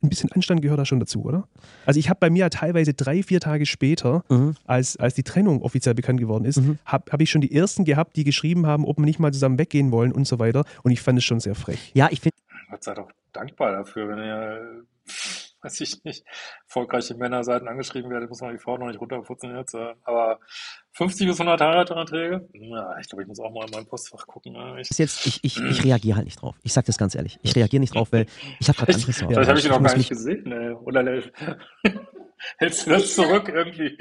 ein 0.03 0.09
bisschen 0.09 0.33
Anstand 0.33 0.63
gehört 0.63 0.79
da 0.81 0.87
schon 0.87 0.99
dazu, 0.99 1.23
oder? 1.25 1.47
Also 1.85 2.01
ich 2.01 2.09
habe 2.09 2.19
bei 2.21 2.31
mir 2.31 2.49
teilweise 2.49 2.95
drei, 2.95 3.23
vier 3.23 3.39
Tage 3.39 3.67
später, 3.67 4.25
Mhm. 4.31 4.55
als, 4.65 4.97
als 4.97 5.13
die 5.15 5.23
Trennung 5.25 5.61
offiziell 5.61 5.95
bekannt 5.95 6.21
geworden 6.21 6.47
ist, 6.47 6.57
Mhm. 6.57 6.79
habe 6.87 7.13
hab 7.13 7.21
ich 7.21 7.31
schon 7.31 7.43
die 7.43 7.55
ersten 7.55 7.85
gehabt, 7.85 8.17
die 8.17 8.25
geschrieben 8.25 8.67
haben, 8.67 8.87
ob 8.87 8.97
wir 8.99 9.05
nicht 9.05 9.19
mal 9.19 9.31
zusammen 9.33 9.59
weggehen 9.59 9.93
wollen 9.93 10.13
und 10.13 10.27
so 10.27 10.39
weiter. 10.39 10.65
Und 10.83 10.91
ich 10.93 11.03
fand 11.03 11.19
es 11.19 11.25
schon 11.25 11.39
sehr 11.41 11.55
frech. 11.55 11.91
Ja, 11.95 12.09
ich 12.11 12.21
finde, 12.21 12.35
Gott 12.71 12.83
sei 12.83 12.95
doch 12.95 13.11
dankbar 13.35 13.73
dafür, 13.73 14.09
wenn 14.09 14.19
ihr, 14.21 14.85
weiß 15.63 15.81
ich 15.83 16.03
nicht, 16.05 16.25
erfolgreiche 16.67 17.15
Männerseiten 17.15 17.69
angeschrieben 17.69 18.11
werdet, 18.11 18.29
muss 18.29 18.41
man 18.41 18.53
die 18.53 18.59
Frau 18.59 18.77
noch 18.79 18.87
nicht 18.87 19.01
runterputzen 19.01 19.55
jetzt. 19.57 19.75
äh, 19.75 19.95
Aber 20.05 20.39
50 20.93 21.27
bis 21.29 21.41
100 21.41 21.61
Heiratsanträge? 21.61 22.49
Ja, 22.53 22.99
ich 22.99 23.09
glaube, 23.09 23.23
ich 23.23 23.29
muss 23.29 23.41
auch 23.41 23.53
mal 23.53 23.65
in 23.67 23.71
mein 23.73 23.87
Postfach 23.87 24.27
gucken. 24.27 24.53
ne? 24.55 24.81
Ich, 24.81 24.91
jetzt, 24.99 25.27
ich, 25.27 25.41
ich, 25.45 25.61
ich 25.61 25.85
reagiere 25.85 26.17
halt 26.17 26.25
nicht 26.27 26.41
drauf. 26.43 26.57
Ich 26.63 26.73
sag 26.73 26.85
das 26.87 26.99
ganz 26.99 27.15
ehrlich. 27.15 27.39
Ich 27.43 27.55
reagiere 27.55 27.81
nicht 27.81 27.95
drauf, 27.95 28.09
weil 28.13 28.27
ich 28.59 28.69
habe 28.69 28.79
gerade 28.79 28.95
andere 28.95 29.13
Sorgen. 29.13 29.35
Vielleicht 29.35 29.49
habe 29.51 29.59
ich 29.59 29.69
noch 29.69 29.83
gar 29.83 29.97
nicht 29.97 30.09
gesehen. 30.09 30.51
Ey. 30.53 30.73
Oder 30.75 31.05
hältst 32.59 32.87
du 32.87 32.91
das 32.91 33.15
zurück 33.15 33.49
irgendwie? 33.49 33.97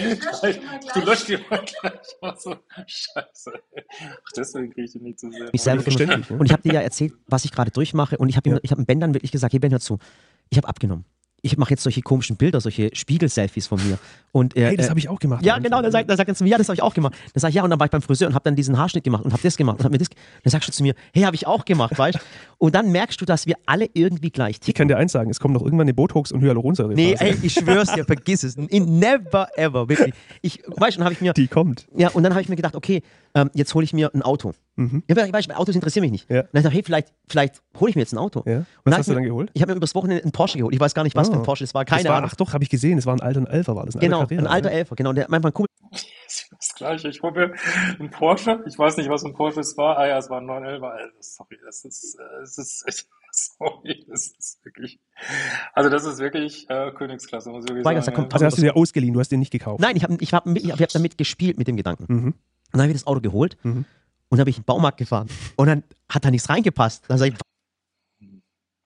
Du 0.93 0.99
löscht 1.01 1.27
die 1.27 1.37
mal 1.49 1.63
gleich 1.65 1.99
mal 2.21 2.35
so. 2.37 2.55
Scheiße. 2.87 3.51
ey. 3.73 3.83
Ach, 4.01 4.31
deswegen 4.35 4.71
kriege 4.71 4.85
ich 4.87 4.95
ihn 4.95 5.03
nicht 5.03 5.19
zu 5.19 5.29
sehen. 5.29 5.49
mich 5.51 5.61
selber 5.61 5.83
Verständlich, 5.83 6.29
ne? 6.29 6.37
Und 6.37 6.45
ich 6.45 6.51
habe 6.53 6.61
dir 6.63 6.73
ja 6.73 6.81
erzählt, 6.81 7.13
was 7.27 7.45
ich 7.45 7.51
gerade 7.51 7.71
durchmache. 7.71 8.17
Und 8.17 8.29
ich 8.29 8.37
habe 8.37 8.49
ihm, 8.49 8.55
Ja. 8.55 8.59
ich 8.63 8.71
habe 8.71 8.83
Ben 8.85 8.99
dann 8.99 9.13
wirklich 9.13 9.31
gesagt, 9.31 9.53
hey 9.53 9.59
Ben, 9.59 9.71
hör 9.71 9.79
zu, 9.79 9.99
ich 10.49 10.57
habe 10.57 10.67
abgenommen. 10.67 11.05
Ich 11.41 11.57
mache 11.57 11.69
jetzt 11.71 11.83
solche 11.83 12.01
komischen 12.01 12.35
Bilder, 12.37 12.59
solche 12.61 12.89
Spiegel-Selfies 12.93 13.67
von 13.67 13.79
mir. 13.87 13.97
Und, 14.31 14.55
äh, 14.55 14.67
Hey, 14.67 14.77
das 14.77 14.87
äh, 14.87 14.89
habe 14.89 14.99
ich 14.99 15.09
auch 15.09 15.19
gemacht. 15.19 15.43
Ja, 15.45 15.57
genau, 15.57 15.81
dann 15.81 15.91
sagt, 15.91 16.09
dann 16.09 16.17
sagt 16.17 16.27
er 16.29 16.35
zu 16.35 16.43
mir, 16.43 16.51
ja, 16.51 16.57
das 16.57 16.67
habe 16.67 16.75
ich 16.75 16.81
auch 16.83 16.93
gemacht. 16.93 17.13
Dann 17.33 17.41
sage 17.41 17.49
ich, 17.49 17.55
ja, 17.55 17.63
und 17.63 17.69
dann 17.69 17.79
war 17.79 17.85
ich 17.85 17.91
beim 17.91 18.01
Friseur 18.01 18.27
und 18.27 18.33
habe 18.35 18.43
dann 18.43 18.55
diesen 18.55 18.77
Haarschnitt 18.77 19.03
gemacht 19.03 19.23
und 19.25 19.31
habe 19.31 19.41
das 19.41 19.57
gemacht 19.57 19.79
und 19.79 19.83
habe 19.85 19.93
mir 19.93 19.97
das. 19.99 20.09
Dann 20.43 20.51
sagst 20.51 20.67
du 20.67 20.71
zu 20.73 20.83
mir, 20.83 20.93
hey, 21.13 21.23
habe 21.23 21.35
ich 21.35 21.47
auch 21.47 21.65
gemacht, 21.65 21.97
weißt 21.97 22.17
du? 22.17 22.21
Und 22.57 22.75
dann 22.75 22.91
merkst 22.91 23.19
du, 23.21 23.25
dass 23.25 23.47
wir 23.47 23.55
alle 23.65 23.87
irgendwie 23.93 24.29
gleich 24.31 24.55
Ich 24.55 24.59
ticken. 24.59 24.77
kann 24.77 24.87
dir 24.89 24.97
eins 24.97 25.11
sagen, 25.13 25.29
es 25.29 25.39
kommt 25.39 25.53
noch 25.53 25.61
irgendwann 25.63 25.85
eine 25.87 25.93
Botox- 25.93 26.31
und 26.33 26.41
Hyaluronsäure. 26.41 26.93
Nee, 26.93 27.15
ey, 27.17 27.35
ich 27.41 27.53
schwör's 27.53 27.91
dir, 27.93 28.03
vergiss 28.05 28.43
es. 28.43 28.55
In 28.55 28.99
never 28.99 29.47
ever, 29.55 29.87
wirklich. 29.89 30.13
Ich, 30.41 30.61
weißt 30.67 30.95
du, 30.95 30.99
dann 30.99 31.05
habe 31.05 31.13
ich 31.13 31.21
mir, 31.21 31.33
Die 31.33 31.47
kommt. 31.47 31.87
ja, 31.95 32.09
und 32.09 32.23
dann 32.23 32.33
habe 32.33 32.41
ich 32.41 32.49
mir 32.49 32.55
gedacht, 32.57 32.75
okay, 32.75 33.01
ähm, 33.35 33.49
jetzt 33.53 33.73
hole 33.75 33.83
ich 33.83 33.93
mir 33.93 34.13
ein 34.13 34.21
Auto. 34.21 34.53
Mhm. 34.75 35.03
Ja, 35.09 35.15
weißt 35.15 35.49
du, 35.49 35.57
Autos 35.57 35.75
interessieren 35.75 36.01
mich 36.03 36.11
nicht. 36.11 36.29
Ja. 36.29 36.41
Und 36.41 36.49
dann 36.53 36.63
dachte 36.63 36.69
ich, 36.69 36.75
hey, 36.75 36.83
vielleicht, 36.83 37.13
vielleicht 37.27 37.61
hole 37.79 37.89
ich 37.89 37.95
mir 37.95 38.01
jetzt 38.01 38.13
ein 38.13 38.17
Auto. 38.17 38.43
Ja. 38.45 38.57
Und 38.59 38.65
Was 38.85 38.99
hast 38.99 39.07
du 39.07 39.11
mir- 39.11 39.15
dann 39.15 39.23
geholt? 39.25 39.51
Ich 39.53 39.61
habe 39.61 39.71
mir 39.73 39.77
übers 39.77 39.93
Wochenende 39.95 40.23
einen 40.23 40.31
Porsche 40.31 40.57
geholt. 40.57 40.73
Ich 40.73 40.79
weiß 40.79 40.93
gar 40.93 41.03
nicht, 41.03 41.15
was 41.15 41.27
für 41.29 41.35
Ah. 41.35 41.37
ein 41.37 41.43
Porsche 41.43 41.63
das 41.63 41.73
war. 41.73 41.83
Das 41.85 41.95
Keine 41.97 42.09
war, 42.09 42.17
Ahnung. 42.17 42.29
ach 42.31 42.35
doch, 42.35 42.53
habe 42.53 42.63
ich 42.63 42.69
gesehen, 42.69 42.97
es 42.97 43.05
war 43.05 43.13
ein 43.15 43.21
alter 43.21 43.47
Elfer, 43.49 43.75
war 43.75 43.85
das 43.85 43.95
ein 43.95 43.99
Genau, 43.99 44.19
alter 44.21 44.35
Carrera, 44.35 44.47
ein 44.49 44.53
alter 44.53 44.69
ne? 44.69 44.75
Elfer. 44.75 44.95
Genau, 44.95 45.13
der 45.13 45.25
mein, 45.29 45.41
mein 45.41 45.53
Kumpel. 45.53 45.69
Das 45.91 46.75
gleiche. 46.75 47.09
Ich 47.09 47.21
hole 47.21 47.33
mir 47.33 47.53
einen 47.99 48.09
Porsche. 48.09 48.63
Ich 48.67 48.77
weiß 48.77 48.97
nicht, 48.97 49.09
was 49.09 49.23
ein 49.23 49.33
Porsche 49.33 49.59
es 49.61 49.75
war. 49.77 49.97
Ah 49.97 50.07
ja, 50.07 50.17
es 50.17 50.29
war 50.29 50.39
ein 50.39 50.45
911. 50.45 50.83
Also, 50.83 51.07
sorry, 51.19 51.57
das 51.65 51.83
ist, 51.85 52.17
äh, 52.19 52.41
es 52.43 52.57
ist, 52.57 52.85
sorry, 53.31 54.05
das 54.09 54.27
ist 54.37 54.59
wirklich, 54.63 54.99
also 55.73 55.89
das 55.89 56.05
ist 56.05 56.19
wirklich 56.19 56.69
äh, 56.69 56.91
Königsklasse, 56.91 57.49
muss 57.49 57.63
ich 57.65 57.69
wirklich 57.69 57.85
Weigers, 57.85 58.05
sagen. 58.05 58.15
da 58.15 58.21
kommt- 58.21 58.33
Also 58.33 58.45
hast 58.45 58.57
du 58.57 58.61
dir 58.61 58.75
ausgeliehen, 58.75 59.13
du 59.13 59.19
hast 59.19 59.29
den 59.31 59.39
nicht 59.39 59.51
gekauft. 59.51 59.79
Nein, 59.81 59.95
ich 59.95 60.03
habe 60.03 60.17
ich 60.19 60.33
hab, 60.33 60.45
ich 60.47 60.69
hab, 60.71 60.75
ich 60.77 60.81
hab 60.81 60.89
damit 60.89 61.17
gespielt 61.17 61.57
mit 61.57 61.67
dem 61.67 61.75
Gedanken. 61.77 62.05
Mhm. 62.07 62.33
Und 62.71 62.77
dann 62.77 62.81
habe 62.81 62.91
ich 62.91 62.97
das 62.97 63.07
Auto 63.07 63.21
geholt 63.21 63.57
Mhm. 63.63 63.85
und 64.29 64.37
dann 64.37 64.45
bin 64.45 64.51
ich 64.51 64.57
in 64.57 64.63
den 64.63 64.65
Baumarkt 64.67 64.97
gefahren. 64.97 65.27
Und 65.55 65.67
dann 65.67 65.83
hat 66.09 66.25
da 66.25 66.31
nichts 66.31 66.49
reingepasst. 66.49 67.03
Dann 67.07 67.17
sag 67.17 67.27
ich, 67.29 67.35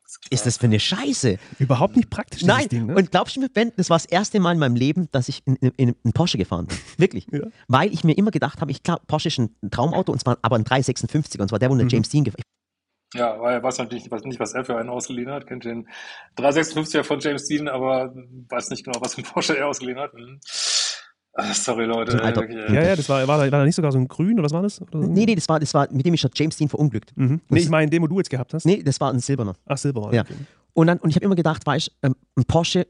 Ist 0.05 0.19
ist 0.31 0.45
das 0.45 0.57
für 0.57 0.65
eine 0.67 0.79
Scheiße? 0.79 1.37
Überhaupt 1.59 1.95
nicht 1.95 2.09
praktisch, 2.09 2.43
Nein, 2.43 2.67
Ding, 2.69 2.85
ne? 2.85 2.95
und 2.95 3.11
glaubst 3.11 3.35
du 3.35 3.39
mir, 3.41 3.49
Ben, 3.49 3.71
das 3.77 3.89
war 3.89 3.97
das 3.97 4.05
erste 4.05 4.39
Mal 4.39 4.53
in 4.53 4.59
meinem 4.59 4.75
Leben, 4.75 5.09
dass 5.11 5.27
ich 5.27 5.41
in, 5.45 5.55
in, 5.57 5.71
in 5.75 5.95
einen 6.03 6.13
Porsche 6.13 6.37
gefahren 6.37 6.67
bin. 6.67 6.77
Wirklich. 6.97 7.25
Ja. 7.31 7.41
Weil 7.67 7.91
ich 7.93 8.03
mir 8.03 8.13
immer 8.17 8.31
gedacht 8.31 8.61
habe, 8.61 8.71
ich 8.71 8.83
klar, 8.83 9.01
Porsche 9.07 9.27
ist 9.29 9.39
ein 9.39 9.49
Traumauto 9.71 10.11
und 10.11 10.19
zwar 10.19 10.37
aber 10.41 10.55
ein 10.55 10.63
356 10.63 11.41
und 11.41 11.47
zwar 11.49 11.59
der, 11.59 11.69
wo 11.69 11.73
Mhm. 11.73 11.79
der 11.79 11.87
James 11.87 12.09
Dean 12.09 12.23
gefahren 12.23 12.41
Ja, 13.15 13.39
weil 13.41 13.55
er 13.55 13.63
weiß 13.63 13.79
natürlich 13.79 14.09
was- 14.11 14.23
nicht, 14.23 14.39
was 14.39 14.53
er 14.53 14.63
für 14.65 14.77
einen 14.77 14.89
ausgeliehen 14.89 15.29
hat. 15.31 15.45
Kennt 15.47 15.65
den 15.65 15.87
356er 16.37 17.03
von 17.03 17.19
James 17.19 17.45
Dean, 17.45 17.67
aber 17.67 18.13
weiß 18.49 18.69
nicht 18.69 18.85
genau, 18.85 19.01
was 19.01 19.15
für 19.15 19.21
ein 19.21 19.25
Porsche 19.25 19.57
er 19.57 19.67
ausgeliehen 19.67 19.99
hat. 19.99 20.13
Hm. 20.13 20.39
Ah, 21.35 21.53
sorry, 21.53 21.85
Leute. 21.85 22.21
Alter- 22.21 22.47
ey. 22.47 22.73
ja, 22.75 22.83
ja, 22.83 22.95
das 22.95 23.09
war, 23.09 23.27
war, 23.27 23.37
da, 23.37 23.43
war 23.43 23.59
da 23.59 23.65
nicht 23.65 23.75
sogar 23.75 23.91
so 23.91 23.97
ein 23.97 24.07
Grün 24.07 24.33
oder 24.35 24.43
was 24.43 24.53
war 24.53 24.61
das? 24.61 24.81
Oder 24.81 25.01
so? 25.01 25.07
Nee, 25.07 25.25
nee, 25.25 25.33
das 25.35 25.49
war, 25.49 25.59
das 25.59 25.73
war, 25.73 25.87
mit 25.91 26.05
dem 26.05 26.13
ist 26.13 26.23
der 26.23 26.31
James 26.35 26.55
Dean 26.57 26.69
verunglückt. 26.69 27.11
Mhm. 27.15 27.41
Nee, 27.49 27.59
ich 27.59 27.69
meine, 27.69 27.89
den, 27.89 28.01
wo 28.03 28.07
du 28.07 28.17
jetzt 28.17 28.29
gehabt 28.29 28.53
hast. 28.53 28.65
Nee, 28.65 28.83
das 28.83 28.99
war 29.01 29.11
ein 29.11 29.19
Silberner. 29.19 29.55
Ach, 29.65 29.77
Silber 29.77 30.03
war 30.03 30.13
Ja. 30.13 30.21
okay. 30.21 30.35
Und, 30.73 30.87
dann, 30.87 30.99
und 30.99 31.09
ich 31.09 31.15
habe 31.15 31.25
immer 31.25 31.35
gedacht, 31.35 31.65
weißt 31.65 31.91
ähm, 32.03 32.15
ein 32.35 32.45
Porsche, 32.45 32.85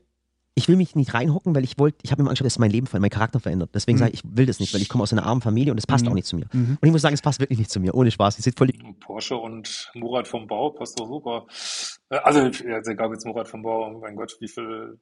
ich 0.56 0.68
will 0.68 0.76
mich 0.76 0.94
nicht 0.96 1.14
reinhocken, 1.16 1.56
weil 1.56 1.64
ich 1.64 1.80
wollte, 1.80 1.98
ich 2.04 2.12
habe 2.12 2.22
immer 2.22 2.30
Angst, 2.30 2.44
dass 2.46 2.60
mein 2.60 2.70
Leben, 2.70 2.86
verändert, 2.86 3.12
mein 3.12 3.18
Charakter 3.18 3.40
verändert. 3.40 3.72
Deswegen 3.74 3.96
Mhm. 3.98 4.00
sage 4.02 4.12
ich, 4.14 4.24
ich 4.24 4.38
will 4.38 4.46
das 4.46 4.60
nicht, 4.60 4.74
weil 4.74 4.82
ich 4.82 4.90
komme 4.90 5.02
aus 5.04 5.12
einer 5.12 5.26
armen 5.26 5.42
Familie 5.42 5.72
und 5.72 5.78
das 5.78 5.88
passt 5.88 6.06
Mhm. 6.06 6.12
auch 6.12 6.16
nicht 6.16 6.28
zu 6.28 6.36
mir. 6.36 6.46
Mhm. 6.54 6.78
Und 6.80 6.86
ich 6.88 6.92
muss 6.92 7.02
sagen, 7.02 7.14
es 7.16 7.22
passt 7.22 7.40
wirklich 7.40 7.58
nicht 7.60 7.72
zu 7.72 7.80
mir, 7.80 7.96
ohne 7.96 8.12
Spaß. 8.12 8.36
Sitze 8.36 8.52
voll 8.56 8.70
Porsche 9.00 9.36
und 9.36 9.90
Murat 9.96 10.28
vom 10.28 10.46
Bau 10.48 10.70
passt 10.72 11.00
doch 11.00 11.08
super. 11.08 11.46
Äh, 12.10 12.18
Also, 12.18 12.40
ja, 12.42 12.78
es 12.78 12.98
gab 12.98 13.12
jetzt 13.12 13.26
Murat 13.26 13.48
vom 13.48 13.64
Bau, 13.64 14.00
mein 14.00 14.16
Gott, 14.16 14.36
wie 14.42 14.48
viele 14.48 15.00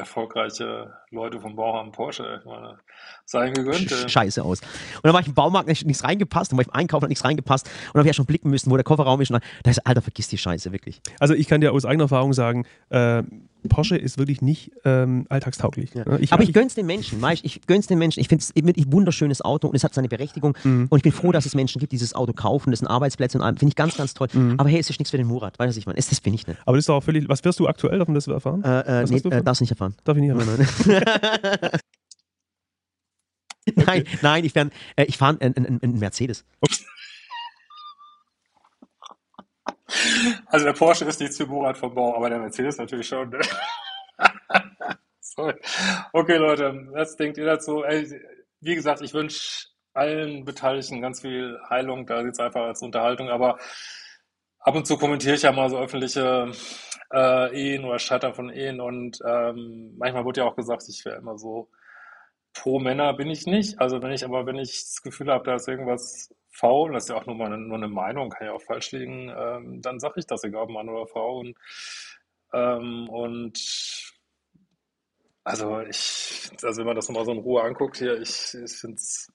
erfolgreiche 0.00 0.92
Leute 1.10 1.40
vom 1.40 1.54
Bau 1.56 1.74
haben 1.74 1.92
Porsche. 1.92 2.38
Ich 2.40 2.44
meine, 2.46 2.78
sei 3.24 3.50
gegönnt. 3.50 3.76
sch- 3.90 4.04
äh. 4.04 4.08
scheiße 4.08 4.42
aus. 4.42 4.60
Und 4.60 5.04
dann 5.04 5.12
war 5.12 5.20
ich 5.20 5.28
im 5.28 5.34
Baumarkt, 5.34 5.68
hat 5.68 5.86
nichts 5.86 6.02
reingepasst, 6.04 6.50
dann 6.52 6.56
war 6.58 6.62
ich 6.62 6.68
im 6.68 6.74
Einkaufen, 6.74 7.02
hat 7.04 7.08
nichts 7.08 7.24
reingepasst. 7.24 7.66
Und 7.66 7.72
dann 7.94 8.00
habe 8.00 8.02
ich 8.02 8.08
ja 8.08 8.14
schon 8.14 8.26
blicken 8.26 8.50
müssen, 8.50 8.70
wo 8.70 8.76
der 8.76 8.84
Kofferraum 8.84 9.20
ist. 9.20 9.30
Und 9.30 9.40
dann, 9.40 9.48
da 9.62 9.70
ist, 9.70 9.86
Alter, 9.86 10.02
vergiss 10.02 10.28
die 10.28 10.38
Scheiße, 10.38 10.72
wirklich. 10.72 11.00
Also 11.20 11.34
ich 11.34 11.46
kann 11.46 11.60
dir 11.60 11.72
aus 11.72 11.84
eigener 11.84 12.04
Erfahrung 12.04 12.32
sagen, 12.32 12.66
äh, 12.90 13.22
Porsche 13.68 13.96
ist 13.96 14.18
wirklich 14.18 14.40
nicht 14.42 14.72
ähm, 14.84 15.26
alltagstauglich. 15.28 15.92
Ja. 15.94 16.04
Ne? 16.08 16.18
Ich, 16.20 16.32
Aber 16.32 16.42
ich 16.42 16.52
gönn's 16.52 16.74
den 16.74 16.86
Menschen, 16.86 17.20
weißt, 17.20 17.44
ich 17.44 17.60
gönn's 17.66 17.86
den 17.86 17.98
Menschen. 17.98 18.20
Ich 18.20 18.28
finde 18.28 18.42
es 18.44 18.52
ein 18.56 18.92
wunderschönes 18.92 19.42
Auto 19.42 19.68
und 19.68 19.74
es 19.74 19.84
hat 19.84 19.92
seine 19.94 20.08
Berechtigung. 20.08 20.56
Mhm. 20.64 20.86
Und 20.88 20.96
ich 20.98 21.02
bin 21.02 21.12
froh, 21.12 21.32
dass 21.32 21.46
es 21.46 21.54
Menschen 21.54 21.78
gibt, 21.80 21.92
die 21.92 21.96
dieses 21.96 22.14
Auto 22.14 22.32
kaufen. 22.32 22.70
Das 22.70 22.78
sind 22.80 22.88
Arbeitsplätze 22.88 23.38
und 23.38 23.44
allem. 23.44 23.56
Finde 23.56 23.70
ich 23.70 23.76
ganz, 23.76 23.96
ganz 23.96 24.14
toll. 24.14 24.28
Mhm. 24.32 24.54
Aber 24.58 24.68
hey, 24.68 24.78
es 24.80 24.88
ist 24.90 24.98
nichts 24.98 25.10
für 25.10 25.16
den 25.18 25.26
Murat. 25.26 25.58
Weißt 25.58 25.66
du, 25.66 25.70
was 25.70 25.76
ich 25.76 25.86
meine? 25.86 25.98
Es- 25.98 26.08
Das 26.08 26.20
bin 26.20 26.34
ich 26.34 26.46
nicht. 26.46 26.58
aber 26.66 26.76
das 26.76 26.82
ist 26.82 26.88
doch 26.88 26.96
auch 26.96 27.02
völlig. 27.04 27.28
Was 27.28 27.44
wirst 27.44 27.60
du 27.60 27.68
aktuell 27.68 27.98
davon 27.98 28.14
das 28.14 28.26
erfahren? 28.26 28.62
Äh, 28.64 29.02
äh, 29.02 29.04
nee, 29.08 29.20
du 29.20 29.28
äh, 29.30 29.42
darfst 29.42 29.60
nicht 29.60 29.70
erfahren. 29.70 29.94
Darf 30.04 30.16
ich 30.16 30.22
nicht 30.22 30.30
erfahren? 30.30 31.70
Nein, 33.76 34.04
nein, 34.22 34.44
ich 34.44 34.52
fahre 34.52 34.70
äh, 34.96 35.04
ich 35.04 35.16
fahr 35.18 35.36
einen, 35.38 35.54
einen, 35.56 35.82
einen 35.82 35.98
Mercedes. 35.98 36.44
Also 40.46 40.66
der 40.66 40.72
Porsche 40.72 41.04
ist 41.04 41.20
nichts 41.20 41.36
für 41.36 41.46
Murat 41.46 41.78
vom 41.78 41.94
Bau, 41.94 42.16
aber 42.16 42.30
der 42.30 42.38
Mercedes 42.38 42.78
natürlich 42.78 43.08
schon. 43.08 43.30
Ne? 43.30 43.40
Sorry. 45.20 45.54
Okay, 46.12 46.36
Leute, 46.36 46.88
was 46.92 47.16
denkt 47.16 47.38
ihr 47.38 47.46
dazu? 47.46 47.82
Ey, 47.82 48.20
wie 48.60 48.74
gesagt, 48.74 49.00
ich 49.00 49.14
wünsche 49.14 49.68
allen 49.94 50.44
Beteiligten 50.44 51.00
ganz 51.00 51.20
viel 51.20 51.58
Heilung. 51.68 52.06
Da 52.06 52.22
sieht 52.22 52.32
es 52.32 52.38
einfach 52.40 52.62
als 52.62 52.82
Unterhaltung, 52.82 53.28
aber 53.28 53.58
ab 54.58 54.74
und 54.74 54.86
zu 54.86 54.96
kommentiere 54.96 55.34
ich 55.34 55.42
ja 55.42 55.52
mal 55.52 55.70
so 55.70 55.78
öffentliche 55.78 56.52
äh, 57.12 57.54
Ehen 57.54 57.84
oder 57.84 57.98
Scheitern 57.98 58.34
von 58.34 58.50
Ehen 58.50 58.80
und 58.80 59.18
ähm, 59.26 59.94
manchmal 59.98 60.24
wird 60.24 60.36
ja 60.36 60.44
auch 60.44 60.56
gesagt, 60.56 60.84
ich 60.88 61.04
wäre 61.04 61.16
immer 61.16 61.38
so 61.38 61.70
pro 62.60 62.78
Männer 62.78 63.14
bin 63.14 63.30
ich 63.30 63.46
nicht. 63.46 63.80
Also 63.80 64.02
wenn 64.02 64.12
ich 64.12 64.22
aber, 64.22 64.44
wenn 64.44 64.58
ich 64.58 64.72
das 64.72 65.02
Gefühl 65.02 65.30
habe, 65.32 65.44
da 65.44 65.54
ist 65.54 65.66
irgendwas 65.66 66.34
faul, 66.50 66.92
das 66.92 67.04
ist 67.04 67.08
ja 67.08 67.16
auch 67.16 67.24
nur 67.24 67.34
mal 67.34 67.48
nur 67.56 67.76
eine 67.78 67.88
Meinung, 67.88 68.28
kann 68.28 68.46
ja 68.46 68.52
auch 68.52 68.60
falsch 68.60 68.92
liegen, 68.92 69.30
ähm, 69.34 69.80
dann 69.80 69.98
sage 69.98 70.20
ich 70.20 70.26
das, 70.26 70.44
egal 70.44 70.64
ob 70.64 70.70
Mann 70.70 70.90
oder 70.90 71.06
Frau. 71.06 71.38
Und, 71.38 71.56
ähm, 72.52 73.08
und 73.08 74.12
also 75.42 75.80
ich, 75.80 76.50
also 76.62 76.80
wenn 76.80 76.86
man 76.86 76.96
das 76.96 77.08
nochmal 77.08 77.24
so 77.24 77.32
in 77.32 77.38
Ruhe 77.38 77.62
anguckt 77.62 77.96
hier, 77.96 78.20
ich, 78.20 78.54
ich 78.54 78.76
finde 78.76 78.96
es 78.96 79.32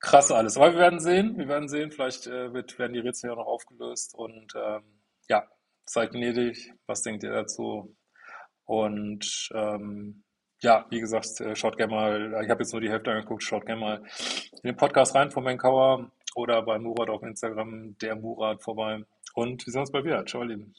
krass 0.00 0.32
alles. 0.32 0.56
Aber 0.56 0.72
wir 0.72 0.78
werden 0.78 1.00
sehen, 1.00 1.36
wir 1.36 1.48
werden 1.48 1.68
sehen, 1.68 1.90
vielleicht 1.90 2.26
äh, 2.26 2.54
wird, 2.54 2.78
werden 2.78 2.94
die 2.94 3.00
Rätsel 3.00 3.28
ja 3.28 3.36
noch 3.36 3.46
aufgelöst 3.46 4.14
und 4.14 4.54
ähm, 4.56 5.02
ja, 5.28 5.46
seid 5.84 6.12
gnädig, 6.12 6.72
was 6.86 7.02
denkt 7.02 7.24
ihr 7.24 7.32
dazu? 7.32 7.94
Und 8.64 9.50
ähm, 9.54 10.24
ja, 10.60 10.86
wie 10.90 11.00
gesagt, 11.00 11.40
äh, 11.40 11.54
schaut 11.54 11.76
gerne 11.76 11.94
mal, 11.94 12.42
ich 12.42 12.50
habe 12.50 12.62
jetzt 12.62 12.72
nur 12.72 12.80
die 12.80 12.90
Hälfte 12.90 13.10
angeguckt, 13.10 13.42
schaut 13.42 13.66
gerne 13.66 13.80
mal 13.80 14.02
in 14.52 14.70
den 14.70 14.76
Podcast 14.76 15.14
rein 15.14 15.30
von 15.30 15.44
Mankauer 15.44 16.10
oder 16.34 16.62
bei 16.62 16.78
Murat 16.78 17.10
auf 17.10 17.22
Instagram, 17.22 17.96
der 17.98 18.16
Murat 18.16 18.62
vorbei. 18.62 19.04
Und 19.34 19.66
wir 19.66 19.72
sehen 19.72 19.80
uns 19.80 19.92
bald 19.92 20.04
wieder. 20.04 20.24
Ciao, 20.26 20.42
ihr 20.42 20.48
Lieben. 20.48 20.74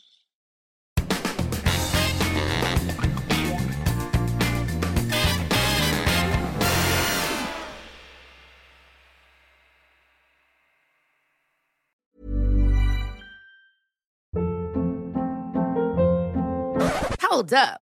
Hold 17.35 17.53
up. 17.53 17.84